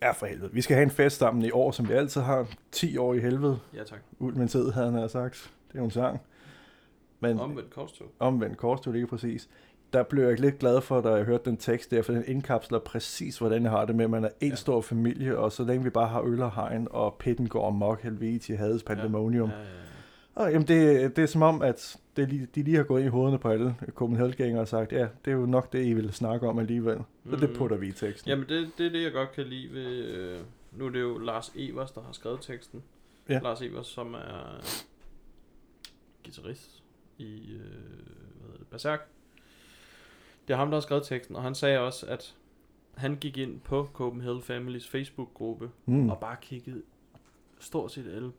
Ja, 0.02 0.12
for 0.12 0.26
helvede. 0.26 0.54
Vi 0.54 0.62
skal 0.62 0.76
have 0.76 0.84
en 0.84 0.90
fest 0.92 1.18
sammen 1.18 1.46
i 1.46 1.52
år, 1.52 1.72
som 1.72 1.90
vi 1.90 1.94
altid 1.94 2.22
har. 2.22 2.48
10 2.72 2.98
år 2.98 3.14
i 3.14 3.20
helvede. 3.20 3.60
Ja, 3.76 3.84
tak. 3.84 4.00
Ud 4.20 4.32
med 4.32 4.48
tid, 4.48 4.72
havde 4.72 4.92
han 4.92 5.10
sagt. 5.10 5.52
Det 5.68 5.76
er 5.76 5.80
jo 5.80 5.86
en 5.86 5.92
sang. 5.92 6.22
Men 7.20 7.40
Omvendt 7.40 7.70
korstog. 7.74 8.08
omvendt 8.20 8.58
korstog 8.58 8.96
ikke 8.96 9.08
præcis. 9.08 9.50
Der 9.94 10.04
blev 10.04 10.28
jeg 10.28 10.40
lidt 10.40 10.60
glad 10.60 10.82
for, 10.82 11.02
da 11.02 11.10
jeg 11.10 11.26
hørte 11.26 11.50
den 11.50 11.58
tekst 11.58 11.92
der, 11.92 12.02
for 12.02 12.14
den 12.14 12.24
indkapsler 12.28 12.80
præcis, 12.80 13.38
hvordan 13.38 13.64
jeg 13.64 13.72
har 13.72 13.86
det 13.86 13.96
med, 13.96 14.04
at 14.06 14.10
man 14.12 14.24
er 14.26 14.30
en 14.42 14.50
Ja. 14.50 14.56
stor 14.56 14.82
familie, 14.82 15.38
og 15.38 15.52
så 15.52 15.64
længe 15.64 15.84
vi 15.84 15.90
bare 15.90 16.08
har 16.08 16.22
øl 16.22 16.42
og 16.42 16.52
hegn, 16.56 16.88
og 16.92 17.16
pitten 17.20 17.50
går 17.50 17.68
amok, 17.68 18.02
helvede 18.04 18.40
til 18.40 18.58
Hades 18.58 18.84
pandemonium. 18.84 19.50
Ja, 19.50 19.56
ja, 19.56 19.62
ja. 19.62 19.66
Og 20.36 20.52
jamen, 20.52 20.68
det, 20.68 21.16
det 21.16 21.22
er 21.22 21.26
som 21.26 21.42
om, 21.42 21.62
at 21.62 21.98
det, 22.16 22.56
de 22.56 22.64
lige 22.64 22.76
har 22.78 22.84
gået 22.84 23.00
ind 23.00 23.08
i 23.08 23.10
hovederne 23.10 23.40
på 23.40 23.50
alle 23.50 23.76
Copenhagen 23.96 24.58
og 24.58 24.68
sagt, 24.68 24.92
ja, 24.92 25.08
det 25.26 25.32
er 25.32 25.36
jo 25.36 25.46
nok 25.46 25.74
det, 25.74 25.86
I 25.86 25.94
vil 25.94 26.14
snakke 26.14 26.48
om 26.48 26.60
alligevel. 26.60 26.98
Så 27.30 27.36
det 27.36 27.54
putter 27.58 27.78
vi 27.78 27.88
i 27.88 27.92
teksten. 27.92 28.30
Jamen, 28.30 28.50
det, 28.50 28.72
det 28.78 28.86
er 28.86 28.90
det, 28.92 29.04
jeg 29.04 29.12
godt 29.12 29.32
kan 29.32 29.46
lide 29.46 29.74
ved... 29.74 30.06
Øh, 30.06 30.40
nu 30.72 30.86
er 30.86 30.90
det 30.90 31.02
jo 31.02 31.18
Lars 31.18 31.52
Evers, 31.56 31.92
der 31.92 32.02
har 32.02 32.12
skrevet 32.12 32.42
teksten. 32.42 32.84
Ja. 33.30 33.40
Lars 33.40 33.62
Evers, 33.62 33.88
som 33.88 34.14
er 34.14 34.62
guitarist 36.24 36.84
i 37.18 37.52
øh, 37.54 37.60
hvad 37.60 38.42
hedder 38.46 38.58
det, 38.58 38.68
Berserk. 38.68 39.00
Det 40.48 40.54
er 40.54 40.58
ham, 40.58 40.68
der 40.70 40.76
har 40.76 40.82
skrevet 40.82 41.04
teksten, 41.06 41.36
og 41.36 41.44
han 41.44 41.56
sagde 41.56 41.80
også, 41.80 42.06
at 42.06 42.36
han 42.96 43.16
gik 43.16 43.38
ind 43.38 43.60
på 43.60 43.90
Copenhagen 43.94 44.42
Families 44.42 44.88
Facebook-gruppe, 44.88 45.70
Mm. 45.86 46.10
og 46.10 46.18
bare 46.20 46.36
kiggede 46.42 46.82
stort 47.60 47.92
set 47.92 48.08
alle 48.16 48.32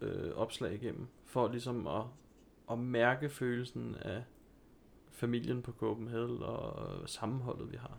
øh, 0.00 0.34
opslag 0.34 0.74
igennem, 0.74 1.06
for 1.24 1.48
ligesom 1.48 1.86
at, 1.86 2.02
at 2.70 2.78
mærke 2.78 3.28
følelsen 3.28 3.96
af 4.00 4.22
familien 5.10 5.62
på 5.62 5.72
Copenhagen 5.72 6.42
og 6.42 7.08
sammenholdet, 7.08 7.72
vi 7.72 7.76
har. 7.76 7.98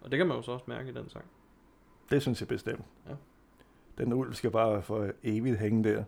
Og 0.00 0.10
det 0.10 0.16
kan 0.18 0.26
man 0.26 0.36
jo 0.36 0.42
så 0.42 0.52
også 0.52 0.64
mærke 0.68 0.90
i 0.90 0.92
den 0.92 1.08
sang. 1.08 1.24
Det 2.10 2.22
synes 2.22 2.40
jeg 2.40 2.48
bestemt. 2.48 2.84
Ja. 3.08 3.14
Den 3.98 4.12
ulv 4.12 4.34
skal 4.34 4.50
bare 4.50 4.82
for 4.82 5.10
evigt 5.22 5.58
hænge 5.58 5.84
der. 5.84 6.04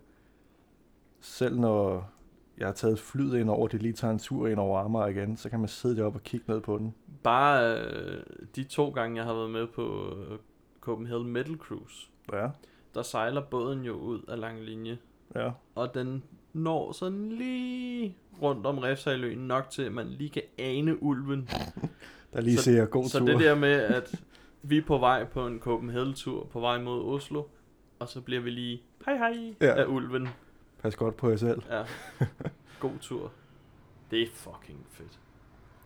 Selv 1.20 1.58
når 1.58 2.10
jeg 2.58 2.66
har 2.66 2.72
taget 2.72 2.98
flyet 2.98 3.38
ind 3.38 3.50
over 3.50 3.68
det, 3.68 3.82
lige 3.82 3.92
tager 3.92 4.12
en 4.12 4.18
tur 4.18 4.48
ind 4.48 4.60
over 4.60 4.80
Amager 4.80 5.06
igen, 5.06 5.36
så 5.36 5.50
kan 5.50 5.58
man 5.60 5.68
sidde 5.68 5.96
deroppe 5.96 6.18
og 6.18 6.22
kigge 6.22 6.52
ned 6.52 6.60
på 6.60 6.78
den. 6.78 6.94
Bare 7.22 7.78
øh, 7.80 8.22
de 8.56 8.64
to 8.64 8.90
gange, 8.90 9.16
jeg 9.16 9.24
har 9.24 9.34
været 9.34 9.50
med 9.50 9.66
på 9.66 10.16
øh, 10.16 10.38
Copenhagen 10.80 11.26
Metal 11.26 11.56
Cruise, 11.56 12.10
Ja, 12.32 12.48
der 12.94 13.02
sejler 13.02 13.40
båden 13.40 13.84
jo 13.84 13.92
ud 13.92 14.20
af 14.28 14.40
lang 14.40 14.60
linje, 14.64 14.98
ja. 15.34 15.50
og 15.74 15.94
den 15.94 16.24
når 16.52 16.92
sådan 16.92 17.28
lige 17.32 18.16
rundt 18.42 18.66
om 18.66 18.78
Refshaløen 18.78 19.38
nok 19.38 19.70
til, 19.70 19.82
at 19.82 19.92
man 19.92 20.06
lige 20.06 20.30
kan 20.30 20.42
ane 20.58 21.02
ulven. 21.02 21.48
Der 22.32 22.40
lige 22.40 22.56
Så- 22.56 22.62
ser 22.62 22.86
god 22.86 23.04
Så 23.08 23.18
tur. 23.18 23.26
det 23.26 23.40
der 23.40 23.54
med, 23.66 23.72
at 23.72 24.14
vi 24.62 24.78
er 24.78 24.82
på 24.86 24.98
vej 24.98 25.24
på 25.24 25.46
en 25.46 25.58
Copenhagen-tur, 25.60 26.44
på 26.52 26.60
vej 26.60 26.82
mod 26.82 27.04
Oslo, 27.14 27.42
og 27.98 28.08
så 28.08 28.20
bliver 28.20 28.40
vi 28.40 28.50
lige 28.50 28.82
hej 29.06 29.16
hej 29.16 29.54
Ja. 29.60 29.74
af 29.82 29.86
ulven. 29.86 30.28
Pas 30.82 30.96
godt 30.96 31.16
på 31.16 31.28
jer 31.30 31.36
selv. 31.36 31.62
Ja, 31.70 31.82
god 32.80 32.98
tur. 33.00 33.32
Det 34.10 34.22
er 34.22 34.26
fucking 34.32 34.86
fedt. 34.90 35.18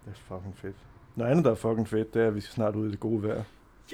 Det 0.05 0.11
er 0.11 0.15
fucking 0.15 0.57
fedt. 0.59 0.77
Noget 1.17 1.31
andet, 1.31 1.45
der 1.45 1.51
er 1.51 1.55
fucking 1.55 1.89
fedt, 1.89 2.15
det 2.15 2.23
er, 2.23 2.27
at 2.27 2.35
vi 2.35 2.41
skal 2.41 2.53
snart 2.55 2.77
ud 2.77 2.89
i 2.89 2.91
det 2.91 3.01
gode 3.01 3.23
vejr. 3.23 3.43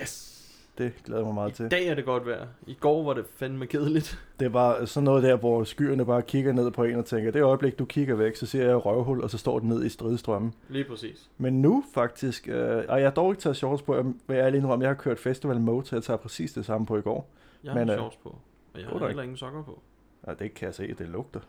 Yes! 0.01 0.40
Det 0.79 0.93
glæder 1.05 1.21
jeg 1.21 1.27
mig 1.27 1.35
meget 1.35 1.51
I 1.51 1.55
til. 1.55 1.71
dag 1.71 1.87
er 1.87 1.95
det 1.95 2.05
godt 2.05 2.27
vejr. 2.27 2.47
I 2.67 2.75
går 2.81 3.03
var 3.05 3.15
det 3.15 3.25
fandme 3.37 3.67
kedeligt. 3.67 4.19
Det 4.41 4.53
var 4.53 4.85
sådan 4.85 5.05
noget 5.05 5.23
der, 5.23 5.37
hvor 5.37 5.65
skyerne 5.65 6.07
bare 6.07 6.23
kigger 6.23 6.53
ned 6.53 6.71
på 6.71 6.85
en 6.85 6.97
og 6.97 7.05
tænker, 7.05 7.31
det 7.31 7.43
øjeblik, 7.43 7.79
du 7.79 7.85
kigger 7.85 8.15
væk, 8.15 8.37
så 8.37 8.47
ser 8.47 8.65
jeg 8.67 8.87
røvhul, 8.87 9.21
og 9.23 9.31
så 9.31 9.39
står 9.39 9.59
den 9.59 9.69
ned 9.69 9.85
i 9.85 9.89
stridstrømmen. 9.89 10.55
Lige 10.69 10.85
præcis. 10.85 11.31
Men 11.39 11.63
nu 11.63 11.85
faktisk, 11.95 12.49
øh, 12.49 12.85
og 12.89 12.99
jeg 13.01 13.07
har 13.07 13.11
dog 13.15 13.33
ikke 13.33 13.41
taget 13.43 13.57
shorts 13.57 13.83
på, 13.83 13.95
jeg 13.97 14.05
vil 14.05 14.37
ærlig 14.37 14.59
indrømme, 14.59 14.83
jeg 14.83 14.91
har 14.91 14.95
kørt 14.95 15.19
festival 15.19 15.61
mode, 15.61 15.87
så 15.87 15.97
jeg 15.97 16.03
tager 16.03 16.17
præcis 16.17 16.53
det 16.53 16.65
samme 16.65 16.87
på 16.87 16.97
i 16.97 17.01
går. 17.03 17.31
Jeg 17.65 17.73
har 17.73 17.79
Men, 17.79 17.91
øh, 17.91 17.97
shorts 17.97 18.17
på, 18.17 18.29
og 18.75 18.81
jeg 18.81 18.89
har 18.89 19.07
heller 19.07 19.23
ingen 19.23 19.37
sokker 19.37 19.63
på. 19.63 19.83
Ja, 20.27 20.35
det 20.35 20.55
kan 20.55 20.67
jeg 20.67 20.75
se, 20.75 20.95
det 20.95 21.09
lugter. 21.09 21.41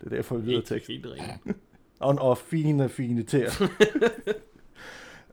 Det 0.00 0.12
er 0.12 0.16
derfor, 0.16 0.36
vi 0.36 0.50
lyder 0.50 0.60
tekst. 0.62 0.88
helt 0.88 1.06
rent. 1.06 1.56
Og, 2.00 2.16
og 2.20 2.38
fine, 2.38 2.88
fine 2.88 3.22
tæer. 3.22 3.50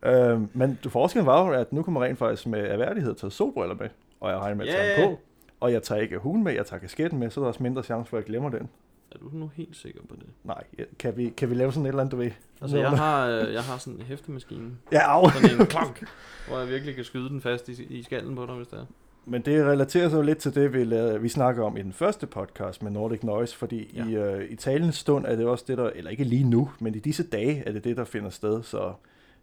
øhm, 0.05 0.49
men 0.53 0.79
forskellen 0.87 1.25
var 1.25 1.45
jo, 1.45 1.53
at 1.53 1.73
nu 1.73 1.83
kommer 1.83 2.03
rent 2.03 2.17
faktisk 2.17 2.47
med 2.47 2.59
erhverdighed 2.59 3.15
tage 3.15 3.31
solbriller 3.31 3.75
med, 3.75 3.89
og 4.19 4.31
jeg 4.31 4.39
regner 4.39 4.55
med 4.55 4.67
at 4.67 4.75
tage 4.75 5.01
dem 5.01 5.09
på. 5.09 5.19
Og 5.59 5.71
jeg 5.71 5.83
tager 5.83 6.01
ikke 6.01 6.17
hugen 6.17 6.43
med, 6.43 6.53
jeg 6.53 6.65
tager 6.65 6.79
kasketten 6.79 7.19
med, 7.19 7.29
så 7.29 7.39
er 7.39 7.43
der 7.43 7.47
også 7.47 7.63
mindre 7.63 7.83
chance 7.83 8.09
for, 8.09 8.17
at 8.17 8.21
jeg 8.21 8.27
glemmer 8.27 8.49
den. 8.49 8.69
Er 9.11 9.17
du 9.19 9.29
nu 9.33 9.51
helt 9.55 9.75
sikker 9.75 9.99
på 10.09 10.15
det? 10.15 10.25
Nej, 10.43 10.63
kan 10.99 11.17
vi, 11.17 11.29
kan 11.29 11.49
vi 11.49 11.55
lave 11.55 11.71
sådan 11.71 11.85
et 11.85 11.89
eller 11.89 12.01
andet, 12.01 12.11
du 12.11 12.17
ved? 12.17 12.31
Altså, 12.61 12.77
jeg 12.77 12.89
har, 12.89 13.27
øh, 13.27 13.53
jeg 13.53 13.63
har 13.63 13.77
sådan 13.77 13.99
en 13.99 14.05
hæftemaskine. 14.05 14.71
Ja, 14.91 14.99
au. 14.99 15.29
Sådan 15.29 15.61
en 15.61 15.65
klank, 15.65 16.03
hvor 16.47 16.59
jeg 16.59 16.69
virkelig 16.69 16.95
kan 16.95 17.03
skyde 17.03 17.29
den 17.29 17.41
fast 17.41 17.69
i, 17.69 17.83
i 17.83 18.03
skallen 18.03 18.35
på 18.35 18.45
dig, 18.45 18.55
hvis 18.55 18.67
det 18.67 18.79
er. 18.79 18.85
Men 19.25 19.41
det 19.41 19.65
relaterer 19.65 20.09
sig 20.09 20.17
jo 20.17 20.21
lidt 20.21 20.37
til 20.37 20.55
det, 20.55 20.73
vi, 20.73 20.83
lavede, 20.83 21.21
vi 21.21 21.29
snakker 21.29 21.63
om 21.63 21.77
i 21.77 21.81
den 21.81 21.93
første 21.93 22.27
podcast 22.27 22.83
med 22.83 22.91
Nordic 22.91 23.23
Noise, 23.23 23.57
fordi. 23.57 23.93
Ja. 23.95 24.05
i, 24.05 24.15
øh, 24.15 24.49
i 24.49 24.55
talens 24.55 24.95
stund 24.95 25.25
er 25.25 25.35
det 25.35 25.45
også 25.45 25.65
det, 25.67 25.77
der, 25.77 25.89
eller 25.95 26.11
ikke 26.11 26.23
lige 26.23 26.43
nu, 26.43 26.69
men 26.79 26.95
i 26.95 26.99
disse 26.99 27.23
dage 27.23 27.63
er 27.65 27.71
det 27.71 27.83
det, 27.83 27.97
der 27.97 28.03
finder 28.03 28.29
sted, 28.29 28.63
så 28.63 28.93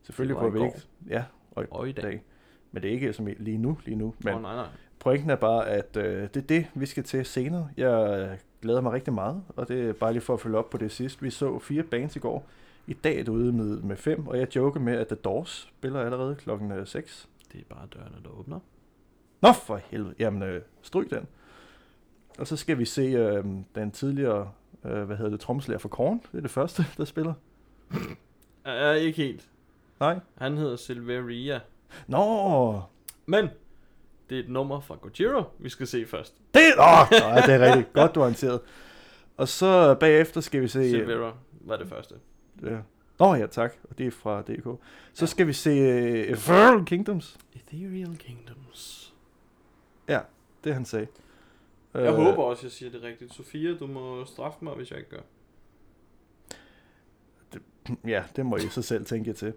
selvfølgelig 0.02 0.48
i 0.48 0.50
vi 0.52 0.64
ikke... 0.64 0.78
Ja, 1.08 1.24
og 1.50 1.64
i 1.64 1.66
Og 1.70 1.88
i 1.88 1.92
dag. 1.92 2.04
dag. 2.04 2.22
Men 2.72 2.82
det 2.82 2.88
er 2.88 2.92
ikke 2.92 3.12
som 3.12 3.28
i 3.28 3.34
lige 3.38 3.58
nu, 3.58 3.78
lige 3.84 3.96
nu. 3.96 4.14
Men 4.24 4.34
Åh, 4.34 4.42
nej, 4.42 4.54
nej. 4.54 4.66
pointen 4.98 5.30
er 5.30 5.36
bare, 5.36 5.68
at 5.68 5.96
øh, 5.96 6.22
det 6.22 6.36
er 6.36 6.46
det, 6.46 6.66
vi 6.74 6.86
skal 6.86 7.04
til 7.04 7.24
senere. 7.24 7.68
Jeg 7.76 8.20
øh, 8.30 8.38
glæder 8.62 8.80
mig 8.80 8.92
rigtig 8.92 9.12
meget, 9.12 9.42
og 9.48 9.68
det 9.68 9.88
er 9.88 9.92
bare 9.92 10.12
lige 10.12 10.22
for 10.22 10.34
at 10.34 10.40
følge 10.40 10.58
op 10.58 10.70
på 10.70 10.78
det 10.78 10.92
sidste. 10.92 11.22
Vi 11.22 11.30
så 11.30 11.58
fire 11.58 11.82
bands 11.82 12.16
i 12.16 12.18
går. 12.18 12.46
I 12.86 12.92
dag 12.92 13.14
er 13.18 13.24
det 13.24 13.28
ude 13.28 13.52
med, 13.52 13.80
med 13.82 13.96
fem, 13.96 14.26
og 14.26 14.38
jeg 14.38 14.56
joker 14.56 14.80
med, 14.80 14.92
at 14.92 15.06
The 15.08 15.16
Doors 15.16 15.72
spiller 15.78 16.00
allerede 16.00 16.34
klokken 16.34 16.86
6. 16.86 17.28
Det 17.52 17.60
er 17.60 17.74
bare 17.74 17.86
dørene, 17.94 18.16
der 18.24 18.30
åbner. 18.30 18.58
Nå 19.42 19.52
for 19.52 19.76
helvede, 19.76 20.14
jamen 20.18 20.42
øh, 20.42 20.62
stryg 20.82 21.10
den. 21.10 21.26
Og 22.38 22.46
så 22.46 22.56
skal 22.56 22.78
vi 22.78 22.84
se 22.84 23.02
øh, 23.02 23.44
den 23.74 23.90
tidligere, 23.90 24.50
øh, 24.84 25.02
hvad 25.02 25.16
hedder 25.16 25.30
det, 25.30 25.40
tromslærer 25.40 25.78
for 25.78 25.88
Korn. 25.88 26.20
Det 26.32 26.38
er 26.38 26.42
det 26.42 26.50
første, 26.50 26.82
der 26.96 27.04
spiller. 27.04 27.34
Er 28.64 28.92
ikke 28.92 29.22
helt. 29.22 29.48
Nej. 30.02 30.20
Han 30.38 30.56
hedder 30.56 30.76
Silveria. 30.76 31.60
Nå, 32.06 32.82
Men, 33.26 33.48
det 34.30 34.38
er 34.38 34.42
et 34.42 34.48
nummer 34.48 34.80
fra 34.80 34.94
Gojira, 35.02 35.44
vi 35.58 35.68
skal 35.68 35.86
se 35.86 36.06
først. 36.06 36.34
det, 36.54 36.60
åh, 36.78 37.10
nej, 37.10 37.40
det 37.46 37.54
er 37.54 37.60
rigtigt. 37.60 37.92
Godt, 37.92 38.14
du 38.14 38.20
har 38.20 38.24
orienteret. 38.24 38.60
Og 39.36 39.48
så 39.48 39.94
bagefter 39.94 40.40
skal 40.40 40.62
vi 40.62 40.68
se... 40.68 40.90
Silvera 40.90 41.32
var 41.60 41.76
det 41.76 41.88
første. 41.88 42.14
Ja. 42.62 42.78
Nå 43.18 43.34
ja, 43.34 43.46
tak. 43.46 43.72
Og 43.90 43.98
det 43.98 44.06
er 44.06 44.10
fra 44.10 44.42
DK. 44.42 44.80
Så 45.12 45.26
skal 45.26 45.46
vi 45.46 45.52
se 45.52 45.70
uh, 45.70 46.18
Ethereal 46.18 46.84
Kingdoms. 46.84 47.38
Ethereal 47.54 48.16
Kingdoms. 48.16 48.98
Det 50.64 50.74
han 50.74 50.84
sagde. 50.84 51.06
Jeg 51.94 52.02
Øh, 52.02 52.14
håber 52.14 52.42
også, 52.42 52.66
jeg 52.66 52.72
siger 52.72 52.90
det 52.90 53.02
rigtigt. 53.02 53.34
Sofia, 53.34 53.74
du 53.74 53.86
må 53.86 54.24
straffe 54.24 54.64
mig, 54.64 54.74
hvis 54.74 54.90
jeg 54.90 54.98
ikke 54.98 55.10
gør. 55.10 55.20
Ja, 58.06 58.24
det 58.36 58.46
må 58.46 58.56
I 58.56 58.60
så 58.60 58.82
selv 58.82 59.04
tænke 59.04 59.32
til. 59.32 59.52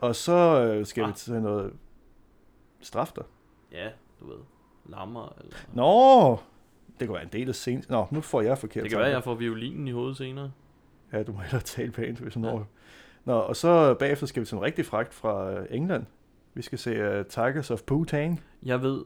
Og 0.00 0.16
så 0.16 0.32
øh, 0.64 0.86
skal 0.86 1.02
ah. 1.02 1.08
vi 1.08 1.10
Ah. 1.10 1.16
til 1.16 1.32
noget 1.42 1.72
straf 2.80 3.12
dig. 3.16 3.24
Ja, 3.72 3.88
du 4.20 4.26
ved. 4.26 4.38
Lammer, 4.86 5.34
eller... 5.40 5.56
Nå, 5.72 6.30
det 7.00 7.08
kan 7.08 7.12
være 7.12 7.22
en 7.22 7.28
del 7.32 7.48
af 7.48 7.54
scenen. 7.54 7.84
Nå, 7.88 8.06
nu 8.10 8.20
får 8.20 8.40
jeg 8.40 8.58
forkert. 8.58 8.82
det 8.82 8.90
kan 8.90 8.98
være, 8.98 9.08
at 9.08 9.14
jeg 9.14 9.24
får 9.24 9.34
violinen 9.34 9.88
i 9.88 9.90
hovedet 9.90 10.16
senere. 10.16 10.52
Ja, 11.12 11.22
du 11.22 11.32
må 11.32 11.38
hellere 11.38 11.62
tale 11.62 11.92
pænt, 11.92 12.18
hvis 12.18 12.34
du 12.34 12.40
Ja. 12.40 12.46
når. 12.46 12.66
Nå, 13.24 13.32
og 13.32 13.56
så 13.56 13.94
bagefter 13.94 14.26
skal 14.26 14.40
vi 14.40 14.46
til 14.46 14.54
en 14.56 14.62
rigtig 14.62 14.86
fragt 14.86 15.14
fra 15.14 15.52
øh, 15.52 15.66
England. 15.70 16.04
Vi 16.54 16.62
skal 16.62 16.78
se 16.78 17.18
uh, 17.20 17.26
Tigers 17.26 17.70
of 17.70 17.80
Poo-Tang. 17.90 18.40
Jeg 18.62 18.82
ved, 18.82 19.04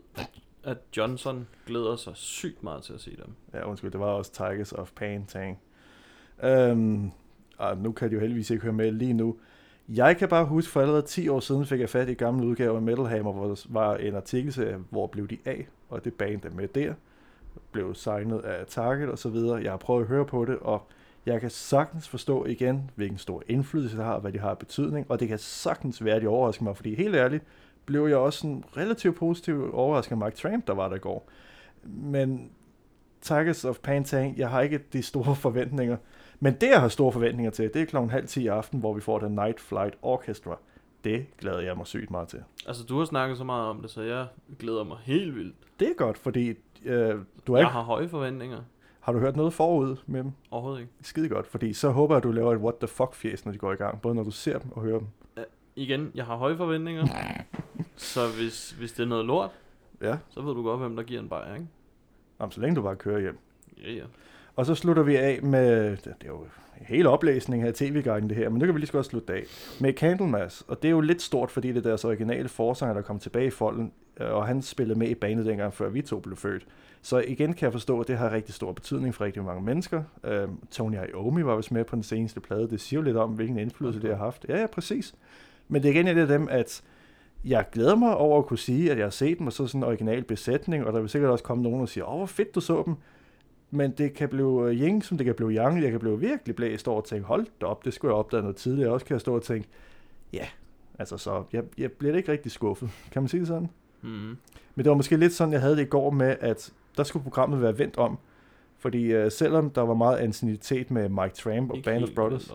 at, 0.65 0.79
Johnson 0.97 1.47
glæder 1.67 1.97
sig 1.97 2.17
sygt 2.17 2.63
meget 2.63 2.83
til 2.83 2.93
at 2.93 3.01
se 3.01 3.11
dem. 3.17 3.35
Ja, 3.55 3.69
undskyld, 3.69 3.91
det 3.91 4.01
var 4.01 4.07
også 4.07 4.33
Tigers 4.33 4.73
of 4.73 4.93
Pantang. 4.93 5.59
Um, 6.73 7.13
og 7.59 7.79
nu 7.79 7.93
kan 7.93 8.09
de 8.09 8.15
jo 8.15 8.21
heldigvis 8.21 8.51
ikke 8.51 8.63
høre 8.63 8.73
med 8.73 8.93
lige 8.93 9.13
nu. 9.13 9.37
Jeg 9.89 10.17
kan 10.17 10.29
bare 10.29 10.45
huske, 10.45 10.73
for 10.73 10.81
allerede 10.81 11.03
10 11.03 11.29
år 11.29 11.41
siden 11.41 11.67
fik 11.67 11.81
jeg 11.81 11.89
fat 11.89 12.09
i 12.09 12.15
gamle 12.15 12.47
udgaver 12.47 12.77
af 12.77 12.83
Metal 12.83 13.07
Hammer, 13.07 13.33
hvor 13.33 13.47
der 13.47 13.67
var 13.69 13.97
en 13.97 14.15
artikelserie, 14.15 14.79
hvor 14.91 15.07
blev 15.07 15.29
de 15.29 15.39
af, 15.45 15.69
og 15.89 16.05
det 16.05 16.15
band 16.15 16.41
der 16.41 16.51
med 16.51 16.69
der, 16.69 16.95
blev 17.73 17.95
signet 17.95 18.39
af 18.39 18.67
Target 18.67 19.09
og 19.09 19.19
så 19.19 19.29
videre. 19.29 19.63
Jeg 19.63 19.73
har 19.73 19.77
prøvet 19.77 20.03
at 20.03 20.09
høre 20.09 20.25
på 20.25 20.45
det, 20.45 20.59
og 20.59 20.89
jeg 21.27 21.41
kan 21.41 21.51
sagtens 21.51 22.09
forstå 22.09 22.45
igen, 22.45 22.91
hvilken 22.95 23.19
stor 23.19 23.43
indflydelse 23.47 23.97
det 23.97 24.05
har, 24.05 24.19
hvad 24.19 24.33
det 24.33 24.41
har 24.41 24.51
af 24.51 24.59
betydning, 24.59 25.07
og 25.09 25.21
det 25.21 25.29
kan 25.29 25.39
sagtens 25.39 26.05
være, 26.05 26.17
at 26.17 26.23
de 26.23 26.27
overrasker 26.27 26.65
mig, 26.65 26.77
fordi 26.77 26.95
helt 26.95 27.15
ærligt, 27.15 27.45
blev 27.87 28.07
jeg 28.07 28.17
også 28.17 28.39
sådan 28.39 28.65
relativt 28.77 29.17
positiv 29.17 29.75
overrasket 29.75 30.13
af 30.13 30.19
Mike 30.19 30.37
Tramp, 30.37 30.67
der 30.67 30.75
var 30.75 30.89
der 30.89 30.97
i 30.97 30.99
går. 30.99 31.29
Men 31.85 32.51
Tigers 33.21 33.65
of 33.65 33.79
Pantang, 33.79 34.39
jeg 34.39 34.49
har 34.49 34.61
ikke 34.61 34.81
de 34.93 35.03
store 35.03 35.37
forventninger. 35.37 35.97
Men 36.45 36.55
det, 36.55 36.69
jeg 36.71 36.81
har 36.81 36.89
store 36.89 37.13
forventninger 37.13 37.51
til, 37.51 37.75
det 37.75 37.83
er 37.83 37.87
klokken 37.87 38.11
halv 38.11 38.27
10 38.27 38.43
i 38.43 38.47
aften, 38.47 38.81
hvor 38.81 38.95
vi 38.95 39.01
får 39.01 39.19
den 39.19 39.33
Night 39.33 39.61
Flight 39.61 39.95
Orchestra. 40.03 40.59
Det 41.05 41.27
glæder 41.39 41.61
jeg 41.61 41.77
mig 41.77 41.87
sygt 41.87 42.11
meget 42.11 42.29
til. 42.29 42.43
Altså, 42.67 42.85
du 42.85 42.99
har 42.99 43.05
snakket 43.05 43.39
så 43.39 43.45
meget 43.45 43.67
om 43.67 43.81
det, 43.81 43.91
så 43.91 44.03
jeg 44.03 44.27
glæder 44.59 44.85
mig 44.85 44.97
helt 45.03 45.35
vildt. 45.35 45.57
Det 45.81 45.89
er 45.89 45.95
godt, 45.95 46.19
fordi 46.19 46.55
øh, 46.85 47.15
du 47.47 47.53
har, 47.53 47.59
Jeg 47.61 47.69
har 47.69 47.83
høje 47.83 48.09
forventninger. 48.09 48.59
har 49.01 49.13
du 49.13 49.19
hørt 49.19 49.37
noget 49.37 49.53
forud 49.53 49.97
med 50.07 50.23
dem? 50.23 50.33
Overhovedet 50.51 50.81
ikke. 50.81 50.93
Skide 51.03 51.29
godt, 51.29 51.47
fordi 51.47 51.73
så 51.73 51.91
håber 51.91 52.15
jeg, 52.15 52.17
at 52.17 52.23
du 52.23 52.33
laver 52.33 52.53
et 52.53 52.59
what 52.61 52.75
the 52.75 52.89
fuck 52.89 53.15
fjes, 53.15 53.45
når 53.45 53.53
de 53.53 53.59
går 53.59 53.73
i 53.73 53.77
gang. 53.77 54.01
Både 54.03 54.15
når 54.15 54.23
du 54.25 54.31
ser 54.31 54.59
dem 54.59 54.73
og 54.73 54.83
hører 54.83 54.99
dem. 54.99 55.09
Igen, 55.77 56.13
jeg 56.15 56.25
har 56.25 56.37
høje 56.37 56.57
forventninger. 56.57 57.07
så 57.97 58.21
hvis, 58.37 58.71
hvis 58.71 58.93
det 58.93 59.03
er 59.03 59.09
noget 59.09 59.25
lort, 59.25 59.51
Ja, 60.03 60.17
så 60.31 60.41
ved 60.43 60.55
du 60.55 60.63
godt, 60.63 60.81
hvem 60.81 60.97
der 60.97 61.03
giver 61.03 61.21
en 61.21 61.29
bajer, 61.29 61.55
ikke? 61.55 61.67
Jamen, 62.41 62.53
så 62.53 62.61
længe 62.61 62.77
du 62.77 62.83
bare 62.83 62.97
kører 62.97 63.21
hjem. 63.21 63.39
Ja, 63.85 63.93
ja. 63.93 64.05
Og 64.57 64.67
så 64.67 64.75
slutter 64.75 65.03
vi 65.03 65.17
af 65.17 65.43
med, 65.43 65.91
det 65.91 66.07
er 66.07 66.27
jo 66.27 66.47
hele 66.81 67.09
oplæsningen 67.09 67.69
af 67.69 67.75
tv-guiden 67.75 68.29
det 68.29 68.37
her, 68.37 68.49
men 68.49 68.59
nu 68.59 68.65
kan 68.65 68.75
vi 68.75 68.81
lige 68.81 68.87
så 68.87 68.93
godt 68.93 69.07
slutte 69.07 69.33
af 69.33 69.45
med 69.81 69.93
Candlemas. 69.93 70.65
Og 70.69 70.83
det 70.83 70.89
er 70.89 70.93
jo 70.93 71.01
lidt 71.01 71.23
stort, 71.23 71.51
fordi 71.51 71.69
det 71.69 71.77
er 71.77 71.83
deres 71.83 72.05
originale 72.05 72.49
forsanger, 72.49 72.95
der 72.95 73.03
kom 73.03 73.19
tilbage 73.19 73.47
i 73.47 73.51
folden, 73.51 73.93
øh, 74.21 74.31
og 74.31 74.47
han 74.47 74.63
spillede 74.63 74.99
med 74.99 75.09
i 75.09 75.15
banen 75.15 75.47
dengang, 75.47 75.75
før 75.75 75.89
vi 75.89 76.03
to 76.03 76.21
blev 76.21 76.37
født. 76.37 76.67
Så 77.03 77.19
igen 77.27 77.53
kan 77.53 77.65
jeg 77.65 77.73
forstå, 77.73 78.01
at 78.01 78.09
det 78.09 78.19
har 78.19 78.33
rigtig 78.33 78.55
stor 78.55 78.73
betydning 78.73 79.15
for 79.15 79.25
rigtig 79.25 79.45
mange 79.45 79.63
mennesker. 79.63 80.03
Øh, 80.25 80.49
Tony 80.71 80.97
Iommi 81.11 81.45
var 81.45 81.57
vist 81.57 81.73
med 81.73 81.85
på 81.85 81.97
den 81.97 82.03
seneste 82.03 82.41
plade. 82.41 82.71
Det 82.71 82.81
siger 82.81 83.01
jo 83.01 83.05
lidt 83.05 83.17
om, 83.17 83.31
hvilken 83.31 83.59
indflydelse 83.59 84.01
det 84.01 84.11
har 84.11 84.25
haft. 84.25 84.47
Ja, 84.49 84.61
ja, 84.61 84.67
præcis. 84.67 85.15
Men 85.69 85.83
det 85.83 85.89
er 85.89 85.93
igen 85.93 86.09
et 86.09 86.19
af 86.19 86.27
dem, 86.27 86.49
at 86.51 86.83
jeg 87.45 87.65
glæder 87.73 87.95
mig 87.95 88.17
over 88.17 88.39
at 88.39 88.47
kunne 88.47 88.59
sige, 88.59 88.91
at 88.91 88.97
jeg 88.99 89.05
har 89.05 89.11
set 89.11 89.39
dem, 89.39 89.47
og 89.47 89.53
så 89.53 89.67
sådan 89.67 89.81
en 89.81 89.85
original 89.85 90.25
besætning, 90.25 90.87
og 90.87 90.93
der 90.93 91.01
vil 91.01 91.09
sikkert 91.09 91.31
også 91.31 91.45
komme 91.45 91.63
nogen 91.63 91.81
og 91.81 91.89
sige, 91.89 92.05
åh, 92.05 92.17
hvor 92.17 92.27
fedt 92.27 92.55
du 92.55 92.61
så 92.61 92.83
dem. 92.87 92.95
Men 93.75 93.91
det 93.91 94.15
kan 94.15 94.29
blive 94.29 94.71
øh, 94.71 94.81
yin, 94.81 95.03
som 95.03 95.17
det 95.17 95.25
kan 95.25 95.35
blive 95.35 95.51
yang. 95.51 95.83
Jeg 95.83 95.91
kan 95.91 96.01
blive 96.01 96.21
virkelig 96.21 96.57
blæst 96.57 96.89
over 96.89 97.01
og 97.01 97.07
tænke, 97.07 97.27
hold 97.27 97.47
da 97.61 97.67
op, 97.67 97.85
det 97.85 97.95
skulle 97.95 98.13
jeg 98.13 98.19
opdage 98.19 98.43
noget 98.43 98.57
tidligere. 98.57 98.93
Også 98.93 99.07
kan 99.07 99.15
jeg 99.15 99.21
stå 99.21 99.35
og 99.35 99.43
tænke, 99.43 99.69
ja, 100.33 100.47
altså 100.99 101.17
så, 101.17 101.43
jeg, 101.53 101.65
jeg 101.79 101.93
bliver 101.93 102.17
ikke 102.17 102.33
rigtig 102.33 102.53
skuffet. 102.53 102.91
Kan 103.13 103.23
man 103.23 103.29
sige 103.29 103.41
det 103.41 103.49
sådan? 103.49 103.69
Mm. 104.03 104.09
Men 104.75 104.85
det 104.85 104.89
var 104.89 104.95
måske 104.95 105.17
lidt 105.17 105.33
sådan, 105.33 105.53
jeg 105.53 105.61
havde 105.61 105.77
det 105.77 105.83
i 105.83 105.89
går 105.89 106.11
med, 106.11 106.37
at 106.41 106.73
der 106.97 107.05
skulle 107.05 107.23
programmet 107.23 107.63
være 107.63 107.79
vendt 107.79 107.97
om. 107.97 108.19
Fordi 108.79 109.17
uh, 109.25 109.31
selvom 109.31 109.71
der 109.71 109.83
var 109.83 109.95
meget 109.95 110.19
anciennitet 110.19 110.91
med 110.91 111.09
Mike 111.09 111.35
Tramp 111.35 111.71
og 111.71 111.77
Ikke 111.77 111.91
Band 111.91 112.05
of 112.05 112.11
Brothers, 112.11 112.53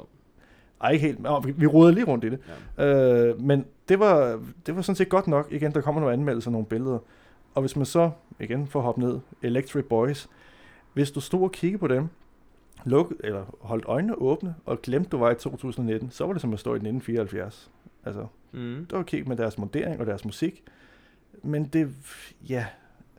ej 0.82 0.92
ikke 0.92 1.08
helt, 1.08 1.20
oh, 1.28 1.46
vi, 1.46 1.52
vi 1.52 1.68
rodede 1.68 1.94
lige 1.94 2.06
rundt 2.06 2.24
i 2.24 2.30
det, 2.30 2.40
Ja. 2.78 3.26
Øh, 3.26 3.42
men 3.42 3.66
det 3.90 4.00
var, 4.00 4.42
det 4.66 4.76
var 4.76 4.82
sådan 4.82 4.96
set 4.96 5.10
godt 5.10 5.28
nok. 5.28 5.48
Igen, 5.52 5.74
der 5.74 5.82
kommer 5.82 6.02
nogle 6.02 6.14
anmeldelser, 6.14 6.52
nogle 6.52 6.68
billeder. 6.68 7.00
Og 7.56 7.62
hvis 7.62 7.76
man 7.76 7.86
så, 7.86 8.12
igen 8.40 8.68
for 8.68 8.80
at 8.80 8.84
hoppe 8.84 9.02
ned, 9.02 9.20
Electric 9.42 9.86
Boys. 9.90 10.30
Hvis 10.94 11.12
du 11.12 11.20
stod 11.22 11.42
og 11.42 11.52
kiggede 11.52 11.80
på 11.80 11.88
dem, 11.88 12.08
luk, 12.86 13.14
eller 13.20 13.58
holdt 13.62 13.86
øjnene 13.88 14.16
åbne, 14.16 14.56
og 14.66 14.82
glemte, 14.82 15.10
du 15.10 15.18
var 15.18 15.32
i 15.32 15.36
2019, 15.36 16.12
så 16.12 16.26
var 16.26 16.34
det 16.34 16.42
som 16.42 16.54
at 16.54 16.60
stå 16.60 16.70
i 16.70 16.76
1974. 16.76 17.72
Altså, 18.06 18.26
Mm. 18.52 18.86
det 18.90 18.98
var 18.98 19.04
kigge 19.04 19.30
med 19.30 19.38
deres 19.38 19.58
modering 19.58 20.00
og 20.00 20.06
deres 20.06 20.26
musik. 20.26 20.64
Men 21.44 21.66
det, 21.66 21.90
ja, 22.50 22.66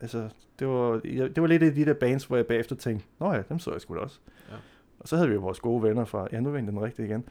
altså, 0.01 0.29
det 0.59 0.67
var, 0.67 1.01
ja, 1.05 1.27
det 1.27 1.41
var 1.41 1.47
lidt 1.47 1.63
af 1.63 1.73
de 1.73 1.85
der 1.85 1.93
bands, 1.93 2.25
hvor 2.25 2.35
jeg 2.35 2.45
bagefter 2.47 2.75
tænkte, 2.75 3.05
nå 3.19 3.33
ja, 3.33 3.41
dem 3.49 3.59
så 3.59 3.71
jeg 3.71 3.81
sgu 3.81 3.95
da 3.95 3.99
også. 3.99 4.19
Ja. 4.51 4.55
Og 4.99 5.07
så 5.07 5.15
havde 5.15 5.29
vi 5.29 5.35
jo 5.35 5.41
vores 5.41 5.59
gode 5.59 5.83
venner 5.83 6.05
fra, 6.05 6.27
ja, 6.31 6.39
nu 6.39 6.49
vendte 6.49 6.71
den 6.71 6.81
rigtigt 6.81 7.09
igen. 7.09 7.23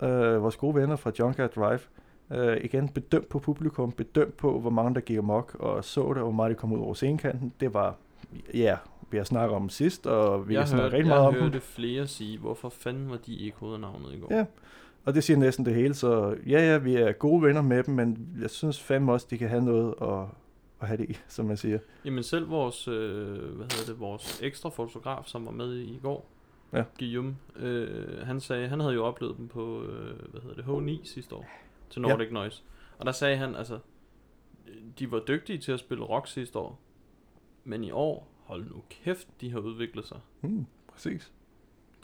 Ja. 0.00 0.08
Øh, 0.08 0.42
vores 0.42 0.56
gode 0.56 0.74
venner 0.74 0.96
fra 0.96 1.10
Junkyard 1.18 1.50
Drive. 1.50 1.80
Øh, 2.30 2.56
igen, 2.64 2.88
bedømt 2.88 3.28
på 3.28 3.38
publikum, 3.38 3.92
bedømt 3.92 4.36
på, 4.36 4.60
hvor 4.60 4.70
mange 4.70 4.94
der 4.94 5.00
gik 5.00 5.18
amok, 5.18 5.56
og 5.58 5.84
så 5.84 6.00
det, 6.00 6.08
og 6.16 6.22
hvor 6.22 6.30
meget 6.30 6.50
det 6.50 6.56
kom 6.58 6.72
ud 6.72 6.78
over 6.80 6.94
scenekanten. 6.94 7.52
Det 7.60 7.74
var, 7.74 7.96
ja, 8.54 8.76
vi 9.10 9.16
har 9.16 9.24
snakket 9.24 9.56
om 9.56 9.68
sidst, 9.68 10.06
og 10.06 10.48
vi 10.48 10.54
har 10.54 10.60
jeg 10.60 10.68
snakket 10.68 10.82
hørte, 10.84 10.96
rigtig 10.96 11.08
jeg 11.08 11.16
meget 11.16 11.26
om 11.28 11.34
dem. 11.34 11.42
hørte 11.42 11.60
flere 11.60 12.06
sige, 12.06 12.38
hvorfor 12.38 12.68
fanden 12.68 13.10
var 13.10 13.16
de 13.16 13.36
ikke 13.36 13.56
hovednavnet 13.58 14.14
i 14.14 14.18
går? 14.20 14.34
Ja. 14.34 14.44
Og 15.04 15.14
det 15.14 15.24
siger 15.24 15.36
næsten 15.36 15.66
det 15.66 15.74
hele, 15.74 15.94
så 15.94 16.36
ja, 16.46 16.60
ja, 16.72 16.78
vi 16.78 16.94
er 16.94 17.12
gode 17.12 17.42
venner 17.42 17.62
med 17.62 17.82
dem, 17.82 17.94
men 17.94 18.28
jeg 18.40 18.50
synes 18.50 18.80
fandme 18.82 19.12
også, 19.12 19.26
de 19.30 19.38
kan 19.38 19.48
have 19.48 19.64
noget 19.64 19.94
at, 20.02 20.24
at 20.80 20.88
have 20.88 20.96
det 20.96 21.10
i, 21.10 21.16
som 21.28 21.46
man 21.46 21.56
siger. 21.56 21.78
Jamen 22.04 22.22
selv 22.22 22.50
vores, 22.50 22.88
øh, 22.88 23.28
hvad 23.56 23.66
hedder 23.76 23.92
det, 23.92 24.00
vores 24.00 24.40
ekstra 24.42 24.68
fotograf, 24.68 25.24
som 25.26 25.46
var 25.46 25.52
med 25.52 25.74
i, 25.76 25.98
går, 26.02 26.28
Ja. 26.72 26.84
Guillaume, 26.98 27.36
øh, 27.56 28.18
han 28.26 28.40
sagde, 28.40 28.68
han 28.68 28.80
havde 28.80 28.94
jo 28.94 29.04
oplevet 29.04 29.36
dem 29.36 29.48
på, 29.48 29.82
øh, 29.82 30.30
hvad 30.30 30.40
hedder 30.40 30.56
det, 30.56 30.64
H9 30.64 31.08
sidste 31.14 31.34
år, 31.34 31.46
til 31.90 32.02
Ja. 32.02 32.08
Nordic 32.08 32.32
Noise. 32.32 32.62
Og 32.98 33.06
der 33.06 33.12
sagde 33.12 33.36
han, 33.36 33.54
altså, 33.54 33.78
de 34.98 35.10
var 35.12 35.18
dygtige 35.18 35.58
til 35.58 35.72
at 35.72 35.80
spille 35.80 36.04
rock 36.04 36.28
sidste 36.28 36.58
år, 36.58 36.78
men 37.64 37.84
i 37.84 37.90
år, 37.90 38.28
hold 38.46 38.64
nu 38.64 38.82
kæft, 38.90 39.28
de 39.40 39.52
har 39.52 39.58
udviklet 39.58 40.06
sig. 40.06 40.18
Hmm, 40.40 40.66
præcis. 40.92 41.32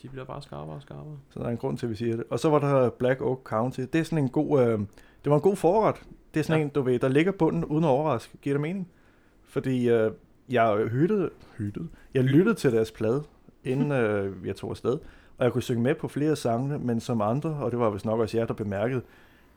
De 0.02 0.08
bliver 0.08 0.24
bare 0.24 0.42
skarpere 0.42 0.74
og 0.76 0.82
skarpere. 0.82 1.18
Så 1.30 1.38
der 1.40 1.46
er 1.46 1.50
en 1.50 1.56
grund 1.56 1.78
til, 1.78 1.86
at 1.86 1.90
vi 1.90 1.96
siger 1.96 2.16
det. 2.16 2.24
Og 2.30 2.38
så 2.38 2.50
var 2.50 2.58
der 2.58 2.90
Black 2.90 3.20
Oak 3.20 3.38
County. 3.44 3.80
Det 3.80 3.94
er 3.94 4.02
sådan 4.02 4.24
en 4.24 4.28
god, 4.30 4.60
øh, 4.60 4.78
det 5.24 5.30
var 5.30 5.34
en 5.34 5.42
god 5.42 5.56
forret. 5.56 6.02
Det 6.34 6.40
er 6.40 6.44
sådan 6.44 6.60
Ja. 6.60 6.64
en, 6.64 6.70
du 6.70 6.82
ved, 6.82 6.98
der 6.98 7.08
ligger 7.08 7.32
bunden 7.32 7.64
uden 7.64 7.84
at 7.84 7.88
overraske. 7.88 8.38
Giver 8.42 8.54
det 8.54 8.60
mening? 8.60 8.88
Fordi 9.42 9.88
øh, 9.88 10.12
jeg 10.48 10.76
hyttede, 10.90 11.30
hyttede, 11.58 11.88
jeg 12.14 12.24
lyttede 12.24 12.54
til 12.54 12.72
deres 12.72 12.90
plade, 12.92 13.22
inden 13.64 13.92
øh, 14.02 14.46
jeg 14.46 14.56
tog 14.56 14.70
afsted. 14.70 14.98
Og 15.38 15.44
jeg 15.44 15.52
kunne 15.52 15.62
synge 15.62 15.82
med 15.82 15.94
på 15.94 16.08
flere 16.08 16.30
af 16.30 16.38
sangene, 16.38 16.78
men 16.78 17.00
som 17.00 17.20
andre, 17.20 17.50
og 17.50 17.70
det 17.70 17.78
var 17.78 17.90
vist 17.90 18.04
nok 18.04 18.20
også 18.20 18.38
jer, 18.38 18.46
der 18.46 18.54
bemærkede, 18.54 19.02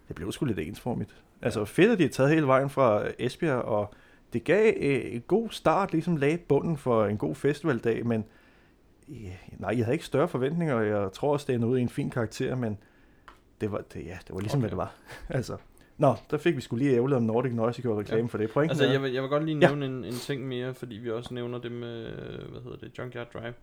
det 0.07 0.15
blev 0.15 0.31
sgu 0.31 0.45
lidt 0.45 0.59
ensformigt. 0.59 1.23
Altså 1.41 1.65
fedt, 1.65 1.91
at 1.91 1.99
de 1.99 2.05
er 2.05 2.09
taget 2.09 2.31
hele 2.31 2.47
vejen 2.47 2.69
fra 2.69 3.03
Esbjerg, 3.19 3.61
og 3.61 3.93
det 4.33 4.43
gav 4.43 4.73
øh, 4.77 5.13
en 5.15 5.21
god 5.21 5.49
start, 5.49 5.91
ligesom 5.91 6.17
lagde 6.17 6.37
bunden 6.37 6.77
for 6.77 7.05
en 7.05 7.17
god 7.17 7.35
festivaldag, 7.35 8.05
men 8.05 8.25
ja, 9.07 9.35
nej, 9.59 9.69
jeg 9.77 9.85
havde 9.85 9.95
ikke 9.95 10.05
større 10.05 10.27
forventninger, 10.27 10.75
og 10.75 10.87
jeg 10.87 11.11
tror 11.13 11.33
også, 11.33 11.45
det 11.51 11.61
er 11.61 11.65
ud 11.65 11.77
i 11.77 11.81
en 11.81 11.89
fin 11.89 12.09
karakter, 12.09 12.55
men 12.55 12.77
det 13.61 13.71
var, 13.71 13.77
det, 13.93 14.05
ja, 14.05 14.17
det 14.27 14.33
var 14.33 14.39
ligesom, 14.39 14.57
Okay. 14.59 14.61
hvad 14.61 14.69
det 14.69 14.77
var. 14.77 14.95
altså, 15.37 15.57
nå, 15.97 16.15
der 16.31 16.37
fik 16.37 16.55
vi 16.55 16.61
skulle 16.61 16.85
lige 16.85 16.95
ævlet 16.95 17.17
om 17.17 17.23
Nordic 17.23 17.53
Noise, 17.53 17.81
gjorde 17.81 17.99
reklame 17.99 18.17
Ja. 18.19 18.23
ja. 18.23 18.27
for 18.27 18.37
det. 18.37 18.49
Pointen 18.49 18.69
Altså, 18.69 18.85
jeg 18.91 19.01
vil, 19.01 19.11
jeg 19.13 19.21
vil 19.21 19.29
godt 19.29 19.45
lige 19.45 19.59
Ja. 19.59 19.67
nævne 19.67 19.85
en, 19.85 20.03
en 20.05 20.13
ting 20.13 20.47
mere, 20.47 20.73
fordi 20.73 20.95
vi 20.95 21.11
også 21.11 21.33
nævner 21.33 21.57
det 21.59 21.71
med, 21.71 22.05
øh, 22.07 22.51
hvad 22.51 22.61
hedder 22.61 22.77
det, 22.77 22.97
Junkyard 22.97 23.27
Drive. 23.33 23.53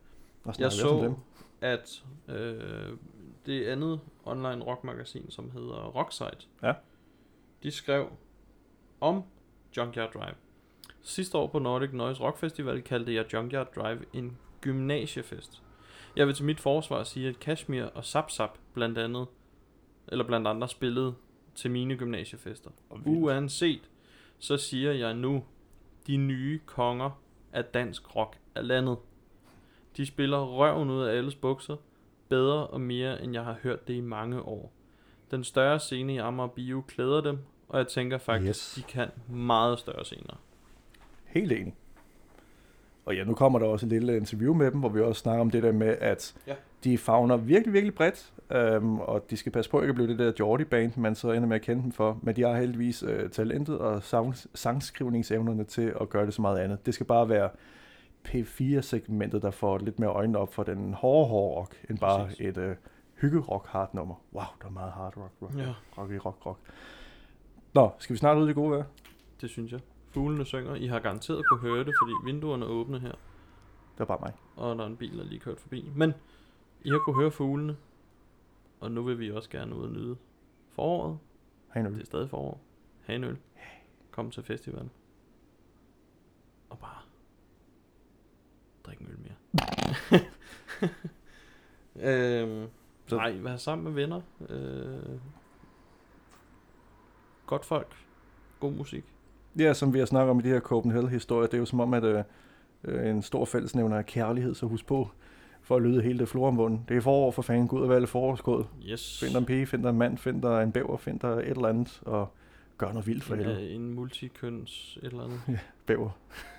Snakker 0.42 0.64
Jeg 0.64 0.72
så, 0.72 1.00
dem. 1.02 1.14
at 1.60 2.02
øh, 2.28 2.96
det 3.46 3.64
andet 3.66 4.00
online 4.24 4.64
rockmagasin, 4.64 5.30
som 5.30 5.50
hedder 5.50 5.84
Rocksite, 5.96 6.46
Ja. 6.62 6.72
de 7.62 7.70
skrev 7.70 8.06
om 9.00 9.22
Junkyard 9.76 10.12
Drive. 10.12 10.34
Sidste 11.02 11.38
år 11.38 11.46
på 11.46 11.58
Nordic 11.58 11.92
Noise 11.92 12.20
Rock 12.22 12.38
Festival 12.38 12.82
kaldte 12.82 13.14
jeg 13.14 13.32
Junkyard 13.32 13.74
Drive 13.74 14.04
en 14.12 14.36
gymnasiefest. 14.60 15.62
Jeg 16.16 16.26
vil 16.26 16.34
til 16.34 16.44
mit 16.44 16.60
forsvar 16.60 17.02
sige, 17.02 17.28
at 17.28 17.40
Kashmir 17.40 17.84
og 17.84 18.04
Zap 18.04 18.30
Zap 18.30 18.58
blandt 18.74 18.98
andet, 18.98 19.26
eller 20.08 20.24
blandt 20.26 20.48
andre 20.48 20.68
spillede 20.68 21.14
til 21.54 21.70
mine 21.70 21.96
gymnasiefester. 21.96 22.70
Uanset, 23.06 23.90
så 24.38 24.56
siger 24.56 24.92
jeg 24.92 25.14
nu, 25.14 25.44
de 26.06 26.16
nye 26.16 26.60
konger 26.66 27.10
af 27.52 27.64
dansk 27.64 28.16
rock 28.16 28.38
er 28.54 28.62
landet. 28.62 28.96
De 29.96 30.06
spiller 30.06 30.44
røven 30.44 30.90
ud 30.90 31.02
af 31.02 31.16
alles 31.16 31.34
bukser, 31.34 31.76
bedre 32.28 32.66
og 32.66 32.80
mere, 32.80 33.22
end 33.22 33.32
jeg 33.32 33.44
har 33.44 33.56
hørt 33.62 33.88
det 33.88 33.94
i 33.94 34.00
mange 34.00 34.42
år. 34.42 34.72
Den 35.30 35.44
større 35.44 35.80
scene 35.80 36.14
i 36.14 36.18
Amager 36.18 36.48
Bio 36.48 36.80
klæder 36.88 37.20
dem, 37.20 37.38
og 37.68 37.78
jeg 37.78 37.88
tænker 37.88 38.18
faktisk, 38.18 38.48
Yes. 38.48 38.74
de 38.74 38.92
kan 38.92 39.08
meget 39.28 39.78
større 39.78 40.04
scener. 40.04 40.34
Helt 41.32 41.52
enig. 41.52 41.74
Og 43.04 43.16
ja, 43.16 43.24
nu 43.24 43.34
kommer 43.34 43.58
der 43.58 43.66
også 43.66 43.86
et 43.86 43.90
lille 43.90 44.16
interview 44.16 44.54
med 44.54 44.70
dem, 44.70 44.80
hvor 44.80 44.88
vi 44.88 45.00
også 45.00 45.20
snakker 45.20 45.40
om 45.40 45.50
det 45.50 45.62
der 45.62 45.72
med, 45.72 45.96
at 46.00 46.34
Ja. 46.46 46.54
de 46.84 46.98
fagner 46.98 47.36
virkelig, 47.36 47.72
virkelig 47.72 47.94
bredt, 47.94 48.32
øhm, 48.50 48.98
og 49.00 49.30
de 49.30 49.36
skal 49.36 49.52
passe 49.52 49.70
på 49.70 49.80
ikke 49.80 49.88
at 49.90 49.94
blive 49.94 50.08
det 50.08 50.18
der 50.18 50.32
Geordie-band, 50.32 50.92
man 50.96 51.14
så 51.14 51.32
ender 51.32 51.48
med 51.48 51.56
at 51.56 51.62
kende 51.62 51.82
dem 51.82 51.92
for, 51.92 52.18
men 52.22 52.36
de 52.36 52.42
har 52.42 52.56
heldigvis 52.56 53.02
øh, 53.02 53.30
talentet 53.30 53.78
og 53.78 54.02
sang, 54.02 54.34
sangskrivningsevnerne 54.54 55.64
til 55.64 55.94
at 56.00 56.08
gøre 56.08 56.26
det 56.26 56.34
så 56.34 56.42
meget 56.42 56.58
andet. 56.58 56.86
Det 56.86 56.94
skal 56.94 57.06
bare 57.06 57.28
være 57.28 57.50
P4-segmentet, 58.28 59.42
der 59.42 59.50
får 59.50 59.78
lidt 59.78 59.98
mere 59.98 60.10
øjnene 60.10 60.38
op 60.38 60.54
for 60.54 60.62
den 60.62 60.94
hårde, 60.94 61.28
hårde 61.28 61.56
rock, 61.60 61.76
end 61.90 61.98
bare 61.98 62.24
Præcis. 62.26 62.40
et 62.46 62.56
øh, 62.58 62.76
hygge-rock 63.20 63.66
hard 63.68 63.94
nummer. 63.94 64.14
Wow, 64.34 64.42
der 64.62 64.66
er 64.66 64.70
meget 64.72 64.92
hard 64.92 65.16
rock, 65.16 65.32
rock, 65.42 65.54
Ja. 65.58 65.72
rock, 65.98 66.24
rock, 66.26 66.46
rock. 66.46 66.58
Nå, 67.74 67.90
skal 67.98 68.14
vi 68.14 68.18
snart 68.18 68.38
ud 68.38 68.44
i 68.44 68.46
det 68.48 68.54
gode 68.54 68.70
vejr? 68.70 68.82
Det 69.40 69.50
synes 69.50 69.72
jeg. 69.72 69.80
Fuglene 70.12 70.44
synger. 70.44 70.74
I 70.74 70.86
har 70.86 71.00
garanteret 71.00 71.44
kunne 71.48 71.60
høre 71.60 71.84
det, 71.84 71.94
fordi 72.02 72.12
vinduerne 72.32 72.64
er 72.64 72.68
åbne 72.70 73.00
her. 73.00 73.12
Det 73.12 73.98
var 73.98 74.04
bare 74.04 74.18
mig. 74.20 74.32
og 74.56 74.76
der 74.76 74.82
er 74.82 74.86
en 74.86 74.96
bil, 74.96 75.18
der 75.18 75.24
lige 75.24 75.40
kørt 75.40 75.60
forbi. 75.60 75.90
Men 75.96 76.12
I 76.84 76.90
har 76.90 76.98
kunne 76.98 77.16
høre 77.20 77.30
fuglene, 77.30 77.76
og 78.80 78.90
nu 78.90 79.02
vil 79.02 79.18
vi 79.18 79.30
også 79.30 79.50
gerne 79.50 79.74
ud 79.76 79.82
og 79.84 79.90
nyde 79.90 80.16
foråret. 80.70 81.18
Hej 81.74 81.82
nu. 81.82 81.90
Det 81.90 82.00
er 82.00 82.04
stadig 82.04 82.30
forår. 82.30 82.60
Ha' 83.06 83.14
en 83.14 83.24
øl. 83.24 83.38
Kom 84.10 84.30
til 84.30 84.42
festivalen. 84.42 84.90
Og 86.70 86.78
bare 86.78 87.02
drik 88.86 88.98
en 88.98 89.06
øl 89.10 89.18
mere. 89.18 89.34
øhm, 92.42 92.68
Så- 93.06 93.16
nej, 93.16 93.38
vær 93.38 93.56
sammen 93.56 93.84
med 93.84 93.92
venner. 93.92 94.20
Øh, 94.48 95.20
godt 97.46 97.64
folk. 97.64 98.06
God 98.60 98.72
musik. 98.72 99.04
Ja, 99.58 99.74
som 99.74 99.94
vi 99.94 99.98
har 99.98 100.06
snakket 100.06 100.30
om 100.30 100.38
i 100.38 100.42
de 100.42 100.48
her 100.48 100.60
Copenhagen-historier, 100.60 101.46
det 101.46 101.54
er 101.54 101.58
jo 101.58 101.64
som 101.64 101.80
om, 101.80 101.94
at 101.94 102.04
øh, 102.04 102.24
øh, 102.84 103.10
en 103.10 103.22
stor 103.22 103.44
fællesnævner 103.44 103.96
er 103.96 104.02
kærlighed, 104.02 104.54
så 104.54 104.66
husk 104.66 104.86
på, 104.86 105.08
for 105.62 105.76
at 105.76 105.82
lyde 105.82 106.02
hele 106.02 106.18
det 106.18 106.28
floromvunden. 106.28 106.84
Det 106.88 106.96
er 106.96 107.00
forår 107.00 107.30
for 107.30 107.42
fanden, 107.42 107.68
gå 107.68 107.76
ud 107.76 107.82
og 107.82 107.88
vælge 107.88 108.06
forårskåd. 108.06 108.64
Yes. 108.84 109.20
Find 109.20 109.32
dig 109.32 109.38
en 109.38 109.46
pige, 109.46 109.66
find 109.66 109.82
dig 109.82 109.90
en 109.90 109.98
mand, 109.98 110.18
find 110.18 110.42
dig 110.42 110.62
en 110.62 110.72
bæver, 110.72 110.96
find 110.96 111.20
dig 111.20 111.28
et 111.28 111.48
eller 111.48 111.68
andet, 111.68 112.02
og 112.06 112.28
gør 112.78 112.88
noget 112.88 113.06
vildt 113.06 113.24
for 113.24 113.34
helvede. 113.34 113.60
Ja, 113.60 113.74
en 113.74 113.94
multikøns 113.94 114.98
et 115.02 115.06
eller 115.06 115.24
andet. 115.24 115.40
Bæver. 115.86 116.10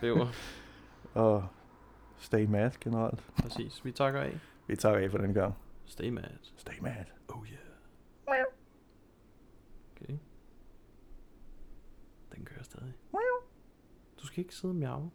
Bæver. 0.01 0.27
Og 1.13 1.47
stay 2.19 2.45
mad 2.45 2.71
generelt. 2.81 3.23
Præcis. 3.41 3.85
Vi 3.85 3.91
takker 3.91 4.21
af. 4.21 4.39
Vi 4.67 4.75
tager 4.75 4.95
af 4.97 5.11
for 5.11 5.17
den 5.17 5.33
gang. 5.33 5.53
Stay 5.85 6.09
mad. 6.09 6.23
Stay 6.57 6.73
mad. 6.81 7.05
Oh 7.27 7.47
yeah. 7.47 8.45
Okay. 9.95 10.13
Den 12.35 12.45
kører 12.45 12.63
stadig. 12.63 12.93
Du 14.19 14.21
skal 14.33 14.41
ikke 14.43 14.55
sidde 14.55 14.71
og 14.71 14.75
miave. 14.75 15.11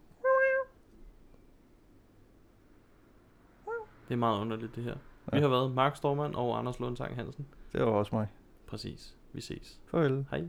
Det 4.07 4.13
er 4.13 4.19
meget 4.19 4.41
underligt 4.41 4.75
det 4.75 4.83
her. 4.83 4.95
Vi 5.31 5.37
Ja. 5.37 5.41
har 5.41 5.47
været 5.49 5.71
Mark 5.71 5.95
Stormand 5.95 6.35
og 6.35 6.57
Anders 6.59 6.79
Lundsang 6.79 7.15
Hansen. 7.15 7.47
Det 7.73 7.81
var 7.81 7.87
også 7.87 8.15
mig. 8.15 8.27
Præcis. 8.67 9.17
Vi 9.33 9.41
ses. 9.41 9.81
Farvel. 9.85 10.25
Hej. 10.31 10.47